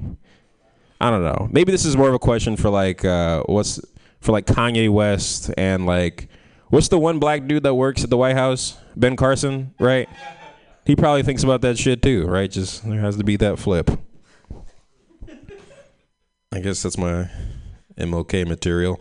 I 1.01 1.10
don't 1.10 1.22
know. 1.22 1.48
Maybe 1.51 1.72
this 1.72 1.85
is 1.86 1.97
more 1.97 2.09
of 2.09 2.14
a 2.14 2.18
question 2.18 2.56
for 2.56 2.68
like, 2.68 3.05
uh, 3.05 3.43
what's 3.44 3.81
for 4.20 4.32
like 4.32 4.47
Kanye 4.47 4.90
West 4.90 5.51
and 5.56 5.86
like, 5.86 6.28
what's 6.68 6.89
the 6.89 6.98
one 6.98 7.18
black 7.18 7.47
dude 7.47 7.62
that 7.62 7.74
works 7.74 8.05
at 8.05 8.10
the 8.10 8.18
White 8.18 8.36
House? 8.36 8.77
Ben 8.97 9.16
Carson, 9.16 9.74
right? 9.81 10.09
He 10.85 10.97
probably 10.97 11.22
thinks 11.22 11.43
about 11.43 11.62
that 11.62 11.78
shit 11.78 12.02
too, 12.02 12.27
right? 12.27 12.51
Just 12.51 12.86
there 12.89 13.01
has 13.01 13.16
to 13.16 13.24
be 13.24 13.36
that 13.36 13.59
flip. 13.59 13.90
I 16.52 16.59
guess 16.59 16.82
that's 16.82 16.98
my 16.98 17.31
MLK 17.97 18.47
material. 18.47 19.01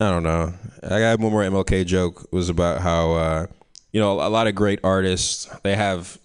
I 0.00 0.10
don't 0.10 0.22
know. 0.22 0.54
I 0.84 1.00
got 1.00 1.18
one 1.18 1.32
more 1.32 1.42
MLK 1.42 1.84
joke. 1.84 2.28
It 2.30 2.36
was 2.36 2.50
about 2.50 2.82
how 2.82 3.12
uh, 3.12 3.46
you 3.92 4.00
know 4.00 4.20
a 4.20 4.28
lot 4.28 4.46
of 4.46 4.54
great 4.54 4.78
artists 4.84 5.48
they 5.64 5.74
have 5.74 6.18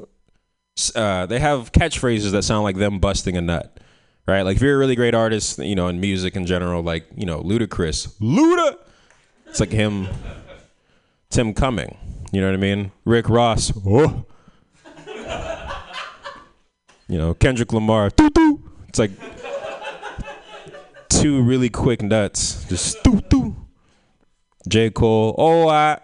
uh, 0.95 1.25
they 1.25 1.39
have 1.39 1.71
catchphrases 1.71 2.31
that 2.31 2.43
sound 2.43 2.63
like 2.63 2.77
them 2.77 2.99
busting 2.99 3.37
a 3.37 3.41
nut, 3.41 3.79
right? 4.27 4.41
Like 4.41 4.57
if 4.57 4.61
you're 4.61 4.75
a 4.75 4.77
really 4.77 4.95
great 4.95 5.13
artist, 5.13 5.59
you 5.59 5.75
know, 5.75 5.87
in 5.87 5.99
music 5.99 6.35
in 6.35 6.45
general, 6.45 6.81
like 6.81 7.05
you 7.15 7.25
know, 7.25 7.41
Ludacris, 7.41 8.17
Luda. 8.19 8.77
It's 9.47 9.59
like 9.59 9.71
him, 9.71 10.07
Tim 11.29 11.53
Cumming. 11.53 11.95
You 12.31 12.41
know 12.41 12.47
what 12.47 12.55
I 12.55 12.57
mean? 12.57 12.91
Rick 13.05 13.29
Ross. 13.29 13.71
Oh. 13.85 14.25
You 17.07 17.19
know, 17.19 17.33
Kendrick 17.35 17.71
Lamar. 17.71 18.09
Doo 18.09 18.29
doo. 18.31 18.71
It's 18.87 18.97
like 18.97 19.11
two 21.09 21.43
really 21.43 21.69
quick 21.69 22.01
nuts. 22.01 22.65
Just 22.65 23.03
doo 23.03 23.21
doo. 23.29 23.55
J. 24.67 24.89
Cole. 24.89 25.35
Oh 25.37 25.69
ah. 25.69 25.99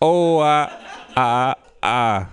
Oh 0.00 0.38
ah. 0.38 0.78
Ah 1.16 1.54
ah. 1.82 2.30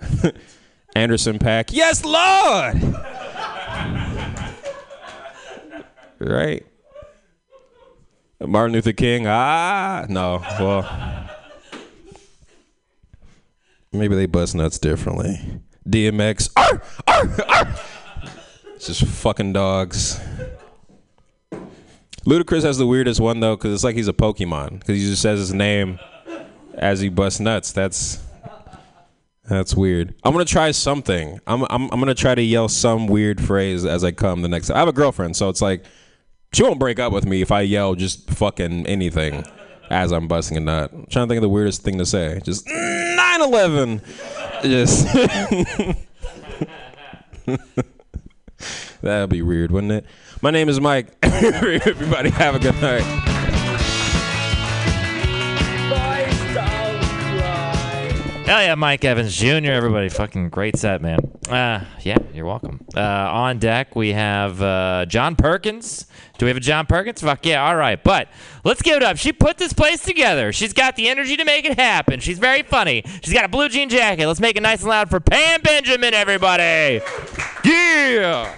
Anderson 0.94 1.38
Paak. 1.38 1.70
Yes, 1.72 2.04
Lord. 2.04 2.82
right? 6.18 6.66
Martin 8.40 8.72
Luther 8.72 8.92
King. 8.92 9.26
Ah, 9.26 10.06
no. 10.08 10.38
Well, 10.60 11.28
maybe 13.92 14.14
they 14.14 14.26
bust 14.26 14.54
nuts 14.54 14.78
differently. 14.78 15.60
DMX. 15.88 16.50
Arr, 16.56 16.82
arr, 17.06 17.36
arr. 17.48 17.74
It's 18.76 18.86
just 18.86 19.04
fucking 19.04 19.52
dogs. 19.52 20.20
Ludacris 22.24 22.62
has 22.62 22.78
the 22.78 22.86
weirdest 22.86 23.20
one 23.20 23.40
though, 23.40 23.56
because 23.56 23.72
it's 23.74 23.82
like 23.84 23.96
he's 23.96 24.06
a 24.06 24.12
Pokemon, 24.12 24.80
because 24.80 25.00
he 25.00 25.04
just 25.08 25.22
says 25.22 25.38
his 25.40 25.54
name 25.54 25.98
as 26.74 27.00
he 27.00 27.08
busts 27.08 27.40
nuts. 27.40 27.72
That's 27.72 28.22
that's 29.48 29.74
weird. 29.74 30.14
I'm 30.24 30.32
gonna 30.32 30.44
try 30.44 30.70
something. 30.72 31.40
I'm 31.46 31.62
I'm 31.64 31.90
I'm 31.90 31.98
gonna 31.98 32.14
try 32.14 32.34
to 32.34 32.42
yell 32.42 32.68
some 32.68 33.06
weird 33.06 33.40
phrase 33.40 33.84
as 33.84 34.04
I 34.04 34.12
come 34.12 34.42
the 34.42 34.48
next. 34.48 34.70
I 34.70 34.78
have 34.78 34.88
a 34.88 34.92
girlfriend, 34.92 35.36
so 35.36 35.48
it's 35.48 35.62
like 35.62 35.84
she 36.52 36.62
won't 36.62 36.78
break 36.78 36.98
up 36.98 37.12
with 37.12 37.26
me 37.26 37.40
if 37.42 37.50
I 37.50 37.62
yell 37.62 37.94
just 37.94 38.30
fucking 38.30 38.86
anything 38.86 39.44
as 39.90 40.12
I'm 40.12 40.28
busting 40.28 40.56
a 40.58 40.60
nut. 40.60 40.92
I'm 40.92 41.06
trying 41.06 41.26
to 41.26 41.30
think 41.30 41.38
of 41.38 41.42
the 41.42 41.48
weirdest 41.48 41.82
thing 41.82 41.98
to 41.98 42.06
say. 42.06 42.40
Just 42.44 42.66
9/11. 42.66 44.02
Just 44.62 45.06
that'd 49.00 49.30
be 49.30 49.42
weird, 49.42 49.70
wouldn't 49.70 49.92
it? 49.92 50.04
My 50.42 50.50
name 50.50 50.68
is 50.68 50.80
Mike. 50.80 51.08
Everybody 51.22 52.30
have 52.30 52.54
a 52.54 52.58
good 52.58 52.80
night. 52.82 53.37
Hell 58.48 58.62
yeah, 58.62 58.74
Mike 58.76 59.04
Evans 59.04 59.36
Jr. 59.36 59.72
Everybody, 59.72 60.08
fucking 60.08 60.48
great 60.48 60.74
set, 60.78 61.02
man. 61.02 61.18
Uh, 61.50 61.84
yeah, 62.00 62.16
you're 62.32 62.46
welcome. 62.46 62.82
Uh, 62.96 63.02
on 63.02 63.58
deck 63.58 63.94
we 63.94 64.14
have 64.14 64.62
uh, 64.62 65.04
John 65.06 65.36
Perkins. 65.36 66.06
Do 66.38 66.46
we 66.46 66.48
have 66.48 66.56
a 66.56 66.60
John 66.60 66.86
Perkins? 66.86 67.20
Fuck 67.20 67.44
yeah, 67.44 67.68
all 67.68 67.76
right. 67.76 68.02
But 68.02 68.28
let's 68.64 68.80
give 68.80 68.96
it 68.96 69.02
up. 69.02 69.18
She 69.18 69.34
put 69.34 69.58
this 69.58 69.74
place 69.74 70.02
together. 70.02 70.50
She's 70.54 70.72
got 70.72 70.96
the 70.96 71.10
energy 71.10 71.36
to 71.36 71.44
make 71.44 71.66
it 71.66 71.78
happen. 71.78 72.20
She's 72.20 72.38
very 72.38 72.62
funny. 72.62 73.02
She's 73.22 73.34
got 73.34 73.44
a 73.44 73.48
blue 73.48 73.68
jean 73.68 73.90
jacket. 73.90 74.26
Let's 74.26 74.40
make 74.40 74.56
it 74.56 74.62
nice 74.62 74.80
and 74.80 74.88
loud 74.88 75.10
for 75.10 75.20
Pam 75.20 75.60
Benjamin, 75.60 76.14
everybody. 76.14 77.02
Yeah. 77.66 78.56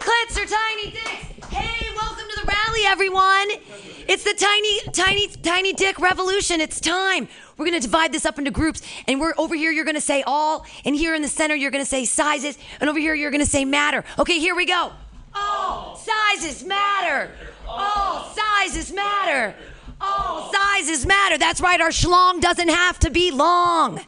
Clits 0.00 0.36
are 0.36 0.46
tiny 0.46 0.90
dicks. 0.90 1.46
Hey, 1.48 1.88
welcome 1.96 2.26
to 2.28 2.40
the 2.42 2.46
rally, 2.46 2.82
everyone. 2.84 3.48
It's 4.08 4.22
the 4.22 4.34
tiny, 4.34 4.80
tiny, 4.92 5.28
tiny 5.28 5.72
dick 5.72 5.98
revolution. 5.98 6.60
It's 6.60 6.80
time. 6.80 7.28
We're 7.56 7.64
gonna 7.64 7.80
divide 7.80 8.12
this 8.12 8.24
up 8.24 8.38
into 8.38 8.50
groups, 8.50 8.82
and 9.08 9.20
we're 9.20 9.34
over 9.36 9.54
here. 9.54 9.72
You're 9.72 9.84
gonna 9.84 10.00
say 10.00 10.22
all, 10.22 10.64
and 10.84 10.94
here 10.94 11.14
in 11.14 11.22
the 11.22 11.28
center 11.28 11.54
you're 11.54 11.70
gonna 11.70 11.84
say 11.84 12.04
sizes, 12.04 12.56
and 12.80 12.88
over 12.88 12.98
here 12.98 13.14
you're 13.14 13.30
gonna 13.30 13.46
say 13.46 13.64
matter. 13.64 14.04
Okay, 14.18 14.38
here 14.38 14.54
we 14.54 14.64
go. 14.66 14.92
All 15.34 15.96
sizes 15.96 16.64
matter. 16.64 17.30
All 17.66 18.32
sizes 18.34 18.92
matter. 18.92 19.54
All 20.00 20.52
sizes 20.52 21.04
matter. 21.04 21.38
That's 21.38 21.60
right. 21.60 21.80
Our 21.80 21.90
schlong 21.90 22.40
doesn't 22.40 22.68
have 22.68 22.98
to 23.00 23.10
be 23.10 23.30
long. 23.30 24.00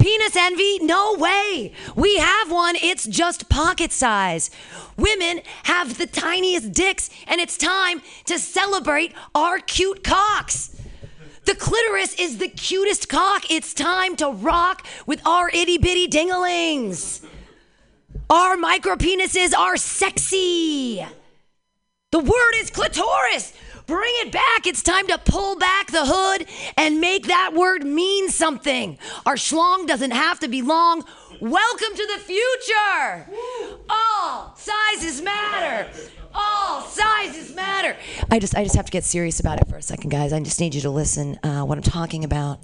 Penis 0.00 0.34
envy? 0.34 0.78
No 0.80 1.14
way. 1.14 1.72
We 1.94 2.16
have 2.16 2.50
one. 2.50 2.74
It's 2.76 3.06
just 3.06 3.48
pocket 3.48 3.92
size. 3.92 4.50
Women 4.96 5.42
have 5.64 5.98
the 5.98 6.06
tiniest 6.06 6.72
dicks, 6.72 7.10
and 7.26 7.40
it's 7.40 7.56
time 7.58 8.00
to 8.24 8.38
celebrate 8.38 9.12
our 9.34 9.58
cute 9.58 10.02
cocks. 10.02 10.74
The 11.44 11.54
clitoris 11.54 12.14
is 12.18 12.38
the 12.38 12.48
cutest 12.48 13.08
cock. 13.08 13.50
It's 13.50 13.74
time 13.74 14.16
to 14.16 14.30
rock 14.30 14.86
with 15.06 15.24
our 15.26 15.50
itty 15.50 15.78
bitty 15.78 16.08
dinglings. 16.08 17.24
Our 18.30 18.56
micro 18.56 18.96
penises 18.96 19.54
are 19.56 19.76
sexy. 19.76 21.04
The 22.12 22.18
word 22.18 22.52
is 22.56 22.70
clitoris. 22.70 23.52
Bring 23.90 24.12
it 24.18 24.30
back. 24.30 24.68
It's 24.68 24.84
time 24.84 25.08
to 25.08 25.18
pull 25.18 25.56
back 25.56 25.88
the 25.88 26.04
hood 26.04 26.46
and 26.76 27.00
make 27.00 27.26
that 27.26 27.54
word 27.54 27.82
mean 27.82 28.28
something. 28.28 28.96
Our 29.26 29.34
schlong 29.34 29.88
doesn't 29.88 30.12
have 30.12 30.38
to 30.40 30.48
be 30.48 30.62
long. 30.62 31.02
Welcome 31.40 31.96
to 31.96 32.06
the 32.14 32.20
future. 32.20 33.26
All 33.88 34.54
sizes 34.54 35.20
matter. 35.20 35.90
All 36.32 36.82
sizes 36.82 37.52
matter. 37.52 37.96
I 38.30 38.38
just, 38.38 38.54
I 38.54 38.62
just 38.62 38.76
have 38.76 38.86
to 38.86 38.92
get 38.92 39.02
serious 39.02 39.40
about 39.40 39.60
it 39.60 39.68
for 39.68 39.78
a 39.78 39.82
second, 39.82 40.10
guys. 40.10 40.32
I 40.32 40.38
just 40.38 40.60
need 40.60 40.76
you 40.76 40.82
to 40.82 40.90
listen. 40.90 41.40
Uh, 41.42 41.64
what 41.64 41.76
I'm 41.76 41.82
talking 41.82 42.22
about 42.22 42.60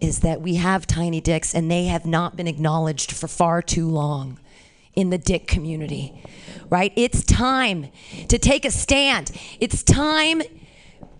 is 0.00 0.20
that 0.20 0.40
we 0.40 0.54
have 0.54 0.86
tiny 0.86 1.20
dicks, 1.20 1.54
and 1.54 1.70
they 1.70 1.84
have 1.84 2.06
not 2.06 2.34
been 2.34 2.46
acknowledged 2.46 3.12
for 3.12 3.28
far 3.28 3.60
too 3.60 3.88
long 3.88 4.40
in 4.94 5.10
the 5.10 5.18
dick 5.18 5.46
community. 5.46 6.14
Right? 6.70 6.94
It's 6.96 7.22
time 7.22 7.88
to 8.28 8.38
take 8.38 8.64
a 8.64 8.70
stand. 8.70 9.32
It's 9.60 9.82
time 9.82 10.40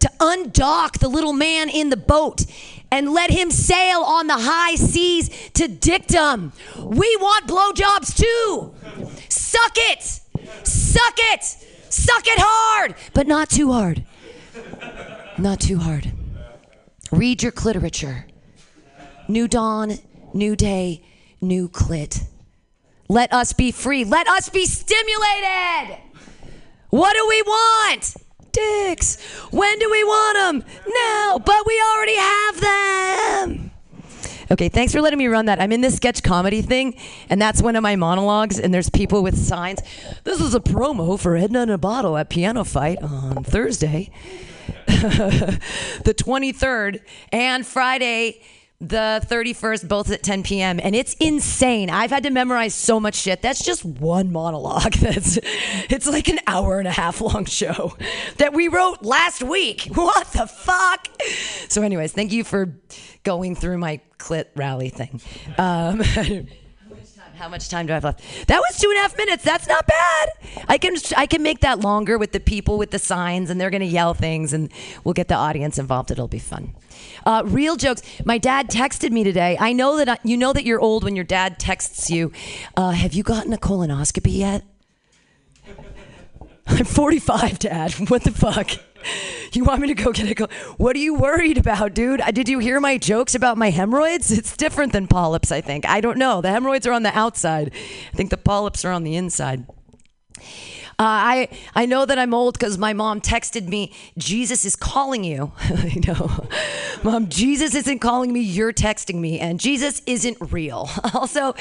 to 0.03 0.11
undock 0.21 0.99
the 0.99 1.09
little 1.09 1.33
man 1.33 1.69
in 1.69 1.91
the 1.91 1.97
boat 1.97 2.45
and 2.91 3.13
let 3.13 3.31
him 3.31 3.51
sail 3.51 4.03
on 4.03 4.27
the 4.27 4.37
high 4.37 4.75
seas 4.75 5.31
to 5.55 5.67
dictum. 5.67 6.53
We 6.79 7.17
want 7.21 7.47
blowjobs 7.47 8.15
too. 8.17 8.75
Suck 9.29 9.73
it. 9.77 10.03
Suck 10.65 11.15
it. 11.17 11.45
Suck 11.89 12.27
it 12.27 12.39
hard, 12.39 12.95
but 13.15 13.27
not 13.27 13.49
too 13.49 13.73
hard. 13.73 14.05
Not 15.39 15.61
too 15.61 15.79
hard. 15.79 16.13
Read 17.11 17.43
your 17.43 17.53
cliterature. 17.53 18.27
New 19.29 19.47
dawn, 19.47 19.99
new 20.35 20.57
day, 20.57 21.03
new 21.41 21.69
clit. 21.69 22.25
Let 23.09 23.33
us 23.33 23.53
be 23.53 23.71
free. 23.73 24.05
Let 24.05 24.27
us 24.29 24.49
be 24.49 24.67
stimulated. 24.67 25.99
What 26.91 27.15
do 27.15 27.27
we 27.29 27.43
want? 27.43 28.17
Dicks. 28.53 29.21
When 29.51 29.79
do 29.79 29.91
we 29.91 30.05
want 30.05 30.63
them? 30.63 30.71
Now. 30.87 31.39
But 31.45 31.67
we 31.67 31.83
already 31.95 32.17
have 32.17 32.61
them. 32.61 33.73
Okay, 34.53 34.69
thanks 34.69 34.93
for 34.93 35.01
letting 35.01 35.19
me 35.19 35.29
run 35.29 35.47
that. 35.47 35.63
I'm 35.63 35.73
in 35.73 35.81
this 35.81 35.97
sketch 35.97 36.23
comedy 36.23 36.61
thing, 36.61 36.95
and 37.31 37.41
that's 37.41 37.63
one 37.63 37.75
of 37.75 37.83
my 37.83 37.97
monologues, 37.97 38.61
and 38.61 38.73
there's 38.75 38.91
people 38.91 39.23
with 39.23 39.39
signs. 39.39 39.81
This 40.25 40.43
is 40.43 40.55
a 40.55 40.61
promo 40.61 41.19
for 41.19 41.37
Edna 41.37 41.63
in 41.63 41.71
a 41.71 41.79
Bottle 41.79 42.19
at 42.19 42.29
Piano 42.29 42.63
Fight 42.63 43.03
on 43.03 43.45
Thursday, 43.45 44.11
the 44.87 46.15
23rd, 46.15 47.01
and 47.33 47.67
Friday, 47.67 48.43
the 48.83 49.25
31st, 49.29 49.89
both 49.89 50.11
at 50.11 50.25
10 50.25 50.43
p.m. 50.43 50.81
And 50.83 50.97
it's 50.97 51.15
insane. 51.15 51.89
I've 51.89 52.11
had 52.11 52.25
to 52.25 52.31
memorize 52.31 52.75
so 52.75 52.99
much 52.99 53.15
shit. 53.15 53.41
That's 53.41 53.65
just 53.65 53.85
one 53.85 54.33
monologue. 54.33 54.93
That's 55.01 55.39
it's 55.89 56.07
like 56.07 56.29
an 56.29 56.41
hour 56.49 56.81
and 56.81 56.89
a 56.89 56.93
half 56.93 57.21
long 57.21 57.45
show 57.45 57.97
that 58.39 58.53
we 58.53 58.69
wrote 58.69 59.03
last 59.03 59.43
week. 59.43 59.89
What 60.03 60.27
the 60.33 60.49
fuck? 60.49 61.07
So, 61.69 61.83
anyways, 61.83 62.13
thank 62.13 62.33
you 62.33 62.43
for 62.43 62.75
going 63.23 63.55
through 63.55 63.79
my 63.79 64.01
clit 64.19 64.47
rally 64.57 64.89
thing. 64.89 65.21
Um, 65.59 66.01
How 67.37 67.49
much 67.49 67.69
time 67.69 67.87
do 67.87 67.93
I 67.93 67.95
have 67.95 68.05
left? 68.05 68.21
That 68.49 68.59
was 68.59 68.79
two 68.79 68.89
and 68.89 68.99
a 68.99 69.03
half 69.03 69.17
minutes. 69.17 69.45
That's 69.45 69.69
not 69.69 69.87
bad. 69.87 70.29
I 70.69 70.77
can 70.77 70.97
I 71.17 71.27
can 71.27 71.43
make 71.43 71.61
that 71.61 71.81
longer 71.81 72.19
with 72.19 72.33
the 72.33 72.41
people 72.41 72.79
with 72.79 72.91
the 72.91 72.99
signs, 72.99 73.49
and 73.49 73.61
they're 73.61 73.71
gonna 73.71 73.85
yell 73.85 74.15
things, 74.15 74.53
and 74.53 74.73
we'll 75.05 75.15
get 75.15 75.29
the 75.29 75.35
audience 75.35 75.79
involved. 75.79 76.11
It'll 76.11 76.29
be 76.29 76.39
fun. 76.39 76.75
Uh, 77.25 77.43
real 77.45 77.77
jokes. 77.77 78.03
My 78.25 78.39
dad 78.39 78.69
texted 78.69 79.11
me 79.11 79.25
today. 79.25 79.57
I 79.59 79.73
know 79.73 79.97
that 79.97 80.09
I, 80.09 80.19
you 80.25 80.37
know 80.37 80.53
that 80.53 80.65
you're 80.65 80.81
old 80.81 81.05
when 81.05 81.17
your 81.17 81.25
dad 81.25 81.59
texts 81.59 82.11
you. 82.11 82.33
Uh, 82.77 82.91
have 82.91 83.13
you 83.13 83.23
gotten 83.23 83.53
a 83.53 83.59
colonoscopy 83.59 84.37
yet? 84.37 84.65
I'm 86.67 86.85
45, 86.85 87.59
Dad. 87.59 87.93
What 88.09 88.25
the 88.25 88.31
fuck? 88.31 88.71
You 89.53 89.65
want 89.65 89.81
me 89.81 89.89
to 89.89 89.95
go 89.95 90.13
get 90.13 90.31
a? 90.31 90.35
Col- 90.35 90.49
what 90.77 90.95
are 90.95 91.01
you 91.01 91.15
worried 91.15 91.59
about, 91.59 91.93
dude? 91.93 92.23
Did 92.33 92.49
you 92.49 92.61
hear 92.61 92.79
my 92.81 92.99
jokes 92.99 93.35
about 93.35 93.59
my 93.59 93.71
hemorrhoids? 93.71 94.31
It's 94.31 94.57
different 94.57 94.93
than 94.93 95.09
polyps, 95.09 95.51
I 95.51 95.61
think. 95.61 95.87
I 95.87 96.01
don't 96.01 96.19
know. 96.19 96.41
The 96.41 96.51
hemorrhoids 96.51 96.87
are 96.87 96.93
on 96.93 97.03
the 97.03 97.17
outside. 97.17 97.73
I 97.75 98.17
think 98.17 98.31
the 98.31 98.37
polyps 98.37 98.85
are 98.85 98.93
on 98.93 99.03
the 99.03 99.17
inside. 99.17 99.67
Uh, 101.03 101.05
I 101.05 101.49
I 101.75 101.85
know 101.85 102.07
that 102.07 102.17
I'm 102.17 102.33
old 102.33 102.57
because 102.57 102.79
my 102.79 102.93
mom 102.93 103.21
texted 103.21 103.67
me, 103.67 103.93
"Jesus 104.17 104.65
is 104.65 104.77
calling 104.77 105.25
you." 105.25 105.51
I 105.61 106.01
know, 106.07 106.47
mom. 107.03 107.29
Jesus 107.29 107.75
isn't 107.75 107.99
calling 107.99 108.33
me. 108.33 108.41
You're 108.41 108.73
texting 108.73 109.17
me, 109.17 109.41
and 109.41 109.59
Jesus 109.59 110.01
isn't 110.07 110.39
real. 110.53 110.89
also, 111.15 111.57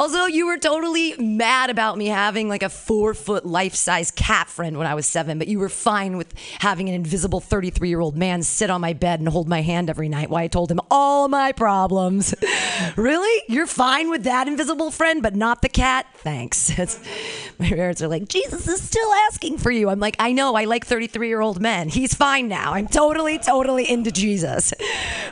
also, 0.00 0.24
you 0.24 0.46
were 0.46 0.56
totally 0.56 1.14
mad 1.18 1.68
about 1.68 1.98
me 1.98 2.06
having 2.06 2.48
like 2.48 2.62
a 2.62 2.70
four 2.70 3.12
foot 3.12 3.44
life 3.44 3.74
size 3.74 4.10
cat 4.10 4.48
friend 4.48 4.78
when 4.78 4.86
I 4.86 4.94
was 4.94 5.06
seven, 5.06 5.38
but 5.38 5.46
you 5.46 5.58
were 5.58 5.68
fine 5.68 6.16
with 6.16 6.32
having 6.58 6.88
an 6.88 6.94
invisible 6.94 7.38
33 7.38 7.90
year 7.90 8.00
old 8.00 8.16
man 8.16 8.42
sit 8.42 8.70
on 8.70 8.80
my 8.80 8.94
bed 8.94 9.20
and 9.20 9.28
hold 9.28 9.46
my 9.46 9.60
hand 9.60 9.90
every 9.90 10.08
night 10.08 10.30
while 10.30 10.42
I 10.42 10.48
told 10.48 10.70
him 10.70 10.80
all 10.90 11.28
my 11.28 11.52
problems. 11.52 12.34
really? 12.96 13.42
You're 13.46 13.66
fine 13.66 14.08
with 14.08 14.24
that 14.24 14.48
invisible 14.48 14.90
friend, 14.90 15.22
but 15.22 15.36
not 15.36 15.60
the 15.60 15.68
cat? 15.68 16.06
Thanks. 16.14 16.70
My 17.58 17.68
parents 17.68 18.00
are 18.00 18.08
like, 18.08 18.26
Jesus 18.26 18.66
is 18.66 18.82
still 18.82 19.12
asking 19.28 19.58
for 19.58 19.70
you. 19.70 19.90
I'm 19.90 20.00
like, 20.00 20.16
I 20.18 20.32
know, 20.32 20.54
I 20.54 20.64
like 20.64 20.86
33 20.86 21.28
year 21.28 21.42
old 21.42 21.60
men. 21.60 21.90
He's 21.90 22.14
fine 22.14 22.48
now. 22.48 22.72
I'm 22.72 22.86
totally, 22.86 23.38
totally 23.38 23.88
into 23.88 24.10
Jesus. 24.10 24.72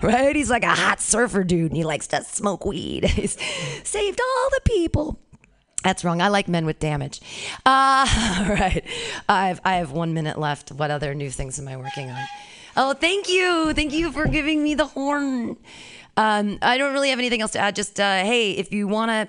Right? 0.01 0.37
He's 0.37 0.49
like 0.49 0.63
a 0.63 0.69
hot 0.69 1.01
surfer 1.01 1.43
dude 1.43 1.73
and 1.73 1.77
he 1.77 1.83
likes 1.83 2.07
to 2.09 2.23
smoke 2.23 2.65
weed. 2.65 3.05
He's 3.05 3.37
saved 3.83 4.21
all 4.21 4.51
the 4.51 4.58
people. 4.65 5.19
That's 5.85 6.05
wrong. 6.05 6.21
I 6.21 6.29
like 6.29 6.49
men 6.49 6.67
with 6.67 6.79
damage. 6.81 7.21
Uh, 7.65 8.07
all 8.41 8.55
right. 8.55 8.83
I've, 9.29 9.61
I 9.65 9.77
have 9.77 9.93
one 9.93 10.13
minute 10.13 10.39
left. 10.39 10.73
What 10.73 10.91
other 10.91 11.15
new 11.15 11.31
things 11.31 11.59
am 11.59 11.69
I 11.69 11.77
working 11.77 12.11
on? 12.11 12.23
Oh, 12.77 12.95
thank 12.95 13.29
you. 13.29 13.73
Thank 13.75 13.93
you 13.93 14.13
for 14.13 14.27
giving 14.27 14.63
me 14.63 14.75
the 14.75 14.87
horn. 14.87 15.57
Um, 16.17 16.59
I 16.63 16.79
don't 16.79 16.93
really 16.93 17.11
have 17.11 17.19
anything 17.19 17.41
else 17.41 17.53
to 17.53 17.59
add. 17.61 17.77
Just, 17.77 18.01
uh, 18.01 18.23
hey, 18.23 18.53
if 18.53 18.73
you 18.73 18.89
want 18.89 19.11
to 19.11 19.29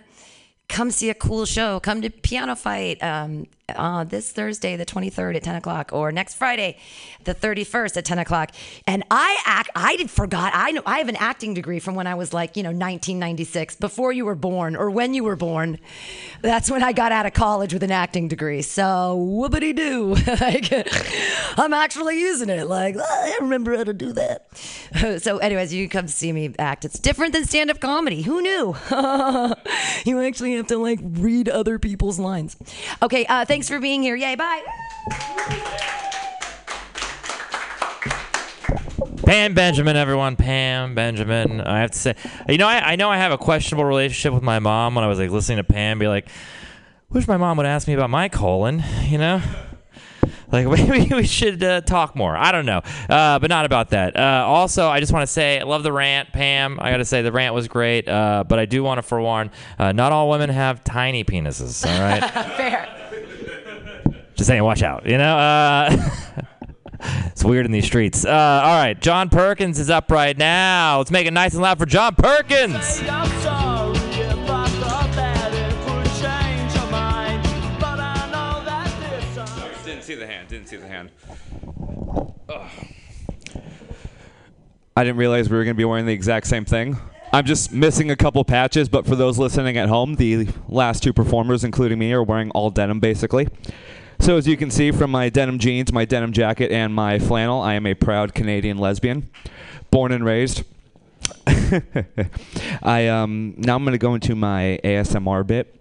come 0.68 0.91
see 0.91 1.10
a 1.10 1.14
cool 1.14 1.45
show, 1.45 1.80
come 1.80 2.01
to 2.01 2.10
Piano 2.10 2.56
Fight 2.56 3.01
um, 3.03 3.45
uh, 3.78 4.04
this 4.04 4.32
Thursday, 4.32 4.76
the 4.76 4.86
23rd 4.86 5.36
at 5.38 5.44
10 5.44 5.56
o'clock, 5.56 5.91
or 5.94 6.12
next 6.12 6.36
Friday, 6.36 6.78
the 7.24 7.36
31st 7.36 7.98
at 7.98 8.06
10 8.06 8.20
o'clock. 8.20 8.52
And 8.88 9.04
I 9.12 9.41
act, 9.46 9.70
I 9.76 9.96
did 9.96 10.10
forgot, 10.10 10.52
I 10.56 10.72
know, 10.72 10.82
I 10.86 11.00
have 11.00 11.10
an 11.10 11.16
acting 11.18 11.54
degree 11.54 11.80
from 11.80 11.96
when 11.96 12.08
I 12.08 12.16
was 12.16 12.34
like, 12.34 12.58
you 12.58 12.64
know, 12.64 12.70
1996, 12.70 13.76
before 13.76 14.12
you 14.12 14.26
were 14.26 14.36
born, 14.36 14.76
or 14.76 14.90
when 14.90 15.14
you 15.14 15.24
were 15.24 15.36
born. 15.36 15.80
That's 16.41 16.72
when 16.72 16.84
I 16.84 16.94
got 16.94 17.12
out 17.12 17.26
of 17.26 17.34
college 17.34 17.74
with 17.74 17.84
an 17.84 17.91
acting 17.91 18.28
degree. 18.28 18.62
So, 18.62 19.18
whoopity 19.20 19.76
doo. 19.76 20.16
like, 20.41 20.72
I'm 21.60 21.74
actually 21.74 22.20
using 22.20 22.50
it. 22.50 22.68
Like, 22.68 22.96
"Oh, 22.98 23.02
I 23.04 23.38
remember 23.41 23.76
how 23.76 23.84
to 23.84 23.94
do 23.94 24.14
that. 24.14 24.48
so, 25.22 25.38
anyways, 25.38 25.74
you 25.74 25.90
come 25.90 26.08
see 26.08 26.32
me 26.32 26.54
act. 26.58 26.86
It's 26.86 27.00
different 27.00 27.34
than 27.34 27.46
stand 27.46 27.70
up 27.70 27.80
comedy. 27.80 28.22
Who 28.22 28.41
knew? 28.41 28.76
you 30.06 30.22
actually 30.22 30.56
have 30.56 30.68
to 30.68 30.78
like 30.78 31.00
read 31.02 31.50
other 31.50 31.80
people's 31.80 32.20
lines. 32.20 32.56
Okay, 33.02 33.26
uh, 33.26 33.46
thanks 33.60 33.68
for 33.68 33.81
being 33.81 34.02
here. 34.02 34.15
Yay, 34.15 34.36
bye. 34.36 34.64
Pam 39.26 39.53
Benjamin, 39.53 39.98
everyone. 39.98 40.38
Pam 40.38 40.95
Benjamin. 40.95 41.60
I 41.60 41.81
have 41.81 41.91
to 41.91 41.99
say, 41.99 42.15
you 42.48 42.57
know, 42.57 42.65
I, 42.65 42.94
I 42.94 42.95
know 42.95 43.10
I 43.10 43.18
have 43.18 43.34
a 43.34 43.38
questionable 43.38 43.84
relationship 43.84 44.34
with 44.34 44.44
my 44.44 44.60
mom 44.60 44.95
when 44.95 45.03
I 45.03 45.07
was 45.07 45.19
like 45.19 45.30
listening 45.30 45.57
to 45.57 45.65
Pam 45.65 45.99
be 45.99 46.07
like, 46.07 46.30
wish 47.10 47.27
my 47.27 47.36
mom 47.36 47.57
would 47.57 47.65
ask 47.65 47.86
me 47.86 47.94
about 47.95 48.10
my 48.10 48.30
colon, 48.30 48.81
you 49.03 49.18
know? 49.18 49.41
Like 50.53 50.65
maybe 50.88 51.14
we 51.14 51.27
should 51.27 51.61
uh, 51.61 51.81
talk 51.81 52.15
more. 52.15 52.38
I 52.38 52.53
don't 52.53 52.65
know, 52.65 52.81
uh, 53.10 53.40
but 53.40 53.49
not 53.49 53.65
about 53.65 53.90
that. 53.90 54.15
Uh, 54.15 54.45
also, 54.48 54.88
I 54.88 55.02
just 55.02 55.11
want 55.11 55.23
to 55.23 55.27
say 55.27 55.60
I 55.60 55.64
love 55.64 55.84
the 55.84 55.91
rant, 55.91 56.31
Pam. 56.31 56.80
I 56.80 56.91
got 56.91 56.98
to 56.98 57.06
say 57.06 57.22
the 57.23 57.31
rant 57.34 57.53
was 57.53 57.68
great, 57.68 58.07
uh, 58.07 58.45
but 58.48 58.57
I 58.57 58.65
do 58.65 58.84
want 58.84 58.99
to 58.99 59.02
forewarn: 59.03 59.52
uh, 59.77 59.91
not 59.91 60.11
all 60.11 60.30
women 60.30 60.49
have 60.49 60.84
tiny 60.84 61.23
penises. 61.26 61.86
All 61.86 61.99
right, 61.99 62.23
Fair. 62.57 62.99
Just 64.40 64.48
saying, 64.48 64.64
watch 64.64 64.82
out. 64.84 65.06
You 65.06 65.18
know, 65.18 65.38
uh, 65.38 66.10
it's 67.26 67.44
weird 67.44 67.66
in 67.66 67.74
these 67.74 67.86
streets. 67.86 68.24
Uh, 68.24 68.30
all 68.30 68.82
right, 68.82 68.99
John 68.99 69.28
Perkins 69.28 69.78
is 69.80 69.90
up 69.90 70.10
right 70.10 70.38
now. 70.38 70.99
Let's 70.99 71.11
make 71.11 71.28
it 71.28 71.34
nice 71.34 71.53
and 71.53 71.61
loud 71.61 71.78
for 71.78 71.86
John 71.86 72.16
Perkins. 72.16 72.99
Didn't 79.84 80.03
see 80.03 80.16
the 80.16 80.26
hand. 80.26 80.48
Didn't 80.48 80.68
see 80.68 80.78
the 80.78 80.88
hand. 80.88 81.11
Ugh. 82.48 82.70
I 84.95 85.03
didn't 85.03 85.18
realize 85.18 85.49
we 85.49 85.57
were 85.57 85.66
going 85.66 85.76
to 85.76 85.78
be 85.78 85.84
wearing 85.84 86.06
the 86.06 86.14
exact 86.14 86.48
same 86.48 86.64
thing. 86.64 86.98
I'm 87.34 87.45
just 87.45 87.74
missing 87.74 88.10
a 88.10 88.16
couple 88.16 88.44
patches, 88.45 88.88
but 88.88 89.06
for 89.06 89.16
those 89.18 89.38
listening 89.38 89.78
at 89.78 89.90
home, 89.90 90.16
the 90.16 90.48
last 90.70 91.03
two 91.03 91.11
performers, 91.11 91.66
including 91.66 91.99
me, 91.99 92.14
are 92.14 92.24
wearing 92.24 92.52
all 92.52 92.70
denim 92.70 93.02
basically. 93.02 93.49
So 94.20 94.38
as 94.38 94.48
you 94.48 94.58
can 94.58 94.70
see 94.70 94.91
from 94.91 95.12
my 95.12 95.30
denim 95.30 95.60
jeans, 95.60 95.94
my 95.94 96.06
denim 96.06 96.34
jacket, 96.34 96.72
and 96.72 96.94
my 96.94 97.20
flannel, 97.20 97.62
I 97.62 97.76
am 97.76 97.86
a 97.86 97.94
proud 97.94 98.34
Canadian 98.34 98.78
lesbian, 98.78 99.30
born 99.91 100.12
and 100.12 100.24
raised. 100.26 100.64
I 102.84 103.08
um 103.08 103.56
now 103.58 103.76
I'm 103.76 103.84
gonna 103.86 103.98
go 103.98 104.14
into 104.14 104.36
my 104.36 104.80
ASMR 104.84 105.46
bit. 105.46 105.76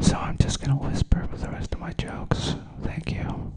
So 0.00 0.16
I'm 0.16 0.38
just 0.38 0.60
gonna 0.60 0.76
whisper 0.76 1.26
with 1.30 1.42
the 1.42 1.48
rest 1.50 1.74
of 1.74 1.80
my 1.80 1.92
jokes. 1.94 2.54
Thank 2.82 3.12
you. 3.12 3.52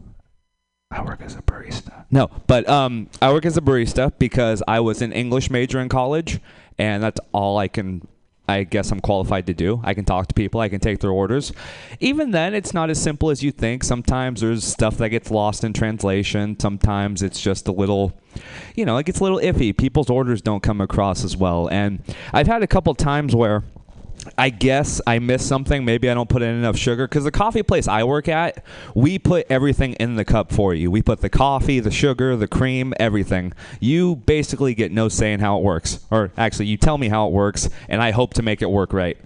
I 0.90 1.02
work 1.02 1.22
as 1.22 1.36
a 1.36 1.42
barista. 1.42 2.04
No, 2.10 2.30
but 2.46 2.68
um, 2.68 3.08
I 3.22 3.32
work 3.32 3.46
as 3.46 3.56
a 3.56 3.62
barista 3.62 4.12
because 4.18 4.62
I 4.68 4.80
was 4.80 5.00
an 5.00 5.12
English 5.12 5.50
major 5.50 5.80
in 5.80 5.88
college, 5.88 6.40
and 6.78 7.02
that's 7.02 7.20
all 7.32 7.56
I 7.56 7.68
can. 7.68 8.06
I 8.48 8.64
guess 8.64 8.90
I'm 8.90 9.00
qualified 9.00 9.46
to 9.46 9.54
do. 9.54 9.80
I 9.84 9.94
can 9.94 10.04
talk 10.04 10.26
to 10.28 10.34
people. 10.34 10.60
I 10.60 10.68
can 10.68 10.80
take 10.80 10.98
their 10.98 11.10
orders. 11.10 11.52
Even 12.00 12.32
then, 12.32 12.54
it's 12.54 12.74
not 12.74 12.90
as 12.90 13.00
simple 13.00 13.30
as 13.30 13.42
you 13.42 13.52
think. 13.52 13.84
Sometimes 13.84 14.40
there's 14.40 14.64
stuff 14.64 14.98
that 14.98 15.10
gets 15.10 15.30
lost 15.30 15.62
in 15.64 15.72
translation. 15.72 16.58
Sometimes 16.58 17.22
it's 17.22 17.40
just 17.40 17.68
a 17.68 17.72
little, 17.72 18.12
you 18.74 18.84
know, 18.84 18.96
it 18.98 19.06
gets 19.06 19.20
a 19.20 19.22
little 19.22 19.38
iffy. 19.38 19.76
People's 19.76 20.10
orders 20.10 20.42
don't 20.42 20.62
come 20.62 20.80
across 20.80 21.24
as 21.24 21.36
well. 21.36 21.68
And 21.70 22.02
I've 22.32 22.48
had 22.48 22.62
a 22.62 22.66
couple 22.66 22.94
times 22.94 23.34
where 23.34 23.62
I 24.38 24.50
guess 24.50 25.00
I 25.06 25.18
missed 25.18 25.46
something. 25.46 25.84
Maybe 25.84 26.08
I 26.08 26.14
don't 26.14 26.28
put 26.28 26.42
in 26.42 26.50
enough 26.50 26.76
sugar 26.76 27.06
because 27.08 27.24
the 27.24 27.30
coffee 27.30 27.62
place 27.62 27.88
I 27.88 28.04
work 28.04 28.28
at, 28.28 28.64
we 28.94 29.18
put 29.18 29.46
everything 29.50 29.94
in 29.94 30.16
the 30.16 30.24
cup 30.24 30.52
for 30.52 30.74
you. 30.74 30.90
We 30.90 31.02
put 31.02 31.20
the 31.20 31.28
coffee, 31.28 31.80
the 31.80 31.90
sugar, 31.90 32.36
the 32.36 32.46
cream, 32.46 32.94
everything. 33.00 33.52
You 33.80 34.16
basically 34.16 34.74
get 34.74 34.92
no 34.92 35.08
say 35.08 35.32
in 35.32 35.40
how 35.40 35.58
it 35.58 35.64
works, 35.64 36.04
or 36.10 36.30
actually, 36.36 36.66
you 36.66 36.76
tell 36.76 36.98
me 36.98 37.08
how 37.08 37.26
it 37.26 37.32
works, 37.32 37.68
and 37.88 38.02
I 38.02 38.10
hope 38.10 38.34
to 38.34 38.42
make 38.42 38.62
it 38.62 38.70
work 38.70 38.92
right. 38.92 39.18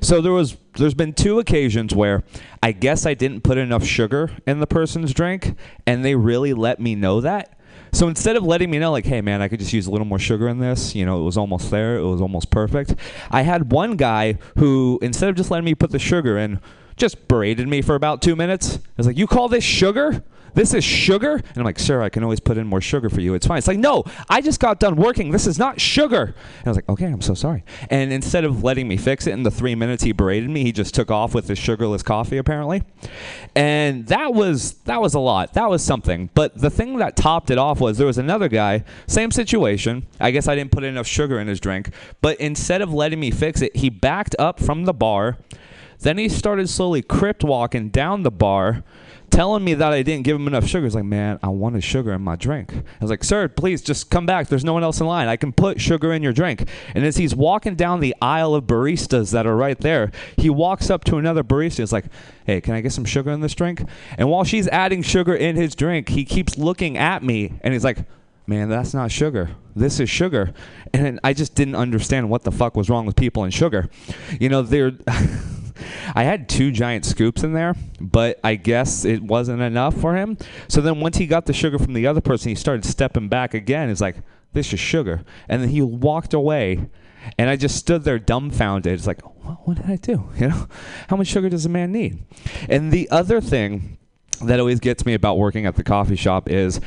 So 0.00 0.20
there 0.20 0.32
was, 0.32 0.56
there's 0.76 0.94
been 0.94 1.12
two 1.12 1.38
occasions 1.38 1.94
where 1.94 2.24
I 2.62 2.72
guess 2.72 3.06
I 3.06 3.14
didn't 3.14 3.42
put 3.42 3.58
enough 3.58 3.84
sugar 3.84 4.30
in 4.46 4.60
the 4.60 4.66
person's 4.66 5.12
drink, 5.12 5.56
and 5.86 6.04
they 6.04 6.14
really 6.14 6.54
let 6.54 6.80
me 6.80 6.94
know 6.94 7.20
that. 7.20 7.59
So 7.92 8.08
instead 8.08 8.36
of 8.36 8.44
letting 8.44 8.70
me 8.70 8.78
know, 8.78 8.92
like, 8.92 9.06
hey 9.06 9.20
man, 9.20 9.42
I 9.42 9.48
could 9.48 9.58
just 9.58 9.72
use 9.72 9.86
a 9.86 9.90
little 9.90 10.06
more 10.06 10.18
sugar 10.18 10.48
in 10.48 10.58
this, 10.58 10.94
you 10.94 11.04
know, 11.04 11.20
it 11.20 11.24
was 11.24 11.36
almost 11.36 11.70
there, 11.70 11.96
it 11.96 12.04
was 12.04 12.20
almost 12.20 12.50
perfect. 12.50 12.94
I 13.30 13.42
had 13.42 13.72
one 13.72 13.96
guy 13.96 14.38
who, 14.56 14.98
instead 15.02 15.28
of 15.28 15.36
just 15.36 15.50
letting 15.50 15.64
me 15.64 15.74
put 15.74 15.90
the 15.90 15.98
sugar 15.98 16.38
in, 16.38 16.60
just 16.96 17.28
berated 17.28 17.66
me 17.66 17.82
for 17.82 17.94
about 17.94 18.22
two 18.22 18.36
minutes. 18.36 18.76
I 18.76 18.80
was 18.96 19.06
like, 19.06 19.18
you 19.18 19.26
call 19.26 19.48
this 19.48 19.64
sugar? 19.64 20.22
This 20.54 20.74
is 20.74 20.84
sugar? 20.84 21.34
And 21.34 21.56
I'm 21.56 21.64
like, 21.64 21.78
sir, 21.78 22.02
I 22.02 22.08
can 22.08 22.22
always 22.22 22.40
put 22.40 22.58
in 22.58 22.66
more 22.66 22.80
sugar 22.80 23.08
for 23.08 23.20
you. 23.20 23.34
It's 23.34 23.46
fine. 23.46 23.58
It's 23.58 23.68
like, 23.68 23.78
no, 23.78 24.04
I 24.28 24.40
just 24.40 24.60
got 24.60 24.80
done 24.80 24.96
working. 24.96 25.30
This 25.30 25.46
is 25.46 25.58
not 25.58 25.80
sugar. 25.80 26.22
And 26.58 26.66
I 26.66 26.70
was 26.70 26.76
like, 26.76 26.88
okay, 26.88 27.06
I'm 27.06 27.20
so 27.20 27.34
sorry. 27.34 27.64
And 27.88 28.12
instead 28.12 28.44
of 28.44 28.62
letting 28.62 28.88
me 28.88 28.96
fix 28.96 29.26
it 29.26 29.32
in 29.32 29.42
the 29.42 29.50
three 29.50 29.74
minutes 29.74 30.02
he 30.02 30.12
berated 30.12 30.50
me, 30.50 30.62
he 30.62 30.72
just 30.72 30.94
took 30.94 31.10
off 31.10 31.34
with 31.34 31.48
his 31.48 31.58
sugarless 31.58 32.02
coffee, 32.02 32.36
apparently. 32.36 32.82
And 33.54 34.06
that 34.06 34.34
was 34.34 34.74
that 34.84 35.00
was 35.00 35.14
a 35.14 35.20
lot. 35.20 35.54
That 35.54 35.68
was 35.68 35.82
something. 35.82 36.30
But 36.34 36.60
the 36.60 36.70
thing 36.70 36.96
that 36.98 37.16
topped 37.16 37.50
it 37.50 37.58
off 37.58 37.80
was 37.80 37.98
there 37.98 38.06
was 38.06 38.18
another 38.18 38.48
guy, 38.48 38.84
same 39.06 39.30
situation. 39.30 40.06
I 40.18 40.30
guess 40.30 40.48
I 40.48 40.54
didn't 40.54 40.72
put 40.72 40.84
enough 40.84 41.06
sugar 41.06 41.38
in 41.38 41.48
his 41.48 41.60
drink. 41.60 41.90
But 42.20 42.38
instead 42.40 42.82
of 42.82 42.92
letting 42.92 43.20
me 43.20 43.30
fix 43.30 43.62
it, 43.62 43.76
he 43.76 43.90
backed 43.90 44.36
up 44.38 44.60
from 44.60 44.84
the 44.84 44.92
bar. 44.92 45.38
Then 46.00 46.16
he 46.16 46.28
started 46.28 46.68
slowly 46.68 47.02
crypt 47.02 47.44
walking 47.44 47.90
down 47.90 48.22
the 48.22 48.30
bar, 48.30 48.82
telling 49.30 49.64
me 49.64 49.74
that 49.74 49.92
I 49.92 50.02
didn't 50.02 50.24
give 50.24 50.36
him 50.36 50.46
enough 50.46 50.66
sugar. 50.66 50.84
He's 50.84 50.94
like, 50.94 51.04
man, 51.04 51.38
I 51.42 51.48
wanted 51.48 51.82
sugar 51.82 52.12
in 52.12 52.22
my 52.22 52.36
drink. 52.36 52.74
I 52.74 52.82
was 53.00 53.10
like, 53.10 53.24
sir, 53.24 53.48
please 53.48 53.82
just 53.82 54.10
come 54.10 54.26
back. 54.26 54.48
There's 54.48 54.64
no 54.64 54.72
one 54.72 54.82
else 54.82 55.00
in 55.00 55.06
line. 55.06 55.28
I 55.28 55.36
can 55.36 55.52
put 55.52 55.80
sugar 55.80 56.12
in 56.12 56.22
your 56.22 56.32
drink. 56.32 56.68
And 56.94 57.04
as 57.04 57.16
he's 57.16 57.34
walking 57.34 57.74
down 57.74 58.00
the 58.00 58.14
aisle 58.20 58.54
of 58.54 58.64
baristas 58.64 59.32
that 59.32 59.46
are 59.46 59.56
right 59.56 59.78
there, 59.78 60.10
he 60.36 60.50
walks 60.50 60.90
up 60.90 61.04
to 61.04 61.16
another 61.16 61.42
barista. 61.42 61.78
He's 61.78 61.92
like, 61.92 62.06
hey, 62.44 62.60
can 62.60 62.74
I 62.74 62.80
get 62.80 62.92
some 62.92 63.04
sugar 63.04 63.30
in 63.30 63.40
this 63.40 63.54
drink? 63.54 63.82
And 64.18 64.28
while 64.28 64.44
she's 64.44 64.68
adding 64.68 65.02
sugar 65.02 65.34
in 65.34 65.56
his 65.56 65.74
drink, 65.74 66.08
he 66.10 66.24
keeps 66.24 66.58
looking 66.58 66.96
at 66.98 67.22
me 67.22 67.58
and 67.62 67.72
he's 67.72 67.84
like, 67.84 67.98
man, 68.46 68.68
that's 68.68 68.92
not 68.92 69.10
sugar. 69.10 69.50
This 69.76 70.00
is 70.00 70.10
sugar. 70.10 70.52
And 70.92 71.20
I 71.22 71.32
just 71.32 71.54
didn't 71.54 71.76
understand 71.76 72.28
what 72.28 72.42
the 72.42 72.50
fuck 72.50 72.76
was 72.76 72.90
wrong 72.90 73.06
with 73.06 73.16
people 73.16 73.44
and 73.44 73.54
sugar. 73.54 73.88
You 74.38 74.48
know, 74.48 74.62
they're. 74.62 74.92
I 76.14 76.24
had 76.24 76.48
two 76.48 76.70
giant 76.70 77.04
scoops 77.04 77.42
in 77.42 77.52
there, 77.52 77.74
but 78.00 78.38
I 78.44 78.54
guess 78.56 79.04
it 79.04 79.22
wasn't 79.22 79.62
enough 79.62 79.96
for 80.00 80.16
him. 80.16 80.36
So 80.68 80.80
then 80.80 81.00
once 81.00 81.16
he 81.16 81.26
got 81.26 81.46
the 81.46 81.52
sugar 81.52 81.78
from 81.78 81.94
the 81.94 82.06
other 82.06 82.20
person, 82.20 82.50
he 82.50 82.54
started 82.54 82.84
stepping 82.84 83.28
back 83.28 83.54
again. 83.54 83.88
He's 83.88 84.00
like, 84.00 84.16
this 84.52 84.72
is 84.72 84.80
sugar. 84.80 85.22
And 85.48 85.62
then 85.62 85.68
he 85.68 85.82
walked 85.82 86.34
away. 86.34 86.88
And 87.38 87.50
I 87.50 87.56
just 87.56 87.76
stood 87.76 88.04
there 88.04 88.18
dumbfounded. 88.18 88.92
It's 88.92 89.06
like, 89.06 89.22
what, 89.44 89.66
what 89.66 89.76
did 89.76 89.86
I 89.86 89.96
do? 89.96 90.30
You 90.38 90.48
know, 90.48 90.66
how 91.08 91.16
much 91.16 91.26
sugar 91.26 91.48
does 91.48 91.66
a 91.66 91.68
man 91.68 91.92
need? 91.92 92.18
And 92.68 92.92
the 92.92 93.10
other 93.10 93.40
thing 93.40 93.98
that 94.42 94.58
always 94.58 94.80
gets 94.80 95.04
me 95.04 95.14
about 95.14 95.38
working 95.38 95.66
at 95.66 95.76
the 95.76 95.84
coffee 95.84 96.16
shop 96.16 96.48
is 96.48 96.80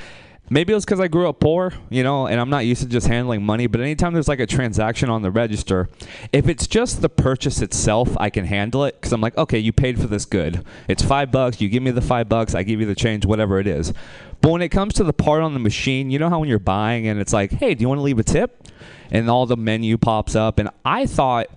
maybe 0.50 0.74
it 0.74 0.76
was 0.76 0.86
because 0.86 1.00
I 1.00 1.08
grew 1.08 1.28
up 1.28 1.40
poor, 1.40 1.74
you 1.90 2.04
know, 2.04 2.28
and 2.28 2.40
I'm 2.40 2.50
not 2.50 2.66
used 2.66 2.82
to 2.82 2.88
just 2.88 3.08
handling 3.08 3.44
money. 3.44 3.68
But 3.68 3.82
anytime 3.82 4.14
there's 4.14 4.28
like 4.28 4.40
a 4.40 4.46
transaction 4.46 5.10
on 5.10 5.22
the 5.22 5.32
register, 5.32 5.90
if 6.32 6.48
it's 6.48 6.68
just 6.68 7.02
the 7.02 7.10
purchase 7.10 7.62
itself, 7.62 8.16
I 8.18 8.30
can 8.30 8.46
handle 8.46 8.86
it 8.86 8.96
because 8.96 9.14
I'm 9.14 9.22
like, 9.22 9.38
okay, 9.38 9.60
you 9.60 9.72
paid 9.72 10.00
for 10.00 10.08
this 10.08 10.26
good. 10.26 10.66
It's 10.88 11.04
five 11.04 11.32
bucks. 11.32 11.62
You 11.62 11.70
give 11.70 11.84
me 11.84 11.92
the 11.92 12.02
five 12.02 12.30
bucks. 12.30 12.56
I 12.56 12.64
give 12.64 12.80
you 12.80 12.86
the 12.86 12.96
change, 12.96 13.26
whatever 13.26 13.60
it 13.60 13.68
is. 13.68 13.94
But 14.42 14.52
when 14.52 14.62
it 14.62 14.70
comes 14.70 14.94
to 14.96 15.04
the 15.04 15.14
part 15.14 15.42
on 15.42 15.54
the 15.54 15.60
machine, 15.60 16.12
you 16.12 16.20
know 16.20 16.30
how 16.30 16.40
when 16.40 16.50
you're 16.50 16.60
buying 16.60 17.08
and 17.08 17.20
it's 17.20 17.32
like, 17.34 17.52
hey, 17.52 17.74
do 17.74 17.82
you 17.82 17.88
want 17.88 18.00
to 18.00 18.04
leave 18.04 18.20
a 18.20 18.24
tip? 18.24 18.68
And 19.10 19.30
all 19.30 19.46
the 19.46 19.56
menu 19.56 19.98
pops 19.98 20.36
up, 20.36 20.58
and 20.60 20.70
I 20.84 21.06
thought 21.06 21.48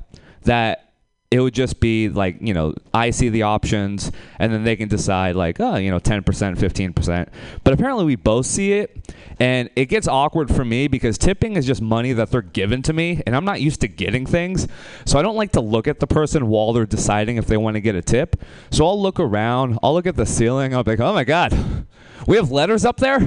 that 0.43 0.86
it 1.31 1.41
would 1.41 1.55
just 1.55 1.81
be 1.81 2.09
like 2.09 2.37
you 2.41 2.55
know 2.55 2.75
i 2.95 3.11
see 3.11 3.29
the 3.29 3.43
options 3.43 4.13
and 4.39 4.53
then 4.53 4.65
they 4.65 4.77
can 4.77 4.89
decide 4.89 5.35
like 5.35 5.59
oh 5.61 5.77
you 5.77 5.91
know 5.91 5.99
10% 5.99 6.23
15% 6.23 7.29
but 7.65 7.75
apparently 7.75 8.05
we 8.05 8.17
both 8.17 8.47
see 8.47 8.73
it 8.73 9.15
and 9.39 9.69
it 9.77 9.87
gets 9.87 10.09
awkward 10.09 10.55
for 10.55 10.65
me 10.65 10.89
because 10.89 11.19
tipping 11.19 11.57
is 11.57 11.67
just 11.67 11.83
money 11.83 12.13
that 12.13 12.31
they're 12.31 12.43
given 12.43 12.81
to 12.83 12.93
me 12.93 13.23
and 13.27 13.35
i'm 13.35 13.45
not 13.45 13.61
used 13.61 13.81
to 13.81 13.89
getting 13.89 14.25
things. 14.27 14.69
So 15.05 15.19
i 15.19 15.23
don't 15.23 15.37
like 15.37 15.53
to 15.53 15.61
look 15.61 15.89
at 15.89 16.01
the 16.01 16.07
person 16.07 16.49
while 16.49 16.73
they're 16.73 16.87
deciding 16.87 17.37
if 17.37 17.47
they 17.47 17.57
want 17.57 17.75
to 17.75 17.81
get 17.81 17.95
a 17.95 18.03
tip. 18.03 18.37
So 18.71 18.87
i'll 18.87 19.01
look 19.01 19.19
around 19.19 19.79
i'll 19.83 19.95
look 19.95 20.07
at 20.07 20.17
the 20.17 20.27
ceiling 20.27 20.75
i'll 20.75 20.85
be 20.85 20.93
like 20.93 21.01
oh 21.01 21.13
my 21.13 21.25
god 21.25 21.87
we 22.27 22.37
have 22.37 22.51
letters 22.51 22.85
up 22.85 22.97
there? 22.97 23.19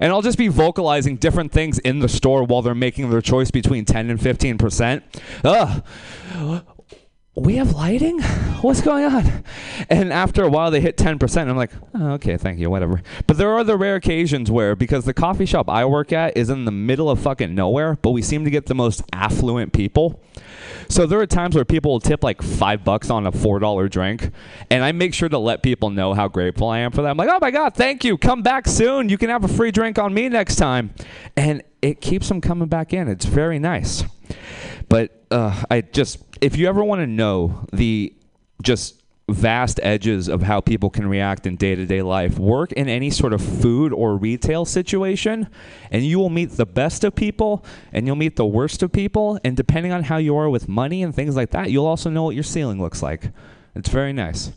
And 0.00 0.12
i'll 0.12 0.22
just 0.22 0.38
be 0.38 0.48
vocalizing 0.48 1.16
different 1.16 1.52
things 1.52 1.78
in 1.78 2.00
the 2.00 2.08
store 2.08 2.44
while 2.44 2.62
they're 2.62 2.74
making 2.74 3.10
their 3.10 3.22
choice 3.22 3.50
between 3.50 3.84
10 3.84 4.10
and 4.10 4.20
15% 4.20 5.02
Ugh 5.44 6.66
we 7.36 7.56
have 7.56 7.74
lighting? 7.74 8.20
What's 8.62 8.80
going 8.80 9.04
on? 9.04 9.44
And 9.90 10.10
after 10.10 10.42
a 10.42 10.48
while, 10.48 10.70
they 10.70 10.80
hit 10.80 10.96
10%. 10.96 11.48
I'm 11.48 11.56
like, 11.56 11.70
oh, 11.94 12.12
okay, 12.12 12.38
thank 12.38 12.58
you, 12.58 12.70
whatever. 12.70 13.02
But 13.26 13.36
there 13.36 13.52
are 13.52 13.62
the 13.62 13.76
rare 13.76 13.96
occasions 13.96 14.50
where, 14.50 14.74
because 14.74 15.04
the 15.04 15.12
coffee 15.12 15.44
shop 15.44 15.68
I 15.68 15.84
work 15.84 16.12
at 16.12 16.36
is 16.36 16.48
in 16.48 16.64
the 16.64 16.72
middle 16.72 17.10
of 17.10 17.20
fucking 17.20 17.54
nowhere, 17.54 17.98
but 18.00 18.12
we 18.12 18.22
seem 18.22 18.44
to 18.44 18.50
get 18.50 18.66
the 18.66 18.74
most 18.74 19.02
affluent 19.12 19.74
people. 19.74 20.18
So 20.88 21.04
there 21.04 21.20
are 21.20 21.26
times 21.26 21.54
where 21.54 21.66
people 21.66 21.92
will 21.92 22.00
tip 22.00 22.24
like 22.24 22.40
five 22.40 22.84
bucks 22.84 23.10
on 23.10 23.26
a 23.26 23.32
four 23.32 23.58
dollar 23.58 23.88
drink, 23.88 24.30
and 24.70 24.82
I 24.82 24.92
make 24.92 25.14
sure 25.14 25.28
to 25.28 25.38
let 25.38 25.62
people 25.62 25.90
know 25.90 26.14
how 26.14 26.28
grateful 26.28 26.68
I 26.68 26.78
am 26.78 26.92
for 26.92 27.02
that. 27.02 27.10
I'm 27.10 27.16
like, 27.16 27.28
oh 27.28 27.38
my 27.40 27.50
god, 27.50 27.74
thank 27.74 28.04
you. 28.04 28.16
Come 28.16 28.42
back 28.42 28.66
soon. 28.68 29.08
You 29.08 29.18
can 29.18 29.28
have 29.28 29.44
a 29.44 29.48
free 29.48 29.72
drink 29.72 29.98
on 29.98 30.14
me 30.14 30.28
next 30.28 30.56
time, 30.56 30.94
and 31.36 31.62
it 31.82 32.00
keeps 32.00 32.28
them 32.28 32.40
coming 32.40 32.68
back 32.68 32.92
in. 32.92 33.08
It's 33.08 33.26
very 33.26 33.58
nice. 33.58 34.04
But 34.88 35.24
uh, 35.30 35.62
I 35.70 35.80
just, 35.80 36.18
if 36.40 36.56
you 36.56 36.68
ever 36.68 36.84
want 36.84 37.00
to 37.00 37.06
know 37.06 37.66
the 37.72 38.12
just 38.62 39.02
vast 39.28 39.80
edges 39.82 40.28
of 40.28 40.42
how 40.42 40.60
people 40.60 40.88
can 40.88 41.08
react 41.08 41.46
in 41.46 41.56
day 41.56 41.74
to 41.74 41.84
day 41.84 42.02
life, 42.02 42.38
work 42.38 42.72
in 42.72 42.88
any 42.88 43.10
sort 43.10 43.32
of 43.32 43.42
food 43.42 43.92
or 43.92 44.16
retail 44.16 44.64
situation, 44.64 45.48
and 45.90 46.04
you 46.04 46.18
will 46.18 46.30
meet 46.30 46.52
the 46.52 46.66
best 46.66 47.02
of 47.02 47.14
people 47.14 47.64
and 47.92 48.06
you'll 48.06 48.16
meet 48.16 48.36
the 48.36 48.46
worst 48.46 48.82
of 48.82 48.92
people. 48.92 49.38
And 49.44 49.56
depending 49.56 49.92
on 49.92 50.04
how 50.04 50.18
you 50.18 50.36
are 50.36 50.48
with 50.48 50.68
money 50.68 51.02
and 51.02 51.14
things 51.14 51.34
like 51.34 51.50
that, 51.50 51.70
you'll 51.70 51.86
also 51.86 52.08
know 52.08 52.22
what 52.22 52.34
your 52.34 52.44
ceiling 52.44 52.80
looks 52.80 53.02
like. 53.02 53.30
It's 53.74 53.88
very 53.88 54.12
nice. 54.12 54.52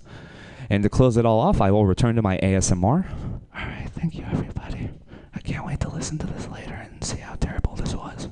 And 0.69 0.83
to 0.83 0.89
close 0.89 1.17
it 1.17 1.25
all 1.25 1.39
off, 1.39 1.61
I 1.61 1.71
will 1.71 1.87
return 1.87 2.15
to 2.15 2.21
my 2.21 2.37
ASMR. 2.37 2.83
All 2.83 3.65
right, 3.65 3.89
thank 3.95 4.15
you, 4.15 4.23
everybody. 4.31 4.91
I 5.33 5.39
can't 5.39 5.65
wait 5.65 5.79
to 5.79 5.89
listen 5.89 6.19
to 6.19 6.27
this 6.27 6.47
later 6.47 6.75
and 6.75 7.03
see 7.03 7.17
how 7.17 7.33
terrible 7.35 7.75
this 7.75 7.95
was. 7.95 8.29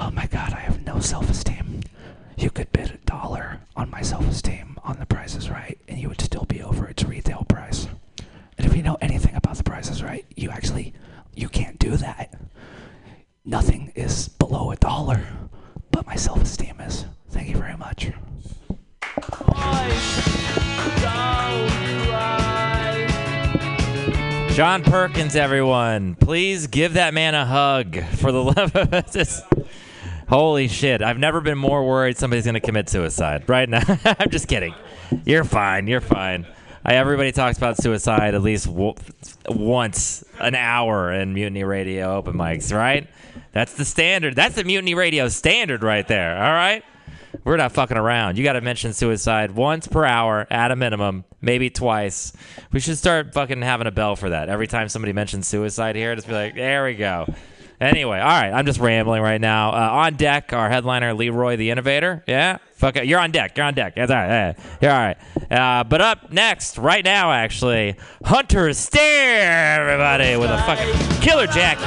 Oh 0.00 0.12
my 0.12 0.26
god, 0.26 0.52
I 0.52 0.60
have 0.60 0.86
no 0.86 1.00
self 1.00 1.28
esteem. 1.28 1.80
You 2.36 2.50
could 2.50 2.70
bid 2.70 2.92
a 2.92 2.98
dollar 2.98 3.58
on 3.74 3.90
my 3.90 4.00
self 4.00 4.28
esteem 4.28 4.78
on 4.84 4.96
the 5.00 5.06
Price 5.06 5.34
is 5.34 5.50
Right, 5.50 5.76
and 5.88 5.98
you 5.98 6.08
would 6.08 6.20
still 6.20 6.44
be 6.44 6.62
over 6.62 6.86
its 6.86 7.02
retail 7.02 7.44
price. 7.48 7.88
And 8.56 8.64
if 8.64 8.76
you 8.76 8.82
know 8.84 8.96
anything 9.00 9.34
about 9.34 9.56
the 9.56 9.64
Price 9.64 9.90
is 9.90 10.00
Right, 10.02 10.24
you 10.36 10.50
actually 10.50 10.94
you 11.34 11.48
can't 11.48 11.80
do 11.80 11.96
that. 11.96 12.32
Nothing 13.44 13.90
is 13.96 14.28
below 14.28 14.70
a 14.70 14.76
dollar, 14.76 15.20
but 15.90 16.06
my 16.06 16.14
self 16.14 16.42
esteem 16.42 16.80
is. 16.80 17.04
Thank 17.30 17.48
you 17.48 17.56
very 17.56 17.76
much. 17.76 18.12
John 24.54 24.82
Perkins, 24.82 25.34
everyone, 25.34 26.14
please 26.16 26.68
give 26.68 26.94
that 26.94 27.14
man 27.14 27.34
a 27.34 27.44
hug 27.44 28.00
for 28.16 28.30
the 28.30 28.42
love 28.42 28.74
of 28.76 28.92
us. 29.16 29.42
Holy 30.28 30.68
shit! 30.68 31.00
I've 31.02 31.18
never 31.18 31.40
been 31.40 31.56
more 31.56 31.86
worried 31.86 32.18
somebody's 32.18 32.44
gonna 32.44 32.60
commit 32.60 32.88
suicide. 32.88 33.48
Right 33.48 33.68
now, 33.68 33.82
I'm 34.04 34.30
just 34.30 34.46
kidding. 34.46 34.74
You're 35.24 35.44
fine. 35.44 35.86
You're 35.86 36.02
fine. 36.02 36.46
I, 36.84 36.94
everybody 36.94 37.32
talks 37.32 37.56
about 37.58 37.76
suicide 37.76 38.34
at 38.34 38.42
least 38.42 38.66
w- 38.66 38.94
once 39.48 40.24
an 40.38 40.54
hour 40.54 41.12
in 41.12 41.32
Mutiny 41.32 41.64
Radio 41.64 42.16
open 42.16 42.34
mics, 42.34 42.74
right? 42.74 43.08
That's 43.52 43.74
the 43.74 43.84
standard. 43.84 44.36
That's 44.36 44.54
the 44.54 44.64
Mutiny 44.64 44.94
Radio 44.94 45.28
standard 45.28 45.82
right 45.82 46.06
there. 46.06 46.36
All 46.36 46.52
right. 46.52 46.84
We're 47.44 47.56
not 47.56 47.72
fucking 47.72 47.96
around. 47.96 48.38
You 48.38 48.44
got 48.44 48.54
to 48.54 48.60
mention 48.60 48.92
suicide 48.92 49.52
once 49.52 49.86
per 49.86 50.04
hour 50.04 50.46
at 50.50 50.70
a 50.70 50.76
minimum, 50.76 51.24
maybe 51.40 51.70
twice. 51.70 52.32
We 52.72 52.80
should 52.80 52.98
start 52.98 53.34
fucking 53.34 53.62
having 53.62 53.86
a 53.86 53.90
bell 53.90 54.16
for 54.16 54.30
that. 54.30 54.48
Every 54.48 54.66
time 54.66 54.88
somebody 54.88 55.12
mentions 55.12 55.46
suicide 55.46 55.96
here, 55.96 56.14
just 56.14 56.26
be 56.26 56.34
like, 56.34 56.54
there 56.54 56.84
we 56.84 56.94
go. 56.94 57.26
Anyway, 57.80 58.18
all 58.18 58.26
right. 58.26 58.50
I'm 58.52 58.66
just 58.66 58.80
rambling 58.80 59.22
right 59.22 59.40
now. 59.40 59.70
Uh, 59.70 60.04
on 60.04 60.14
deck, 60.14 60.52
our 60.52 60.68
headliner, 60.68 61.14
Leroy 61.14 61.56
the 61.56 61.70
Innovator. 61.70 62.24
Yeah? 62.26 62.58
Fuck 62.74 62.96
it. 62.96 63.06
You're 63.06 63.20
on 63.20 63.30
deck. 63.30 63.56
You're 63.56 63.66
on 63.66 63.74
deck. 63.74 63.94
That's 63.94 64.10
all 64.10 64.16
right. 64.16 64.56
You're 64.80 64.90
all 64.90 64.98
right. 64.98 65.16
Uh, 65.50 65.84
but 65.84 66.00
up 66.00 66.32
next, 66.32 66.78
right 66.78 67.04
now, 67.04 67.30
actually, 67.30 67.96
Hunter 68.24 68.72
Stare, 68.72 69.88
everybody, 69.88 70.36
with 70.36 70.50
a 70.50 70.58
fucking 70.58 71.20
killer 71.20 71.46
jacket. 71.46 71.84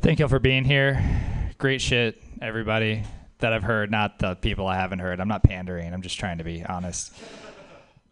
Thank 0.00 0.20
y'all 0.20 0.28
for 0.28 0.38
being 0.38 0.64
here. 0.64 1.04
Great 1.58 1.80
shit, 1.80 2.22
everybody 2.40 3.02
that 3.40 3.52
I've 3.52 3.62
heard, 3.62 3.90
not 3.90 4.18
the 4.18 4.36
people 4.36 4.66
I 4.66 4.76
haven't 4.76 5.00
heard. 5.00 5.20
I'm 5.20 5.28
not 5.28 5.42
pandering. 5.42 5.92
I'm 5.92 6.02
just 6.02 6.18
trying 6.18 6.38
to 6.38 6.44
be 6.44 6.64
honest. 6.64 7.12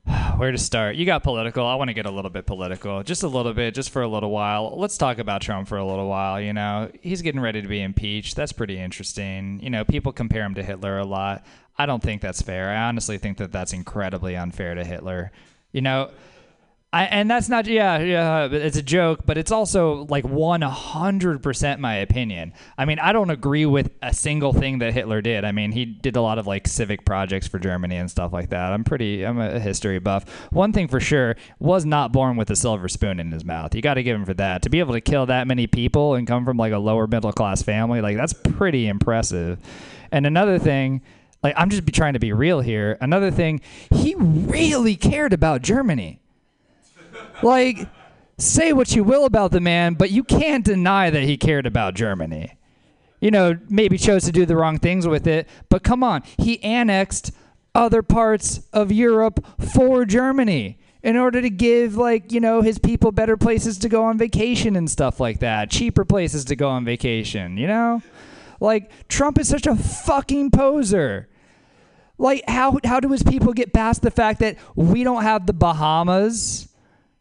Where 0.37 0.53
to 0.53 0.59
start? 0.59 0.97
You 0.97 1.05
got 1.05 1.23
political. 1.23 1.67
I 1.67 1.75
want 1.75 1.89
to 1.89 1.95
get 1.95 2.07
a 2.07 2.11
little 2.11 2.31
bit 2.31 2.47
political, 2.47 3.03
just 3.03 3.23
a 3.23 3.29
little 3.29 3.53
bit, 3.53 3.75
just 3.75 3.91
for 3.91 4.03
a 4.03 4.09
little 4.09 4.31
while. 4.31 4.79
Let's 4.79 4.97
talk 4.97 5.19
about 5.19 5.43
Trump 5.43 5.69
for 5.69 5.79
a 5.79 5.85
little 5.85 6.09
while. 6.09 6.41
You 6.41 6.53
know, 6.53 6.91
he's 7.01 7.23
getting 7.23 7.41
ready 7.41 7.61
to 7.61 7.69
be 7.69 7.83
impeached. 7.83 8.37
That's 8.37 8.53
pretty 8.53 8.79
interesting. 8.79 9.61
You 9.63 9.71
know, 9.71 9.85
people 9.85 10.13
compare 10.13 10.45
him 10.45 10.55
to 10.55 10.63
Hitler 10.63 10.99
a 10.99 11.05
lot. 11.05 11.45
I 11.79 11.87
don't 11.87 12.03
think 12.03 12.23
that's 12.23 12.41
fair. 12.41 12.71
I 12.71 12.89
honestly 12.89 13.19
think 13.19 13.39
that 13.39 13.53
that's 13.53 13.73
incredibly 13.73 14.37
unfair 14.37 14.75
to 14.75 14.85
Hitler. 14.85 15.33
You 15.73 15.83
know, 15.83 16.11
I, 16.97 17.05
and 17.05 17.31
that's 17.31 17.51
not 17.51 17.67
yeah 17.67 17.99
yeah 17.99 18.47
it's 18.47 18.79
a 18.79 18.83
joke 18.83 19.27
but 19.27 19.37
it's 19.37 19.53
also 19.53 20.07
like 20.09 20.25
100% 20.25 21.79
my 21.79 21.95
opinion. 21.97 22.55
I 22.79 22.87
mean 22.87 22.99
i 22.99 23.13
don't 23.13 23.29
agree 23.29 23.67
with 23.67 23.91
a 24.01 24.15
single 24.15 24.55
thing 24.55 24.79
that 24.79 24.95
hitler 24.95 25.21
did. 25.21 25.45
I 25.45 25.53
mean 25.53 25.73
he 25.73 25.85
did 25.85 26.17
a 26.17 26.23
lot 26.23 26.39
of 26.39 26.47
like 26.47 26.67
civic 26.67 27.05
projects 27.05 27.47
for 27.47 27.59
germany 27.59 27.97
and 27.97 28.11
stuff 28.11 28.33
like 28.33 28.49
that. 28.49 28.73
I'm 28.73 28.83
pretty 28.83 29.27
i'm 29.27 29.39
a 29.39 29.61
history 29.61 29.99
buff. 29.99 30.27
One 30.51 30.73
thing 30.73 30.89
for 30.89 30.99
sure 30.99 31.37
was 31.59 31.85
not 31.85 32.13
born 32.13 32.39
with 32.39 32.49
a 32.51 32.57
silver 32.57 32.89
spoon 32.89 33.21
in 33.21 33.31
his 33.31 33.45
mouth. 33.45 33.75
You 33.75 33.83
got 33.83 33.95
to 33.95 34.03
give 34.03 34.17
him 34.17 34.25
for 34.25 34.35
that. 34.35 34.63
To 34.63 34.71
be 34.71 34.79
able 34.79 34.95
to 34.95 35.03
kill 35.03 35.27
that 35.27 35.47
many 35.47 35.67
people 35.67 36.15
and 36.15 36.27
come 36.27 36.47
from 36.47 36.57
like 36.57 36.73
a 36.73 36.79
lower 36.79 37.07
middle 37.07 37.33
class 37.33 37.63
family 37.63 38.01
like 38.01 38.17
that's 38.17 38.33
pretty 38.33 38.89
impressive. 38.89 39.59
And 40.11 40.27
another 40.27 40.59
thing 40.59 41.03
like 41.43 41.53
i'm 41.59 41.69
just 41.69 41.87
trying 41.93 42.15
to 42.15 42.21
be 42.21 42.33
real 42.33 42.63
here. 42.63 42.97
Another 43.03 43.31
thing 43.31 43.61
he 43.91 44.15
really 44.15 44.97
cared 44.97 45.35
about 45.35 45.61
germany 45.61 46.23
like, 47.43 47.89
say 48.39 48.73
what 48.73 48.95
you 48.95 49.05
will 49.05 49.25
about 49.25 49.51
the 49.53 49.61
man, 49.61 49.95
but 49.95 50.11
you 50.11 50.25
can't 50.25 50.65
deny 50.65 51.11
that 51.11 51.23
he 51.23 51.37
cared 51.37 51.67
about 51.67 51.95
Germany. 51.95 52.57
You 53.21 53.31
know, 53.31 53.59
maybe 53.69 53.97
chose 53.97 54.25
to 54.25 54.33
do 54.33 54.45
the 54.45 54.57
wrong 54.57 54.79
things 54.79 55.07
with 55.07 55.27
it, 55.27 55.49
but 55.69 55.83
come 55.83 56.03
on, 56.03 56.23
he 56.39 56.63
annexed 56.63 57.33
other 57.75 58.03
parts 58.03 58.61
of 58.73 58.93
Europe 58.93 59.45
for 59.73 60.05
Germany 60.05 60.79
in 61.03 61.17
order 61.17 61.41
to 61.41 61.51
give 61.51 61.97
like, 61.97 62.33
you 62.33 62.41
know, 62.41 62.63
his 62.63 62.79
people 62.79 63.13
better 63.13 63.37
places 63.37 63.79
to 63.79 63.89
go 63.89 64.05
on 64.05 64.19
vacation 64.19 64.77
and 64.77 64.91
stuff 64.91 65.21
like 65.21 65.39
that, 65.41 65.71
cheaper 65.71 66.05
places 66.05 66.45
to 66.47 66.57
go 66.57 66.69
on 66.69 66.85
vacation, 66.85 67.57
you 67.57 67.67
know? 67.67 68.03
Like 68.61 68.91
Trump 69.09 69.39
is 69.39 69.49
such 69.49 69.67
a 69.67 69.77
fucking 69.77 70.51
poser. 70.51 71.29
Like 72.19 72.43
how 72.49 72.79
how 72.85 73.01
do 73.01 73.13
his 73.13 73.23
people 73.23 73.53
get 73.53 73.73
past 73.73 74.03
the 74.03 74.11
fact 74.11 74.41
that 74.41 74.57
we 74.75 75.05
don't 75.05 75.23
have 75.23 75.47
the 75.47 75.53
Bahamas? 75.53 76.69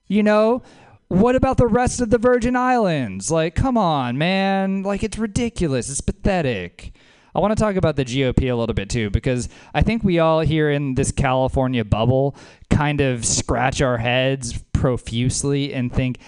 You 0.08 0.24
know, 0.24 0.62
what 1.08 1.36
about 1.36 1.58
the 1.58 1.68
rest 1.68 2.02
of 2.02 2.10
the 2.10 2.18
Virgin 2.18 2.56
Islands? 2.56 3.32
Like, 3.32 3.56
come 3.56 3.78
on, 3.78 4.18
man. 4.18 4.84
Like, 4.84 5.04
it's 5.04 5.18
ridiculous. 5.18 5.90
It's 5.90 6.02
pathetic. 6.02 6.94
I 7.34 7.40
want 7.40 7.58
to 7.58 7.62
talk 7.62 7.76
about 7.76 7.98
the 7.98 8.06
GOP 8.06 8.50
a 8.50 8.56
little 8.56 8.74
bit 8.74 8.90
too, 8.90 9.10
because 9.10 9.50
I 9.74 9.82
think 9.82 10.04
we 10.04 10.20
all 10.20 10.40
here 10.40 10.72
in 10.72 10.96
this 10.96 11.12
California 11.12 11.84
bubble 11.84 12.36
kind 12.70 13.02
of 13.02 13.26
scratch 13.26 13.82
our 13.82 13.98
heads 13.98 14.64
profusely 14.72 15.74
and 15.74 15.92
think, 15.92 16.20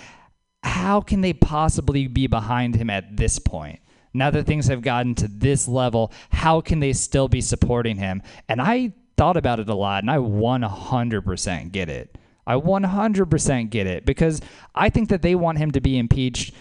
how 0.63 0.99
can 0.99 1.21
they 1.21 1.31
possibly 1.33 2.07
be 2.07 2.27
behind 2.27 2.75
him 2.75 2.89
at 2.89 3.15
this 3.15 3.39
point? 3.39 3.79
Now 4.13 4.31
that 4.31 4.45
things 4.45 4.67
have 4.67 4.81
gotten 4.81 5.15
to 5.15 5.27
this 5.27 5.67
level, 5.67 6.11
how 6.29 6.59
can 6.59 6.81
they 6.81 6.91
still 6.91 7.29
be 7.29 7.39
supporting 7.39 7.97
him? 7.97 8.21
And 8.49 8.61
I 8.61 8.93
thought 9.15 9.37
about 9.37 9.59
it 9.59 9.69
a 9.69 9.75
lot, 9.75 10.03
and 10.03 10.11
I 10.11 10.17
100% 10.17 11.71
get 11.71 11.89
it. 11.89 12.17
I 12.48 12.56
100% 12.56 13.69
get 13.69 13.86
it 13.86 14.06
because 14.06 14.41
I 14.74 14.90
think 14.90 15.10
that 15.10 15.22
they 15.22 15.36
want 15.36 15.57
him 15.57 15.72
to 15.72 15.82
be 15.82 15.98
impeached 15.98 16.53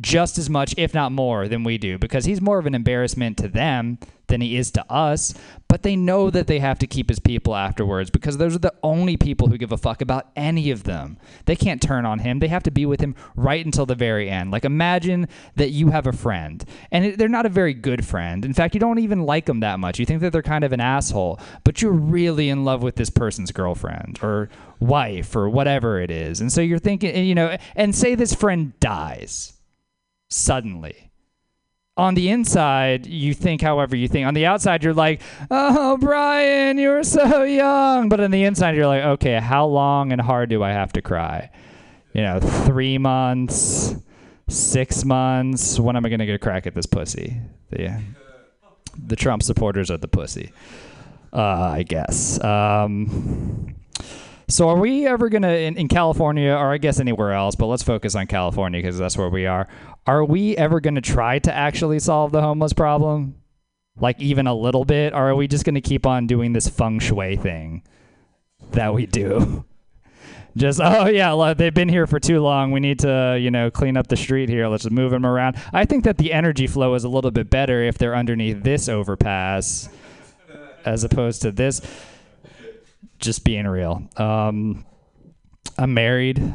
just 0.00 0.38
as 0.38 0.48
much, 0.48 0.74
if 0.76 0.94
not 0.94 1.12
more, 1.12 1.48
than 1.48 1.64
we 1.64 1.78
do 1.78 1.98
because 1.98 2.24
he's 2.24 2.40
more 2.40 2.58
of 2.58 2.66
an 2.66 2.74
embarrassment 2.74 3.36
to 3.38 3.48
them 3.48 3.98
than 4.28 4.40
he 4.40 4.56
is 4.56 4.70
to 4.70 4.92
us. 4.92 5.34
But 5.68 5.82
they 5.82 5.96
know 5.96 6.30
that 6.30 6.46
they 6.46 6.60
have 6.60 6.78
to 6.78 6.86
keep 6.86 7.08
his 7.08 7.18
people 7.18 7.54
afterwards 7.54 8.10
because 8.10 8.38
those 8.38 8.54
are 8.54 8.60
the 8.60 8.74
only 8.82 9.16
people 9.16 9.48
who 9.48 9.58
give 9.58 9.72
a 9.72 9.76
fuck 9.76 10.00
about 10.00 10.30
any 10.36 10.70
of 10.70 10.84
them. 10.84 11.18
They 11.46 11.56
can't 11.56 11.82
turn 11.82 12.06
on 12.06 12.20
him. 12.20 12.38
They 12.38 12.48
have 12.48 12.62
to 12.64 12.70
be 12.70 12.86
with 12.86 13.00
him 13.00 13.14
right 13.36 13.64
until 13.64 13.84
the 13.84 13.94
very 13.94 14.30
end. 14.30 14.50
Like, 14.50 14.64
imagine 14.64 15.28
that 15.56 15.70
you 15.70 15.90
have 15.90 16.06
a 16.06 16.12
friend 16.12 16.64
and 16.90 17.14
they're 17.14 17.28
not 17.28 17.46
a 17.46 17.50
very 17.50 17.74
good 17.74 18.06
friend. 18.06 18.44
In 18.44 18.54
fact, 18.54 18.74
you 18.74 18.80
don't 18.80 18.98
even 18.98 19.24
like 19.24 19.46
them 19.46 19.60
that 19.60 19.80
much. 19.80 19.98
You 19.98 20.06
think 20.06 20.20
that 20.20 20.32
they're 20.32 20.42
kind 20.42 20.64
of 20.64 20.72
an 20.72 20.80
asshole, 20.80 21.40
but 21.64 21.82
you're 21.82 21.92
really 21.92 22.48
in 22.48 22.64
love 22.64 22.82
with 22.82 22.96
this 22.96 23.10
person's 23.10 23.52
girlfriend 23.52 24.18
or 24.22 24.48
wife 24.80 25.34
or 25.34 25.50
whatever 25.50 26.00
it 26.00 26.10
is. 26.10 26.40
And 26.40 26.52
so 26.52 26.60
you're 26.60 26.78
thinking, 26.78 27.26
you 27.26 27.34
know, 27.34 27.56
and 27.74 27.94
say 27.94 28.14
this 28.14 28.34
friend 28.34 28.78
dies 28.80 29.57
suddenly. 30.28 31.10
On 31.96 32.14
the 32.14 32.28
inside, 32.28 33.06
you 33.06 33.34
think 33.34 33.60
however 33.60 33.96
you 33.96 34.06
think. 34.06 34.24
On 34.26 34.34
the 34.34 34.46
outside, 34.46 34.84
you're 34.84 34.94
like, 34.94 35.20
oh, 35.50 35.96
Brian, 35.96 36.78
you 36.78 36.90
were 36.90 37.02
so 37.02 37.42
young. 37.42 38.08
But 38.08 38.20
on 38.20 38.30
the 38.30 38.44
inside, 38.44 38.76
you're 38.76 38.86
like, 38.86 39.02
okay, 39.02 39.40
how 39.40 39.66
long 39.66 40.12
and 40.12 40.20
hard 40.20 40.48
do 40.48 40.62
I 40.62 40.70
have 40.70 40.92
to 40.92 41.02
cry? 41.02 41.50
You 42.12 42.22
know, 42.22 42.38
three 42.38 42.98
months, 42.98 43.96
six 44.48 45.04
months. 45.04 45.80
When 45.80 45.96
am 45.96 46.06
I 46.06 46.08
going 46.08 46.20
to 46.20 46.26
get 46.26 46.36
a 46.36 46.38
crack 46.38 46.68
at 46.68 46.74
this 46.74 46.86
pussy? 46.86 47.40
The, 47.70 48.00
the 48.96 49.16
Trump 49.16 49.42
supporters 49.42 49.90
are 49.90 49.98
the 49.98 50.08
pussy, 50.08 50.52
uh, 51.32 51.42
I 51.42 51.82
guess. 51.82 52.42
Um, 52.44 53.74
so, 54.50 54.70
are 54.70 54.78
we 54.78 55.06
ever 55.06 55.28
gonna 55.28 55.52
in, 55.52 55.76
in 55.76 55.88
California, 55.88 56.52
or 56.52 56.72
I 56.72 56.78
guess 56.78 57.00
anywhere 57.00 57.32
else, 57.32 57.54
but 57.54 57.66
let's 57.66 57.82
focus 57.82 58.14
on 58.14 58.26
California 58.26 58.80
because 58.80 58.96
that's 58.96 59.16
where 59.16 59.28
we 59.28 59.44
are. 59.44 59.68
Are 60.06 60.24
we 60.24 60.56
ever 60.56 60.80
gonna 60.80 61.02
try 61.02 61.38
to 61.40 61.52
actually 61.52 61.98
solve 61.98 62.32
the 62.32 62.40
homeless 62.40 62.72
problem, 62.72 63.34
like 64.00 64.18
even 64.22 64.46
a 64.46 64.54
little 64.54 64.86
bit, 64.86 65.12
or 65.12 65.28
are 65.28 65.34
we 65.34 65.48
just 65.48 65.66
gonna 65.66 65.82
keep 65.82 66.06
on 66.06 66.26
doing 66.26 66.54
this 66.54 66.66
feng 66.66 66.98
shui 66.98 67.36
thing 67.36 67.82
that 68.70 68.94
we 68.94 69.04
do? 69.04 69.64
Just 70.56 70.80
oh 70.82 71.06
yeah, 71.06 71.54
they've 71.54 71.72
been 71.72 71.90
here 71.90 72.08
for 72.08 72.18
too 72.18 72.40
long. 72.40 72.72
We 72.72 72.80
need 72.80 72.98
to 73.00 73.38
you 73.40 73.48
know 73.48 73.70
clean 73.70 73.96
up 73.96 74.08
the 74.08 74.16
street 74.16 74.48
here. 74.48 74.66
Let's 74.66 74.82
just 74.82 74.92
move 74.92 75.12
them 75.12 75.24
around. 75.24 75.56
I 75.72 75.84
think 75.84 76.02
that 76.02 76.18
the 76.18 76.32
energy 76.32 76.66
flow 76.66 76.94
is 76.94 77.04
a 77.04 77.08
little 77.08 77.30
bit 77.30 77.48
better 77.48 77.82
if 77.82 77.96
they're 77.96 78.16
underneath 78.16 78.64
this 78.64 78.88
overpass, 78.88 79.88
as 80.84 81.04
opposed 81.04 81.42
to 81.42 81.52
this 81.52 81.80
just 83.18 83.44
being 83.44 83.66
real. 83.66 84.08
Um, 84.16 84.84
I'm 85.76 85.94
married. 85.94 86.54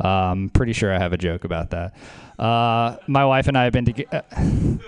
Um, 0.00 0.50
pretty 0.52 0.72
sure 0.72 0.92
I 0.92 0.98
have 0.98 1.12
a 1.12 1.16
joke 1.18 1.44
about 1.44 1.70
that. 1.70 1.94
Uh, 2.38 2.96
my 3.06 3.24
wife 3.24 3.46
and 3.48 3.56
I 3.56 3.64
have 3.64 3.72
been 3.72 3.84
together. 3.84 4.22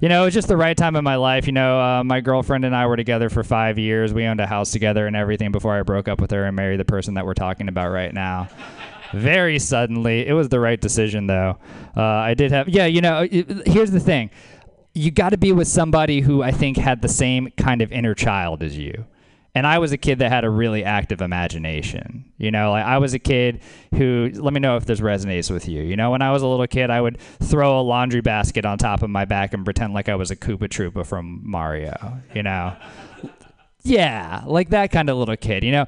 You 0.00 0.08
know, 0.10 0.22
it 0.22 0.24
was 0.26 0.34
just 0.34 0.48
the 0.48 0.56
right 0.56 0.76
time 0.76 0.96
in 0.96 1.04
my 1.04 1.14
life. 1.16 1.46
You 1.46 1.52
know, 1.52 1.80
uh, 1.80 2.04
my 2.04 2.20
girlfriend 2.20 2.66
and 2.66 2.76
I 2.76 2.84
were 2.86 2.96
together 2.96 3.30
for 3.30 3.42
five 3.42 3.78
years. 3.78 4.12
We 4.12 4.24
owned 4.26 4.40
a 4.40 4.46
house 4.46 4.70
together 4.70 5.06
and 5.06 5.16
everything 5.16 5.50
before 5.50 5.78
I 5.78 5.82
broke 5.82 6.08
up 6.08 6.20
with 6.20 6.30
her 6.32 6.44
and 6.44 6.54
married 6.54 6.78
the 6.80 6.84
person 6.84 7.14
that 7.14 7.24
we're 7.24 7.32
talking 7.32 7.68
about 7.68 7.90
right 7.90 8.12
now. 8.12 8.48
Very 9.14 9.58
suddenly, 9.58 10.26
it 10.26 10.34
was 10.34 10.50
the 10.50 10.60
right 10.60 10.78
decision, 10.78 11.26
though. 11.26 11.56
Uh, 11.96 12.02
I 12.02 12.34
did 12.34 12.50
have, 12.50 12.68
yeah. 12.68 12.84
You 12.84 13.00
know, 13.00 13.26
it- 13.30 13.66
here's 13.68 13.92
the 13.92 14.00
thing: 14.00 14.28
you 14.92 15.10
got 15.10 15.30
to 15.30 15.38
be 15.38 15.52
with 15.52 15.68
somebody 15.68 16.20
who 16.20 16.42
I 16.42 16.50
think 16.50 16.76
had 16.76 17.00
the 17.00 17.08
same 17.08 17.50
kind 17.56 17.80
of 17.80 17.90
inner 17.90 18.14
child 18.14 18.62
as 18.62 18.76
you. 18.76 19.06
And 19.56 19.68
I 19.68 19.78
was 19.78 19.92
a 19.92 19.96
kid 19.96 20.18
that 20.18 20.32
had 20.32 20.44
a 20.44 20.50
really 20.50 20.82
active 20.82 21.20
imagination. 21.22 22.24
You 22.38 22.50
know, 22.50 22.72
like 22.72 22.84
I 22.84 22.98
was 22.98 23.14
a 23.14 23.20
kid 23.20 23.60
who, 23.94 24.30
let 24.34 24.52
me 24.52 24.58
know 24.58 24.76
if 24.76 24.84
this 24.84 25.00
resonates 25.00 25.48
with 25.50 25.68
you. 25.68 25.82
You 25.82 25.94
know, 25.94 26.10
when 26.10 26.22
I 26.22 26.32
was 26.32 26.42
a 26.42 26.48
little 26.48 26.66
kid, 26.66 26.90
I 26.90 27.00
would 27.00 27.18
throw 27.40 27.78
a 27.78 27.82
laundry 27.82 28.20
basket 28.20 28.64
on 28.64 28.78
top 28.78 29.02
of 29.02 29.10
my 29.10 29.24
back 29.24 29.54
and 29.54 29.64
pretend 29.64 29.94
like 29.94 30.08
I 30.08 30.16
was 30.16 30.32
a 30.32 30.36
Koopa 30.36 30.68
Troopa 30.68 31.06
from 31.06 31.40
Mario, 31.44 32.20
you 32.34 32.42
know? 32.42 32.76
Yeah, 33.86 34.42
like 34.46 34.70
that 34.70 34.90
kind 34.92 35.10
of 35.10 35.18
little 35.18 35.36
kid. 35.36 35.62
You 35.62 35.72
know, 35.72 35.86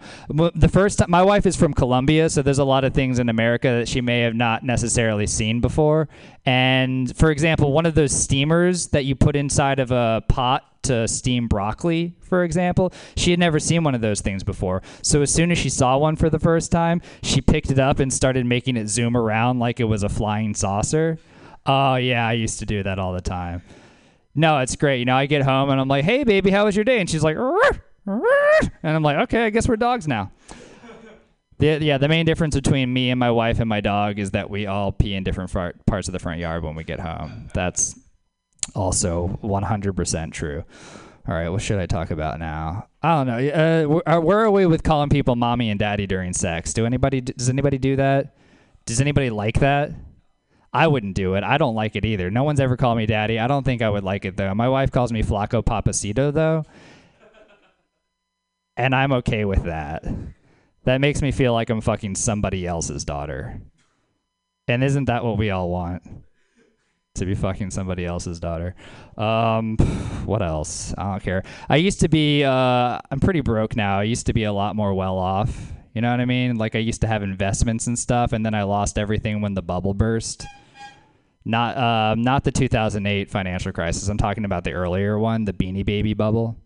the 0.54 0.68
first 0.68 0.98
time 0.98 1.10
my 1.10 1.22
wife 1.22 1.46
is 1.46 1.56
from 1.56 1.72
Colombia, 1.72 2.28
so 2.28 2.42
there's 2.42 2.58
a 2.58 2.64
lot 2.64 2.84
of 2.84 2.92
things 2.92 3.18
in 3.18 3.30
America 3.30 3.68
that 3.68 3.88
she 3.88 4.02
may 4.02 4.20
have 4.20 4.34
not 4.34 4.62
necessarily 4.62 5.26
seen 5.26 5.62
before. 5.62 6.06
And 6.44 7.16
for 7.16 7.30
example, 7.30 7.72
one 7.72 7.86
of 7.86 7.94
those 7.94 8.12
steamers 8.12 8.88
that 8.88 9.06
you 9.06 9.14
put 9.14 9.34
inside 9.34 9.78
of 9.78 9.92
a 9.92 10.22
pot 10.28 10.64
to 10.82 11.08
steam 11.08 11.48
broccoli, 11.48 12.14
for 12.20 12.44
example, 12.44 12.92
she 13.16 13.30
had 13.30 13.40
never 13.40 13.58
seen 13.58 13.82
one 13.82 13.94
of 13.94 14.02
those 14.02 14.20
things 14.20 14.44
before. 14.44 14.82
So 15.00 15.22
as 15.22 15.32
soon 15.32 15.50
as 15.50 15.56
she 15.56 15.70
saw 15.70 15.96
one 15.96 16.16
for 16.16 16.28
the 16.28 16.38
first 16.38 16.70
time, 16.70 17.00
she 17.22 17.40
picked 17.40 17.70
it 17.70 17.78
up 17.78 17.98
and 17.98 18.12
started 18.12 18.44
making 18.44 18.76
it 18.76 18.88
zoom 18.88 19.16
around 19.16 19.58
like 19.58 19.80
it 19.80 19.84
was 19.84 20.02
a 20.02 20.10
flying 20.10 20.54
saucer. 20.54 21.16
Oh 21.64 21.94
yeah, 21.96 22.28
I 22.28 22.34
used 22.34 22.58
to 22.58 22.66
do 22.66 22.82
that 22.82 22.98
all 22.98 23.14
the 23.14 23.22
time. 23.22 23.62
No, 24.34 24.58
it's 24.58 24.76
great. 24.76 24.98
You 24.98 25.06
know, 25.06 25.16
I 25.16 25.24
get 25.24 25.40
home 25.42 25.70
and 25.70 25.80
I'm 25.80 25.88
like, 25.88 26.04
"Hey, 26.04 26.24
baby, 26.24 26.50
how 26.50 26.66
was 26.66 26.76
your 26.76 26.84
day?" 26.84 27.00
And 27.00 27.08
she's 27.08 27.24
like, 27.24 27.36
"Rrr, 27.38 27.58
rrr." 27.58 27.80
And 28.06 28.96
I'm 28.96 29.02
like, 29.02 29.18
"Okay, 29.24 29.46
I 29.46 29.50
guess 29.50 29.68
we're 29.68 29.76
dogs 29.76 30.06
now." 30.06 30.30
The, 31.58 31.78
yeah, 31.80 31.96
the 31.98 32.08
main 32.08 32.26
difference 32.26 32.54
between 32.54 32.92
me 32.92 33.10
and 33.10 33.18
my 33.18 33.30
wife 33.30 33.60
and 33.60 33.68
my 33.68 33.80
dog 33.80 34.18
is 34.18 34.32
that 34.32 34.50
we 34.50 34.66
all 34.66 34.92
pee 34.92 35.14
in 35.14 35.24
different 35.24 35.50
far- 35.50 35.74
parts 35.86 36.06
of 36.06 36.12
the 36.12 36.18
front 36.18 36.38
yard 36.38 36.62
when 36.62 36.74
we 36.74 36.84
get 36.84 37.00
home. 37.00 37.48
That's 37.54 37.98
also 38.74 39.38
100% 39.42 40.32
true. 40.32 40.64
All 41.26 41.34
right, 41.34 41.48
what 41.48 41.62
should 41.62 41.78
I 41.78 41.86
talk 41.86 42.10
about 42.10 42.38
now? 42.38 42.88
I 43.02 43.24
don't 43.24 43.26
know. 43.26 44.02
Uh, 44.06 44.16
uh, 44.16 44.20
where 44.20 44.40
are 44.40 44.50
we 44.50 44.66
with 44.66 44.82
calling 44.82 45.08
people 45.08 45.34
mommy 45.34 45.70
and 45.70 45.78
daddy 45.78 46.06
during 46.06 46.32
sex? 46.32 46.72
Do 46.72 46.86
anybody 46.86 47.20
does 47.20 47.48
anybody 47.48 47.78
do 47.78 47.96
that? 47.96 48.36
Does 48.84 49.00
anybody 49.00 49.30
like 49.30 49.60
that? 49.60 49.92
I 50.72 50.86
wouldn't 50.86 51.14
do 51.14 51.34
it. 51.34 51.42
I 51.42 51.58
don't 51.58 51.74
like 51.74 51.96
it 51.96 52.04
either. 52.04 52.30
No 52.30 52.44
one's 52.44 52.60
ever 52.60 52.76
called 52.76 52.98
me 52.98 53.06
daddy. 53.06 53.38
I 53.38 53.46
don't 53.48 53.64
think 53.64 53.82
I 53.82 53.88
would 53.88 54.04
like 54.04 54.24
it 54.24 54.36
though. 54.36 54.54
My 54.54 54.68
wife 54.68 54.92
calls 54.92 55.10
me 55.10 55.22
Flaco 55.22 55.64
Papacito 55.64 56.32
though. 56.32 56.64
And 58.76 58.94
I'm 58.94 59.12
okay 59.12 59.44
with 59.44 59.64
that. 59.64 60.04
That 60.84 61.00
makes 61.00 61.22
me 61.22 61.32
feel 61.32 61.52
like 61.52 61.70
I'm 61.70 61.80
fucking 61.80 62.14
somebody 62.14 62.66
else's 62.66 63.04
daughter. 63.04 63.60
And 64.68 64.84
isn't 64.84 65.06
that 65.06 65.24
what 65.24 65.38
we 65.38 65.50
all 65.50 65.70
want? 65.70 66.02
to 67.16 67.26
be 67.26 67.34
fucking 67.34 67.70
somebody 67.70 68.04
else's 68.04 68.40
daughter. 68.40 68.74
Um, 69.18 69.76
what 70.24 70.42
else? 70.42 70.94
I 70.96 71.10
don't 71.12 71.22
care. 71.22 71.42
I 71.68 71.76
used 71.76 72.00
to 72.00 72.08
be. 72.08 72.44
Uh, 72.44 72.98
I'm 73.10 73.20
pretty 73.20 73.40
broke 73.40 73.76
now. 73.76 73.98
I 73.98 74.04
used 74.04 74.26
to 74.26 74.32
be 74.32 74.44
a 74.44 74.52
lot 74.52 74.76
more 74.76 74.94
well 74.94 75.18
off. 75.18 75.72
You 75.94 76.02
know 76.02 76.10
what 76.10 76.20
I 76.20 76.26
mean? 76.26 76.56
Like 76.56 76.76
I 76.76 76.78
used 76.78 77.00
to 77.00 77.06
have 77.06 77.22
investments 77.22 77.86
and 77.86 77.98
stuff, 77.98 78.32
and 78.32 78.44
then 78.44 78.54
I 78.54 78.62
lost 78.64 78.98
everything 78.98 79.40
when 79.40 79.54
the 79.54 79.62
bubble 79.62 79.94
burst. 79.94 80.46
Not 81.44 81.76
uh, 81.76 82.14
not 82.16 82.44
the 82.44 82.52
2008 82.52 83.30
financial 83.30 83.72
crisis. 83.72 84.08
I'm 84.08 84.18
talking 84.18 84.44
about 84.44 84.64
the 84.64 84.72
earlier 84.72 85.18
one, 85.18 85.44
the 85.44 85.52
Beanie 85.52 85.84
Baby 85.84 86.14
bubble. 86.14 86.56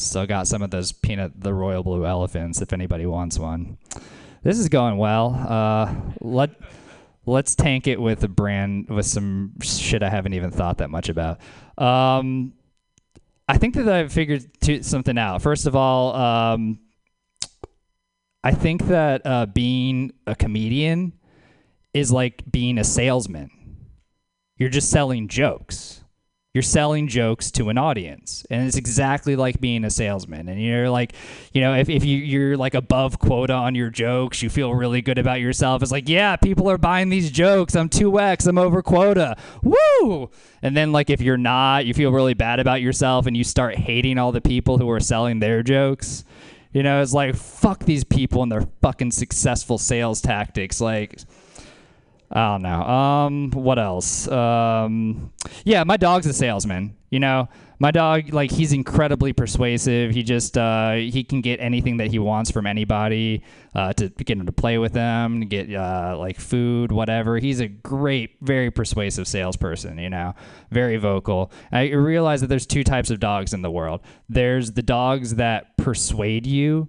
Still 0.00 0.26
got 0.26 0.46
some 0.46 0.62
of 0.62 0.70
those 0.70 0.92
peanut, 0.92 1.40
the 1.40 1.52
royal 1.52 1.82
blue 1.82 2.06
elephants. 2.06 2.60
If 2.60 2.72
anybody 2.72 3.06
wants 3.06 3.38
one, 3.38 3.78
this 4.42 4.58
is 4.58 4.68
going 4.68 4.96
well. 4.96 5.34
Uh, 5.34 5.94
let 6.20 6.50
let's 7.26 7.54
tank 7.54 7.86
it 7.86 8.00
with 8.00 8.24
a 8.24 8.28
brand 8.28 8.88
with 8.88 9.06
some 9.06 9.52
shit 9.60 10.02
I 10.02 10.08
haven't 10.08 10.34
even 10.34 10.50
thought 10.50 10.78
that 10.78 10.90
much 10.90 11.08
about. 11.08 11.40
Um, 11.76 12.54
I 13.48 13.58
think 13.58 13.74
that 13.74 13.88
I've 13.88 14.12
figured 14.12 14.46
to, 14.62 14.82
something 14.82 15.16
out. 15.16 15.42
First 15.42 15.66
of 15.66 15.74
all, 15.74 16.14
um, 16.14 16.80
I 18.44 18.52
think 18.52 18.86
that 18.86 19.22
uh, 19.24 19.46
being 19.46 20.12
a 20.26 20.34
comedian 20.34 21.12
is 21.92 22.12
like 22.12 22.42
being 22.50 22.78
a 22.78 22.84
salesman. 22.84 23.50
You're 24.56 24.68
just 24.68 24.90
selling 24.90 25.28
jokes. 25.28 26.02
You're 26.58 26.64
selling 26.64 27.06
jokes 27.06 27.52
to 27.52 27.68
an 27.68 27.78
audience. 27.78 28.44
And 28.50 28.66
it's 28.66 28.76
exactly 28.76 29.36
like 29.36 29.60
being 29.60 29.84
a 29.84 29.90
salesman. 29.90 30.48
And 30.48 30.60
you're 30.60 30.90
like, 30.90 31.12
you 31.52 31.60
know, 31.60 31.72
if, 31.74 31.88
if 31.88 32.04
you, 32.04 32.18
you're 32.18 32.56
like 32.56 32.74
above 32.74 33.20
quota 33.20 33.52
on 33.52 33.76
your 33.76 33.90
jokes, 33.90 34.42
you 34.42 34.50
feel 34.50 34.74
really 34.74 35.00
good 35.00 35.18
about 35.18 35.38
yourself. 35.40 35.84
It's 35.84 35.92
like, 35.92 36.08
yeah, 36.08 36.34
people 36.34 36.68
are 36.68 36.76
buying 36.76 37.10
these 37.10 37.30
jokes. 37.30 37.76
I'm 37.76 37.88
2X, 37.88 38.48
I'm 38.48 38.58
over 38.58 38.82
quota. 38.82 39.36
Woo! 39.62 40.30
And 40.60 40.76
then, 40.76 40.90
like, 40.90 41.10
if 41.10 41.20
you're 41.20 41.36
not, 41.36 41.86
you 41.86 41.94
feel 41.94 42.10
really 42.10 42.34
bad 42.34 42.58
about 42.58 42.82
yourself 42.82 43.26
and 43.26 43.36
you 43.36 43.44
start 43.44 43.76
hating 43.76 44.18
all 44.18 44.32
the 44.32 44.40
people 44.40 44.78
who 44.78 44.90
are 44.90 44.98
selling 44.98 45.38
their 45.38 45.62
jokes. 45.62 46.24
You 46.72 46.82
know, 46.82 47.00
it's 47.00 47.14
like, 47.14 47.36
fuck 47.36 47.84
these 47.84 48.02
people 48.02 48.42
and 48.42 48.50
their 48.50 48.66
fucking 48.82 49.12
successful 49.12 49.78
sales 49.78 50.20
tactics. 50.20 50.80
Like, 50.80 51.20
I 52.30 52.52
don't 52.52 52.62
know. 52.62 52.82
Um, 52.82 53.50
what 53.52 53.78
else? 53.78 54.28
Um, 54.28 55.32
yeah, 55.64 55.84
my 55.84 55.96
dog's 55.96 56.26
a 56.26 56.32
salesman. 56.32 56.94
You 57.10 57.20
know, 57.20 57.48
my 57.78 57.90
dog, 57.90 58.34
like, 58.34 58.50
he's 58.50 58.74
incredibly 58.74 59.32
persuasive. 59.32 60.10
He 60.10 60.22
just, 60.22 60.58
uh, 60.58 60.92
he 60.92 61.24
can 61.24 61.40
get 61.40 61.58
anything 61.58 61.96
that 61.98 62.08
he 62.08 62.18
wants 62.18 62.50
from 62.50 62.66
anybody, 62.66 63.44
uh, 63.74 63.94
to 63.94 64.10
get 64.10 64.36
him 64.36 64.44
to 64.44 64.52
play 64.52 64.76
with 64.76 64.92
them, 64.92 65.40
to 65.40 65.46
get, 65.46 65.72
uh, 65.72 66.16
like 66.18 66.38
food, 66.38 66.92
whatever. 66.92 67.38
He's 67.38 67.60
a 67.60 67.68
great, 67.68 68.36
very 68.42 68.70
persuasive 68.70 69.26
salesperson, 69.26 69.96
you 69.96 70.10
know, 70.10 70.34
very 70.70 70.98
vocal. 70.98 71.50
I 71.72 71.88
realize 71.92 72.42
that 72.42 72.48
there's 72.48 72.66
two 72.66 72.84
types 72.84 73.10
of 73.10 73.20
dogs 73.20 73.54
in 73.54 73.62
the 73.62 73.70
world. 73.70 74.02
There's 74.28 74.72
the 74.72 74.82
dogs 74.82 75.36
that 75.36 75.78
persuade 75.78 76.46
you 76.46 76.88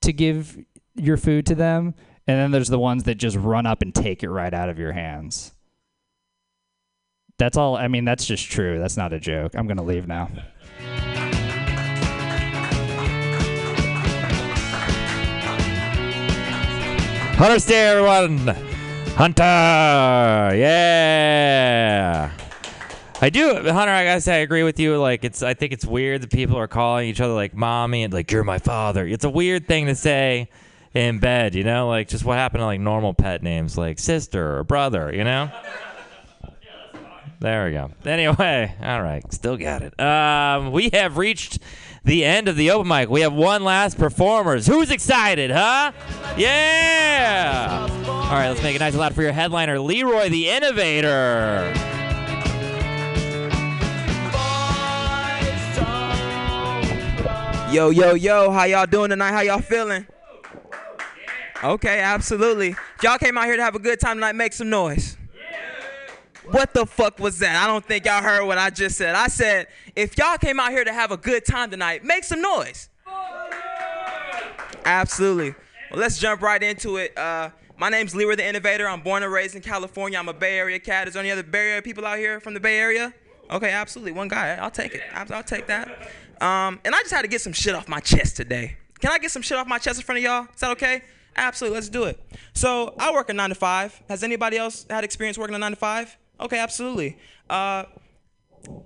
to 0.00 0.12
give 0.14 0.56
your 0.94 1.18
food 1.18 1.44
to 1.46 1.54
them, 1.54 1.94
and 2.26 2.38
then 2.38 2.50
there's 2.50 2.68
the 2.68 2.78
ones 2.78 3.04
that 3.04 3.16
just 3.16 3.36
run 3.36 3.66
up 3.66 3.82
and 3.82 3.94
take 3.94 4.22
it 4.22 4.30
right 4.30 4.52
out 4.52 4.68
of 4.68 4.78
your 4.78 4.92
hands. 4.92 5.52
That's 7.38 7.56
all. 7.56 7.76
I 7.76 7.88
mean, 7.88 8.04
that's 8.04 8.26
just 8.26 8.50
true. 8.50 8.78
That's 8.78 8.96
not 8.96 9.12
a 9.12 9.18
joke. 9.18 9.54
I'm 9.54 9.66
going 9.66 9.78
to 9.78 9.82
leave 9.82 10.06
now. 10.06 10.30
Hunter 17.40 17.58
Stay, 17.58 17.88
everyone. 17.88 18.54
Hunter. 19.16 19.42
Yeah. 20.54 22.30
I 23.22 23.30
do, 23.30 23.54
Hunter. 23.54 23.92
I 23.92 24.04
gotta 24.04 24.20
say, 24.20 24.34
I 24.34 24.38
agree 24.38 24.62
with 24.62 24.78
you. 24.78 24.98
Like, 24.98 25.24
it's. 25.24 25.42
I 25.42 25.54
think 25.54 25.72
it's 25.72 25.86
weird 25.86 26.20
that 26.20 26.30
people 26.30 26.56
are 26.56 26.68
calling 26.68 27.08
each 27.08 27.20
other 27.22 27.32
like 27.32 27.54
mommy 27.54 28.02
and 28.02 28.12
like 28.12 28.30
you're 28.30 28.44
my 28.44 28.58
father. 28.58 29.06
It's 29.06 29.24
a 29.24 29.30
weird 29.30 29.66
thing 29.66 29.86
to 29.86 29.94
say 29.94 30.50
in 30.94 31.18
bed. 31.18 31.54
You 31.54 31.64
know, 31.64 31.88
like 31.88 32.08
just 32.08 32.24
what 32.24 32.38
happened 32.38 32.60
to 32.60 32.66
like 32.66 32.80
normal 32.80 33.14
pet 33.14 33.42
names 33.42 33.76
like 33.76 33.98
sister 33.98 34.58
or 34.58 34.64
brother. 34.64 35.14
You 35.14 35.24
know. 35.24 35.50
There 37.40 37.64
we 37.64 37.72
go. 37.72 37.90
Anyway, 38.04 38.74
all 38.82 39.02
right, 39.02 39.22
still 39.32 39.56
got 39.56 39.80
it. 39.80 39.98
Um, 39.98 40.72
we 40.72 40.90
have 40.92 41.16
reached 41.16 41.58
the 42.04 42.22
end 42.22 42.48
of 42.48 42.56
the 42.56 42.70
open 42.70 42.86
mic. 42.86 43.08
We 43.08 43.22
have 43.22 43.32
one 43.32 43.64
last 43.64 43.96
performers. 43.96 44.66
Who's 44.66 44.90
excited, 44.90 45.50
huh? 45.50 45.92
Yeah! 46.36 47.88
All 48.06 48.36
right, 48.36 48.50
let's 48.50 48.62
make 48.62 48.76
it 48.76 48.80
nice 48.80 48.92
and 48.92 49.00
loud 49.00 49.14
for 49.14 49.22
your 49.22 49.32
headliner, 49.32 49.80
Leroy 49.80 50.28
the 50.28 50.50
Innovator. 50.50 51.72
Yo, 57.72 57.88
yo, 57.88 58.14
yo, 58.14 58.50
how 58.50 58.64
y'all 58.64 58.84
doing 58.84 59.08
tonight? 59.08 59.30
How 59.30 59.40
y'all 59.40 59.60
feeling? 59.60 60.06
Okay, 61.62 62.00
absolutely. 62.00 62.74
Y'all 63.02 63.18
came 63.18 63.36
out 63.36 63.44
here 63.44 63.56
to 63.56 63.62
have 63.62 63.74
a 63.74 63.78
good 63.78 64.00
time 64.00 64.16
tonight, 64.16 64.34
make 64.34 64.52
some 64.52 64.70
noise. 64.70 65.16
What 66.46 66.72
the 66.72 66.86
fuck 66.86 67.18
was 67.18 67.38
that? 67.40 67.62
I 67.62 67.66
don't 67.66 67.84
think 67.84 68.06
y'all 68.06 68.22
heard 68.22 68.44
what 68.46 68.58
I 68.58 68.70
just 68.70 68.96
said. 68.96 69.14
I 69.14 69.28
said, 69.28 69.68
if 69.94 70.16
y'all 70.16 70.38
came 70.38 70.58
out 70.58 70.70
here 70.70 70.84
to 70.84 70.92
have 70.92 71.12
a 71.12 71.16
good 71.16 71.44
time 71.44 71.70
tonight, 71.70 72.02
make 72.02 72.24
some 72.24 72.40
noise. 72.40 72.88
Absolutely. 74.84 75.54
Well, 75.90 76.00
let's 76.00 76.18
jump 76.18 76.40
right 76.40 76.62
into 76.62 76.96
it. 76.96 77.16
Uh, 77.16 77.50
my 77.76 77.88
name's 77.88 78.14
Leroy 78.14 78.36
the 78.36 78.46
Innovator. 78.46 78.88
I'm 78.88 79.02
born 79.02 79.22
and 79.22 79.32
raised 79.32 79.54
in 79.54 79.60
California. 79.60 80.18
I'm 80.18 80.28
a 80.28 80.34
Bay 80.34 80.58
Area 80.58 80.80
cat. 80.80 81.06
Is 81.08 81.14
there 81.14 81.20
any 81.20 81.30
other 81.30 81.42
Bay 81.42 81.70
Area 81.70 81.82
people 81.82 82.06
out 82.06 82.18
here 82.18 82.40
from 82.40 82.54
the 82.54 82.60
Bay 82.60 82.78
Area? 82.78 83.12
Okay, 83.50 83.70
absolutely. 83.70 84.12
One 84.12 84.28
guy. 84.28 84.56
I'll 84.60 84.70
take 84.70 84.94
it. 84.94 85.02
I'll, 85.12 85.32
I'll 85.32 85.42
take 85.42 85.66
that. 85.66 85.88
Um, 86.40 86.80
and 86.84 86.94
I 86.94 87.00
just 87.00 87.12
had 87.12 87.22
to 87.22 87.28
get 87.28 87.42
some 87.42 87.52
shit 87.52 87.74
off 87.74 87.86
my 87.86 88.00
chest 88.00 88.36
today. 88.36 88.76
Can 88.98 89.12
I 89.12 89.18
get 89.18 89.30
some 89.30 89.42
shit 89.42 89.58
off 89.58 89.66
my 89.66 89.78
chest 89.78 90.00
in 90.00 90.04
front 90.04 90.18
of 90.18 90.24
y'all? 90.24 90.46
Is 90.54 90.60
that 90.60 90.70
okay? 90.72 91.02
Absolutely. 91.36 91.76
Let's 91.76 91.88
do 91.88 92.04
it. 92.04 92.20
So 92.54 92.94
I 92.98 93.12
work 93.12 93.30
a 93.30 93.32
nine 93.32 93.50
to 93.50 93.54
five. 93.54 94.00
Has 94.08 94.22
anybody 94.22 94.56
else 94.56 94.86
had 94.90 95.04
experience 95.04 95.38
working 95.38 95.54
a 95.54 95.58
nine 95.58 95.72
to 95.72 95.76
five? 95.76 96.16
Okay, 96.40 96.58
absolutely. 96.58 97.18
Uh, 97.48 97.84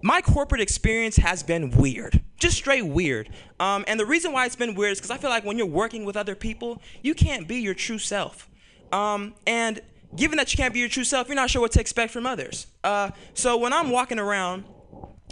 my 0.03 0.21
corporate 0.21 0.61
experience 0.61 1.17
has 1.17 1.43
been 1.43 1.71
weird, 1.71 2.23
just 2.39 2.57
straight 2.57 2.87
weird. 2.87 3.31
Um, 3.59 3.85
and 3.89 3.99
the 3.99 4.07
reason 4.07 4.33
why 4.33 4.47
it's 4.47 4.57
been 4.57 4.75
weird 4.75 4.93
is 4.93 4.99
because 4.99 5.11
I 5.11 5.17
feel 5.17 5.31
like 5.31 5.45
when 5.45 5.59
you're 5.59 5.67
working 5.67 6.05
with 6.05 6.17
other 6.17 6.35
people, 6.35 6.81
you 7.03 7.15
can't 7.15 7.49
be 7.49 7.57
your 7.57 7.75
true 7.75 7.99
self. 7.99 8.49
Um, 8.93 9.35
and 9.47 9.81
given 10.15 10.37
that 10.39 10.53
you 10.53 10.57
can't 10.57 10.73
be 10.73 10.81
your 10.81 10.89
true 10.89 11.05
self, 11.05 11.29
you're 11.29 11.37
not 11.37 11.51
sure 11.51 11.61
what 11.61 11.73
to 11.73 11.81
expect 11.81 12.13
from 12.13 12.27
others. 12.27 12.67
Uh, 12.85 13.11
so 13.35 13.57
when 13.57 13.73
I'm 13.73 13.91
walking 13.91 14.19
around 14.19 14.65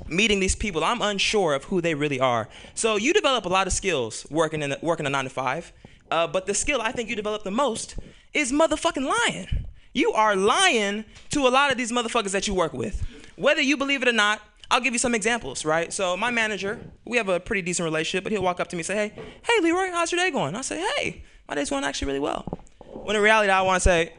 meeting 0.09 0.41
these 0.41 0.57
people, 0.57 0.83
I'm 0.83 1.03
unsure 1.03 1.55
of 1.55 1.65
who 1.65 1.81
they 1.81 1.95
really 1.95 2.19
are. 2.19 2.49
So 2.75 2.97
you 2.97 3.13
develop 3.13 3.45
a 3.45 3.49
lot 3.49 3.67
of 3.67 3.73
skills 3.73 4.27
working 4.31 4.63
in 4.63 4.75
working 4.83 5.07
a 5.07 5.11
nine 5.11 5.25
to 5.25 5.31
five. 5.31 5.73
Uh, 6.13 6.27
but 6.27 6.45
the 6.45 6.53
skill 6.53 6.83
I 6.83 6.93
think 6.93 7.09
you 7.09 7.17
develop 7.17 7.43
the 7.43 7.51
most 7.51 7.97
is 8.35 8.53
motherfucking 8.53 9.09
lying. 9.09 9.65
You 9.95 10.13
are 10.13 10.37
lying 10.37 11.07
to 11.31 11.47
a 11.47 11.49
lot 11.49 11.71
of 11.71 11.79
these 11.79 11.91
motherfuckers 11.91 12.33
that 12.33 12.47
you 12.47 12.53
work 12.53 12.75
with. 12.75 13.03
Whether 13.37 13.63
you 13.63 13.79
believe 13.79 14.03
it 14.03 14.09
or 14.09 14.13
not, 14.13 14.43
I'll 14.71 14.83
give 14.83 14.93
you 14.93 14.99
some 14.99 15.15
examples, 15.15 15.65
right? 15.65 15.91
So 15.91 16.15
my 16.19 16.31
manager, 16.31 16.79
we 17.07 17.17
have 17.17 17.31
a 17.31 17.41
pretty 17.41 17.63
decent 17.63 17.85
relationship, 17.85 18.25
but 18.25 18.33
he'll 18.33 18.43
walk 18.43 18.61
up 18.61 18.69
to 18.69 18.77
me 18.77 18.81
and 18.81 18.87
say, 18.87 18.95
hey, 18.95 19.13
hey 19.43 19.63
Leroy, 19.63 19.91
how's 19.91 20.13
your 20.13 20.21
day 20.21 20.31
going? 20.31 20.55
I'll 20.55 20.63
say, 20.63 20.87
hey, 20.97 21.25
my 21.49 21.55
day's 21.55 21.71
going 21.71 21.83
actually 21.83 22.09
really 22.09 22.21
well. 22.21 22.43
When 22.81 23.17
in 23.17 23.23
reality, 23.23 23.51
I 23.51 23.63
want 23.63 23.83
to 23.83 23.89
say, 23.89 24.13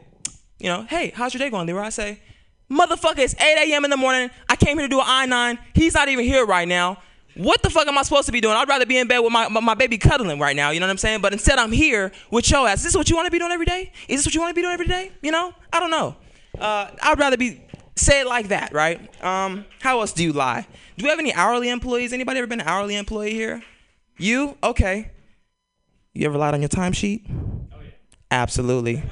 you 0.58 0.66
know, 0.66 0.82
hey, 0.90 1.12
how's 1.14 1.32
your 1.32 1.38
day 1.38 1.48
going, 1.48 1.68
Leroy? 1.68 1.82
I 1.82 1.90
say, 1.90 2.18
motherfucker, 2.68 3.20
it's 3.20 3.40
8 3.40 3.70
a.m. 3.70 3.84
in 3.84 3.90
the 3.92 3.96
morning. 3.96 4.30
I 4.48 4.56
came 4.56 4.78
here 4.78 4.88
to 4.88 4.90
do 4.90 4.98
an 4.98 5.06
I-9. 5.06 5.58
He's 5.74 5.94
not 5.94 6.08
even 6.08 6.24
here 6.24 6.44
right 6.44 6.66
now. 6.66 6.98
What 7.36 7.62
the 7.62 7.70
fuck 7.70 7.88
am 7.88 7.98
I 7.98 8.02
supposed 8.02 8.26
to 8.26 8.32
be 8.32 8.40
doing? 8.40 8.54
I'd 8.56 8.68
rather 8.68 8.86
be 8.86 8.98
in 8.98 9.08
bed 9.08 9.18
with 9.18 9.32
my, 9.32 9.48
my, 9.48 9.60
my 9.60 9.74
baby 9.74 9.98
cuddling 9.98 10.38
right 10.38 10.54
now, 10.54 10.70
you 10.70 10.80
know 10.80 10.86
what 10.86 10.92
I'm 10.92 10.98
saying? 10.98 11.20
But 11.20 11.32
instead, 11.32 11.58
I'm 11.58 11.72
here 11.72 12.12
with 12.30 12.48
your 12.50 12.68
ass. 12.68 12.78
Is 12.78 12.84
this 12.84 12.96
what 12.96 13.10
you 13.10 13.16
want 13.16 13.26
to 13.26 13.32
be 13.32 13.38
doing 13.38 13.52
every 13.52 13.66
day? 13.66 13.92
Is 14.08 14.20
this 14.20 14.26
what 14.26 14.34
you 14.34 14.40
want 14.40 14.50
to 14.50 14.54
be 14.54 14.62
doing 14.62 14.72
every 14.72 14.86
day? 14.86 15.10
You 15.20 15.32
know? 15.32 15.52
I 15.72 15.80
don't 15.80 15.90
know. 15.90 16.16
Uh, 16.58 16.90
I'd 17.02 17.18
rather 17.18 17.36
be 17.36 17.60
say 17.96 18.20
it 18.20 18.26
like 18.26 18.48
that, 18.48 18.72
right? 18.72 19.00
Um, 19.24 19.64
how 19.80 20.00
else 20.00 20.12
do 20.12 20.22
you 20.22 20.32
lie? 20.32 20.66
Do 20.96 21.04
we 21.04 21.10
have 21.10 21.18
any 21.18 21.32
hourly 21.32 21.68
employees? 21.68 22.12
Anybody 22.12 22.38
ever 22.38 22.46
been 22.46 22.60
an 22.60 22.68
hourly 22.68 22.96
employee 22.96 23.32
here? 23.32 23.62
You? 24.18 24.56
Okay. 24.62 25.10
You 26.12 26.26
ever 26.26 26.38
lied 26.38 26.54
on 26.54 26.60
your 26.60 26.68
timesheet? 26.68 27.22
Oh, 27.28 27.80
yeah. 27.82 27.90
Absolutely. 28.30 29.02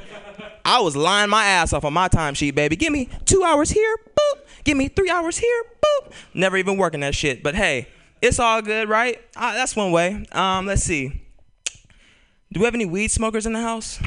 I 0.64 0.80
was 0.80 0.94
lying 0.94 1.30
my 1.30 1.44
ass 1.44 1.72
off 1.72 1.84
on 1.84 1.92
my 1.92 2.08
timesheet, 2.08 2.54
baby. 2.54 2.76
Give 2.76 2.92
me 2.92 3.08
two 3.24 3.42
hours 3.42 3.70
here, 3.70 3.96
boop. 4.16 4.40
Give 4.62 4.76
me 4.76 4.86
three 4.86 5.10
hours 5.10 5.38
here, 5.38 5.64
boop. 5.84 6.12
Never 6.34 6.56
even 6.56 6.76
working 6.76 7.00
that 7.00 7.16
shit. 7.16 7.42
But 7.42 7.56
hey, 7.56 7.88
it's 8.22 8.38
all 8.38 8.62
good, 8.62 8.88
right? 8.88 9.20
Uh, 9.36 9.52
that's 9.52 9.76
one 9.76 9.92
way. 9.92 10.24
Um, 10.32 10.64
let's 10.66 10.82
see. 10.82 11.22
Do 12.52 12.60
we 12.60 12.64
have 12.64 12.74
any 12.74 12.86
weed 12.86 13.08
smokers 13.08 13.46
in 13.46 13.52
the 13.52 13.60
house? 13.60 14.00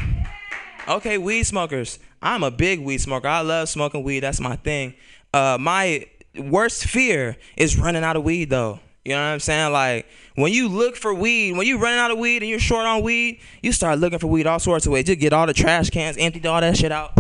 Okay, 0.88 1.18
weed 1.18 1.44
smokers. 1.44 2.00
I'm 2.22 2.44
a 2.44 2.52
big 2.52 2.80
weed 2.80 3.00
smoker. 3.00 3.28
I 3.28 3.42
love 3.42 3.70
smoking 3.70 4.04
weed. 4.04 4.22
That's 4.22 4.40
my 4.40 4.56
thing. 4.56 4.96
Uh, 5.34 5.58
my 5.60 6.06
worst 6.38 6.86
fear 6.86 7.38
is 7.58 7.78
running 7.78 8.04
out 8.04 8.16
of 8.16 8.24
weed, 8.24 8.50
though. 8.50 8.80
You 9.04 9.12
know 9.12 9.20
what 9.22 9.34
I'm 9.34 9.40
saying? 9.40 9.72
Like 9.72 10.08
when 10.34 10.52
you 10.52 10.68
look 10.68 10.96
for 10.96 11.14
weed, 11.14 11.56
when 11.56 11.68
you 11.68 11.78
running 11.78 12.00
out 12.00 12.10
of 12.10 12.18
weed 12.18 12.42
and 12.42 12.50
you're 12.50 12.58
short 12.58 12.86
on 12.88 13.04
weed, 13.04 13.40
you 13.62 13.72
start 13.72 14.00
looking 14.00 14.18
for 14.18 14.26
weed 14.26 14.48
all 14.48 14.58
sorts 14.58 14.88
of 14.88 14.92
ways. 14.92 15.06
Just 15.06 15.20
get 15.20 15.32
all 15.32 15.46
the 15.46 15.54
trash 15.54 15.92
cans, 15.92 16.18
empty 16.18 16.46
all 16.48 16.60
that 16.60 16.76
shit 16.76 16.92
out. 16.92 17.14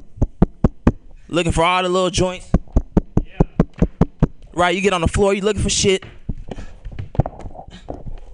Looking 1.27 1.51
for 1.51 1.63
all 1.63 1.83
the 1.83 1.89
little 1.89 2.09
joints. 2.09 2.49
right? 4.53 4.75
You 4.75 4.81
get 4.81 4.93
on 4.93 5.01
the 5.01 5.07
floor, 5.07 5.35
you 5.35 5.41
looking 5.41 5.61
for 5.61 5.69
shit. 5.69 6.03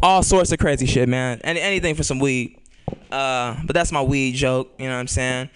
All 0.04 0.24
sorts 0.24 0.52
of 0.52 0.60
crazy 0.60 0.86
shit, 0.86 1.08
man. 1.08 1.42
And 1.44 1.58
anything 1.58 1.96
for 1.96 2.04
some 2.04 2.20
weed. 2.20 2.60
Uh, 3.12 3.56
but 3.66 3.74
that's 3.74 3.92
my 3.92 4.02
weed 4.02 4.34
joke, 4.34 4.74
you 4.78 4.86
know 4.86 4.94
what 4.94 5.00
I'm 5.00 5.08
saying? 5.08 5.50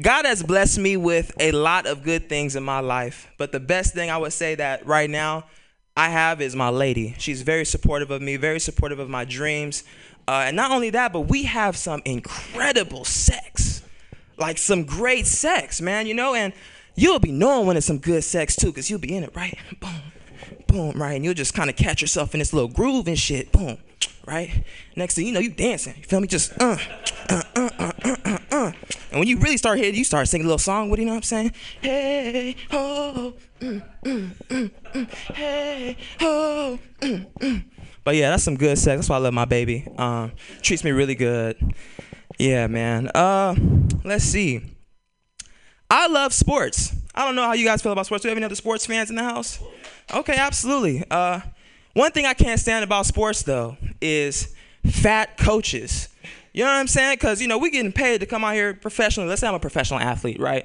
God 0.00 0.26
has 0.26 0.42
blessed 0.42 0.78
me 0.78 0.96
with 0.96 1.32
a 1.40 1.52
lot 1.52 1.86
of 1.86 2.02
good 2.02 2.28
things 2.28 2.56
in 2.56 2.62
my 2.62 2.80
life, 2.80 3.28
but 3.36 3.52
the 3.52 3.60
best 3.60 3.94
thing 3.94 4.10
I 4.10 4.16
would 4.16 4.32
say 4.32 4.54
that 4.54 4.86
right 4.86 5.08
now 5.08 5.46
I 5.96 6.08
have 6.10 6.40
is 6.40 6.54
my 6.54 6.68
lady. 6.68 7.14
She's 7.18 7.42
very 7.42 7.64
supportive 7.64 8.10
of 8.10 8.22
me, 8.22 8.36
very 8.36 8.60
supportive 8.60 8.98
of 8.98 9.08
my 9.08 9.24
dreams. 9.24 9.82
Uh, 10.28 10.44
and 10.46 10.56
not 10.56 10.70
only 10.70 10.90
that, 10.90 11.12
but 11.12 11.22
we 11.22 11.44
have 11.44 11.76
some 11.76 12.02
incredible 12.04 13.04
sex. 13.04 13.82
Like 14.36 14.58
some 14.58 14.84
great 14.84 15.26
sex, 15.26 15.80
man, 15.80 16.06
you 16.06 16.14
know? 16.14 16.34
And 16.34 16.52
you'll 16.94 17.18
be 17.18 17.32
knowing 17.32 17.66
when 17.66 17.76
it's 17.76 17.86
some 17.86 17.98
good 17.98 18.22
sex 18.22 18.54
too, 18.54 18.68
because 18.68 18.88
you'll 18.88 19.00
be 19.00 19.16
in 19.16 19.24
it, 19.24 19.34
right? 19.34 19.58
Boom, 19.80 19.90
boom, 20.68 20.92
right? 21.00 21.14
And 21.14 21.24
you'll 21.24 21.34
just 21.34 21.54
kind 21.54 21.68
of 21.68 21.74
catch 21.74 22.00
yourself 22.00 22.34
in 22.34 22.38
this 22.38 22.52
little 22.52 22.68
groove 22.68 23.08
and 23.08 23.18
shit. 23.18 23.50
Boom, 23.50 23.78
right? 24.26 24.64
Next 24.94 25.16
thing 25.16 25.26
you 25.26 25.32
know, 25.32 25.40
you 25.40 25.50
dancing. 25.50 25.94
You 25.96 26.04
feel 26.04 26.20
me? 26.20 26.28
Just 26.28 26.52
uh, 26.60 26.76
uh, 27.28 27.42
uh, 27.56 27.70
uh, 27.78 27.92
uh, 28.04 28.16
uh, 28.24 28.38
uh. 28.52 28.72
And 29.10 29.18
when 29.18 29.26
you 29.26 29.38
really 29.38 29.56
start 29.56 29.78
hitting, 29.78 29.96
you 29.96 30.04
start 30.04 30.28
singing 30.28 30.44
a 30.44 30.48
little 30.48 30.58
song. 30.58 30.90
What 30.90 30.96
do 30.96 31.02
you 31.02 31.06
know 31.06 31.14
what 31.14 31.18
I'm 31.18 31.22
saying? 31.22 31.52
Hey, 31.80 32.54
oh, 32.70 33.34
mm, 33.60 33.82
mm, 34.04 34.30
mm, 34.48 34.70
mm, 34.92 35.10
hey, 35.34 35.96
oh, 36.20 36.78
mm, 37.00 37.26
mm. 37.40 37.64
But 38.04 38.16
yeah, 38.16 38.30
that's 38.30 38.44
some 38.44 38.56
good 38.56 38.78
sex. 38.78 38.98
That's 38.98 39.08
why 39.08 39.16
I 39.16 39.18
love 39.18 39.34
my 39.34 39.44
baby. 39.44 39.86
Um, 39.98 40.32
treats 40.62 40.84
me 40.84 40.92
really 40.92 41.14
good. 41.14 41.56
Yeah, 42.38 42.66
man. 42.68 43.08
Uh, 43.14 43.56
let's 44.04 44.24
see. 44.24 44.62
I 45.90 46.06
love 46.06 46.32
sports. 46.32 46.94
I 47.18 47.24
don't 47.24 47.34
know 47.34 47.42
how 47.42 47.52
you 47.54 47.64
guys 47.64 47.82
feel 47.82 47.90
about 47.90 48.06
sports. 48.06 48.22
Do 48.22 48.28
we 48.28 48.30
have 48.30 48.36
any 48.36 48.44
other 48.44 48.54
sports 48.54 48.86
fans 48.86 49.10
in 49.10 49.16
the 49.16 49.24
house? 49.24 49.58
Okay, 50.14 50.36
absolutely. 50.36 51.02
Uh, 51.10 51.40
one 51.92 52.12
thing 52.12 52.26
I 52.26 52.32
can't 52.32 52.60
stand 52.60 52.84
about 52.84 53.06
sports 53.06 53.42
though 53.42 53.76
is 54.00 54.54
fat 54.86 55.36
coaches. 55.36 56.10
You 56.52 56.62
know 56.62 56.70
what 56.70 56.76
I'm 56.76 56.86
saying? 56.86 57.16
Because 57.16 57.42
you 57.42 57.48
know 57.48 57.58
we 57.58 57.70
getting 57.70 57.90
paid 57.90 58.20
to 58.20 58.26
come 58.26 58.44
out 58.44 58.54
here 58.54 58.72
professionally. 58.72 59.28
Let's 59.28 59.40
say 59.40 59.48
I'm 59.48 59.54
a 59.54 59.58
professional 59.58 59.98
athlete, 59.98 60.38
right? 60.38 60.64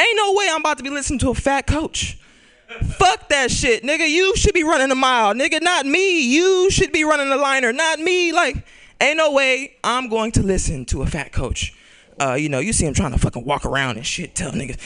Ain't 0.00 0.16
no 0.16 0.32
way 0.32 0.48
I'm 0.50 0.60
about 0.60 0.78
to 0.78 0.84
be 0.84 0.88
listening 0.88 1.18
to 1.18 1.28
a 1.28 1.34
fat 1.34 1.66
coach. 1.66 2.18
Fuck 2.96 3.28
that 3.28 3.50
shit, 3.50 3.82
nigga. 3.82 4.08
You 4.08 4.34
should 4.36 4.54
be 4.54 4.64
running 4.64 4.90
a 4.90 4.94
mile, 4.94 5.34
nigga. 5.34 5.60
Not 5.60 5.84
me. 5.84 6.22
You 6.22 6.70
should 6.70 6.92
be 6.92 7.04
running 7.04 7.30
a 7.30 7.36
liner, 7.36 7.74
not 7.74 7.98
me. 7.98 8.32
Like, 8.32 8.66
ain't 9.02 9.18
no 9.18 9.32
way 9.32 9.76
I'm 9.84 10.08
going 10.08 10.32
to 10.32 10.42
listen 10.42 10.86
to 10.86 11.02
a 11.02 11.06
fat 11.06 11.30
coach. 11.30 11.74
Uh, 12.20 12.34
you 12.34 12.48
know, 12.48 12.60
you 12.60 12.72
see 12.72 12.86
him 12.86 12.94
trying 12.94 13.10
to 13.12 13.18
fucking 13.18 13.44
walk 13.44 13.64
around 13.64 13.96
and 13.96 14.06
shit, 14.06 14.34
tell 14.34 14.52
niggas, 14.52 14.78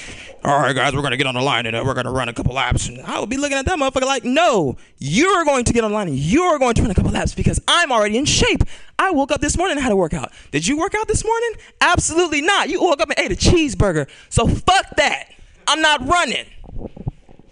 all 0.45 0.59
right, 0.59 0.75
guys, 0.75 0.95
we're 0.95 1.03
gonna 1.03 1.17
get 1.17 1.27
on 1.27 1.35
the 1.35 1.43
line 1.43 1.67
and 1.67 1.77
uh, 1.77 1.83
we're 1.85 1.95
gonna 1.95 2.11
run 2.11 2.29
a 2.29 2.33
couple 2.33 2.55
laps. 2.55 2.89
And 2.89 3.01
I 3.03 3.21
would 3.21 3.29
be 3.29 3.37
looking 3.37 3.59
at 3.59 3.67
that 3.67 3.79
motherfucker 3.79 4.07
like, 4.07 4.25
no, 4.25 4.77
you're 4.99 5.45
going 5.45 5.65
to 5.65 5.73
get 5.73 5.85
on 5.85 5.91
the 5.91 5.95
line 5.95 6.09
and 6.09 6.17
you're 6.17 6.59
going 6.59 6.75
to 6.75 6.83
run 6.83 6.91
a 6.91 6.95
couple 6.95 7.11
laps 7.11 7.35
because 7.35 7.61
I'm 7.69 7.93
already 7.93 8.17
in 8.17 8.25
shape. 8.25 8.63
I 8.99 9.11
woke 9.11 9.31
up 9.31 9.41
this 9.41 9.59
morning 9.59 9.77
and 9.77 9.83
had 9.83 9.93
a 9.93 9.97
workout. 9.97 10.33
Did 10.51 10.67
you 10.67 10.79
work 10.79 10.95
out 10.95 11.07
this 11.07 11.25
morning? 11.25 11.51
Absolutely 11.81 12.41
not. 12.41 12.69
You 12.71 12.81
woke 12.81 13.01
up 13.01 13.11
and 13.11 13.19
ate 13.19 13.33
a 13.33 13.37
cheeseburger. 13.37 14.09
So 14.31 14.47
fuck 14.47 14.97
that. 14.97 15.29
I'm 15.67 15.83
not 15.83 16.07
running. 16.07 16.47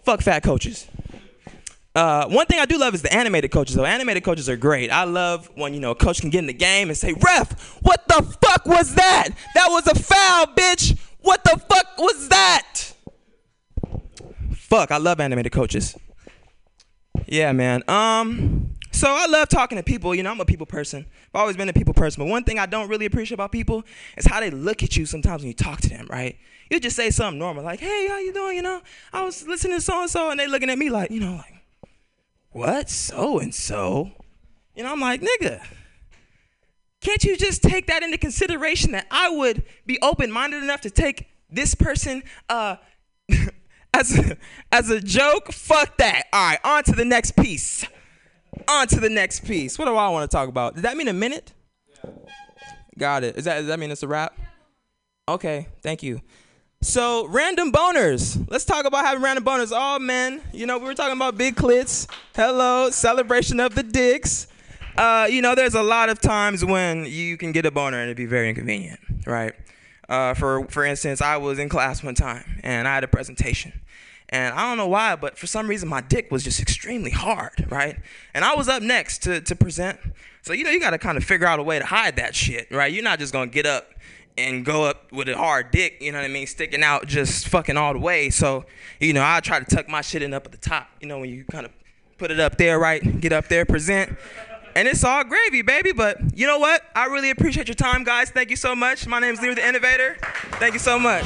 Fuck 0.05 0.23
fat 0.23 0.43
coaches. 0.43 0.87
Uh, 1.97 2.29
one 2.29 2.45
thing 2.45 2.59
I 2.59 2.67
do 2.67 2.77
love 2.77 2.95
is 2.95 3.01
the 3.01 3.11
animated 3.11 3.51
coaches. 3.51 3.75
Though 3.75 3.87
animated 3.87 4.23
coaches 4.23 4.51
are 4.51 4.57
great. 4.57 4.91
I 4.91 5.05
love 5.05 5.51
when 5.55 5.73
you 5.73 5.81
know 5.81 5.93
a 5.93 5.95
coach 5.95 6.21
can 6.21 6.29
get 6.29 6.41
in 6.41 6.47
the 6.47 6.53
game 6.53 6.91
and 6.91 6.99
say, 6.99 7.15
"Ref, 7.15 7.79
what 7.81 8.07
the 8.07 8.23
fuck 8.43 8.67
was 8.67 8.95
that? 8.97 9.31
That 9.55 9.69
was 9.71 9.87
a 9.87 9.95
foul, 9.95 10.47
bitch. 10.49 10.99
What 11.21 11.43
the 11.43 11.59
fuck 11.59 11.97
was 11.97 12.29
that?" 12.29 12.93
Fuck, 14.53 14.91
I 14.91 14.99
love 14.99 15.21
animated 15.21 15.53
coaches. 15.53 15.97
Yeah, 17.27 17.53
man. 17.53 17.83
Um, 17.89 18.75
so 18.93 19.07
I 19.09 19.25
love 19.25 19.49
talking 19.49 19.79
to 19.79 19.83
people. 19.83 20.15
You 20.15 20.23
know, 20.23 20.33
I'm 20.33 20.41
a 20.41 20.45
people 20.45 20.67
person. 20.67 21.07
I've 21.35 21.41
always 21.41 21.57
been 21.57 21.71
a 21.71 21.73
people 21.73 21.95
person. 21.95 22.23
But 22.23 22.29
one 22.29 22.45
thing 22.45 22.59
I 22.59 22.67
don't 22.67 22.91
really 22.91 23.07
appreciate 23.07 23.37
about 23.37 23.53
people 23.53 23.85
is 24.19 24.27
how 24.27 24.41
they 24.41 24.51
look 24.51 24.83
at 24.83 24.99
you 24.99 25.07
sometimes 25.07 25.41
when 25.41 25.49
you 25.49 25.55
talk 25.55 25.81
to 25.81 25.89
them. 25.89 26.07
Right? 26.11 26.37
You 26.71 26.79
just 26.79 26.95
say 26.97 27.09
something 27.09 27.39
normal 27.39 27.65
like, 27.65 27.81
"Hey, 27.81 28.07
how 28.07 28.19
you 28.19 28.35
doing?" 28.35 28.57
You 28.57 28.63
know, 28.63 28.83
I 29.15 29.25
was 29.25 29.47
listening 29.47 29.79
to 29.79 29.81
so 29.81 30.03
and 30.03 30.11
so, 30.11 30.31
and 30.31 30.39
they 30.39 30.47
looking 30.47 30.69
at 30.69 30.77
me 30.77 30.91
like, 30.91 31.11
you 31.11 31.21
know, 31.21 31.37
like 31.37 31.56
what? 32.57 32.89
So 32.89 33.39
and 33.39 33.55
so? 33.55 34.13
You 34.75 34.83
know, 34.83 34.93
I'm 34.93 35.01
like, 35.01 35.21
nigga, 35.21 35.63
can't 37.03 37.23
you 37.23 37.37
just 37.37 37.63
take 37.63 37.87
that 37.89 38.03
into 38.03 38.17
consideration 38.17 38.93
that 38.93 39.07
I 39.11 39.29
would 39.29 39.63
be 39.85 39.99
open 40.01 40.31
minded 40.33 40.63
enough 40.63 40.81
to 40.83 40.91
take 40.91 41.29
this 41.51 41.75
person 41.75 42.23
uh, 42.49 42.77
as, 43.95 44.19
a, 44.19 44.39
as 44.73 44.89
a 44.89 45.01
joke? 45.01 45.53
Fuck 45.53 45.99
that. 45.99 46.25
All 46.33 46.49
right, 46.49 46.59
on 46.65 46.83
to 46.85 46.93
the 46.93 47.05
next 47.05 47.37
piece. 47.37 47.85
On 48.69 48.87
to 48.87 49.01
the 49.01 49.11
next 49.11 49.45
piece. 49.45 49.79
What 49.79 49.85
do 49.85 49.95
I 49.95 50.09
want 50.09 50.31
to 50.31 50.35
talk 50.35 50.49
about? 50.49 50.77
Did 50.77 50.85
that 50.85 50.97
mean 50.97 51.09
a 51.09 51.13
minute? 51.13 51.53
Got 52.97 53.23
it. 53.25 53.37
Is 53.37 53.45
that, 53.45 53.59
does 53.59 53.67
that 53.67 53.79
mean 53.79 53.91
it's 53.91 54.03
a 54.03 54.09
wrap? 54.09 54.35
Okay, 55.29 55.69
thank 55.83 56.03
you. 56.03 56.23
So, 56.87 57.27
random 57.27 57.73
boners. 57.73 58.49
Let's 58.49 58.65
talk 58.65 58.85
about 58.85 59.05
having 59.05 59.21
random 59.21 59.45
boners. 59.45 59.73
Oh, 59.75 59.99
man, 59.99 60.41
you 60.53 60.67
know, 60.67 60.79
we 60.79 60.85
were 60.85 60.95
talking 60.95 61.17
about 61.17 61.37
big 61.37 61.57
clits. 61.57 62.07
Hello, 62.37 62.91
celebration 62.91 63.59
of 63.59 63.75
the 63.75 63.83
dicks. 63.83 64.47
Uh, 64.97 65.27
you 65.29 65.43
know, 65.43 65.57
there's 65.57 65.75
a 65.75 65.83
lot 65.83 66.11
of 66.11 66.21
times 66.21 66.65
when 66.65 67.05
you 67.05 67.37
can 67.39 67.51
get 67.51 67.67
a 67.67 67.73
boner 67.73 67.99
and 67.99 68.05
it'd 68.05 68.17
be 68.17 68.25
very 68.25 68.49
inconvenient, 68.49 69.01
right? 69.27 69.53
Uh, 70.09 70.35
for 70.35 70.65
for 70.69 70.85
instance, 70.85 71.21
I 71.21 71.39
was 71.39 71.59
in 71.59 71.69
class 71.69 72.05
one 72.05 72.15
time 72.15 72.61
and 72.63 72.87
I 72.87 72.95
had 72.95 73.03
a 73.03 73.09
presentation. 73.09 73.73
And 74.29 74.55
I 74.55 74.69
don't 74.69 74.79
know 74.79 74.89
why, 74.89 75.17
but 75.17 75.37
for 75.37 75.49
some 75.49 75.67
reason 75.67 75.89
my 75.89 76.03
dick 76.03 76.31
was 76.31 76.45
just 76.45 76.61
extremely 76.61 77.11
hard, 77.11 77.67
right? 77.69 77.97
And 78.33 78.45
I 78.45 78.55
was 78.55 78.69
up 78.69 78.85
next 78.85 79.25
to, 79.25 79.41
to 79.41 79.57
present. 79.57 79.99
So, 80.43 80.53
you 80.53 80.63
know, 80.63 80.71
you 80.71 80.79
got 80.79 80.91
to 80.91 80.99
kind 80.99 81.19
of 81.19 81.25
figure 81.25 81.49
out 81.49 81.59
a 81.59 81.65
way 81.65 81.81
to 81.81 81.85
hide 81.85 82.15
that 82.17 82.37
shit, 82.37 82.69
right? 82.71 82.93
You're 82.93 83.03
not 83.03 83.19
just 83.19 83.33
to 83.33 83.47
get 83.49 83.67
up 83.67 83.89
and 84.39 84.65
go 84.65 84.85
up 84.85 85.11
with 85.13 85.29
a 85.29 85.37
hard 85.37 85.71
dick, 85.71 85.97
you 86.01 86.13
know 86.13 86.19
what 86.19 86.25
I 86.25 86.29
mean, 86.29 86.47
sticking 86.47 86.83
out 86.83 87.07
just 87.07 87.49
fucking 87.49 87.77
all 87.77 87.93
the 87.93 87.99
way. 87.99 88.31
So, 88.31 88.65
you 89.01 89.13
know, 89.13 89.23
I 89.25 89.41
try 89.41 89.59
to 89.59 89.65
tuck 89.65 89.89
my 89.89 90.01
shit 90.03 90.23
in 90.23 90.35
up 90.35 90.47
at 90.47 90.53
the 90.53 90.59
top, 90.59 90.89
you 91.01 91.09
know, 91.09 91.21
when 91.21 91.31
you 91.31 91.45
kind 91.51 91.65
of 91.65 91.73
put 92.19 92.31
it 92.31 92.41
up 92.41 92.57
there, 92.59 92.79
right? 92.79 93.21
Get 93.21 93.33
up 93.33 93.49
there, 93.49 93.65
present. 93.65 94.17
And 94.75 94.87
it's 94.87 95.05
all 95.05 95.25
gravy, 95.25 95.63
baby. 95.63 95.93
But 95.93 96.19
you 96.37 96.47
know 96.47 96.59
what? 96.59 96.83
I 96.95 97.07
really 97.07 97.31
appreciate 97.31 97.67
your 97.67 97.75
time, 97.75 98.05
guys. 98.05 98.29
Thank 98.31 98.51
you 98.51 98.57
so 98.57 98.77
much. 98.77 99.07
My 99.07 99.19
name 99.19 99.33
is 99.33 99.41
Lear 99.41 99.55
the 99.55 99.67
Innovator. 99.67 100.19
Thank 100.53 100.75
you 100.75 100.81
so 100.81 100.99
much. 100.99 101.25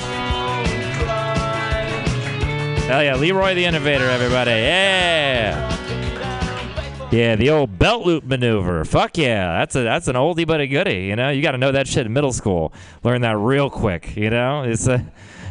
Hell 2.87 3.03
yeah, 3.03 3.17
Leroy 3.17 3.55
the 3.55 3.65
Innovator, 3.65 4.09
everybody. 4.09 4.53
Yeah. 4.53 6.00
Yeah, 7.11 7.35
the 7.37 7.51
old 7.51 7.77
belt 7.79 8.07
loop 8.07 8.23
maneuver. 8.25 8.85
Fuck 8.85 9.19
yeah, 9.19 9.59
that's 9.59 9.75
a 9.75 9.83
that's 9.83 10.07
an 10.09 10.15
oldie 10.15 10.47
but 10.47 10.61
a 10.61 10.67
goodie. 10.69 11.07
You 11.07 11.17
know, 11.17 11.31
you 11.31 11.43
got 11.43 11.53
to 11.53 11.59
know 11.59 11.73
that 11.73 11.89
shit 11.89 12.07
in 12.07 12.13
middle 12.13 12.33
school. 12.33 12.73
Learn 13.03 13.23
that 13.23 13.37
real 13.37 13.69
quick. 13.69 14.17
You 14.17 14.31
know, 14.31 14.63
it's 14.63 14.87
a 14.87 15.05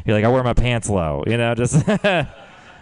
you're 0.05 0.15
like 0.15 0.23
I 0.23 0.29
wear 0.29 0.41
my 0.43 0.53
pants 0.53 0.89
low. 0.89 1.23
You 1.27 1.35
know, 1.35 1.53
just 1.55 1.85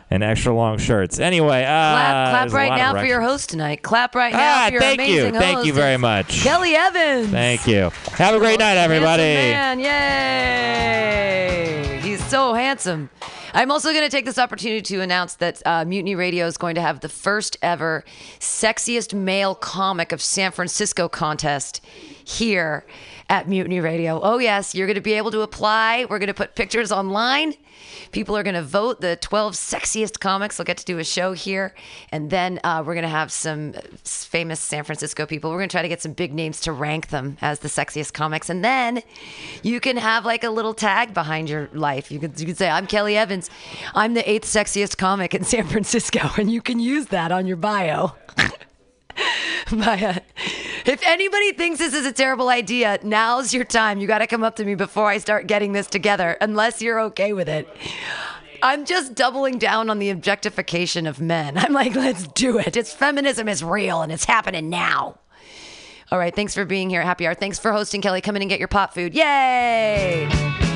and 0.10 0.24
extra 0.24 0.54
long 0.54 0.78
shirts. 0.78 1.20
Anyway, 1.20 1.64
uh, 1.64 1.66
Clap, 1.68 2.30
clap 2.50 2.54
right 2.54 2.78
now 2.78 2.94
for 2.94 3.06
your 3.06 3.20
host 3.22 3.50
tonight. 3.50 3.82
Clap 3.82 4.14
right 4.14 4.32
now 4.32 4.40
Ah, 4.64 4.66
for 4.68 4.74
your 4.74 4.82
thank 4.82 5.00
you. 5.02 5.06
amazing 5.08 5.34
host. 5.34 5.44
Thank 5.46 5.66
you 5.66 5.74
very 5.74 5.98
much. 5.98 6.44
Kelly 6.44 6.76
Evans. 6.76 7.30
Thank 7.30 7.66
you. 7.68 7.90
Have 8.14 8.36
a 8.36 8.40
great 8.40 8.60
night, 8.60 8.78
everybody. 8.78 9.24
Man, 9.24 9.80
yay! 10.98 12.00
He's 12.02 12.24
so 12.28 12.54
handsome. 12.54 13.10
I'm 13.54 13.72
also 13.72 13.92
going 13.92 14.04
to 14.04 14.10
take 14.10 14.26
this 14.26 14.38
opportunity 14.38 14.82
to 14.82 15.02
announce 15.02 15.36
that 15.36 15.62
uh, 15.66 15.86
Mutiny 15.86 16.16
Radio 16.16 16.46
is 16.48 16.58
going 16.58 16.76
to 16.76 16.82
have 16.82 17.00
the 17.00 17.10
first 17.10 17.58
ever 17.62 18.04
sexiest 18.40 19.14
male 19.14 19.56
comic 19.56 20.12
of 20.12 20.22
San 20.22 20.52
Francisco 20.52 21.08
contest 21.08 21.84
here 22.24 22.86
at 23.30 23.48
Mutiny 23.48 23.80
Radio. 23.80 24.20
Oh, 24.22 24.38
yes, 24.38 24.76
you're 24.76 24.88
going 24.88 24.96
to 24.96 25.02
be 25.02 25.14
able 25.14 25.32
to 25.32 25.42
apply. 25.42 26.06
We're 26.10 26.20
going 26.20 26.28
to 26.28 26.34
put 26.34 26.56
pictures 26.56 26.92
online. 26.92 27.54
People 28.12 28.38
are 28.38 28.44
going 28.44 28.56
to 28.56 28.62
vote 28.62 29.02
the 29.02 29.16
12 29.18 29.54
sexiest 29.54 30.20
comics. 30.20 30.58
They'll 30.58 30.66
get 30.66 30.78
to 30.78 30.86
do 30.86 31.00
a 31.00 31.04
show 31.04 31.34
here. 31.34 31.74
And 32.12 32.30
then 32.30 32.60
uh, 32.64 32.84
we're 32.86 32.94
going 32.94 33.04
to 33.04 33.10
have 33.10 33.32
some 33.32 33.74
famous 34.04 34.60
San 34.60 34.84
Francisco 34.84 35.26
people. 35.26 35.52
We're 35.52 35.58
going 35.58 35.70
to 35.70 35.74
try 35.74 35.82
to 35.82 35.88
get 35.88 36.02
some 36.02 36.14
big 36.14 36.34
names 36.34 36.62
to 36.62 36.72
rank 36.72 37.10
them 37.10 37.38
as 37.42 37.60
the 37.60 37.68
sexiest 37.68 38.14
comics. 38.14 38.50
And 38.50 38.64
then 38.64 39.04
you 39.64 39.80
can 39.80 39.98
have 39.98 40.26
like 40.26 40.44
a 40.44 40.50
little 40.50 40.74
tag 40.74 41.14
behind 41.14 41.50
your 41.50 41.70
life. 41.74 42.12
You 42.12 42.20
can, 42.20 42.34
you 42.38 42.46
can 42.46 42.56
say, 42.56 42.70
I'm 42.70 42.88
Kelly 42.88 43.18
Evans. 43.18 43.50
I'm 43.94 44.14
the 44.14 44.30
eighth 44.30 44.46
sexiest 44.46 44.98
comic 44.98 45.34
in 45.34 45.44
San 45.44 45.68
Francisco. 45.68 46.20
And 46.38 46.52
you 46.52 46.62
can 46.62 46.80
use 46.80 47.08
that 47.08 47.32
on 47.32 47.48
your 47.48 47.58
bio. 47.58 48.14
But, 49.70 50.02
uh, 50.02 50.20
if 50.86 51.06
anybody 51.06 51.52
thinks 51.52 51.80
this 51.80 51.94
is 51.94 52.06
a 52.06 52.14
terrible 52.14 52.48
idea, 52.48 53.00
now's 53.04 53.54
your 53.54 53.66
time. 53.66 54.00
You 54.00 54.08
got 54.08 54.20
to 54.20 54.28
come 54.28 54.42
up 54.42 54.56
to 54.58 54.66
me 54.66 54.76
before 54.76 55.08
I 55.08 55.18
start 55.18 55.46
getting 55.46 55.74
this 55.74 55.88
together, 55.88 56.38
unless 56.40 56.82
you're 56.82 57.02
okay 57.02 57.34
with 57.34 57.50
it. 57.50 57.68
I'm 58.64 58.86
just 58.86 59.14
doubling 59.14 59.58
down 59.58 59.90
on 59.90 60.00
the 60.00 60.10
objectification 60.10 61.06
of 61.06 61.20
men. 61.20 61.58
I'm 61.58 61.74
like, 61.74 61.96
let's 61.96 62.28
do 62.30 62.58
it. 62.60 62.78
It's 62.78 62.94
feminism 62.94 63.50
is 63.50 63.64
real 63.64 64.02
and 64.02 64.12
it's 64.12 64.26
happening 64.26 64.70
now. 64.70 65.20
All 66.12 66.20
right, 66.20 66.34
thanks 66.34 66.54
for 66.54 66.64
being 66.64 66.90
here 66.90 67.02
Happy 67.02 67.28
Hour. 67.28 67.34
Thanks 67.36 67.60
for 67.60 67.74
hosting, 67.74 68.02
Kelly. 68.02 68.22
Come 68.22 68.38
in 68.38 68.42
and 68.42 68.50
get 68.50 68.60
your 68.60 68.70
pot 68.70 68.94
food. 68.94 69.14
Yay! 69.14 70.67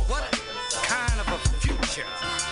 What 0.08 0.22
kind 0.72 1.20
of 1.20 1.28
a 1.28 1.38
future? 1.58 2.51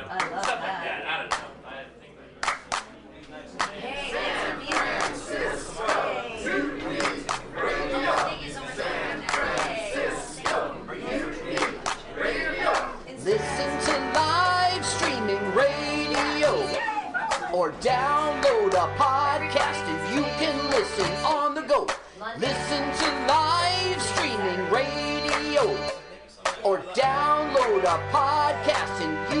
Listen 13.23 13.69
to 13.85 13.93
live 14.15 14.83
streaming 14.83 15.55
radio 15.55 16.51
or 17.53 17.71
download 17.73 18.73
a 18.73 18.87
podcast 18.97 19.83
if 19.87 20.15
you 20.15 20.23
can 20.39 20.57
listen 20.71 21.09
on 21.23 21.53
the 21.53 21.61
go. 21.61 21.87
Listen 22.39 22.91
to 22.91 23.07
live 23.27 24.01
streaming 24.01 24.71
radio 24.71 25.77
or 26.63 26.79
download 26.95 27.83
a 27.83 27.99
podcast 28.11 29.01
and 29.01 29.33
you 29.33 29.40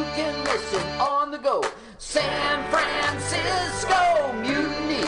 listen 0.51 0.83
on 0.99 1.31
the 1.31 1.37
go. 1.37 1.63
San 1.97 2.69
Francisco 2.69 4.33
Mutiny 4.41 5.05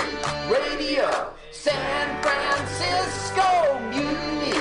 Radio. 0.49 1.33
San 1.51 2.21
Francisco 2.23 3.77
Mutiny 3.89 4.57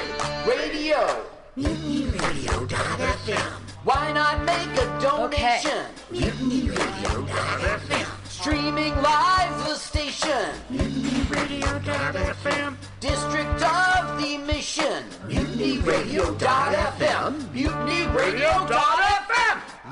Radio. 0.46 1.24
MutinyRadio.fm. 1.56 3.52
Why 3.84 4.10
not 4.12 4.42
make 4.44 4.76
a 4.78 4.86
donation? 5.00 5.86
MutinyRadio.fm. 6.10 8.06
Streaming 8.26 8.94
live 9.02 9.64
the 9.68 9.76
station. 9.76 10.50
MutinyRadio.fm. 10.72 12.76
District 12.98 13.62
of 13.62 14.20
the 14.20 14.38
Mission. 14.38 15.04
MutinyRadio.fm. 15.28 17.34
MutinyRadio.fm. 17.54 19.31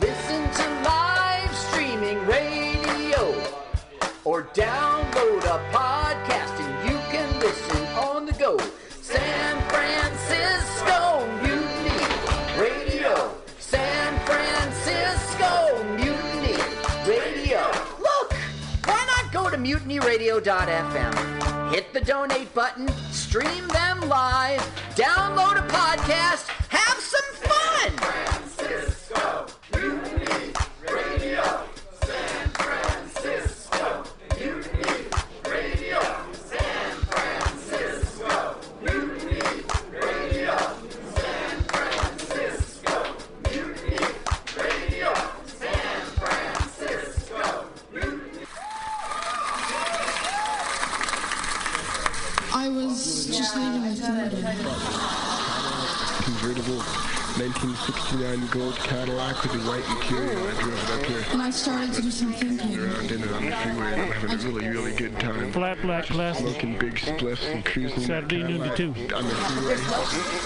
Listen 0.00 0.50
to 0.50 0.64
live 0.82 1.54
streaming 1.54 2.18
radio 2.26 3.34
or 4.24 4.44
download 4.54 5.44
a 5.44 5.58
podcast 5.72 6.58
and 6.58 6.90
you 6.90 6.96
can 7.10 7.38
listen 7.40 7.86
on 7.98 8.24
the 8.24 8.32
go. 8.32 8.56
San 9.02 9.60
Francisco 9.68 11.26
Mutiny 11.42 12.00
Radio. 12.58 13.34
San 13.58 14.18
Francisco 14.24 15.84
Mutiny 15.96 16.56
Radio. 17.06 17.60
Look, 17.98 18.32
why 18.86 19.04
not 19.06 19.30
go 19.32 19.50
to 19.50 19.58
mutinyradio.fm? 19.58 21.14
Hit 21.74 21.92
the 21.92 22.00
donate 22.00 22.54
button, 22.54 22.88
stream 23.10 23.68
them 23.68 24.00
live, 24.08 24.60
download 24.94 25.58
a 25.58 25.62
podcast, 25.68 26.46
have 26.68 26.98
some 26.98 27.34
fun. 27.50 27.90
Francisco 27.98 29.46
Mutiny 29.80 30.52
Radio. 30.84 31.69
1969 57.50 58.46
gold 58.52 58.76
Cadillac 58.76 59.42
with 59.42 59.52
the 59.52 59.58
white 59.68 59.82
interior. 59.90 60.38
I 60.38 60.52
drove 60.60 60.84
it 60.84 60.90
up 60.90 61.04
here. 61.04 61.24
And 61.32 61.42
I 61.42 61.50
started 61.50 61.92
to 61.94 62.02
do 62.02 62.10
some 62.10 62.32
thinking. 62.32 62.78
Around 62.78 63.10
in 63.10 63.22
it 63.24 63.32
on 63.32 63.44
the 63.44 63.50
freeway, 63.50 63.92
and 63.92 64.02
I'm 64.02 64.12
having 64.12 64.30
a 64.30 64.52
really, 64.52 64.68
really 64.68 64.94
good 64.94 65.18
time. 65.18 65.50
Flat 65.52 65.82
black 65.82 66.06
classic. 66.06 66.46
Smoking 66.46 66.78
big 66.78 66.94
spliffs 66.94 67.52
and 67.52 67.64
cruising. 67.64 68.00
Saturday 68.00 68.44
noon 68.44 68.60
to 68.60 68.76
two. 68.76 68.94
On 69.14 69.24
the 69.24 69.34
freeway. 69.34 69.74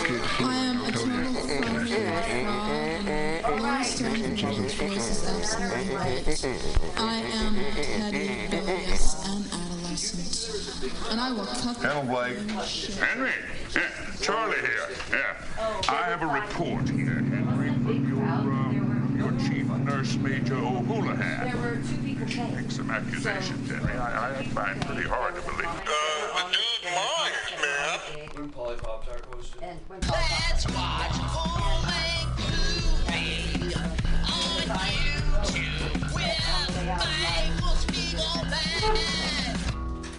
Good 0.08 0.22
I 0.40 0.54
am 0.54 0.80
a 0.82 0.92
total 0.92 1.34
phony 1.34 1.90
fraud. 1.92 3.60
Laura 3.60 3.84
Stern's 3.84 4.40
voice 4.74 5.10
is 5.10 5.28
absolutely 5.28 5.94
right. 5.94 6.24
I 6.96 7.20
am 7.20 7.54
petty, 7.54 7.72
bilious, 7.84 7.92
and 7.92 8.02
adolescent. 8.02 8.33
And 11.10 11.20
I 11.20 11.32
will 11.32 11.46
cut 11.46 11.76
Hello, 11.76 12.02
Blake. 12.02 12.36
Henry. 12.98 13.30
Yeah, 13.74 13.88
Charlie 14.20 14.60
here. 14.60 14.88
Yeah. 15.10 15.34
I 15.88 16.02
have 16.04 16.22
a 16.22 16.26
report 16.26 16.88
here, 16.88 17.22
Henry, 17.22 17.68
from 17.68 18.08
your, 18.08 18.22
um, 18.24 19.16
your 19.18 19.30
chief 19.48 19.66
nurse, 19.66 20.16
Major 20.16 20.56
O'Houlihan. 20.56 21.46
There 21.46 21.56
were 21.56 21.76
two 21.76 21.96
people 22.02 22.26
killed. 22.26 22.54
Make 22.54 22.70
some 22.70 22.90
accusations, 22.90 23.70
Henry. 23.70 23.92
I, 23.94 24.40
I 24.40 24.44
find 24.48 24.80
pretty 24.84 25.08
hard 25.08 25.34
to 25.36 25.40
believe. 25.42 25.64
Uh, 25.64 26.50
the 26.50 26.56
dude's 26.56 26.94
mine, 26.94 27.32
man. 27.62 28.28
When 28.34 28.48
Polly 28.50 28.76
popped 28.76 29.08
our 29.08 29.18
question. 29.20 29.78
Let's 29.88 30.66
watch 30.68 31.53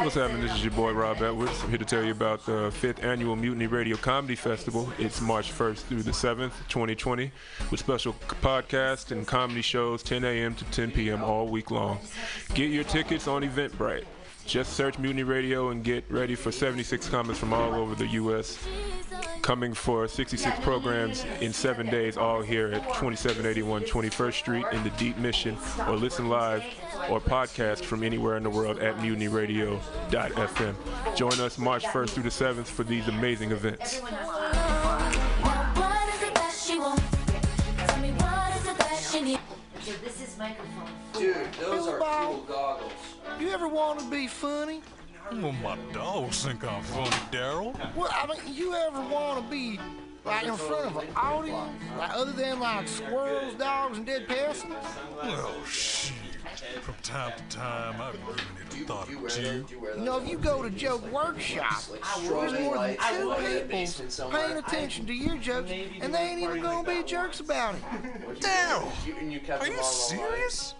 What's 0.00 0.16
happening? 0.16 0.42
This 0.42 0.54
is 0.54 0.64
your 0.64 0.72
boy 0.72 0.92
Rob 0.92 1.22
Edwards. 1.22 1.62
I'm 1.62 1.68
here 1.68 1.78
to 1.78 1.84
tell 1.84 2.02
you 2.02 2.10
about 2.10 2.44
the 2.44 2.70
fifth 2.74 3.04
annual 3.04 3.36
Mutiny 3.36 3.68
Radio 3.68 3.96
Comedy 3.96 4.34
Festival. 4.34 4.92
It's 4.98 5.20
March 5.20 5.52
1st 5.52 5.78
through 5.78 6.02
the 6.02 6.10
7th, 6.10 6.52
2020, 6.68 7.30
with 7.70 7.78
special 7.78 8.12
podcasts 8.42 9.12
and 9.12 9.26
comedy 9.26 9.62
shows 9.62 10.02
10 10.02 10.24
a.m. 10.24 10.54
to 10.56 10.64
10 10.66 10.90
p.m. 10.90 11.22
all 11.22 11.46
week 11.46 11.70
long. 11.70 12.00
Get 12.54 12.70
your 12.70 12.84
tickets 12.84 13.28
on 13.28 13.42
Eventbrite. 13.42 14.04
Just 14.46 14.74
search 14.74 14.98
Mutiny 14.98 15.22
Radio 15.22 15.70
and 15.70 15.82
get 15.82 16.04
ready 16.10 16.34
for 16.34 16.52
76 16.52 17.08
comments 17.08 17.40
from 17.40 17.52
all 17.52 17.74
over 17.74 17.94
the 17.94 18.06
U.S. 18.08 18.58
Coming 19.42 19.74
for 19.74 20.06
66 20.06 20.60
programs 20.60 21.24
in 21.40 21.52
seven 21.52 21.86
days, 21.86 22.16
all 22.16 22.42
here 22.42 22.68
at 22.68 22.82
2781 22.94 23.84
21st 23.84 24.32
Street 24.34 24.64
in 24.72 24.84
the 24.84 24.90
Deep 24.90 25.16
Mission, 25.16 25.56
or 25.88 25.96
listen 25.96 26.28
live 26.28 26.62
or 27.08 27.20
podcast 27.20 27.84
from 27.84 28.02
anywhere 28.02 28.36
in 28.36 28.42
the 28.42 28.50
world 28.50 28.78
at 28.78 28.96
mutinyradio.fm. 28.98 31.16
Join 31.16 31.40
us 31.40 31.58
March 31.58 31.84
1st 31.84 32.10
through 32.10 32.22
the 32.22 32.28
7th 32.28 32.66
for 32.66 32.84
these 32.84 33.08
amazing 33.08 33.50
events. 33.50 34.00
So 39.84 39.92
this 40.02 40.22
is 40.22 40.38
microphone. 40.38 40.88
Dude, 41.24 41.36
those 41.58 41.88
are 41.88 41.98
cool 41.98 42.44
goggles. 42.46 42.92
You 43.40 43.48
ever 43.48 43.66
want 43.66 43.98
to 44.00 44.10
be 44.10 44.26
funny? 44.26 44.82
Well, 45.32 45.52
my 45.52 45.78
dogs 45.94 46.44
think 46.44 46.62
I'm 46.70 46.82
funny, 46.82 47.08
Daryl. 47.32 47.74
Well, 47.96 48.10
I 48.12 48.26
mean, 48.26 48.54
you 48.54 48.74
ever 48.74 49.00
want 49.00 49.42
to 49.42 49.50
be 49.50 49.80
like 50.22 50.44
in 50.44 50.54
front 50.54 50.84
of 50.84 50.96
an 50.98 51.08
audience, 51.16 51.70
like 51.96 52.10
other 52.14 52.32
than 52.32 52.60
like 52.60 52.86
squirrels, 52.88 53.54
dogs, 53.54 53.96
and 53.96 54.06
dead 54.06 54.28
peasants? 54.28 54.74
Well, 55.16 55.64
shit. 55.64 56.12
From 56.82 56.94
time 57.02 57.32
to 57.36 57.56
time, 57.56 58.00
I've 58.02 58.18
really 58.26 58.84
thought 58.84 59.08
of 59.08 59.14
you. 59.40 59.66
You 59.96 60.04
know, 60.04 60.18
if 60.18 60.28
you 60.28 60.36
go 60.36 60.62
to 60.62 60.68
Joke 60.68 61.10
Workshop, 61.10 61.84
there's 62.20 62.52
more 62.60 62.76
than 62.76 62.96
two 62.98 63.34
people 63.38 64.30
paying 64.30 64.58
attention 64.58 65.06
to 65.06 65.14
your 65.14 65.38
jokes, 65.38 65.70
and 65.70 66.12
they 66.12 66.18
ain't 66.18 66.40
even 66.42 66.60
gonna 66.60 66.86
be 66.86 67.02
jerks 67.02 67.40
about 67.40 67.76
it. 67.76 68.40
Daryl, 68.40 69.60
are 69.60 69.66
you 69.66 69.82
serious? 69.82 70.74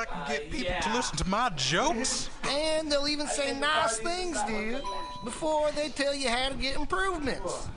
I 0.00 0.06
can 0.06 0.26
get 0.26 0.46
uh, 0.46 0.50
people 0.50 0.74
to 0.82 0.94
listen 0.94 1.16
to 1.18 1.28
my 1.28 1.50
jokes? 1.50 2.30
And 2.48 2.90
they'll 2.90 3.06
even 3.06 3.26
say 3.26 3.58
nice 3.58 3.98
things 3.98 4.42
to 4.44 4.52
you 4.52 4.80
before 5.24 5.70
they 5.72 5.90
tell 5.90 6.14
you 6.14 6.30
how 6.30 6.48
to 6.48 6.54
get 6.54 6.76
improvements. 6.76 7.68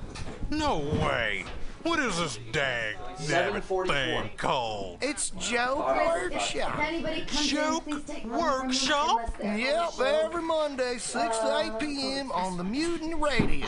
No 0.49 0.77
way. 0.79 1.43
What 1.83 1.99
is 1.99 2.17
this 2.17 2.39
dag 2.53 2.95
nabbit 3.23 3.87
thing 3.87 4.29
called? 4.37 4.99
It's 5.01 5.31
Joke 5.31 5.85
Workshop. 5.85 6.79
Joke 7.27 7.85
Workshop? 8.25 9.33
Yep, 9.43 9.99
every 9.99 10.41
Monday, 10.41 10.97
6 10.97 11.37
to 11.39 11.73
8 11.75 11.79
p.m. 11.79 12.31
on 12.31 12.55
the 12.57 12.63
Mutant 12.63 13.21
Radio. 13.21 13.67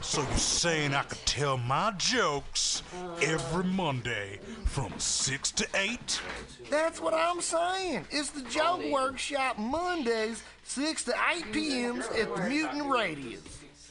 So 0.00 0.22
you're 0.22 0.36
saying 0.36 0.92
I 0.92 1.02
could 1.04 1.24
tell 1.24 1.56
my 1.56 1.92
jokes 1.98 2.82
every 3.22 3.64
Monday 3.64 4.40
from 4.64 4.92
6 4.98 5.52
to 5.52 5.66
8? 5.74 6.20
That's 6.68 7.00
what 7.00 7.14
I'm 7.14 7.40
saying. 7.40 8.06
It's 8.10 8.30
the 8.30 8.42
Joke 8.42 8.84
Workshop 8.90 9.56
Mondays, 9.58 10.42
6 10.64 11.04
to 11.04 11.14
8 11.32 11.52
p.m. 11.52 12.02
at 12.18 12.34
the 12.34 12.42
Mutant 12.48 12.90
Radio. 12.90 13.38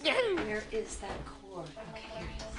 Where 0.04 0.64
is 0.74 0.98
that 0.98 1.26
cord? 1.26 1.68
Okay, 1.94 2.02
here 2.18 2.28
it 2.28 2.42
is. 2.42 2.52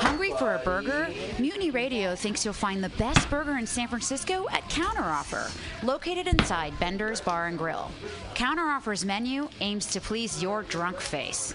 Hungry 0.00 0.32
for 0.38 0.54
a 0.54 0.58
burger? 0.58 1.08
Mutiny 1.38 1.70
Radio 1.70 2.14
thinks 2.16 2.44
you'll 2.44 2.54
find 2.54 2.82
the 2.82 2.88
best 2.90 3.28
burger 3.30 3.58
in 3.58 3.66
San 3.66 3.88
Francisco 3.88 4.46
at 4.50 4.62
Counteroffer, 4.68 5.50
located 5.84 6.26
inside 6.26 6.78
Bender's 6.80 7.20
Bar 7.20 7.46
and 7.46 7.58
Grill. 7.58 7.90
Counteroffer's 8.34 9.04
menu 9.04 9.48
aims 9.60 9.86
to 9.86 10.00
please 10.00 10.42
your 10.42 10.64
drunk 10.64 11.00
face. 11.00 11.54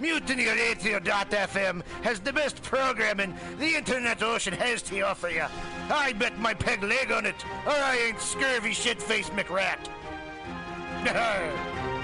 MutinyRadio.fm 0.00 1.82
has 2.02 2.20
the 2.20 2.32
best 2.32 2.62
programming 2.62 3.34
the 3.58 3.74
internet 3.74 4.22
ocean 4.22 4.52
has 4.54 4.82
to 4.82 5.00
offer 5.02 5.28
you. 5.28 5.44
I 5.90 6.12
bet 6.14 6.38
my 6.38 6.54
peg 6.54 6.82
leg 6.82 7.12
on 7.12 7.26
it, 7.26 7.44
or 7.66 7.72
I 7.72 7.96
ain't 8.08 8.20
scurvy 8.20 8.72
shit-faced 8.72 9.32
McRat. 9.32 9.78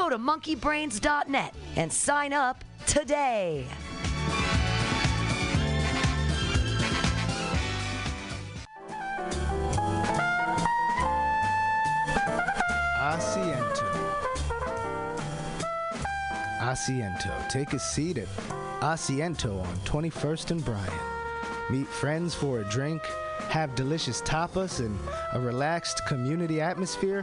Go 0.00 0.08
to 0.08 0.16
monkeybrains.net 0.16 1.54
and 1.76 1.92
sign 1.92 2.32
up 2.32 2.64
today. 2.86 3.66
Asiento. 12.98 13.90
Asiento. 16.60 17.48
Take 17.50 17.74
a 17.74 17.78
seat 17.78 18.16
at 18.16 18.28
Asiento 18.80 19.60
on 19.60 19.76
21st 19.80 20.52
and 20.52 20.64
Bryant. 20.64 20.92
Meet 21.68 21.86
friends 21.86 22.34
for 22.34 22.60
a 22.60 22.64
drink, 22.70 23.02
have 23.50 23.74
delicious 23.74 24.22
tapas, 24.22 24.80
and 24.80 24.98
a 25.34 25.40
relaxed 25.40 26.06
community 26.06 26.58
atmosphere. 26.58 27.22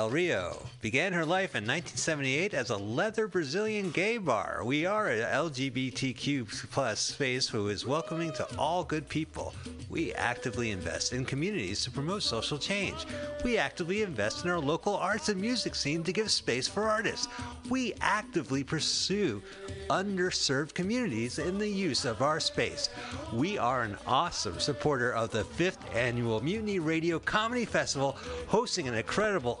El 0.00 0.08
Rio 0.08 0.56
began 0.80 1.12
her 1.12 1.26
life 1.26 1.54
in 1.54 1.66
1978 1.66 2.54
as 2.54 2.70
a 2.70 2.76
leather 2.78 3.28
Brazilian 3.28 3.90
gay 3.90 4.16
bar. 4.16 4.62
We 4.64 4.86
are 4.86 5.08
an 5.08 5.20
LGBTQ 5.20 6.70
plus 6.70 7.00
space 7.00 7.46
who 7.46 7.68
is 7.68 7.84
welcoming 7.84 8.32
to 8.32 8.48
all 8.56 8.82
good 8.82 9.06
people. 9.10 9.54
We 9.90 10.14
actively 10.14 10.70
invest 10.70 11.12
in 11.12 11.26
communities 11.26 11.84
to 11.84 11.90
promote 11.90 12.22
social 12.22 12.56
change. 12.56 13.04
We 13.44 13.58
actively 13.58 14.00
invest 14.00 14.42
in 14.42 14.50
our 14.50 14.58
local 14.58 14.96
arts 14.96 15.28
and 15.28 15.38
music 15.38 15.74
scene 15.74 16.02
to 16.04 16.12
give 16.14 16.30
space 16.30 16.66
for 16.66 16.88
artists. 16.88 17.28
We 17.68 17.92
actively 18.00 18.64
pursue 18.64 19.42
underserved 19.90 20.72
communities 20.72 21.38
in 21.38 21.58
the 21.58 21.68
use 21.68 22.04
of 22.04 22.22
our 22.22 22.40
space. 22.40 22.88
We 23.34 23.58
are 23.58 23.82
an 23.82 23.96
awesome 24.06 24.60
supporter 24.60 25.12
of 25.12 25.30
the 25.30 25.44
fifth 25.44 25.84
annual 25.94 26.40
Mutiny 26.40 26.78
Radio 26.78 27.18
Comedy 27.18 27.64
Festival, 27.64 28.16
hosting 28.46 28.88
an 28.88 28.94
incredible 28.94 29.60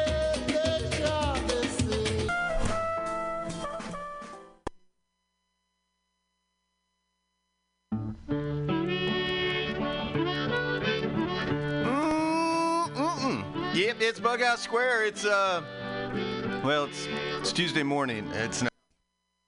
Yep, 13.73 14.01
it's 14.01 14.19
Bughouse 14.19 14.57
Square. 14.57 15.05
It's 15.05 15.23
uh, 15.23 15.61
well, 16.61 16.85
it's 16.85 17.07
it's 17.39 17.53
Tuesday 17.53 17.83
morning. 17.83 18.29
It's 18.33 18.61
not. 18.61 18.71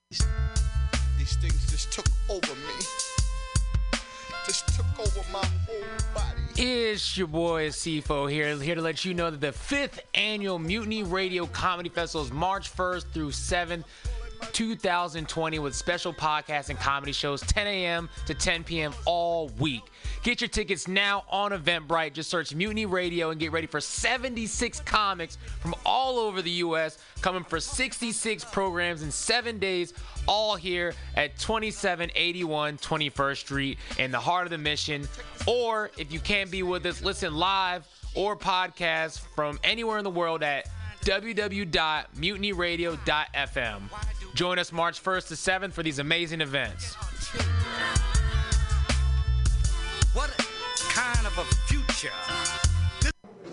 These 0.09 1.35
things 1.41 1.69
just 1.69 1.91
took 1.91 2.05
over 2.29 2.55
me. 2.55 2.85
Just 4.45 4.73
took 4.77 4.85
over 4.97 5.19
my 5.29 5.45
whole 5.67 5.83
body. 6.15 6.39
It's 6.55 7.17
your 7.17 7.27
boy 7.27 7.67
CFO 7.67 8.31
here, 8.31 8.55
here 8.55 8.75
to 8.75 8.81
let 8.81 9.03
you 9.03 9.13
know 9.13 9.29
that 9.29 9.41
the 9.41 9.51
fifth 9.51 9.99
annual 10.13 10.57
Mutiny 10.57 11.03
Radio 11.03 11.45
Comedy 11.47 11.89
Festival 11.89 12.25
is 12.25 12.31
March 12.31 12.73
1st 12.73 13.05
through 13.11 13.31
7th. 13.31 13.83
2020 14.51 15.59
with 15.59 15.75
special 15.75 16.13
podcasts 16.13 16.69
and 16.69 16.79
comedy 16.79 17.11
shows 17.11 17.41
10 17.41 17.67
a.m. 17.67 18.09
to 18.25 18.33
10 18.33 18.63
p.m. 18.63 18.93
all 19.05 19.49
week. 19.59 19.83
Get 20.23 20.41
your 20.41 20.47
tickets 20.47 20.87
now 20.87 21.25
on 21.29 21.51
Eventbrite. 21.51 22.13
Just 22.13 22.29
search 22.29 22.55
Mutiny 22.55 22.85
Radio 22.85 23.31
and 23.31 23.39
get 23.39 23.51
ready 23.51 23.67
for 23.67 23.81
76 23.81 24.79
comics 24.81 25.37
from 25.59 25.75
all 25.85 26.19
over 26.19 26.41
the 26.41 26.51
U.S. 26.51 26.97
coming 27.21 27.43
for 27.43 27.59
66 27.59 28.45
programs 28.45 29.03
in 29.03 29.11
seven 29.11 29.59
days, 29.59 29.93
all 30.27 30.55
here 30.55 30.93
at 31.15 31.37
2781 31.37 32.77
21st 32.77 33.37
Street 33.37 33.77
in 33.99 34.11
the 34.11 34.19
heart 34.19 34.45
of 34.45 34.51
the 34.51 34.57
mission. 34.57 35.07
Or 35.47 35.91
if 35.97 36.11
you 36.11 36.19
can't 36.19 36.49
be 36.49 36.63
with 36.63 36.85
us, 36.85 37.01
listen 37.01 37.35
live 37.35 37.85
or 38.15 38.37
podcast 38.37 39.19
from 39.35 39.59
anywhere 39.63 39.97
in 39.97 40.03
the 40.03 40.09
world 40.09 40.43
at 40.43 40.67
www.mutinyradio.fm. 41.03 43.81
Join 44.33 44.57
us 44.57 44.71
March 44.71 45.03
1st 45.03 45.27
to 45.27 45.33
7th 45.35 45.73
for 45.73 45.83
these 45.83 45.99
amazing 45.99 46.41
events. 46.41 46.95
What 50.13 50.31
kind 50.89 51.27
of 51.27 51.37
a 51.37 51.45
future? 51.67 52.72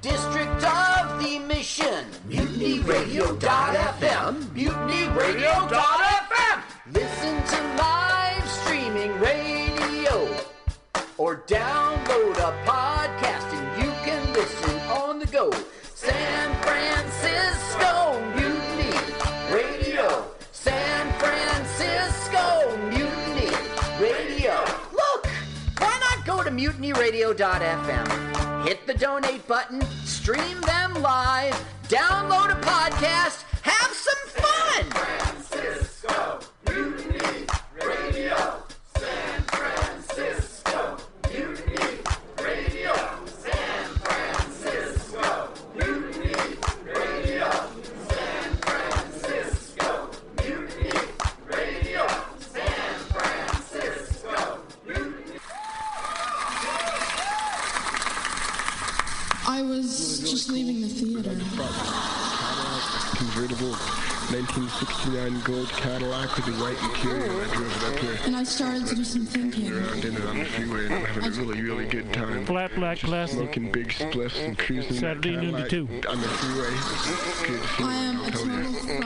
District 0.00 0.62
of 0.64 1.20
the 1.22 1.38
Mission. 1.40 2.04
MutinyRadio.fm. 2.28 4.34
MutinyRadio.fm. 4.54 6.62
Listen 6.92 7.42
to 7.42 7.60
live 7.76 8.48
streaming 8.48 9.12
radio 9.18 10.36
or 11.18 11.38
download 11.46 12.36
a 12.38 12.52
podcast 12.64 13.52
and 13.52 13.82
you 13.82 13.90
can 14.04 14.32
listen 14.32 14.78
on 14.88 15.18
the 15.18 15.26
go. 15.26 15.50
San 15.94 16.54
Francisco 16.62 18.20
Mutiny 18.36 18.96
Radio. 19.52 20.24
San 20.52 21.12
Francisco 21.18 22.76
Mutiny 22.86 23.50
Radio. 24.00 24.64
Look, 24.92 25.26
why 25.78 25.98
not 26.00 26.24
go 26.24 26.42
to 26.44 26.50
mutinyradio.fm? 26.50 28.37
Hit 28.68 28.86
the 28.86 28.92
donate 28.92 29.48
button, 29.48 29.80
stream 30.04 30.60
them 30.60 30.92
live, 31.00 31.54
download 31.84 32.50
a 32.50 32.60
podcast, 32.60 33.42
have 33.62 33.94
some 33.94 34.42
fun. 34.44 34.90
Francisco 34.90 36.40
Mutiny 36.66 37.46
Radio. 37.82 38.67
Just 60.48 60.56
leaving 60.56 60.80
the 60.80 60.88
theater. 60.88 61.30
Convertible 63.16 63.74
1969 64.30 65.40
gold 65.40 65.68
Cadillac 65.70 66.36
with 66.36 66.46
the 66.46 66.52
white 66.52 66.76
interior. 66.82 67.24
I 67.24 67.54
drove 67.54 67.76
it 67.76 67.84
up 67.88 67.98
here. 67.98 68.18
And 68.24 68.36
I 68.36 68.44
started 68.44 68.86
to 68.86 68.94
do 68.94 69.04
some 69.04 69.26
thinking. 69.26 69.72
Around 69.72 70.04
in 70.04 70.16
it 70.16 70.24
on 70.26 70.38
the 70.38 70.44
freeway 70.44 70.84
and 70.86 70.94
I'm 70.94 71.04
having 71.04 71.24
a 71.24 71.30
really, 71.30 71.62
really 71.62 71.86
good 71.86 72.12
time. 72.12 72.44
Flat 72.44 72.74
black 72.74 73.00
glass. 73.00 73.32
Smoking 73.32 73.72
big 73.72 73.88
spliffs 73.88 74.38
and 74.44 74.58
cruising 74.58 74.96
Saturday 74.96 75.36
noon 75.36 75.54
to 75.54 75.68
two. 75.68 75.88
on 76.08 76.20
the 76.20 76.28
freeway. 76.28 76.70
Good 77.46 77.60
feeling, 77.70 77.90
I 77.90 77.96
am 77.96 78.20
a 78.24 78.30
total 78.30 78.60
you. 78.60 78.76
fraud 78.76 79.00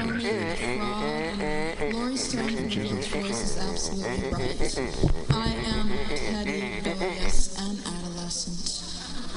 Can 1.83 1.95
I 1.95 2.17
say? 2.17 2.53
Stone's 2.73 3.07
voice 3.07 3.43
is 3.43 3.59
absolutely 3.59 4.31
right. 4.31 4.71
I 5.31 5.49
am 5.49 5.89
petty, 6.09 6.81
rebellious, 6.85 6.89
and 6.89 6.89
adolescent. 6.89 7.52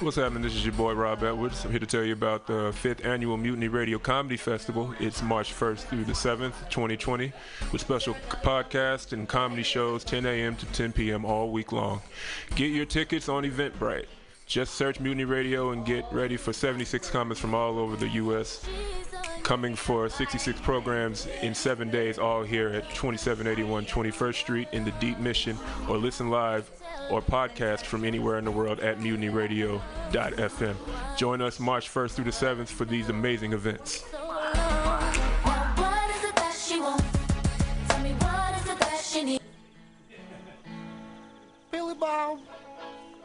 What's 0.00 0.16
happening? 0.16 0.40
This 0.40 0.54
is 0.54 0.64
your 0.64 0.72
boy 0.72 0.94
Rob 0.94 1.22
Edwards. 1.22 1.62
I'm 1.62 1.72
here 1.72 1.78
to 1.78 1.84
tell 1.84 2.02
you 2.02 2.14
about 2.14 2.46
the 2.46 2.72
fifth 2.74 3.04
annual 3.04 3.36
Mutiny 3.36 3.68
Radio 3.68 3.98
Comedy 3.98 4.38
Festival. 4.38 4.94
It's 4.98 5.20
March 5.20 5.52
1st 5.52 5.80
through 5.80 6.04
the 6.04 6.14
7th, 6.14 6.54
2020, 6.70 7.30
with 7.70 7.82
special 7.82 8.14
podcasts 8.42 9.12
and 9.12 9.28
comedy 9.28 9.62
shows 9.62 10.02
10 10.04 10.24
a.m. 10.24 10.56
to 10.56 10.64
10 10.64 10.92
p.m. 10.92 11.26
all 11.26 11.50
week 11.50 11.70
long. 11.70 12.00
Get 12.54 12.70
your 12.70 12.86
tickets 12.86 13.28
on 13.28 13.44
Eventbrite. 13.44 14.06
Just 14.50 14.74
search 14.74 14.98
Mutiny 14.98 15.24
Radio 15.24 15.70
and 15.70 15.86
get 15.86 16.04
ready 16.10 16.36
for 16.36 16.52
76 16.52 17.08
comments 17.10 17.40
from 17.40 17.54
all 17.54 17.78
over 17.78 17.94
the 17.94 18.08
U.S. 18.08 18.66
Coming 19.44 19.76
for 19.76 20.08
66 20.08 20.60
programs 20.62 21.28
in 21.40 21.54
seven 21.54 21.88
days, 21.88 22.18
all 22.18 22.42
here 22.42 22.70
at 22.70 22.82
2781 22.92 23.84
21st 23.84 24.34
Street 24.34 24.66
in 24.72 24.84
the 24.84 24.90
Deep 24.98 25.20
Mission, 25.20 25.56
or 25.88 25.98
listen 25.98 26.30
live 26.30 26.68
or 27.12 27.22
podcast 27.22 27.82
from 27.82 28.04
anywhere 28.04 28.38
in 28.38 28.44
the 28.44 28.50
world 28.50 28.80
at 28.80 28.98
mutinyradio.fm. 28.98 30.74
Join 31.16 31.40
us 31.40 31.60
March 31.60 31.88
1st 31.88 32.10
through 32.10 32.24
the 32.24 32.32
7th 32.32 32.66
for 32.66 32.84
these 32.84 33.08
amazing 33.08 33.52
events. 33.52 34.04
Billy 41.70 41.94
Bob, 41.94 42.40